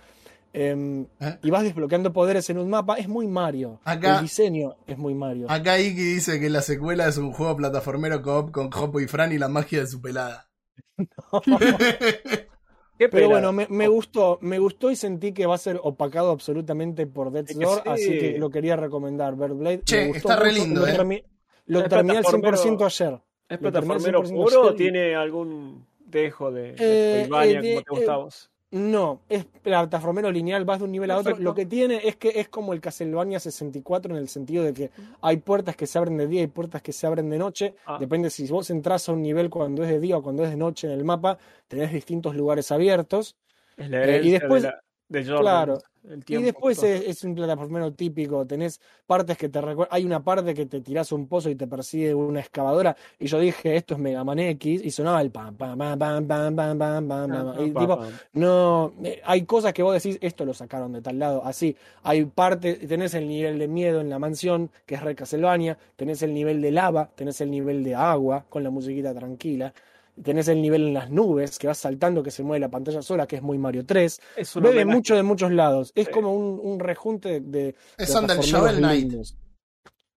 em, 0.54 1.06
¿Eh? 1.18 1.38
y 1.42 1.50
vas 1.50 1.62
desbloqueando 1.62 2.12
poderes 2.12 2.50
en 2.50 2.58
un 2.58 2.68
mapa. 2.68 2.96
Es 2.98 3.08
muy 3.08 3.26
Mario. 3.26 3.80
Acá- 3.84 4.16
El 4.16 4.22
diseño 4.24 4.76
es 4.86 4.98
muy 4.98 5.14
Mario. 5.14 5.46
Acá 5.48 5.78
Iki 5.80 5.94
dice 6.14 6.38
que 6.38 6.50
la 6.50 6.60
secuela 6.60 7.08
es 7.08 7.16
un 7.16 7.32
juego 7.32 7.56
plataformero 7.56 8.20
co-op 8.20 8.50
con 8.50 8.70
Jopo 8.70 9.00
y 9.00 9.06
Fran 9.08 9.32
y 9.32 9.38
la 9.38 9.48
magia 9.48 9.80
de 9.80 9.86
su 9.86 10.02
pelada. 10.02 10.50
Qué 12.98 13.08
Pero 13.08 13.28
bueno, 13.30 13.52
me, 13.52 13.66
me 13.68 13.88
gustó, 13.88 14.38
me 14.42 14.58
gustó 14.58 14.90
y 14.90 14.96
sentí 14.96 15.32
que 15.32 15.46
va 15.46 15.54
a 15.56 15.58
ser 15.58 15.80
opacado 15.82 16.30
absolutamente 16.30 17.06
por 17.06 17.32
Death's 17.32 17.56
que 17.58 17.64
Door, 17.64 17.82
sí. 17.84 17.88
así 17.88 18.18
que 18.18 18.38
lo 18.38 18.50
quería 18.50 18.76
recomendar. 18.76 19.34
Bird 19.34 19.54
Blade. 19.54 19.80
Che, 19.84 20.02
me 20.02 20.06
gustó 20.08 20.28
está 20.28 20.36
re 20.40 20.50
mucho, 20.52 20.62
lindo, 20.64 20.80
lo 20.82 20.86
eh. 20.86 20.96
termi- 20.98 21.24
Lo 21.66 21.82
terminé 21.88 22.18
al 22.18 22.24
plataformero- 22.24 22.58
100% 22.78 22.84
ayer. 22.84 23.20
¿Es 23.48 23.58
plataformero 23.58 24.22
100% 24.22 24.44
puro 24.44 24.62
o 24.68 24.74
tiene 24.74 25.14
algún 25.16 25.86
dejo 26.20 26.50
de, 26.52 26.72
de 26.72 26.76
Eh, 26.78 27.22
eh, 27.22 27.60
de- 27.60 27.74
como 27.74 27.82
te 27.82 27.90
gusta 27.90 28.14
a 28.14 28.16
vos? 28.18 28.48
No, 28.70 29.20
es 29.28 29.44
plataformero 29.44 30.30
lineal, 30.30 30.64
vas 30.64 30.78
de 30.78 30.84
un 30.86 30.92
nivel 30.92 31.10
a 31.10 31.18
otro. 31.18 31.36
Lo 31.36 31.54
que 31.54 31.66
tiene 31.66 32.00
es 32.08 32.16
que 32.16 32.32
es 32.40 32.48
como 32.48 32.72
el 32.72 32.80
Castlevania 32.80 33.38
64 33.38 34.14
en 34.14 34.18
el 34.18 34.28
sentido 34.30 34.64
de 34.64 34.72
que 34.72 34.90
hay 35.20 35.36
puertas 35.36 35.76
que 35.76 35.86
se 35.86 35.98
abren 35.98 36.16
de 36.16 36.26
día 36.26 36.40
y 36.42 36.46
puertas 36.46 36.80
que 36.80 36.92
se 36.94 37.06
abren 37.06 37.28
de 37.28 37.36
noche. 37.36 37.74
Ah. 37.84 37.98
Depende 38.00 38.30
si 38.30 38.46
vos 38.48 38.70
entras 38.70 39.06
a 39.10 39.12
un 39.12 39.20
nivel 39.20 39.50
cuando 39.50 39.82
es 39.82 39.90
de 39.90 40.00
día 40.00 40.16
o 40.16 40.22
cuando 40.22 40.42
es 40.44 40.48
de 40.50 40.56
noche 40.56 40.86
en 40.86 40.94
el 40.94 41.04
mapa, 41.04 41.36
tenés 41.68 41.92
distintos 41.92 42.34
lugares 42.34 42.72
abiertos. 42.72 43.36
Es 43.76 43.90
la 43.90 44.04
eh, 44.06 44.20
y 44.24 44.30
después- 44.30 44.62
de, 44.62 44.68
la- 44.70 44.82
de 45.08 45.20
Jordan, 45.24 45.40
claro. 45.42 45.78
El 46.08 46.24
Y 46.26 46.42
después 46.42 46.82
es, 46.82 47.02
es 47.06 47.24
un 47.24 47.34
plataformero 47.34 47.92
típico, 47.92 48.44
tenés 48.46 48.80
partes 49.06 49.36
que 49.36 49.48
te 49.48 49.60
recuerdan, 49.60 49.94
hay 49.94 50.04
una 50.04 50.22
parte 50.22 50.52
que 50.54 50.66
te 50.66 50.80
tirás 50.80 51.12
un 51.12 51.28
pozo 51.28 51.48
y 51.48 51.54
te 51.54 51.66
persigue 51.66 52.14
una 52.14 52.40
excavadora, 52.40 52.96
y 53.18 53.26
yo 53.26 53.38
dije, 53.38 53.76
esto 53.76 53.94
es 53.94 54.00
Mega 54.00 54.24
Man 54.24 54.38
X, 54.40 54.84
y 54.84 54.90
sonaba 54.90 55.20
el 55.20 55.30
pam, 55.30 55.54
pam, 55.56 55.78
pam, 55.78 55.98
pam, 55.98 56.26
pam, 56.26 56.56
pam, 56.56 56.78
pam, 56.78 57.08
pam, 57.08 57.30
pam, 57.30 57.66
y 57.66 57.70
Pa, 57.70 57.80
tipo, 57.80 58.00
no, 58.32 58.92
eh, 59.04 59.20
hay 59.24 59.42
cosas 59.42 59.72
que 59.72 59.82
vos 59.82 59.94
decís, 59.94 60.18
esto 60.20 60.44
lo 60.44 60.54
sacaron 60.54 60.92
de 60.92 61.02
tal 61.02 61.18
lado, 61.18 61.42
así, 61.44 61.76
hay 62.02 62.24
parte, 62.24 62.74
tenés 62.74 63.14
el 63.14 63.28
nivel 63.28 63.58
de 63.58 63.68
miedo 63.68 64.00
en 64.00 64.10
la 64.10 64.18
mansión, 64.18 64.70
que 64.86 64.96
es 64.96 65.02
Re 65.02 65.14
Castlevania, 65.14 65.78
tenés 65.96 66.22
el 66.22 66.34
nivel 66.34 66.60
de 66.60 66.72
lava, 66.72 67.10
tenés 67.14 67.40
el 67.40 67.50
nivel 67.50 67.84
de 67.84 67.94
agua, 67.94 68.44
con 68.48 68.64
la 68.64 68.70
musiquita 68.70 69.14
tranquila, 69.14 69.72
tenés 70.22 70.48
el 70.48 70.60
nivel 70.60 70.88
en 70.88 70.94
las 70.94 71.10
nubes, 71.10 71.58
que 71.58 71.66
vas 71.68 71.78
saltando, 71.78 72.22
que 72.22 72.30
se 72.30 72.42
mueve 72.42 72.60
la 72.60 72.70
pantalla 72.70 73.02
sola, 73.02 73.26
que 73.26 73.36
es 73.36 73.42
muy 73.42 73.58
Mario 73.58 73.86
3, 73.86 74.20
Es 74.36 74.56
un 74.56 74.62
bebe 74.64 74.76
homenaje. 74.82 74.96
mucho 74.96 75.16
de 75.16 75.22
muchos 75.22 75.52
lados, 75.52 75.92
es 75.94 76.06
Sí. 76.06 76.12
como 76.12 76.34
un, 76.34 76.60
un 76.62 76.80
rejunte 76.80 77.40
de... 77.40 77.74
es 77.96 78.14
onda 78.14 78.34
el 78.34 78.40
Shovel 78.40 78.76
Knight. 78.78 79.12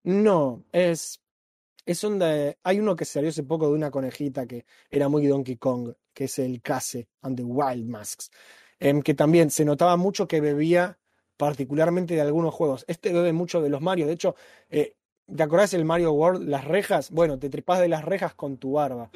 No, 0.04 0.64
es, 0.72 1.22
es 1.86 2.04
onda. 2.04 2.28
de- 2.28 2.58
hay 2.64 2.80
uno 2.80 2.96
que 2.96 3.06
salió 3.06 3.30
hace 3.30 3.44
poco 3.44 3.68
de 3.68 3.74
una 3.74 3.90
conejita 3.92 4.46
que 4.46 4.66
era 4.90 5.08
muy 5.10 5.26
Donkey 5.28 5.58
Kong, 5.58 5.94
que 6.14 6.26
es 6.26 6.40
el 6.40 6.62
Case 6.62 7.08
and 7.22 7.38
the 7.38 7.44
Wild 7.44 7.88
Masks, 7.88 8.30
em, 8.80 9.02
que 9.02 9.14
también 9.14 9.50
se 9.50 9.66
notaba 9.66 9.98
mucho 9.98 10.28
que 10.28 10.42
bebía 10.42 11.00
particularmente 11.38 12.14
de 12.14 12.22
algunos 12.22 12.54
juegos. 12.54 12.86
Este 12.88 13.12
bebe 13.12 13.34
mucho 13.34 13.62
de 13.62 13.70
los 13.70 13.82
Mario. 13.82 14.06
De 14.08 14.14
hecho, 14.14 14.36
eh, 14.70 14.96
¿te 15.34 15.44
acordás 15.44 15.74
el 15.74 15.86
Mario 15.86 16.12
World, 16.14 16.48
las 16.48 16.66
rejas? 16.66 17.12
Bueno, 17.12 17.38
te 17.40 17.50
tripás 17.50 17.80
de 17.80 17.88
las 17.88 18.04
rejas 18.06 18.34
con 18.34 18.58
tu 18.58 18.74
barba. 18.74 19.10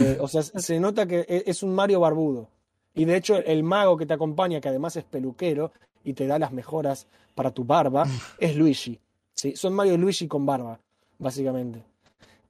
Eh, 0.00 0.18
o 0.20 0.28
sea, 0.28 0.42
se 0.42 0.80
nota 0.80 1.06
que 1.06 1.20
e- 1.28 1.44
es 1.46 1.62
un 1.62 1.74
Mario 1.74 2.00
barbudo. 2.00 2.48
Y 2.94 3.04
de 3.04 3.16
hecho, 3.16 3.36
el 3.36 3.62
mago 3.62 3.96
que 3.96 4.06
te 4.06 4.14
acompaña, 4.14 4.60
que 4.60 4.68
además 4.68 4.96
es 4.96 5.04
peluquero 5.04 5.72
y 6.04 6.14
te 6.14 6.26
da 6.26 6.38
las 6.38 6.52
mejoras 6.52 7.06
para 7.34 7.50
tu 7.50 7.64
barba, 7.64 8.04
es 8.38 8.56
Luigi. 8.56 8.98
¿sí? 9.34 9.54
Son 9.56 9.74
Mario 9.74 9.94
y 9.94 9.98
Luigi 9.98 10.26
con 10.28 10.46
barba, 10.46 10.78
básicamente. 11.18 11.82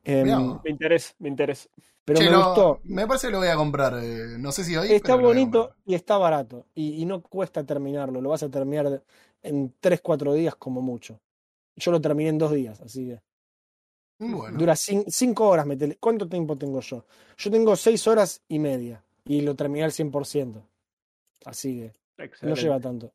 Em. 0.05 0.59
Me 0.63 0.71
interesa, 0.71 1.15
me 1.19 1.29
interesa. 1.29 1.69
pero 2.05 2.21
Che, 2.21 2.31
me 2.31 2.37
gustó. 2.37 2.81
me 2.85 3.07
parece 3.09 3.27
que 3.27 3.33
lo 3.33 3.39
voy 3.39 3.49
a 3.49 3.57
comprar. 3.57 3.99
eh, 4.01 4.37
no 4.39 4.53
sé 4.53 4.63
si 4.63 4.77
hoy. 4.77 4.93
Está 4.93 5.17
pero 5.17 5.29
bonito 5.29 5.75
y 5.85 5.95
está 5.97 6.17
barato. 6.17 6.67
Y, 6.77 7.03
y 7.03 7.05
no 7.07 7.21
cuesta 7.23 7.65
terminarlo. 7.65 8.21
Lo 8.21 8.31
vas 8.31 8.45
a 8.45 8.49
terminar 8.49 9.03
en 9.43 9.75
3-4 9.81 10.33
días 10.35 10.55
como 10.55 10.81
mucho. 10.81 11.19
Yo 11.77 11.91
lo 11.93 12.01
terminé 12.01 12.31
en 12.31 12.39
dos 12.39 12.53
días, 12.53 12.81
así 12.81 13.07
que. 13.09 13.21
Bueno, 14.19 14.59
Dura 14.59 14.75
5 14.77 15.47
horas. 15.49 15.67
metele- 15.67 15.99
¿Cuánto 16.01 16.27
tiempo 16.29 16.57
tengo 16.57 16.81
yo? 16.81 17.05
Yo 17.37 17.51
tengo 17.51 17.77
6 17.77 18.07
horas 18.09 18.43
y 18.49 18.59
media. 18.59 19.05
Y 19.27 19.43
lo 19.43 19.55
terminé 19.55 19.85
al 19.85 19.93
100%. 19.93 20.63
Así 21.45 21.77
que 21.81 21.95
no 22.19 22.25
Excelente. 22.25 22.61
lleva 22.63 22.81
tanto. 22.81 23.13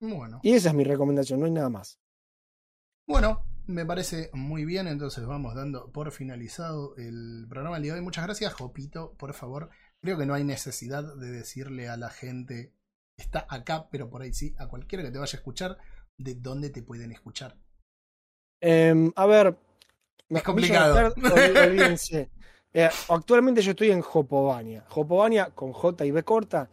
bueno. 0.00 0.40
Y 0.42 0.54
esa 0.54 0.70
es 0.70 0.74
mi 0.74 0.84
recomendación, 0.84 1.38
no 1.40 1.46
hay 1.46 1.52
nada 1.52 1.68
más. 1.68 1.98
Bueno, 3.06 3.44
me 3.66 3.84
parece 3.84 4.30
muy 4.32 4.64
bien. 4.64 4.88
Entonces 4.88 5.24
vamos 5.26 5.54
dando 5.54 5.90
por 5.92 6.10
finalizado 6.12 6.96
el 6.96 7.46
programa 7.48 7.76
del 7.76 7.82
día 7.84 7.92
de 7.92 7.98
hoy. 8.00 8.04
Muchas 8.04 8.24
gracias, 8.24 8.54
Jopito. 8.54 9.14
Por 9.14 9.34
favor, 9.34 9.70
creo 10.00 10.16
que 10.18 10.26
no 10.26 10.34
hay 10.34 10.44
necesidad 10.44 11.14
de 11.16 11.30
decirle 11.30 11.88
a 11.88 11.96
la 11.96 12.10
gente 12.10 12.72
que 13.16 13.22
está 13.22 13.46
acá, 13.48 13.88
pero 13.90 14.08
por 14.08 14.22
ahí 14.22 14.32
sí, 14.32 14.54
a 14.58 14.68
cualquiera 14.68 15.04
que 15.04 15.10
te 15.10 15.18
vaya 15.18 15.36
a 15.36 15.38
escuchar, 15.38 15.78
de 16.22 16.34
dónde 16.34 16.70
te 16.70 16.82
pueden 16.82 17.12
escuchar. 17.12 17.56
Em, 18.60 19.10
a 19.16 19.26
ver. 19.26 19.56
Es 20.28 20.42
complicado. 20.42 21.12
Olvídense. 21.66 22.30
Eh, 22.72 22.88
actualmente 23.08 23.62
yo 23.62 23.70
estoy 23.72 23.90
en 23.90 24.00
Jopovania. 24.00 24.84
Jopovania 24.88 25.50
con 25.54 25.72
J 25.72 26.04
y 26.04 26.10
B 26.10 26.22
corta. 26.22 26.68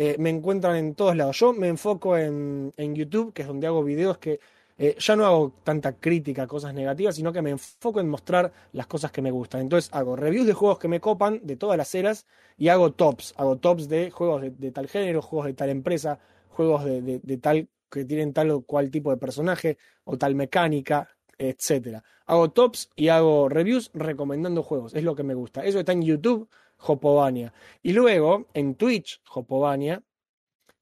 eh, 0.00 0.14
me 0.18 0.30
encuentran 0.30 0.76
en 0.76 0.94
todos 0.94 1.16
lados. 1.16 1.38
Yo 1.38 1.52
me 1.52 1.68
enfoco 1.68 2.16
en, 2.16 2.72
en 2.76 2.94
YouTube, 2.94 3.32
que 3.32 3.42
es 3.42 3.48
donde 3.48 3.66
hago 3.66 3.82
videos 3.82 4.18
que 4.18 4.38
eh, 4.76 4.94
ya 4.98 5.16
no 5.16 5.26
hago 5.26 5.52
tanta 5.64 5.94
crítica 5.98 6.44
a 6.44 6.46
cosas 6.46 6.72
negativas, 6.72 7.16
sino 7.16 7.32
que 7.32 7.42
me 7.42 7.50
enfoco 7.50 7.98
en 7.98 8.08
mostrar 8.08 8.52
las 8.72 8.86
cosas 8.86 9.10
que 9.10 9.22
me 9.22 9.30
gustan. 9.32 9.62
Entonces 9.62 9.90
hago 9.92 10.14
reviews 10.14 10.46
de 10.46 10.52
juegos 10.52 10.78
que 10.78 10.86
me 10.88 11.00
copan 11.00 11.40
de 11.42 11.56
todas 11.56 11.76
las 11.76 11.92
eras 11.96 12.26
y 12.56 12.68
hago 12.68 12.92
tops. 12.92 13.34
Hago 13.38 13.56
tops 13.56 13.88
de 13.88 14.10
juegos 14.12 14.42
de, 14.42 14.50
de 14.50 14.70
tal 14.70 14.86
género, 14.88 15.20
juegos 15.22 15.46
de 15.46 15.54
tal 15.54 15.70
empresa, 15.70 16.20
juegos 16.50 16.84
de, 16.84 17.02
de- 17.02 17.20
de 17.20 17.36
tal 17.38 17.68
que 17.90 18.04
tienen 18.04 18.32
tal 18.32 18.50
o 18.50 18.62
cual 18.62 18.90
tipo 18.90 19.10
de 19.10 19.16
personaje 19.16 19.78
o 20.04 20.16
tal 20.18 20.34
mecánica, 20.34 21.08
etcétera. 21.38 22.02
Hago 22.26 22.50
tops 22.50 22.90
y 22.96 23.08
hago 23.08 23.48
reviews 23.48 23.90
recomendando 23.94 24.62
juegos. 24.62 24.94
Es 24.94 25.04
lo 25.04 25.14
que 25.14 25.22
me 25.22 25.34
gusta. 25.34 25.64
Eso 25.64 25.78
está 25.78 25.92
en 25.92 26.02
YouTube, 26.02 26.48
Hopovania. 26.78 27.52
Y 27.82 27.92
luego 27.92 28.46
en 28.54 28.74
Twitch, 28.74 29.22
Hopovania, 29.32 30.02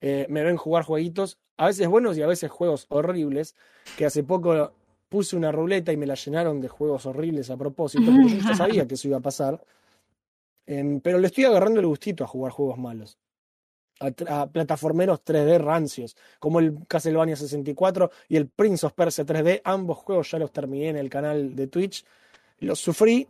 eh, 0.01 0.27
me 0.29 0.43
ven 0.43 0.57
jugar 0.57 0.85
jueguitos, 0.85 1.39
a 1.57 1.67
veces 1.67 1.89
buenos 1.89 2.19
y 2.19 2.23
a 2.23 2.27
veces 2.27 2.51
juegos 2.51 2.87
horribles, 2.89 3.55
que 3.97 4.07
hace 4.07 4.25
poco 4.25 4.73
puse 5.09 5.37
una 5.37 5.53
ruleta 5.53 5.93
y 5.93 5.97
me 5.97 6.07
la 6.07 6.15
llenaron 6.15 6.61
de 6.61 6.69
juegos 6.69 7.07
horribles 7.07 7.51
a 7.51 7.57
propósito, 7.57 8.05
pero 8.07 8.29
yo 8.29 8.39
ya 8.39 8.55
sabía 8.57 8.87
que 8.87 8.95
eso 8.95 9.09
iba 9.09 9.19
a 9.19 9.21
pasar. 9.21 9.63
Em, 10.67 11.01
pero 11.01 11.19
le 11.19 11.29
estoy 11.29 11.45
agarrando 11.45 11.81
el 11.81 11.87
gustito 11.87 12.25
a 12.25 12.27
jugar 12.27 12.53
juegos 12.53 12.79
malos. 12.79 13.19
A, 14.01 14.47
plataformeros 14.47 15.25
3D 15.25 15.59
rancios, 15.59 16.17
como 16.39 16.61
el 16.61 16.79
Castlevania 16.87 17.37
64 17.37 18.11
y 18.29 18.37
el 18.37 18.49
Prince 18.49 18.85
of 18.87 18.93
Persia 18.93 19.25
3D. 19.25 19.63
Ambos 19.65 19.99
juegos 19.99 20.31
ya 20.31 20.39
los 20.39 20.53
terminé 20.53 20.91
en 20.91 20.97
el 20.97 21.09
canal 21.09 21.57
de 21.57 21.67
Twitch. 21.67 22.05
Los 22.59 22.79
sufrí, 22.81 23.27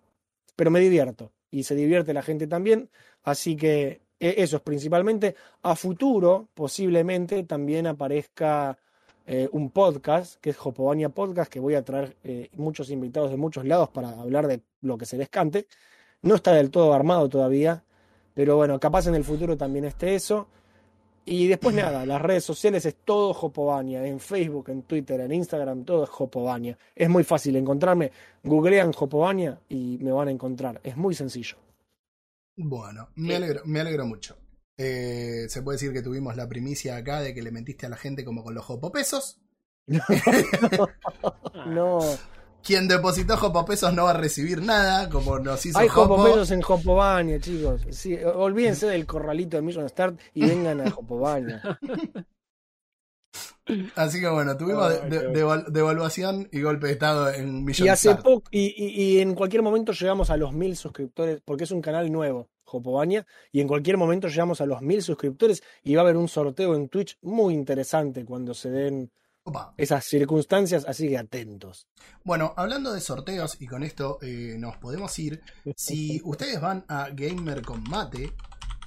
pero 0.57 0.71
me 0.71 0.81
divierto. 0.81 1.31
Y 1.51 1.63
se 1.63 1.75
divierte 1.75 2.13
la 2.13 2.23
gente 2.23 2.47
también. 2.47 2.91
Así 3.23 3.57
que 3.57 4.01
e- 4.19 4.35
eso 4.39 4.57
es 4.57 4.63
principalmente. 4.63 5.37
A 5.63 5.77
futuro, 5.77 6.49
posiblemente, 6.55 7.45
también 7.45 7.87
aparezca 7.87 8.77
eh, 9.27 9.49
un 9.53 9.71
podcast, 9.71 10.41
que 10.41 10.51
es 10.51 10.57
Jopovania 10.57 11.09
Podcast, 11.09 11.51
que 11.51 11.61
voy 11.61 11.75
a 11.75 11.85
traer 11.85 12.17
eh, 12.25 12.49
muchos 12.57 12.91
invitados 12.91 13.31
de 13.31 13.37
muchos 13.37 13.65
lados 13.65 13.89
para 13.91 14.11
hablar 14.11 14.47
de 14.47 14.63
lo 14.81 14.99
que 14.99 15.07
se 15.07 15.17
les 15.17 15.29
cante. 15.29 15.67
No 16.23 16.35
está 16.37 16.53
del 16.55 16.71
todo 16.71 16.93
armado 16.93 17.29
todavía, 17.29 17.85
pero 18.35 18.57
bueno, 18.57 18.79
capaz 18.81 19.07
en 19.07 19.15
el 19.15 19.25
futuro 19.25 19.57
también 19.57 19.85
esté 19.85 20.15
eso. 20.15 20.49
Y 21.29 21.49
después 21.49 21.75
nada, 21.75 22.07
las 22.07 22.23
redes 22.23 22.45
sociales 22.45 22.87
es 22.87 22.99
todo 23.05 23.35
Jopovania, 23.35 24.07
en 24.07 24.21
Facebook, 24.21 24.71
en 24.71 24.83
Twitter, 24.83 25.21
en 25.21 25.33
Instagram, 25.33 25.85
todo 25.85 26.05
es 26.05 26.11
Jopovania. 26.11 26.79
Es 26.95 27.11
muy 27.11 27.25
fácil 27.25 27.57
encontrarme, 27.57 28.13
googlean 28.45 28.93
Jopovania 28.93 29.61
y 29.69 29.99
me 30.01 30.13
van 30.13 30.29
a 30.29 30.31
encontrar. 30.31 30.81
Es 30.85 30.97
muy 30.97 31.17
sencillo. 31.17 31.57
Bueno, 32.57 33.09
me 33.17 33.35
alegro, 33.35 33.63
me 33.65 33.81
alegro 33.81 34.07
mucho. 34.07 34.37
Eh, 34.79 35.47
se 35.49 35.63
puede 35.63 35.77
decir 35.77 35.93
que 35.93 36.03
tuvimos 36.03 36.37
la 36.37 36.49
primicia 36.49 36.97
acá 36.97 37.21
de 37.21 37.35
que 37.35 37.43
le 37.43 37.51
mentiste 37.51 37.87
a 37.87 37.89
la 37.89 37.97
gente 37.97 38.25
como 38.25 38.45
con 38.45 38.55
los 38.55 38.65
jopopesos. 38.65 39.41
No, 41.67 41.99
Quien 42.67 42.89
depositó 42.89 43.37
jopopesos 43.37 43.95
no 43.95 44.05
va 44.05 44.11
a 44.11 44.15
recibir 44.15 44.61
nada, 44.61 45.09
como 45.09 45.39
nos 45.39 45.65
hizo 45.67 45.79
hay 45.79 45.87
Jopo. 45.89 46.17
Jopopesos 46.17 46.51
en 46.51 46.63
Jopovania, 46.63 47.39
chicos. 47.39 47.83
Sí, 47.91 48.17
olvídense 48.17 48.87
del 48.87 49.07
corralito 49.07 49.57
de 49.57 49.63
Million 49.63 49.89
Start 49.89 50.19
y 50.35 50.47
vengan 50.47 50.81
a 50.81 50.91
Jopovania. 50.91 51.63
Así 53.97 54.21
que 54.21 54.29
bueno, 54.29 54.57
tuvimos 54.57 54.89
de- 55.09 55.29
de- 55.29 55.65
devaluación 55.71 56.49
y 56.53 56.63
golpe 56.63 56.87
de 56.87 56.93
estado 56.95 57.33
en 57.33 57.65
Million 57.65 57.87
Y 57.87 57.91
hace 57.91 58.11
Start. 58.11 58.23
poco, 58.25 58.49
y, 58.53 58.67
y- 58.77 59.17
y 59.17 59.21
en 59.21 59.35
cualquier 59.35 59.63
momento 59.63 59.93
llegamos 59.93 60.31
a 60.31 60.37
los 60.37 60.53
mil 60.53 60.77
suscriptores, 60.77 61.41
porque 61.45 61.65
es 61.65 61.71
un 61.73 61.83
canal 61.83 62.11
nuevo, 62.13 62.49
Jopovania, 62.65 63.27
y 63.51 63.61
en 63.61 63.67
cualquier 63.69 63.97
momento 63.97 64.29
llegamos 64.29 64.61
a 64.61 64.67
los 64.67 64.83
mil 64.83 65.03
suscriptores 65.03 65.63
y 65.83 65.95
va 65.97 66.03
a 66.03 66.05
haber 66.05 66.17
un 66.17 66.29
sorteo 66.29 66.75
en 66.77 66.89
Twitch 66.89 67.19
muy 67.23 67.55
interesante 67.55 68.25
cuando 68.25 68.55
se 68.55 68.71
den 68.71 69.11
Opa. 69.47 69.73
esas 69.77 70.05
circunstancias, 70.05 70.85
así 70.89 71.09
que 71.09 71.17
atentos. 71.19 71.87
Bueno, 72.25 72.53
hablando 72.57 72.93
de 72.93 73.01
sorteos, 73.01 73.57
y 73.61 73.67
con 73.67 73.83
esto 73.85 74.19
eh, 74.21 74.57
nos 74.59 74.77
podemos 74.77 75.17
ir, 75.19 75.41
si 75.77 76.21
ustedes 76.25 76.61
van 76.61 76.85
a 76.89 77.09
Gamer 77.11 77.63
con 77.63 77.83
Mate 77.85 78.33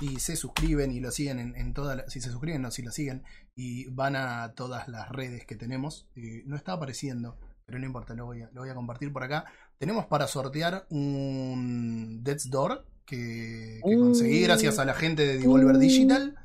y 0.01 0.19
se 0.19 0.35
suscriben 0.35 0.91
y 0.91 0.99
lo 0.99 1.11
siguen 1.11 1.39
en, 1.39 1.55
en 1.55 1.73
todas 1.73 1.95
las... 1.97 2.11
Si 2.11 2.19
se 2.21 2.29
suscriben, 2.29 2.61
no, 2.61 2.71
si 2.71 2.81
lo 2.81 2.91
siguen 2.91 3.23
y 3.55 3.85
van 3.89 4.15
a 4.15 4.53
todas 4.53 4.87
las 4.89 5.09
redes 5.09 5.45
que 5.45 5.55
tenemos, 5.55 6.07
eh, 6.15 6.43
no 6.45 6.55
está 6.55 6.73
apareciendo, 6.73 7.37
pero 7.65 7.79
no 7.79 7.85
importa, 7.85 8.13
lo 8.13 8.25
voy, 8.25 8.41
a, 8.41 8.49
lo 8.53 8.61
voy 8.61 8.69
a 8.69 8.75
compartir 8.75 9.11
por 9.13 9.23
acá. 9.23 9.45
Tenemos 9.77 10.05
para 10.07 10.27
sortear 10.27 10.85
un 10.89 12.19
Death's 12.23 12.49
Door 12.49 12.85
que, 13.05 13.79
que 13.83 13.95
conseguí 13.97 14.41
Uh. 14.43 14.47
gracias 14.47 14.77
a 14.79 14.85
la 14.85 14.93
gente 14.93 15.25
de 15.25 15.37
Devolver. 15.39 15.77
Digital 15.77 16.35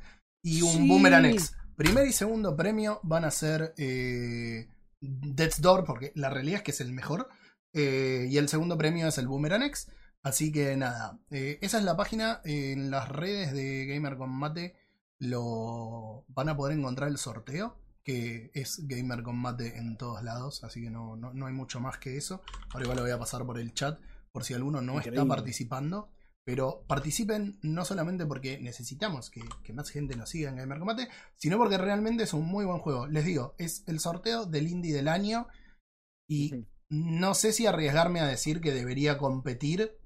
y 0.41 0.61
un 0.61 0.71
Sí. 0.71 0.87
Boomerang 0.87 1.25
X. 1.25 1.53
Primer 1.75 2.07
y 2.07 2.13
segundo 2.13 2.55
premio 2.55 2.99
van 3.03 3.25
a 3.25 3.31
ser 3.31 3.73
eh, 3.77 4.67
Death's 5.01 5.61
Door, 5.61 5.83
porque 5.85 6.11
la 6.15 6.29
realidad 6.29 6.57
es 6.57 6.63
que 6.63 6.71
es 6.71 6.81
el 6.81 6.91
mejor. 6.93 7.27
eh, 7.73 8.27
y 8.29 8.37
el 8.37 8.47
segundo 8.49 8.77
premio 8.77 9.07
es 9.07 9.17
el 9.17 9.27
Boomerang 9.27 9.63
X. 9.63 9.89
Así 10.23 10.51
que 10.51 10.75
nada, 10.77 11.19
eh, 11.29 11.59
esa 11.61 11.77
es 11.77 11.83
la 11.83 11.95
página. 11.97 12.41
en 12.45 12.89
las 12.89 13.09
redes 13.09 13.51
de 13.53 13.85
Gamer 13.85 14.17
con 14.17 14.31
Mate 14.31 14.75
lo 15.19 16.25
van 16.29 16.49
a 16.49 16.57
poder 16.57 16.77
encontrar 16.77 17.09
el 17.09 17.17
sorteo. 17.17 17.77
Que 18.03 18.51
es 18.53 18.87
Gamer 18.87 19.23
con 19.23 19.35
Mate 19.37 19.77
en 19.77 19.97
todos 19.97 20.23
lados. 20.23 20.63
Así 20.63 20.81
que 20.83 20.91
no, 20.91 21.15
no, 21.15 21.33
no 21.33 21.47
hay 21.47 21.53
mucho 21.53 21.79
más 21.79 21.97
que 21.97 22.17
eso. 22.17 22.41
Ahora 22.71 22.83
igual 22.83 22.97
lo 22.97 23.03
voy 23.03 23.11
a 23.11 23.17
pasar 23.19 23.43
por 23.45 23.57
el 23.59 23.73
chat. 23.73 23.99
Por 24.31 24.43
si 24.43 24.53
alguno 24.53 24.81
no 24.81 24.99
está 24.99 25.25
participando. 25.25 26.09
Pero 26.45 26.85
participen 26.87 27.57
no 27.63 27.83
solamente 27.85 28.25
porque 28.25 28.59
necesitamos 28.59 29.29
que, 29.31 29.41
que 29.63 29.73
más 29.73 29.89
gente 29.89 30.15
nos 30.15 30.29
siga 30.29 30.49
en 30.49 30.57
Gamer 30.57 30.77
Combate, 30.77 31.09
sino 31.35 31.57
porque 31.57 31.77
realmente 31.77 32.23
es 32.23 32.33
un 32.33 32.45
muy 32.45 32.65
buen 32.65 32.79
juego. 32.79 33.07
Les 33.07 33.25
digo, 33.25 33.55
es 33.57 33.83
el 33.87 33.99
sorteo 33.99 34.45
del 34.45 34.67
indie 34.67 34.93
del 34.93 35.07
año 35.07 35.47
y 36.29 36.65
no 36.89 37.33
sé 37.33 37.51
si 37.51 37.65
arriesgarme 37.65 38.19
a 38.19 38.27
decir 38.27 38.61
que 38.61 38.71
debería 38.71 39.17
competir 39.17 39.97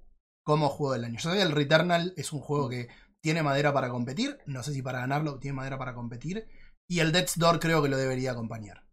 como 0.45 0.69
juego 0.69 0.93
del 0.93 1.05
año. 1.05 1.19
Yo 1.19 1.31
sé 1.31 1.37
que 1.37 1.43
el 1.43 1.51
Returnal 1.51 2.13
es 2.17 2.31
un 2.33 2.39
juego 2.39 2.69
que 2.69 2.87
tiene 3.21 3.43
madera 3.43 3.73
para 3.73 3.89
competir, 3.89 4.37
no 4.45 4.63
sé 4.63 4.73
si 4.73 4.81
para 4.81 4.99
ganarlo 4.99 5.39
tiene 5.39 5.55
madera 5.55 5.77
para 5.77 5.93
competir, 5.93 6.47
y 6.87 6.99
el 6.99 7.11
Death's 7.11 7.37
Door 7.37 7.59
creo 7.59 7.83
que 7.83 7.89
lo 7.89 7.97
debería 7.97 8.31
acompañar. 8.31 8.83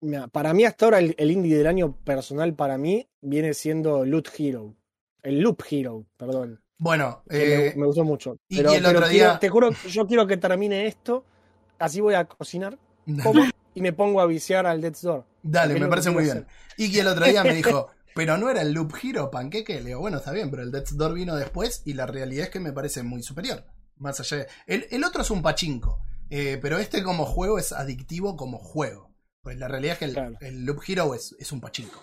Mira, 0.00 0.28
para 0.28 0.54
mí 0.54 0.64
hasta 0.64 0.84
ahora 0.84 1.00
el, 1.00 1.14
el 1.18 1.30
indie 1.30 1.56
del 1.56 1.66
año 1.66 1.96
personal 2.04 2.54
para 2.54 2.78
mí 2.78 3.08
viene 3.20 3.54
siendo 3.54 4.04
Loot 4.04 4.28
Hero. 4.38 4.76
El 5.22 5.40
Loop 5.40 5.62
Hero, 5.70 6.04
perdón. 6.16 6.60
Bueno, 6.78 7.22
me- 7.26 7.36
eh, 7.68 7.74
me, 7.76 7.86
gustó 7.86 8.04
mucho. 8.04 8.36
y- 8.48 8.56
Pero, 8.58 8.72
el 8.72 8.82
pero 8.82 8.98
otro 8.98 9.08
quiero- 9.10 9.30
día- 9.30 9.38
te 9.40 9.48
juro, 9.48 9.70
yo 9.88 10.06
quiero 10.06 10.26
que 10.26 10.36
termine 10.36 10.86
esto, 10.86 11.24
así 11.78 12.00
voy 12.00 12.14
a 12.14 12.24
cocinar, 12.24 12.78
como, 13.22 13.42
y 13.74 13.80
me 13.80 13.92
pongo 13.92 14.20
a 14.20 14.26
viciar 14.26 14.66
al 14.66 14.80
Death's 14.80 15.02
Door. 15.02 15.24
Dale, 15.42 15.78
me 15.78 15.86
parece 15.88 16.10
muy 16.10 16.24
bien. 16.24 16.46
Y 16.76 16.92
que 16.92 17.00
el 17.00 17.08
otro 17.08 17.24
día 17.26 17.42
me 17.42 17.54
dijo, 17.54 17.88
pero 18.14 18.36
no 18.38 18.48
era 18.50 18.62
el 18.62 18.72
Loop 18.72 18.92
Hero 19.02 19.30
Panqueque. 19.30 19.80
Le 19.80 19.86
digo, 19.88 20.00
bueno, 20.00 20.18
está 20.18 20.30
bien, 20.32 20.50
pero 20.50 20.62
el 20.62 20.70
Death's 20.70 20.96
Door 20.96 21.14
vino 21.14 21.34
después 21.36 21.82
y 21.84 21.94
la 21.94 22.06
realidad 22.06 22.44
es 22.44 22.50
que 22.50 22.60
me 22.60 22.72
parece 22.72 23.02
muy 23.02 23.22
superior. 23.22 23.64
Más 23.96 24.20
allá 24.20 24.36
de... 24.38 24.46
el, 24.66 24.86
el 24.90 25.02
otro 25.04 25.22
es 25.22 25.30
un 25.32 25.42
pachinko, 25.42 26.00
eh, 26.30 26.58
pero 26.62 26.78
este 26.78 27.02
como 27.02 27.24
juego 27.26 27.58
es 27.58 27.72
adictivo 27.72 28.36
como 28.36 28.58
juego. 28.58 29.10
Pues 29.42 29.56
la 29.58 29.66
realidad 29.66 29.94
es 29.94 29.98
que 29.98 30.04
el, 30.04 30.12
Claro. 30.12 30.36
el 30.40 30.64
Loop 30.64 30.80
Hero 30.86 31.14
es, 31.14 31.34
es 31.40 31.50
un 31.52 31.60
pachinko. 31.60 32.00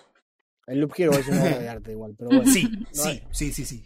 El 0.66 0.80
Loop 0.80 0.92
Hero 0.96 1.12
es 1.12 1.28
una 1.28 1.42
obra 1.42 1.58
de 1.58 1.68
arte 1.68 1.92
igual, 1.92 2.14
pero 2.18 2.30
bueno. 2.30 2.50
Sí, 2.50 2.64
No 2.70 2.86
sí, 2.92 3.08
hay. 3.08 3.22
sí, 3.32 3.52
sí, 3.52 3.64
sí. 3.64 3.84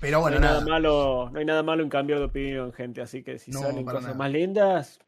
Pero 0.00 0.20
bueno, 0.20 0.38
no, 0.38 0.46
hay 0.46 0.48
nada. 0.52 0.60
nada 0.60 0.70
malo, 0.72 1.30
no 1.32 1.38
hay 1.38 1.44
nada 1.44 1.62
malo 1.62 1.82
en 1.82 1.88
cambiar 1.90 2.18
de 2.20 2.24
opinión, 2.26 2.72
gente. 2.72 3.02
Así 3.02 3.22
que 3.22 3.38
si 3.38 3.50
No, 3.50 3.60
salen 3.60 3.84
cosas 3.84 4.02
nada. 4.02 4.14
más 4.14 4.30
lindas, 4.32 4.98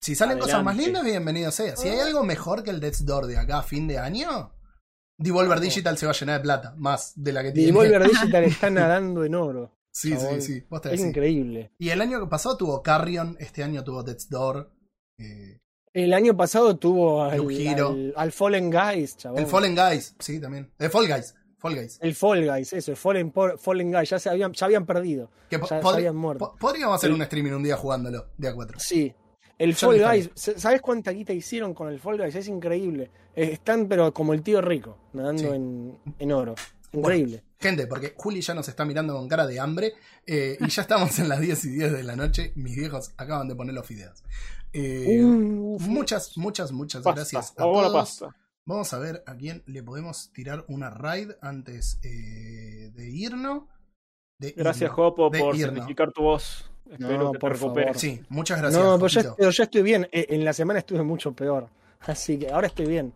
Si 0.00 0.14
salen 0.14 0.38
cosas 0.38 0.62
más 0.62 0.76
lindas, 0.76 1.04
bienvenido 1.04 1.50
sea. 1.50 1.76
Si 1.76 1.88
hay 1.88 1.98
algo 2.00 2.22
mejor 2.24 2.62
que 2.62 2.70
el 2.70 2.80
Death's 2.80 3.04
Door 3.04 3.26
de 3.26 3.38
acá 3.38 3.58
a 3.58 3.62
fin 3.62 3.88
de 3.88 3.98
año, 3.98 4.52
Devolver 5.18 5.58
Digital 5.60 5.96
se 5.98 6.06
va 6.06 6.12
a 6.12 6.14
llenar 6.14 6.36
de 6.38 6.42
plata, 6.44 6.74
más 6.76 7.12
de 7.16 7.32
la 7.32 7.42
que 7.42 7.52
tiene. 7.52 7.66
Devolver 7.72 8.04
Digital 8.08 8.44
está 8.44 8.70
nadando 8.70 9.24
en 9.24 9.34
oro. 9.34 9.72
Sí, 9.90 10.14
sí, 10.16 10.40
sí. 10.42 10.64
vos 10.68 10.80
te 10.82 10.88
Es 10.88 10.92
decís. 11.00 11.06
increíble. 11.06 11.72
Y 11.78 11.88
el 11.88 12.00
año 12.02 12.28
pasado 12.28 12.56
tuvo 12.56 12.82
Carrion, 12.82 13.36
este 13.40 13.64
año 13.64 13.82
tuvo 13.82 14.02
Death's 14.02 14.28
Door. 14.28 14.70
eh, 15.18 15.60
El 15.96 16.12
año 16.12 16.36
pasado 16.36 16.76
tuvo 16.76 17.22
al, 17.22 17.40
Fallen 18.32 18.70
Guys, 18.70 19.16
chabón. 19.16 19.38
el 19.40 19.46
Fallen 19.46 19.74
Guys, 19.74 20.14
sí, 20.18 20.38
también. 20.38 20.70
El 20.78 20.90
Fall 20.90 21.08
Guys. 21.08 21.34
Fall 21.58 21.74
Guys. 21.74 21.98
El 22.02 22.14
Fall 22.14 22.46
Guys, 22.46 22.72
eso, 22.74 22.90
el 22.90 22.96
Fallen, 22.98 23.32
Fallen 23.58 23.90
Guys, 23.90 24.10
ya 24.10 24.18
se 24.18 24.28
habían, 24.28 24.52
ya 24.52 24.66
habían 24.66 24.84
perdido. 24.84 25.30
Que 25.48 25.58
Ya, 25.58 25.78
habían 25.82 26.14
muerto. 26.14 26.52
po- 26.52 26.56
podríamos 26.58 26.96
hacer 26.96 27.10
un 27.12 27.22
streaming 27.22 27.52
un 27.52 27.62
día 27.62 27.76
jugándolo, 27.78 28.26
de 28.36 28.46
a 28.48 28.54
4. 28.54 28.78
Sí. 28.78 29.14
El 29.58 29.74
Yo 29.74 29.86
Fall 29.90 30.04
Guys, 30.04 30.30
¿sabes 30.34 30.82
cuánta 30.82 31.12
guita 31.12 31.32
hicieron 31.32 31.72
con 31.72 31.88
el 31.88 31.98
Fall 31.98 32.18
Guys? 32.18 32.34
Es 32.34 32.46
increíble. 32.48 33.10
Eh, 33.34 33.52
Están, 33.52 33.88
pero 33.88 34.12
como 34.12 34.34
el 34.34 34.42
tío 34.42 34.60
rico, 34.60 34.98
nadando 35.14 35.44
Sí. 35.44 35.48
en, 35.48 35.98
en 36.18 36.32
oro. 36.32 36.54
Increíble. 36.92 37.42
Gente, 37.58 37.86
porque 37.86 38.12
Juli 38.16 38.40
ya 38.42 38.52
nos 38.54 38.68
está 38.68 38.84
mirando 38.84 39.14
con 39.14 39.28
cara 39.28 39.46
de 39.46 39.58
hambre 39.60 39.94
eh, 40.26 40.58
y 40.60 40.68
ya 40.68 40.82
estamos 40.82 41.18
en 41.18 41.28
las 41.28 41.40
10 41.40 41.64
y 41.64 41.68
10 41.70 41.92
de 41.92 42.02
la 42.04 42.14
noche. 42.16 42.52
Mis 42.54 42.76
viejos 42.76 43.12
acaban 43.16 43.48
de 43.48 43.54
poner 43.54 43.74
los 43.74 43.86
fideos. 43.86 44.22
Eh, 44.72 45.22
Uf. 45.24 45.82
muchas, 45.86 46.36
muchas, 46.36 46.70
muchas 46.72 47.02
pasta. 47.02 47.20
gracias 47.20 47.52
a 47.52 47.54
todos. 47.54 47.92
pasta. 47.92 48.36
Vamos 48.66 48.92
a 48.92 48.98
ver 48.98 49.22
a 49.26 49.34
quién 49.36 49.62
le 49.66 49.82
podemos 49.82 50.32
tirar 50.32 50.64
una 50.68 50.90
raid 50.90 51.30
antes 51.40 51.98
eh, 52.02 52.90
de 52.94 53.10
irnos. 53.10 53.62
De 54.38 54.50
Gracias, 54.50 54.90
irnos. 54.90 54.96
Jopo, 54.96 55.30
De 55.30 55.38
por 55.38 55.56
sacrificar 55.58 56.12
tu 56.12 56.22
voz. 56.22 56.68
Espero 56.90 57.18
No, 57.18 57.32
que 57.32 57.38
te 57.38 57.40
por 57.40 57.52
recuperes. 57.52 57.86
favor. 57.88 58.00
Sí, 58.00 58.22
muchas 58.28 58.60
gracias. 58.60 58.82
no, 58.84 58.96
pero 58.96 59.08
ya, 59.08 59.34
pero 59.34 59.50
ya 59.50 59.64
estoy 59.64 59.82
bien. 59.82 60.08
En 60.12 60.44
la 60.44 60.52
semana 60.52 60.80
estuve 60.80 61.02
mucho 61.02 61.32
peor. 61.32 61.68
Así 62.00 62.38
que 62.38 62.50
ahora 62.50 62.66
estoy 62.66 62.86
bien. 62.86 63.12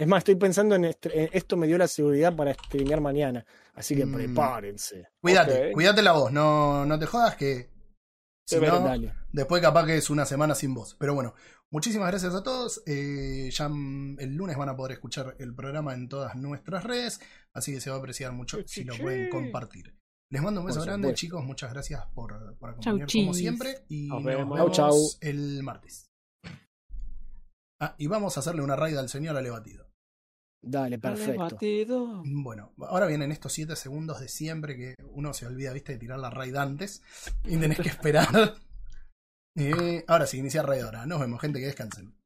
Es 0.00 0.06
más, 0.06 0.18
estoy 0.18 0.36
pensando 0.36 0.74
en, 0.74 0.84
en 0.86 0.94
esto 1.32 1.56
me 1.56 1.66
dio 1.66 1.76
la 1.78 1.88
seguridad 1.88 2.34
para 2.34 2.54
streamear 2.54 3.00
mañana. 3.00 3.44
Así 3.74 3.94
que 3.96 4.04
Mm. 4.06 4.14
prepárense. 4.14 5.08
Cuídate, 5.20 5.68
Ok. 5.68 5.72
cuídate 5.74 6.02
la 6.02 6.12
voz, 6.12 6.32
no, 6.32 6.84
no 6.86 6.98
te 6.98 7.06
jodas 7.06 7.36
que 7.36 7.70
si 8.46 8.56
no, 8.60 8.90
después 9.32 9.60
capaz 9.60 9.84
que 9.86 9.96
es 9.96 10.08
una 10.10 10.24
semana 10.24 10.54
sin 10.54 10.72
voz. 10.74 10.96
Pero 10.98 11.14
bueno, 11.14 11.34
muchísimas 11.70 12.08
gracias 12.08 12.34
a 12.34 12.42
todos. 12.42 12.82
Eh, 12.86 13.50
ya 13.52 13.66
el 13.66 14.34
lunes 14.36 14.56
van 14.56 14.70
a 14.70 14.76
poder 14.76 14.92
escuchar 14.92 15.36
el 15.38 15.54
programa 15.54 15.92
en 15.94 16.08
todas 16.08 16.34
nuestras 16.36 16.82
redes, 16.84 17.20
así 17.52 17.72
que 17.74 17.80
se 17.80 17.90
va 17.90 17.96
a 17.96 17.98
apreciar 17.98 18.32
mucho 18.32 18.58
si 18.66 18.84
lo 18.84 18.96
pueden 18.96 19.28
compartir. 19.28 19.94
Les 20.30 20.42
mando 20.42 20.60
un 20.60 20.66
beso 20.66 20.82
grande, 20.82 21.12
chicos. 21.14 21.42
Muchas 21.44 21.72
gracias 21.72 22.06
por, 22.14 22.56
por 22.58 22.70
acompañar 22.70 23.06
Chau, 23.08 23.20
como 23.22 23.32
chis. 23.32 23.38
siempre. 23.40 23.84
Y 23.88 24.08
Nos 24.08 24.16
nos 24.18 24.24
vemos. 24.24 24.58
vemos 24.58 24.76
Chau, 24.76 24.90
chau. 24.90 24.98
el 25.20 25.62
martes. 25.62 26.10
Ah, 27.80 27.94
y 27.98 28.06
vamos 28.08 28.36
a 28.36 28.40
hacerle 28.40 28.62
una 28.62 28.76
raid 28.76 28.96
al 28.96 29.08
señor 29.08 29.36
Alebatido. 29.36 29.87
Dale, 30.60 30.98
perfecto. 30.98 31.40
Batido. 31.40 32.22
Bueno, 32.24 32.72
ahora 32.78 33.06
vienen 33.06 33.32
estos 33.32 33.52
7 33.52 33.76
segundos 33.76 34.20
de 34.20 34.28
siempre 34.28 34.76
que 34.76 34.94
uno 35.12 35.32
se 35.32 35.46
olvida, 35.46 35.72
viste, 35.72 35.92
de 35.92 35.98
tirar 35.98 36.18
la 36.18 36.30
raid 36.30 36.56
antes 36.56 37.02
y 37.44 37.56
tenés 37.56 37.78
que 37.78 37.88
esperar. 37.88 38.56
Eh, 39.54 40.04
ahora 40.06 40.26
sí, 40.26 40.38
iniciar 40.38 40.66
raid 40.66 40.82
ahora. 40.82 41.06
Nos 41.06 41.20
vemos, 41.20 41.40
gente, 41.40 41.60
que 41.60 41.66
descansen. 41.66 42.17